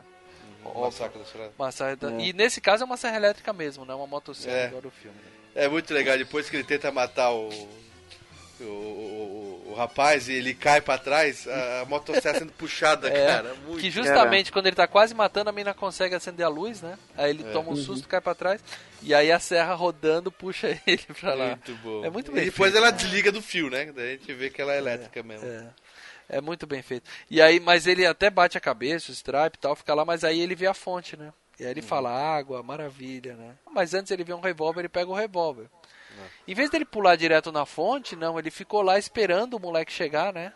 O 0.66 0.82
Massacre 0.82 1.20
da 1.20 1.26
Serra. 1.26 1.52
Massacre 1.58 1.96
da- 1.96 2.12
É. 2.12 2.20
E 2.28 2.34
nesse 2.34 2.60
caso 2.60 2.84
é 2.84 2.86
uma 2.86 2.98
serra 2.98 3.16
elétrica 3.16 3.54
mesmo, 3.54 3.86
né? 3.86 3.94
Uma 3.94 4.08
motosserra 4.08 4.58
É. 4.58 4.66
igual 4.68 4.82
do 4.82 4.92
filme. 4.92 5.16
né? 5.18 5.32
É 5.58 5.68
muito 5.68 5.94
legal, 5.94 6.18
depois 6.18 6.50
que 6.50 6.56
ele 6.56 6.64
tenta 6.64 6.92
matar 6.92 7.32
o. 7.32 7.50
O, 8.60 8.64
o, 8.64 9.64
o- 9.68 9.74
rapaz 9.78 10.28
e 10.28 10.34
ele 10.34 10.56
cai 10.56 10.82
pra 10.82 10.98
trás, 10.98 11.48
a, 11.48 11.82
a 11.82 11.86
motosserra 11.86 12.40
sendo 12.40 12.52
puxada, 12.54 13.08
É, 13.08 13.28
cara. 13.28 13.54
Muito 13.68 13.80
que 13.80 13.92
justamente 13.92 14.52
quando 14.52 14.66
ele 14.66 14.76
tá 14.76 14.88
quase 14.88 15.14
matando, 15.14 15.52
a 15.52 15.54
mina 15.54 15.72
consegue 15.76 16.16
acender 16.16 16.44
a 16.44 16.50
luz, 16.50 16.82
né? 16.82 16.98
Aí 17.16 17.30
ele 17.30 17.44
É. 17.48 17.52
toma 17.52 17.70
um 17.70 17.74
Uhum. 17.74 17.78
susto, 17.84 18.08
cai 18.08 18.20
pra 18.20 18.34
trás. 18.34 18.60
E 19.04 19.14
aí 19.14 19.32
a 19.32 19.40
serra 19.40 19.76
rodando 19.76 20.32
puxa 20.32 20.70
ele 20.88 21.04
pra 21.20 21.36
lá. 21.36 21.48
Muito 21.50 21.76
bom. 21.84 22.04
É 22.04 22.10
muito 22.10 22.32
E 22.32 22.34
bem 22.34 22.46
depois 22.46 22.72
feito. 22.72 22.84
ela 22.84 22.92
desliga 22.92 23.32
do 23.32 23.40
fio, 23.44 23.70
né? 23.70 23.92
Daí 23.96 24.08
a 24.08 24.12
gente 24.18 24.34
vê 24.34 24.50
que 24.50 24.60
ela 24.60 24.74
é 24.74 24.78
elétrica 24.80 25.22
mesmo. 25.22 25.48
É. 25.48 25.68
É 26.30 26.42
muito 26.42 26.66
bem 26.66 26.82
feito. 26.82 27.08
E 27.30 27.40
aí, 27.40 27.60
mas 27.60 27.86
ele 27.86 28.04
até 28.08 28.32
bate 28.32 28.58
a 28.58 28.62
cabeça, 28.62 29.12
o 29.12 29.14
Stripe 29.14 29.58
e 29.58 29.62
tal, 29.62 29.76
fica 29.76 29.94
lá, 29.94 30.04
mas 30.04 30.24
aí 30.24 30.42
ele 30.42 30.56
vê 30.56 30.66
a 30.66 30.74
fonte, 30.74 31.16
né? 31.16 31.32
E 31.60 31.64
aí 31.66 31.72
ele 31.72 31.82
fala, 31.82 32.12
água, 32.12 32.62
maravilha, 32.62 33.36
né? 33.36 33.56
Mas 33.72 33.94
antes 33.94 34.12
ele 34.12 34.24
vê 34.24 34.34
um 34.34 34.40
revólver, 34.40 34.82
ele 34.82 34.90
pega 34.90 35.10
o 35.10 35.16
revólver. 35.16 35.68
Em 36.48 36.54
vez 36.54 36.70
dele 36.70 36.86
pular 36.86 37.16
direto 37.16 37.52
na 37.52 37.66
fonte, 37.66 38.16
não, 38.16 38.40
ele 38.40 38.50
ficou 38.50 38.82
lá 38.82 38.98
esperando 38.98 39.56
o 39.56 39.60
moleque 39.60 39.92
chegar, 39.92 40.34
né? 40.34 40.54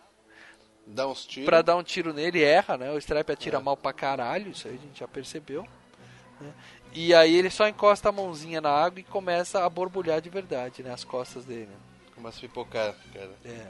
Dá 0.86 1.08
uns 1.08 1.26
tiros. 1.26 1.46
Pra 1.46 1.62
dar 1.62 1.76
um 1.76 1.84
tiro 1.84 2.14
nele, 2.14 2.44
erra, 2.44 2.78
né? 2.78 2.92
O 2.92 2.98
Stripe 2.98 3.32
atira 3.32 3.60
mal 3.60 3.78
pra 3.78 3.94
caralho, 3.94 4.52
isso 4.52 4.68
aí 4.68 4.76
a 4.76 4.78
gente 4.78 5.00
já 5.00 5.08
percebeu. 5.08 5.66
né? 6.40 6.52
E 6.94 7.14
aí 7.14 7.36
ele 7.36 7.50
só 7.50 7.68
encosta 7.68 8.10
a 8.10 8.12
mãozinha 8.12 8.60
na 8.60 8.72
água 8.72 9.00
e 9.00 9.04
começa 9.04 9.64
a 9.64 9.70
borbulhar 9.70 10.20
de 10.20 10.30
verdade, 10.30 10.84
né? 10.84 10.92
As 10.92 11.04
costas 11.04 11.46
dele. 11.46 11.70
Começa 12.16 12.38
a 12.38 12.42
pipocar, 12.42 12.96
cara. 13.14 13.32
É. 13.46 13.68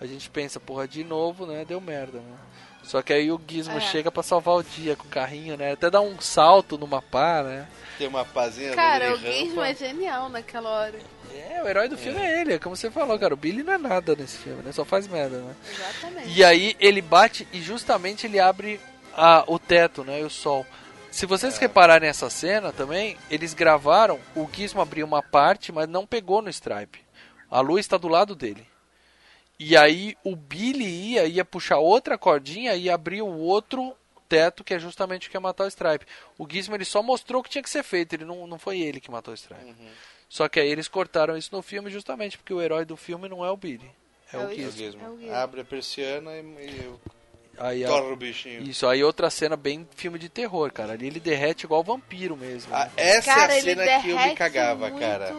A 0.00 0.06
gente 0.06 0.30
pensa, 0.30 0.60
porra, 0.60 0.86
de 0.86 1.02
novo, 1.02 1.46
né? 1.46 1.64
Deu 1.64 1.80
merda, 1.80 2.20
né? 2.20 2.38
Só 2.82 3.02
que 3.02 3.12
aí 3.12 3.30
o 3.30 3.40
Gizmo 3.46 3.76
É. 3.76 3.80
chega 3.80 4.10
pra 4.10 4.22
salvar 4.22 4.56
o 4.56 4.62
dia 4.62 4.96
com 4.96 5.04
o 5.06 5.10
carrinho, 5.10 5.56
né? 5.56 5.72
Até 5.72 5.90
dá 5.90 6.00
um 6.00 6.20
salto 6.20 6.76
numa 6.76 7.00
pá, 7.00 7.42
né? 7.42 7.68
Tem 7.98 8.08
uma 8.08 8.24
pazinha 8.24 8.74
Cara, 8.74 9.12
o. 9.14 9.16
Gizmo 9.16 9.62
é 9.62 9.74
genial 9.74 10.28
naquela 10.28 10.68
hora. 10.70 10.98
É, 11.32 11.62
o 11.62 11.68
herói 11.68 11.88
do 11.88 11.96
filme 11.96 12.18
é 12.20 12.40
ele, 12.40 12.54
é 12.54 12.58
como 12.58 12.74
você 12.74 12.90
falou, 12.90 13.18
cara. 13.18 13.34
O 13.34 13.36
Billy 13.36 13.62
não 13.62 13.74
é 13.74 13.78
nada 13.78 14.16
nesse 14.16 14.38
filme, 14.38 14.62
né? 14.62 14.72
Só 14.72 14.84
faz 14.84 15.06
merda, 15.06 15.38
né? 15.38 15.54
Exatamente. 15.70 16.28
E 16.30 16.42
aí 16.44 16.76
ele 16.80 17.00
bate 17.00 17.46
e 17.52 17.60
justamente 17.60 18.26
ele 18.26 18.40
abre 18.40 18.80
a, 19.14 19.44
o 19.46 19.58
teto, 19.58 20.02
né? 20.02 20.20
E 20.20 20.24
o 20.24 20.30
sol. 20.30 20.66
Se 21.10 21.26
vocês 21.26 21.58
repararem 21.58 22.08
nessa 22.08 22.30
cena 22.30 22.72
também, 22.72 23.16
eles 23.30 23.52
gravaram, 23.52 24.18
o 24.34 24.48
Gizmo 24.52 24.80
abriu 24.80 25.04
uma 25.06 25.22
parte, 25.22 25.70
mas 25.72 25.88
não 25.88 26.06
pegou 26.06 26.40
no 26.40 26.48
Stripe. 26.48 27.00
A 27.50 27.60
luz 27.60 27.80
está 27.80 27.96
do 27.96 28.08
lado 28.08 28.34
dele. 28.34 28.66
E 29.62 29.76
aí 29.76 30.16
o 30.24 30.34
Billy 30.34 31.12
ia, 31.12 31.26
ia 31.26 31.44
puxar 31.44 31.76
outra 31.76 32.16
cordinha 32.16 32.74
e 32.74 32.88
abrir 32.88 33.20
o 33.20 33.28
outro 33.28 33.94
teto, 34.26 34.64
que 34.64 34.72
é 34.72 34.78
justamente 34.78 35.28
o 35.28 35.30
que 35.30 35.36
ia 35.36 35.40
matar 35.40 35.64
o 35.64 35.68
Stripe. 35.68 36.06
O 36.38 36.46
Gizmo 36.50 36.74
ele 36.74 36.84
só 36.86 37.02
mostrou 37.02 37.42
o 37.42 37.44
que 37.44 37.50
tinha 37.50 37.62
que 37.62 37.68
ser 37.68 37.82
feito, 37.82 38.14
ele 38.14 38.24
não, 38.24 38.46
não 38.46 38.58
foi 38.58 38.80
ele 38.80 39.00
que 39.00 39.10
matou 39.10 39.32
o 39.32 39.36
Stripe. 39.36 39.74
Só 40.30 40.48
que 40.48 40.58
aí 40.58 40.70
eles 40.70 40.88
cortaram 40.88 41.36
isso 41.36 41.54
no 41.54 41.60
filme 41.60 41.90
justamente 41.90 42.38
porque 42.38 42.54
o 42.54 42.62
herói 42.62 42.86
do 42.86 42.96
filme 42.96 43.28
não 43.28 43.44
é 43.44 43.50
o 43.50 43.56
Billy. 43.56 43.90
É, 44.32 44.38
o 44.38 44.48
Gizmo. 44.48 44.72
Gizmo. 44.72 45.34
Abre 45.34 45.60
a 45.60 45.64
persiana 45.64 46.36
e, 46.36 46.40
e 46.40 46.94
Aí, 47.58 47.84
torra 47.84 48.12
o 48.12 48.16
bichinho. 48.16 48.62
Isso, 48.62 48.86
aí 48.86 49.04
outra 49.04 49.28
cena 49.28 49.58
bem 49.58 49.86
filme 49.94 50.18
de 50.18 50.30
terror, 50.30 50.72
cara. 50.72 50.94
Ali 50.94 51.08
ele 51.08 51.20
derrete 51.20 51.66
igual 51.66 51.84
vampiro 51.84 52.34
mesmo. 52.34 52.74
Ah, 52.74 52.88
essa 52.96 53.34
Cara, 53.34 53.54
é 53.54 53.58
a 53.58 53.62
cena 53.62 54.00
que 54.00 54.08
eu 54.08 54.18
me 54.18 54.34
cagava, 54.34 54.88
muito- 54.88 55.00
cara. 55.00 55.36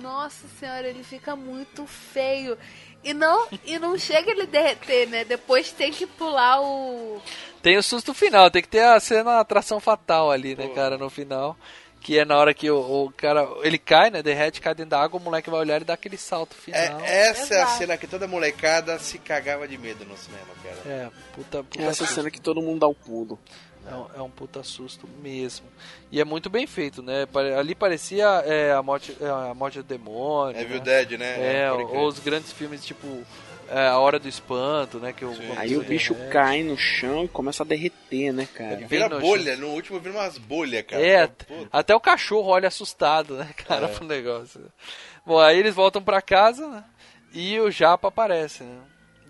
Nossa 0.00 0.48
senhora, 0.58 0.88
ele 0.88 1.04
fica 1.04 1.36
muito 1.36 1.86
feio. 1.86 2.58
E 3.04 3.12
não, 3.12 3.48
e 3.64 3.78
não 3.78 3.98
chega 3.98 4.30
ele 4.30 4.46
derreter, 4.46 5.08
né? 5.08 5.24
Depois 5.24 5.72
tem 5.72 5.90
que 5.90 6.06
pular 6.06 6.60
o. 6.62 7.20
Tem 7.60 7.76
o 7.76 7.82
susto 7.82 8.12
final, 8.14 8.50
tem 8.50 8.62
que 8.62 8.68
ter 8.68 8.82
a 8.82 8.98
cena 9.00 9.32
a 9.32 9.40
atração 9.40 9.80
fatal 9.80 10.30
ali, 10.30 10.54
né, 10.54 10.68
cara, 10.68 10.98
no 10.98 11.10
final. 11.10 11.56
Que 12.00 12.18
é 12.18 12.24
na 12.24 12.36
hora 12.36 12.52
que 12.52 12.68
o, 12.68 13.04
o 13.04 13.12
cara. 13.12 13.46
Ele 13.62 13.78
cai, 13.78 14.10
né? 14.10 14.22
Derrete, 14.22 14.60
cai 14.60 14.74
dentro 14.74 14.90
da 14.90 15.00
água, 15.00 15.20
o 15.20 15.22
moleque 15.22 15.48
vai 15.48 15.60
olhar 15.60 15.80
e 15.80 15.84
dá 15.84 15.94
aquele 15.94 16.16
salto 16.16 16.54
final. 16.54 17.00
É, 17.00 17.28
essa 17.28 17.54
é 17.54 17.62
a 17.62 17.66
cena 17.66 17.96
que 17.96 18.08
toda 18.08 18.26
molecada 18.26 18.98
se 18.98 19.18
cagava 19.18 19.68
de 19.68 19.78
medo 19.78 20.04
no 20.04 20.16
cinema, 20.16 20.48
cara. 20.64 20.76
É, 20.84 21.10
puta, 21.32 21.62
puta 21.62 21.84
Essa 21.84 22.04
cena 22.06 22.28
que 22.28 22.40
todo 22.40 22.60
mundo 22.60 22.80
dá 22.80 22.88
o 22.88 22.94
pulo. 22.94 23.38
É 23.86 23.94
um, 23.94 24.06
é 24.16 24.22
um 24.22 24.30
puta 24.30 24.62
susto 24.62 25.08
mesmo. 25.22 25.66
E 26.10 26.20
é 26.20 26.24
muito 26.24 26.48
bem 26.48 26.66
feito, 26.66 27.02
né? 27.02 27.26
Ali 27.58 27.74
parecia 27.74 28.26
é, 28.46 28.72
a, 28.72 28.82
morte, 28.82 29.16
é, 29.20 29.26
a 29.26 29.54
morte 29.54 29.78
do 29.78 29.84
demônio. 29.84 30.60
Evil 30.60 30.78
né? 30.78 30.84
Dead, 30.84 31.18
né? 31.18 31.62
É, 31.64 31.72
ou 31.72 32.06
os 32.06 32.18
grandes 32.18 32.52
filmes 32.52 32.84
tipo 32.84 33.06
é, 33.68 33.88
A 33.88 33.98
Hora 33.98 34.18
do 34.18 34.28
Espanto, 34.28 34.98
né? 34.98 35.12
Que 35.12 35.24
o, 35.24 35.34
Aí 35.56 35.76
o 35.76 35.82
bicho 35.82 36.14
cai 36.30 36.62
no 36.62 36.76
chão 36.76 37.24
e 37.24 37.28
começa 37.28 37.62
a 37.62 37.66
derreter, 37.66 38.32
né, 38.32 38.46
cara? 38.54 38.76
Bem 38.76 38.86
Vira 38.86 39.08
bolha, 39.08 39.56
no 39.56 39.68
último 39.68 39.98
vira 39.98 40.14
umas 40.16 40.38
bolhas, 40.38 40.84
cara. 40.86 41.04
É, 41.04 41.26
Pô, 41.26 41.66
até 41.72 41.94
o 41.94 42.00
cachorro 42.00 42.48
olha 42.48 42.68
assustado, 42.68 43.36
né, 43.36 43.50
cara, 43.66 43.86
É. 43.86 43.88
pro 43.92 44.06
negócio. 44.06 44.60
Bom, 45.24 45.38
aí 45.38 45.58
eles 45.58 45.74
voltam 45.74 46.02
pra 46.02 46.20
casa, 46.22 46.68
né? 46.68 46.84
E 47.32 47.58
o 47.60 47.70
Japa 47.70 48.08
aparece, 48.08 48.62
né? 48.62 48.78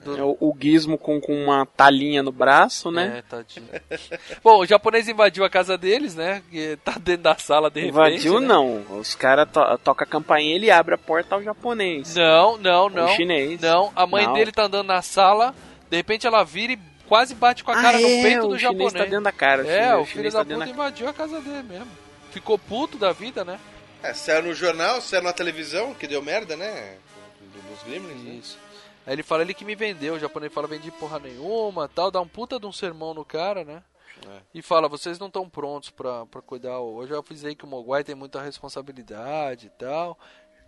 Do- 0.04 0.16
É 0.18 0.22
o, 0.22 0.36
o 0.40 0.56
Gizmo 0.60 0.98
com, 0.98 1.20
com 1.20 1.32
uma 1.44 1.64
talinha 1.66 2.22
no 2.22 2.32
braço, 2.32 2.88
É, 2.88 2.92
né? 2.92 3.22
tadinho. 3.28 3.68
Bom, 4.42 4.58
o 4.60 4.66
japonês 4.66 5.08
invadiu 5.08 5.44
a 5.44 5.50
casa 5.50 5.78
deles, 5.78 6.14
né? 6.14 6.42
Que 6.50 6.76
tá 6.84 6.92
dentro 6.98 7.22
da 7.22 7.36
sala 7.36 7.70
de 7.70 7.80
repente. 7.80 7.94
Invadiu 7.94 8.40
né? 8.40 8.46
não. 8.46 8.84
Os 8.98 9.14
caras 9.14 9.48
to 9.52 9.60
tocam 9.84 10.04
a 10.04 10.06
campainha 10.10 10.54
ele 10.56 10.70
abre 10.70 10.94
a 10.94 10.98
porta 10.98 11.34
ao 11.34 11.42
japonês. 11.42 12.14
Não, 12.16 12.56
não, 12.58 12.88
não. 12.88 13.04
O 13.06 13.08
chinês. 13.16 13.60
Não, 13.60 13.92
a 13.94 14.06
mãe 14.06 14.26
Não. 14.26 14.32
dele 14.34 14.50
tá 14.52 14.64
andando 14.64 14.86
na 14.88 15.02
sala, 15.02 15.54
de 15.90 15.96
repente 15.96 16.26
ela 16.26 16.42
vira 16.44 16.72
e 16.72 16.78
quase 17.06 17.34
bate 17.34 17.62
com 17.62 17.70
a 17.70 17.78
Ah, 17.78 17.82
cara 17.82 17.98
no 17.98 18.06
é, 18.06 18.22
peito 18.22 18.38
o 18.46 18.48
do 18.48 18.58
chinês 18.58 18.62
japonês. 18.62 18.92
tá 18.94 19.04
dentro 19.04 19.20
da 19.24 19.32
cara, 19.32 19.66
É, 19.66 19.94
o 19.94 20.00
o 20.00 20.04
filho 20.04 20.16
chinês 20.18 20.34
da 20.34 20.40
tá 20.40 20.44
dentro 20.44 20.64
puta 20.64 20.74
invadiu 20.74 21.08
a 21.08 21.12
casa 21.12 21.40
dele 21.40 21.62
mesmo. 21.62 21.88
Ficou 22.30 22.58
puto 22.58 22.96
da 22.96 23.12
vida, 23.12 23.44
né? 23.44 23.58
É, 24.02 24.12
saiu 24.14 24.42
no 24.42 24.54
jornal, 24.54 25.00
saiu 25.00 25.22
na 25.22 25.32
televisão, 25.32 25.94
que 25.94 26.06
deu 26.08 26.20
merda, 26.22 26.56
né? 26.56 26.94
Do- 27.40 27.72
Dos 27.74 27.82
Gremlins, 27.84 28.54
né? 28.54 28.61
Aí 29.06 29.14
ele 29.14 29.22
fala, 29.22 29.42
ele 29.42 29.54
que 29.54 29.64
me 29.64 29.74
vendeu, 29.74 30.14
o 30.14 30.18
japonês 30.18 30.52
fala, 30.52 30.66
vendi 30.68 30.90
porra 30.92 31.18
nenhuma, 31.18 31.88
tal, 31.88 32.10
dá 32.10 32.20
um 32.20 32.28
puta 32.28 32.58
de 32.60 32.66
um 32.66 32.72
sermão 32.72 33.12
no 33.14 33.24
cara, 33.24 33.64
né? 33.64 33.82
É. 34.28 34.40
E 34.54 34.62
fala, 34.62 34.88
vocês 34.88 35.18
não 35.18 35.26
estão 35.26 35.48
prontos 35.48 35.90
pra, 35.90 36.24
pra 36.26 36.40
cuidar, 36.40 36.74
eu 36.74 37.04
já 37.08 37.18
avisei 37.18 37.54
que 37.56 37.64
o 37.64 37.68
Mogwai 37.68 38.04
tem 38.04 38.14
muita 38.14 38.40
responsabilidade 38.40 39.66
e 39.66 39.70
tal. 39.70 40.18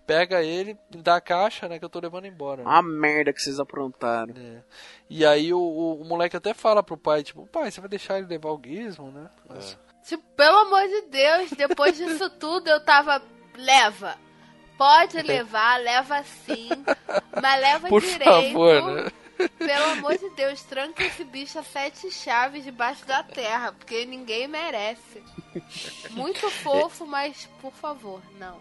Pega 0.07 0.43
ele, 0.43 0.77
dá 0.91 1.17
a 1.17 1.21
caixa, 1.21 1.67
né, 1.67 1.79
que 1.79 1.85
eu 1.85 1.89
tô 1.89 1.99
levando 1.99 2.27
embora. 2.27 2.63
né? 2.63 2.71
A 2.71 2.83
merda 2.83 3.33
que 3.33 3.41
vocês 3.41 3.59
aprontaram. 3.59 4.35
É. 4.37 4.63
E 5.09 5.25
aí 5.25 5.55
o, 5.55 5.59
o, 5.59 6.03
o 6.03 6.05
moleque 6.05 6.37
até 6.37 6.53
fala 6.53 6.83
pro 6.83 6.97
pai, 6.97 7.23
tipo, 7.23 7.47
pai, 7.47 7.71
você 7.71 7.81
vai 7.81 7.89
deixar 7.89 8.19
ele 8.19 8.27
levar 8.27 8.51
o 8.51 8.61
gizmo, 8.63 9.11
né? 9.11 9.31
Mas- 9.49 9.79
Tipo, 10.07 10.23
pelo 10.37 10.59
amor 10.59 10.83
de 10.87 11.01
Deus, 11.09 11.51
depois 11.53 11.97
disso 11.97 12.29
tudo 12.39 12.69
eu 12.69 12.85
tava. 12.85 13.23
Leva. 13.57 14.19
Pode 14.77 15.23
levar, 15.23 15.81
leva 15.81 16.23
sim. 16.23 16.69
Mas 17.41 17.61
leva 17.61 17.89
Por 17.89 18.01
direito. 18.03 18.25
favor, 18.25 18.83
né? 18.83 19.13
Pelo 19.59 19.85
amor 19.93 20.17
de 20.17 20.31
Deus, 20.31 20.63
tranca 20.63 21.05
esse 21.05 21.25
bicho 21.25 21.59
a 21.59 21.63
sete 21.63 22.11
chaves 22.11 22.65
debaixo 22.65 23.05
da 23.05 23.23
terra, 23.23 23.73
porque 23.73 24.05
ninguém 24.05 24.47
merece. 24.47 25.23
Muito 26.11 26.49
fofo, 26.63 27.07
mas 27.07 27.49
por 27.61 27.73
favor, 27.73 28.21
não. 28.39 28.59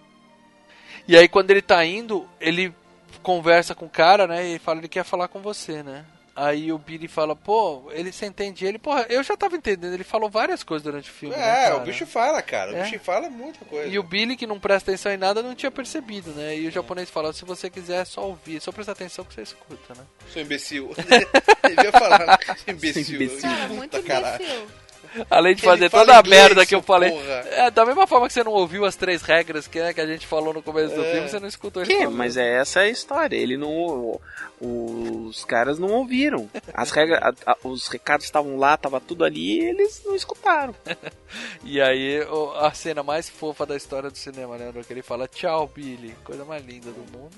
E 1.07 1.15
aí 1.15 1.27
quando 1.27 1.51
ele 1.51 1.61
tá 1.61 1.83
indo, 1.85 2.27
ele 2.39 2.73
conversa 3.21 3.75
com 3.75 3.85
o 3.85 3.89
cara, 3.89 4.25
né? 4.27 4.47
E 4.47 4.59
fala, 4.59 4.79
ele 4.79 4.87
quer 4.87 5.03
falar 5.03 5.27
com 5.27 5.41
você, 5.41 5.83
né? 5.83 6.05
Aí 6.35 6.71
o 6.71 6.79
Billy 6.79 7.07
fala, 7.07 7.35
pô, 7.35 7.91
ele 7.91 8.11
você 8.11 8.25
entende 8.25 8.65
ele, 8.65 8.79
porra, 8.79 9.05
eu 9.07 9.21
já 9.21 9.37
tava 9.37 9.55
entendendo, 9.55 9.93
ele 9.93 10.03
falou 10.03 10.27
várias 10.31 10.63
coisas 10.63 10.81
durante 10.83 11.07
o 11.09 11.13
filme. 11.13 11.35
né, 11.35 11.41
É, 11.41 11.63
cara? 11.65 11.77
o 11.77 11.79
bicho 11.81 12.07
fala, 12.07 12.41
cara. 12.41 12.71
O 12.71 12.75
É. 12.75 12.83
bicho 12.83 12.97
fala 12.99 13.29
muita 13.29 13.63
coisa. 13.65 13.87
E 13.87 13.99
o 13.99 14.03
Billy, 14.03 14.35
que 14.35 14.47
não 14.47 14.59
presta 14.59 14.89
atenção 14.89 15.11
em 15.11 15.17
nada, 15.17 15.43
não 15.43 15.53
tinha 15.53 15.69
percebido, 15.69 16.31
né? 16.31 16.57
E 16.57 16.67
o 16.67 16.71
japonês 16.71 17.07
fala, 17.07 17.31
se 17.33 17.45
você 17.45 17.69
quiser, 17.69 18.01
é 18.01 18.05
só 18.05 18.25
ouvir, 18.27 18.59
só 18.59 18.71
prestar 18.71 18.93
atenção 18.93 19.23
que 19.23 19.33
você 19.35 19.43
escuta, 19.43 19.93
né? 19.95 20.03
Sou 20.31 20.41
imbecil. 20.41 20.91
Devia 21.69 21.91
falar, 21.91 22.39
sou 22.57 22.73
imbecil. 22.73 23.15
imbecil. 23.21 23.41
Cara, 23.41 23.61
Puta 23.67 23.73
muito 23.75 24.03
caralho. 24.03 24.45
Além 25.29 25.55
de 25.55 25.61
Ele 25.61 25.67
fazer 25.71 25.89
toda 25.89 26.15
a 26.15 26.19
inglês, 26.19 26.41
merda 26.43 26.65
que 26.65 26.73
eu 26.75 26.81
falei. 26.81 27.11
porra. 27.11 27.23
É, 27.51 27.71
da 27.71 27.85
mesma 27.85 28.07
forma 28.07 28.27
que 28.27 28.33
você 28.33 28.43
não 28.43 28.51
ouviu 28.51 28.85
as 28.85 28.95
três 28.95 29.21
regras 29.21 29.67
que, 29.67 29.79
né, 29.79 29.93
que 29.93 30.01
a 30.01 30.07
gente 30.07 30.25
falou 30.25 30.53
no 30.53 30.61
começo 30.61 30.93
do 30.95 31.03
É. 31.03 31.11
filme, 31.11 31.29
você 31.29 31.39
não 31.39 31.47
escutou 31.47 31.83
ele 31.83 31.91
Que? 31.93 31.99
falando. 31.99 32.15
Mas 32.17 32.35
é 32.37 32.55
essa 32.59 32.81
é 32.81 32.83
a 32.85 32.89
história. 32.89 33.35
Ele 33.35 33.57
não. 33.57 34.19
Os 34.61 35.43
caras 35.45 35.77
não 35.79 35.89
ouviram. 35.89 36.49
As 36.73 36.91
regras, 36.91 37.19
a- 37.21 37.51
a- 37.51 37.57
os 37.63 37.87
recados 37.87 38.25
estavam 38.25 38.57
lá, 38.57 38.75
tava 38.77 38.99
tudo 38.99 39.23
ali 39.25 39.59
e 39.59 39.65
eles 39.69 40.01
não 40.05 40.15
escutaram. 40.15 40.73
E 41.63 41.81
aí, 41.81 42.19
a 42.59 42.71
cena 42.73 43.01
mais 43.01 43.27
fofa 43.27 43.65
da 43.65 43.75
história 43.75 44.09
do 44.11 44.17
cinema, 44.17 44.55
né? 44.57 44.71
Que 44.85 44.93
ele 44.93 45.01
fala, 45.01 45.27
tchau, 45.27 45.65
Billy. 45.73 46.13
Coisa 46.23 46.45
mais 46.45 46.63
linda 46.63 46.91
do 46.91 46.99
mundo. 47.17 47.31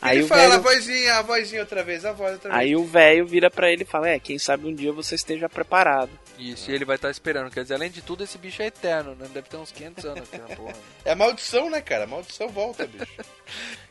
Aí 0.00 0.16
ele 0.18 0.24
o 0.24 0.28
fala 0.28 0.42
a 0.42 0.48
velho- 0.58 0.62
vozinha, 0.62 1.14
a 1.16 1.22
vozinha 1.22 1.60
outra 1.60 1.82
vez, 1.82 2.04
a 2.04 2.12
voz 2.12 2.32
outra 2.34 2.50
vez. 2.50 2.60
Aí 2.60 2.74
o 2.76 2.84
velho 2.84 3.26
vira 3.26 3.50
pra 3.50 3.70
ele 3.70 3.82
e 3.82 3.86
fala: 3.86 4.08
É, 4.08 4.18
quem 4.18 4.38
sabe 4.38 4.66
um 4.66 4.74
dia 4.74 4.92
você 4.92 5.14
esteja 5.14 5.48
preparado. 5.48 6.10
Isso, 6.38 6.70
e 6.70 6.74
ele 6.74 6.86
vai 6.86 6.96
estar 6.96 7.10
esperando. 7.10 7.50
Quer 7.50 7.62
dizer, 7.62 7.74
além 7.74 7.90
de 7.90 8.00
tudo, 8.00 8.24
esse 8.24 8.38
bicho 8.38 8.62
é 8.62 8.66
eterno, 8.66 9.14
né? 9.14 9.28
Deve 9.32 9.48
ter 9.48 9.58
uns 9.58 9.70
500 9.70 10.04
anos 10.06 10.22
aqui 10.22 10.38
na 10.38 10.48
porra. 10.56 10.72
É 11.04 11.12
a 11.12 11.16
maldição, 11.16 11.68
né, 11.68 11.82
cara? 11.82 12.04
A 12.04 12.06
maldição 12.06 12.48
volta, 12.48 12.86
bicho. 12.86 13.06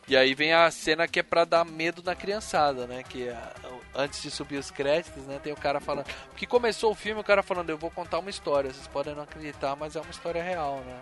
E 0.08 0.16
aí 0.16 0.34
vem 0.34 0.52
a 0.52 0.68
cena 0.72 1.06
que 1.06 1.20
é 1.20 1.22
pra 1.22 1.44
dar 1.44 1.64
medo 1.64 2.02
na 2.04 2.16
criançada, 2.16 2.86
né? 2.88 3.04
Que 3.08 3.28
é, 3.28 3.36
antes 3.94 4.20
de 4.20 4.30
subir 4.32 4.56
os 4.56 4.68
créditos, 4.68 5.22
né? 5.26 5.38
Tem 5.40 5.52
o 5.52 5.56
cara 5.56 5.78
falando. 5.80 6.06
Porque 6.30 6.44
começou 6.44 6.90
o 6.90 6.94
filme, 6.96 7.20
o 7.20 7.24
cara 7.24 7.42
falando, 7.44 7.70
eu 7.70 7.78
vou 7.78 7.90
contar 7.90 8.18
uma 8.18 8.30
história. 8.30 8.72
Vocês 8.72 8.88
podem 8.88 9.14
não 9.14 9.22
acreditar, 9.22 9.76
mas 9.76 9.94
é 9.94 10.00
uma 10.00 10.10
história 10.10 10.42
real, 10.42 10.82
né? 10.84 10.98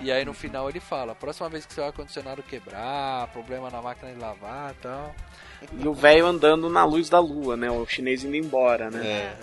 E 0.00 0.12
aí 0.12 0.24
no 0.24 0.32
final 0.32 0.68
ele 0.68 0.80
fala, 0.80 1.14
próxima 1.14 1.48
vez 1.48 1.66
que 1.66 1.74
seu 1.74 1.84
ar-condicionado 1.84 2.42
quebrar, 2.42 3.26
problema 3.28 3.70
na 3.70 3.82
máquina 3.82 4.12
de 4.12 4.18
lavar 4.18 4.72
e 4.72 4.74
tal. 4.82 5.14
E 5.72 5.88
o 5.88 5.92
velho 5.92 6.26
andando 6.26 6.68
na 6.68 6.84
luz 6.84 7.08
da 7.08 7.18
lua, 7.18 7.56
né? 7.56 7.70
O 7.70 7.84
chinês 7.86 8.22
indo 8.22 8.36
embora, 8.36 8.90
né? 8.90 9.06
É. 9.06 9.36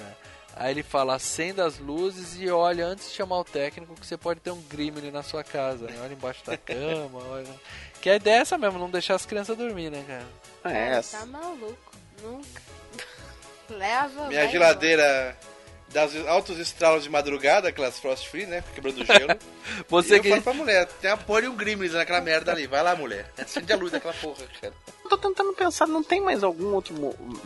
Aí 0.56 0.72
ele 0.72 0.84
fala, 0.84 1.16
acenda 1.16 1.66
as 1.66 1.78
luzes 1.78 2.40
e 2.40 2.50
olha 2.50 2.86
antes 2.86 3.10
de 3.10 3.16
chamar 3.16 3.40
o 3.40 3.44
técnico 3.44 3.94
que 3.94 4.08
você 4.08 4.16
pode 4.16 4.40
ter 4.40 4.52
um 4.52 4.62
Gremlin 4.62 5.12
na 5.12 5.22
sua 5.22 5.44
casa, 5.44 5.86
né? 5.86 5.96
Olha 6.02 6.14
embaixo 6.14 6.46
da 6.46 6.56
cama, 6.58 7.20
olha. 7.30 7.54
Que 8.02 8.10
a 8.10 8.16
ideia 8.16 8.38
é 8.38 8.40
essa 8.40 8.58
mesmo, 8.58 8.80
não 8.80 8.90
deixar 8.90 9.16
as 9.16 9.26
crianças 9.26 9.58
dormir, 9.58 9.90
né, 9.90 10.06
cara? 10.08 10.74
É, 10.74 10.98
essa. 10.98 11.18
tá 11.20 11.26
maluco. 11.26 11.92
Nunca. 12.24 12.62
Leva. 13.70 14.28
Minha 14.30 14.48
geladeira 14.48 15.38
das 15.96 16.14
altos 16.28 16.60
estralos 16.60 17.04
de 17.06 17.10
madrugada, 17.10 17.70
aquelas 17.70 17.98
frost 18.00 18.28
free, 18.30 18.46
né? 18.46 18.64
Quebrando 18.76 19.04
gelo. 19.06 19.30
Você 19.90 20.16
e 20.16 20.18
eu 20.18 20.22
que- 20.24 20.30
falo 20.30 20.42
pra 20.42 20.54
mulher, 20.54 20.86
tem 21.02 21.10
a 21.10 21.18
porra 21.18 21.42
e 21.42 21.48
um 21.48 21.56
Gremlins 21.56 21.94
naquela 21.94 22.22
merda 22.22 22.52
ali. 22.52 22.68
Vai 22.68 22.84
lá, 22.84 22.96
mulher. 22.96 23.32
Acende 23.38 23.72
a 23.72 23.78
luz 23.78 23.92
daquela 23.92 24.14
porra, 24.14 24.44
cara. 24.62 24.74
Eu 25.04 25.10
tô 25.10 25.18
tentando 25.18 25.54
pensar, 25.54 25.88
não 25.88 26.04
tem 26.04 26.20
mais 26.22 26.44
algum 26.44 26.74
outro 26.74 26.94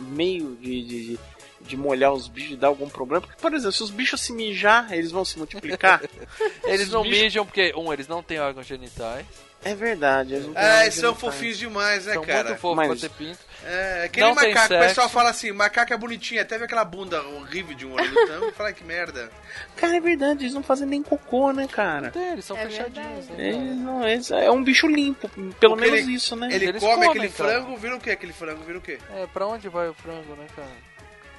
meio 0.00 0.56
de, 0.56 0.82
de, 0.84 1.06
de, 1.12 1.18
de 1.60 1.76
molhar 1.76 2.12
os 2.12 2.26
bichos 2.26 2.52
e 2.52 2.56
dar 2.56 2.68
algum 2.68 2.88
problema? 2.88 3.20
Porque, 3.20 3.40
por 3.40 3.54
exemplo, 3.54 3.72
se 3.72 3.82
os 3.82 3.90
bichos 3.90 4.20
se 4.20 4.32
mijar, 4.32 4.92
eles 4.92 5.10
vão 5.12 5.24
se 5.24 5.38
multiplicar? 5.38 6.02
Eles 6.64 6.88
Os 6.88 6.92
não 6.92 7.02
bichos- 7.02 7.18
mijam 7.22 7.46
porque, 7.46 7.72
um, 7.76 7.92
eles 7.92 8.08
não 8.08 8.22
têm 8.22 8.40
órgãos 8.40 8.66
genitais. 8.66 9.24
É 9.62 9.74
verdade. 9.74 10.34
Eles 10.34 10.46
não 10.46 10.56
É, 10.56 10.82
eles 10.84 10.94
são 10.94 11.10
genitais. 11.10 11.20
fofinhos 11.34 11.58
demais, 11.58 12.06
né, 12.06 12.14
São 12.14 12.24
cara? 12.24 12.48
muito 12.48 12.60
fofos 12.60 12.76
Mas- 12.76 13.00
ter 13.00 13.10
pinto. 13.10 13.38
É, 13.62 14.04
aquele 14.06 14.26
Não 14.26 14.34
tem 14.34 14.54
macaco, 14.54 14.74
o 14.74 14.78
pessoal 14.78 15.08
fala 15.10 15.28
assim, 15.28 15.52
macaco 15.52 15.92
é 15.92 15.96
bonitinho, 15.98 16.40
até 16.40 16.56
vê 16.56 16.64
aquela 16.64 16.82
bunda 16.82 17.20
horrível 17.22 17.76
de 17.76 17.84
um 17.86 17.92
olho 17.92 18.10
no 18.10 18.26
tampo 18.26 18.46
e 18.48 18.52
fala 18.52 18.72
que 18.72 18.82
merda. 18.82 19.30
Cara, 19.76 19.96
é 19.96 20.00
verdade, 20.00 20.44
eles 20.44 20.54
não 20.54 20.62
fazem 20.62 20.86
nem 20.88 21.02
cocô, 21.02 21.52
né, 21.52 21.68
cara? 21.70 22.10
Tem, 22.10 22.32
eles 22.32 22.44
são 22.46 22.56
É 22.56 22.64
fechadinhos, 22.64 23.28
né? 23.28 23.34
Eles 23.38 23.76
não, 23.76 24.08
eles- 24.08 24.30
é 24.30 24.50
um 24.50 24.64
bicho 24.64 24.86
limpo, 24.86 25.28
pelo 25.28 25.76
Porque 25.76 25.90
menos 25.90 26.06
ele- 26.06 26.14
isso, 26.14 26.34
né? 26.36 26.48
Ele 26.50 26.68
Eles 26.68 26.80
come 26.80 26.94
comem, 26.94 27.10
aquele 27.10 27.28
cara. 27.28 27.50
frango, 27.50 27.76
vira 27.76 27.96
o 27.96 28.00
quê? 28.00 28.10
Aquele 28.12 28.32
frango 28.32 28.62
vira 28.64 28.78
o 28.78 28.80
quê? 28.80 28.98
É, 29.14 29.26
pra 29.26 29.46
onde 29.46 29.68
vai 29.68 29.88
o 29.90 29.94
frango, 29.94 30.34
né, 30.36 30.46
cara? 30.56 30.68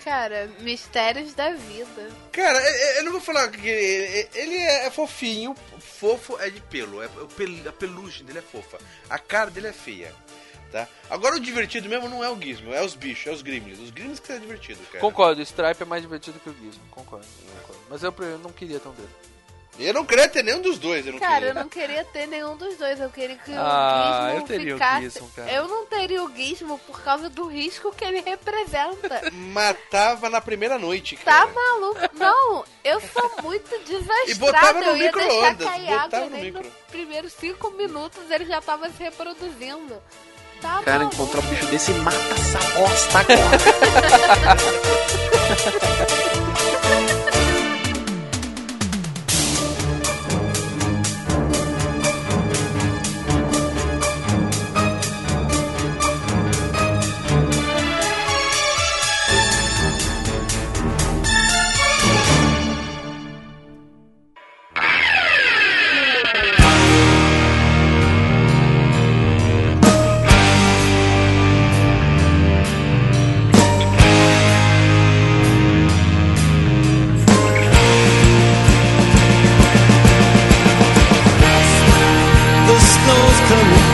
Cara, 0.03 0.49
mistérios 0.60 1.34
da 1.34 1.52
vida. 1.53 2.10
Cara, 2.32 2.57
eu- 2.60 2.76
eu 2.76 2.95
eu 2.98 3.03
não 3.03 3.11
vou 3.11 3.22
falar 3.22 3.48
que 3.49 3.68
ele 3.68 4.30
ele 4.34 4.57
é 4.57 4.90
fofinho, 4.90 5.56
fofo 5.80 6.40
é 6.40 6.49
de 6.49 6.60
pelo, 6.61 7.02
é 7.03 7.07
pel- 7.36 7.69
a 7.69 7.72
pelugem 7.72 8.26
dele 8.26 8.40
é 8.40 8.41
fofa, 8.41 8.78
a 9.10 9.19
cara 9.19 9.52
dele 9.52 9.68
é 9.68 9.73
feia, 9.73 10.14
tá? 10.72 10.88
Agora 11.10 11.36
o 11.36 11.40
divertido 11.40 11.88
mesmo 11.88 12.10
não 12.10 12.23
é 12.23 12.30
o 12.30 12.40
Gizmo, 12.41 12.73
é 12.73 12.82
os 12.84 12.95
bichos, 12.95 13.28
é 13.28 13.32
os 13.32 13.41
Gremlins, 13.41 13.80
os 13.80 13.91
Gremlins 13.91 14.19
que 14.19 14.32
é 14.32 14.40
divertido, 14.40 14.80
cara. 14.88 14.99
Concordo, 14.99 15.40
o 15.40 15.44
Stripe 15.44 15.84
é 15.84 15.86
mais 15.86 16.02
divertido 16.02 16.40
que 16.40 16.49
o 16.49 16.53
Gizmo, 16.56 16.84
concordo. 16.90 17.26
concordo. 17.61 17.82
Mas 17.90 18.02
eu, 18.03 18.14
eu 18.19 18.40
não 18.40 18.52
queria 18.52 18.80
tão 18.80 18.94
dele. 18.94 19.10
Eu 19.80 19.93
não 19.95 20.06
queria 20.06 20.27
ter 20.27 20.43
nenhum 20.43 20.61
dos 20.61 20.77
dois, 20.77 21.07
eu 21.07 21.14
não 21.14 21.19
Cara, 21.19 21.34
queria. 21.35 21.49
eu 21.49 21.53
não 21.56 21.68
queria 21.69 22.03
ter 22.03 22.27
nenhum 22.27 22.56
dos 22.57 22.76
dois. 22.77 22.99
Eu 22.99 23.10
queria 23.10 23.35
que 23.38 23.52
Ah, 23.56 24.26
o 24.26 24.27
eu 24.27 24.34
Gizmo 24.34 24.48
teria 24.48 24.76
o 24.76 24.77
ficasse. 24.77 25.02
Gizmo, 25.02 25.31
cara. 25.35 25.52
Eu 25.52 25.68
não 25.68 25.85
teria 25.85 26.23
o 26.23 26.35
Gizmo 26.35 26.77
por 26.80 27.02
causa 27.02 27.30
do 27.30 27.48
risco 27.48 27.91
que 27.91 28.03
ele 28.03 28.22
representa. 28.22 29.22
Matava 29.34 30.30
na 30.30 30.39
primeira 30.41 30.77
noite, 30.77 31.15
Tá 31.18 31.48
cara. 31.48 31.52
maluco? 31.53 31.99
Não, 32.14 32.64
eu 32.84 33.02
sou 33.02 33.31
muito 33.41 33.69
desastrada. 33.88 34.30
E 34.31 34.35
botava 34.35 34.80
no 34.81 34.85
eu 34.88 34.98
micro-ondas, 34.98 35.57
botava 35.57 36.26
no 36.26 36.30
nem 36.31 36.43
micro. 36.43 36.61
nos 36.64 36.73
primeiros 36.91 37.34
cinco 37.34 37.72
minutos 37.72 38.30
ele 38.30 38.45
já 38.45 38.61
tava 38.61 38.88
se 38.89 39.02
reproduzindo. 39.02 40.02
Tá 40.61 40.80
Cara, 40.84 40.99
maluco? 41.06 41.15
encontrar 41.15 41.39
um 41.41 41.48
bicho 41.48 41.65
desse 41.68 41.91
e 41.91 41.95
mata 41.95 42.18
essa 42.18 42.60
bosta 42.77 43.19
agora. 43.19 43.57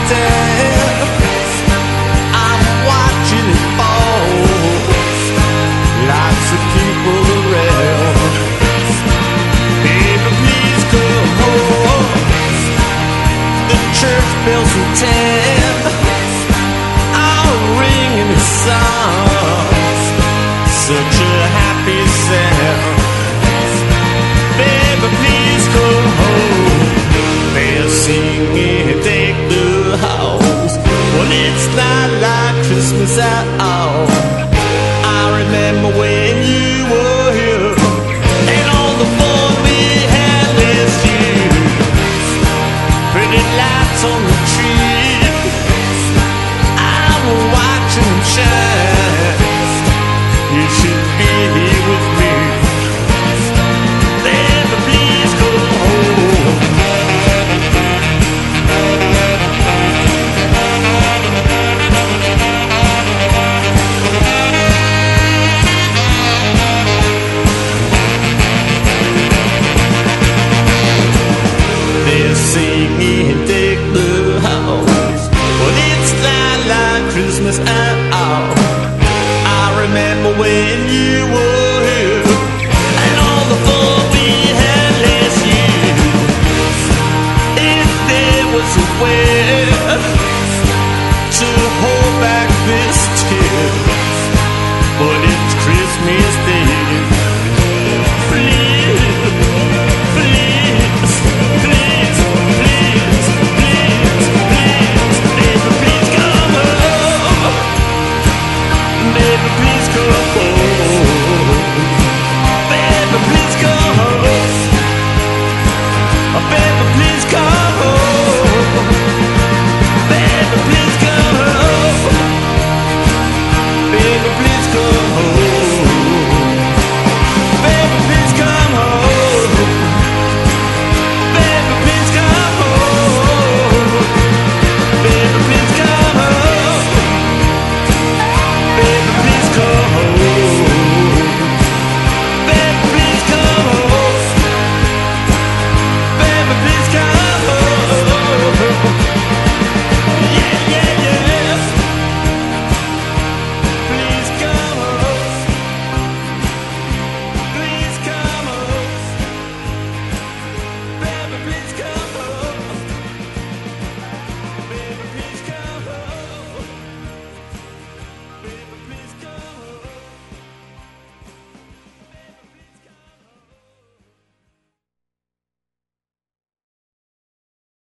dead 0.08 0.47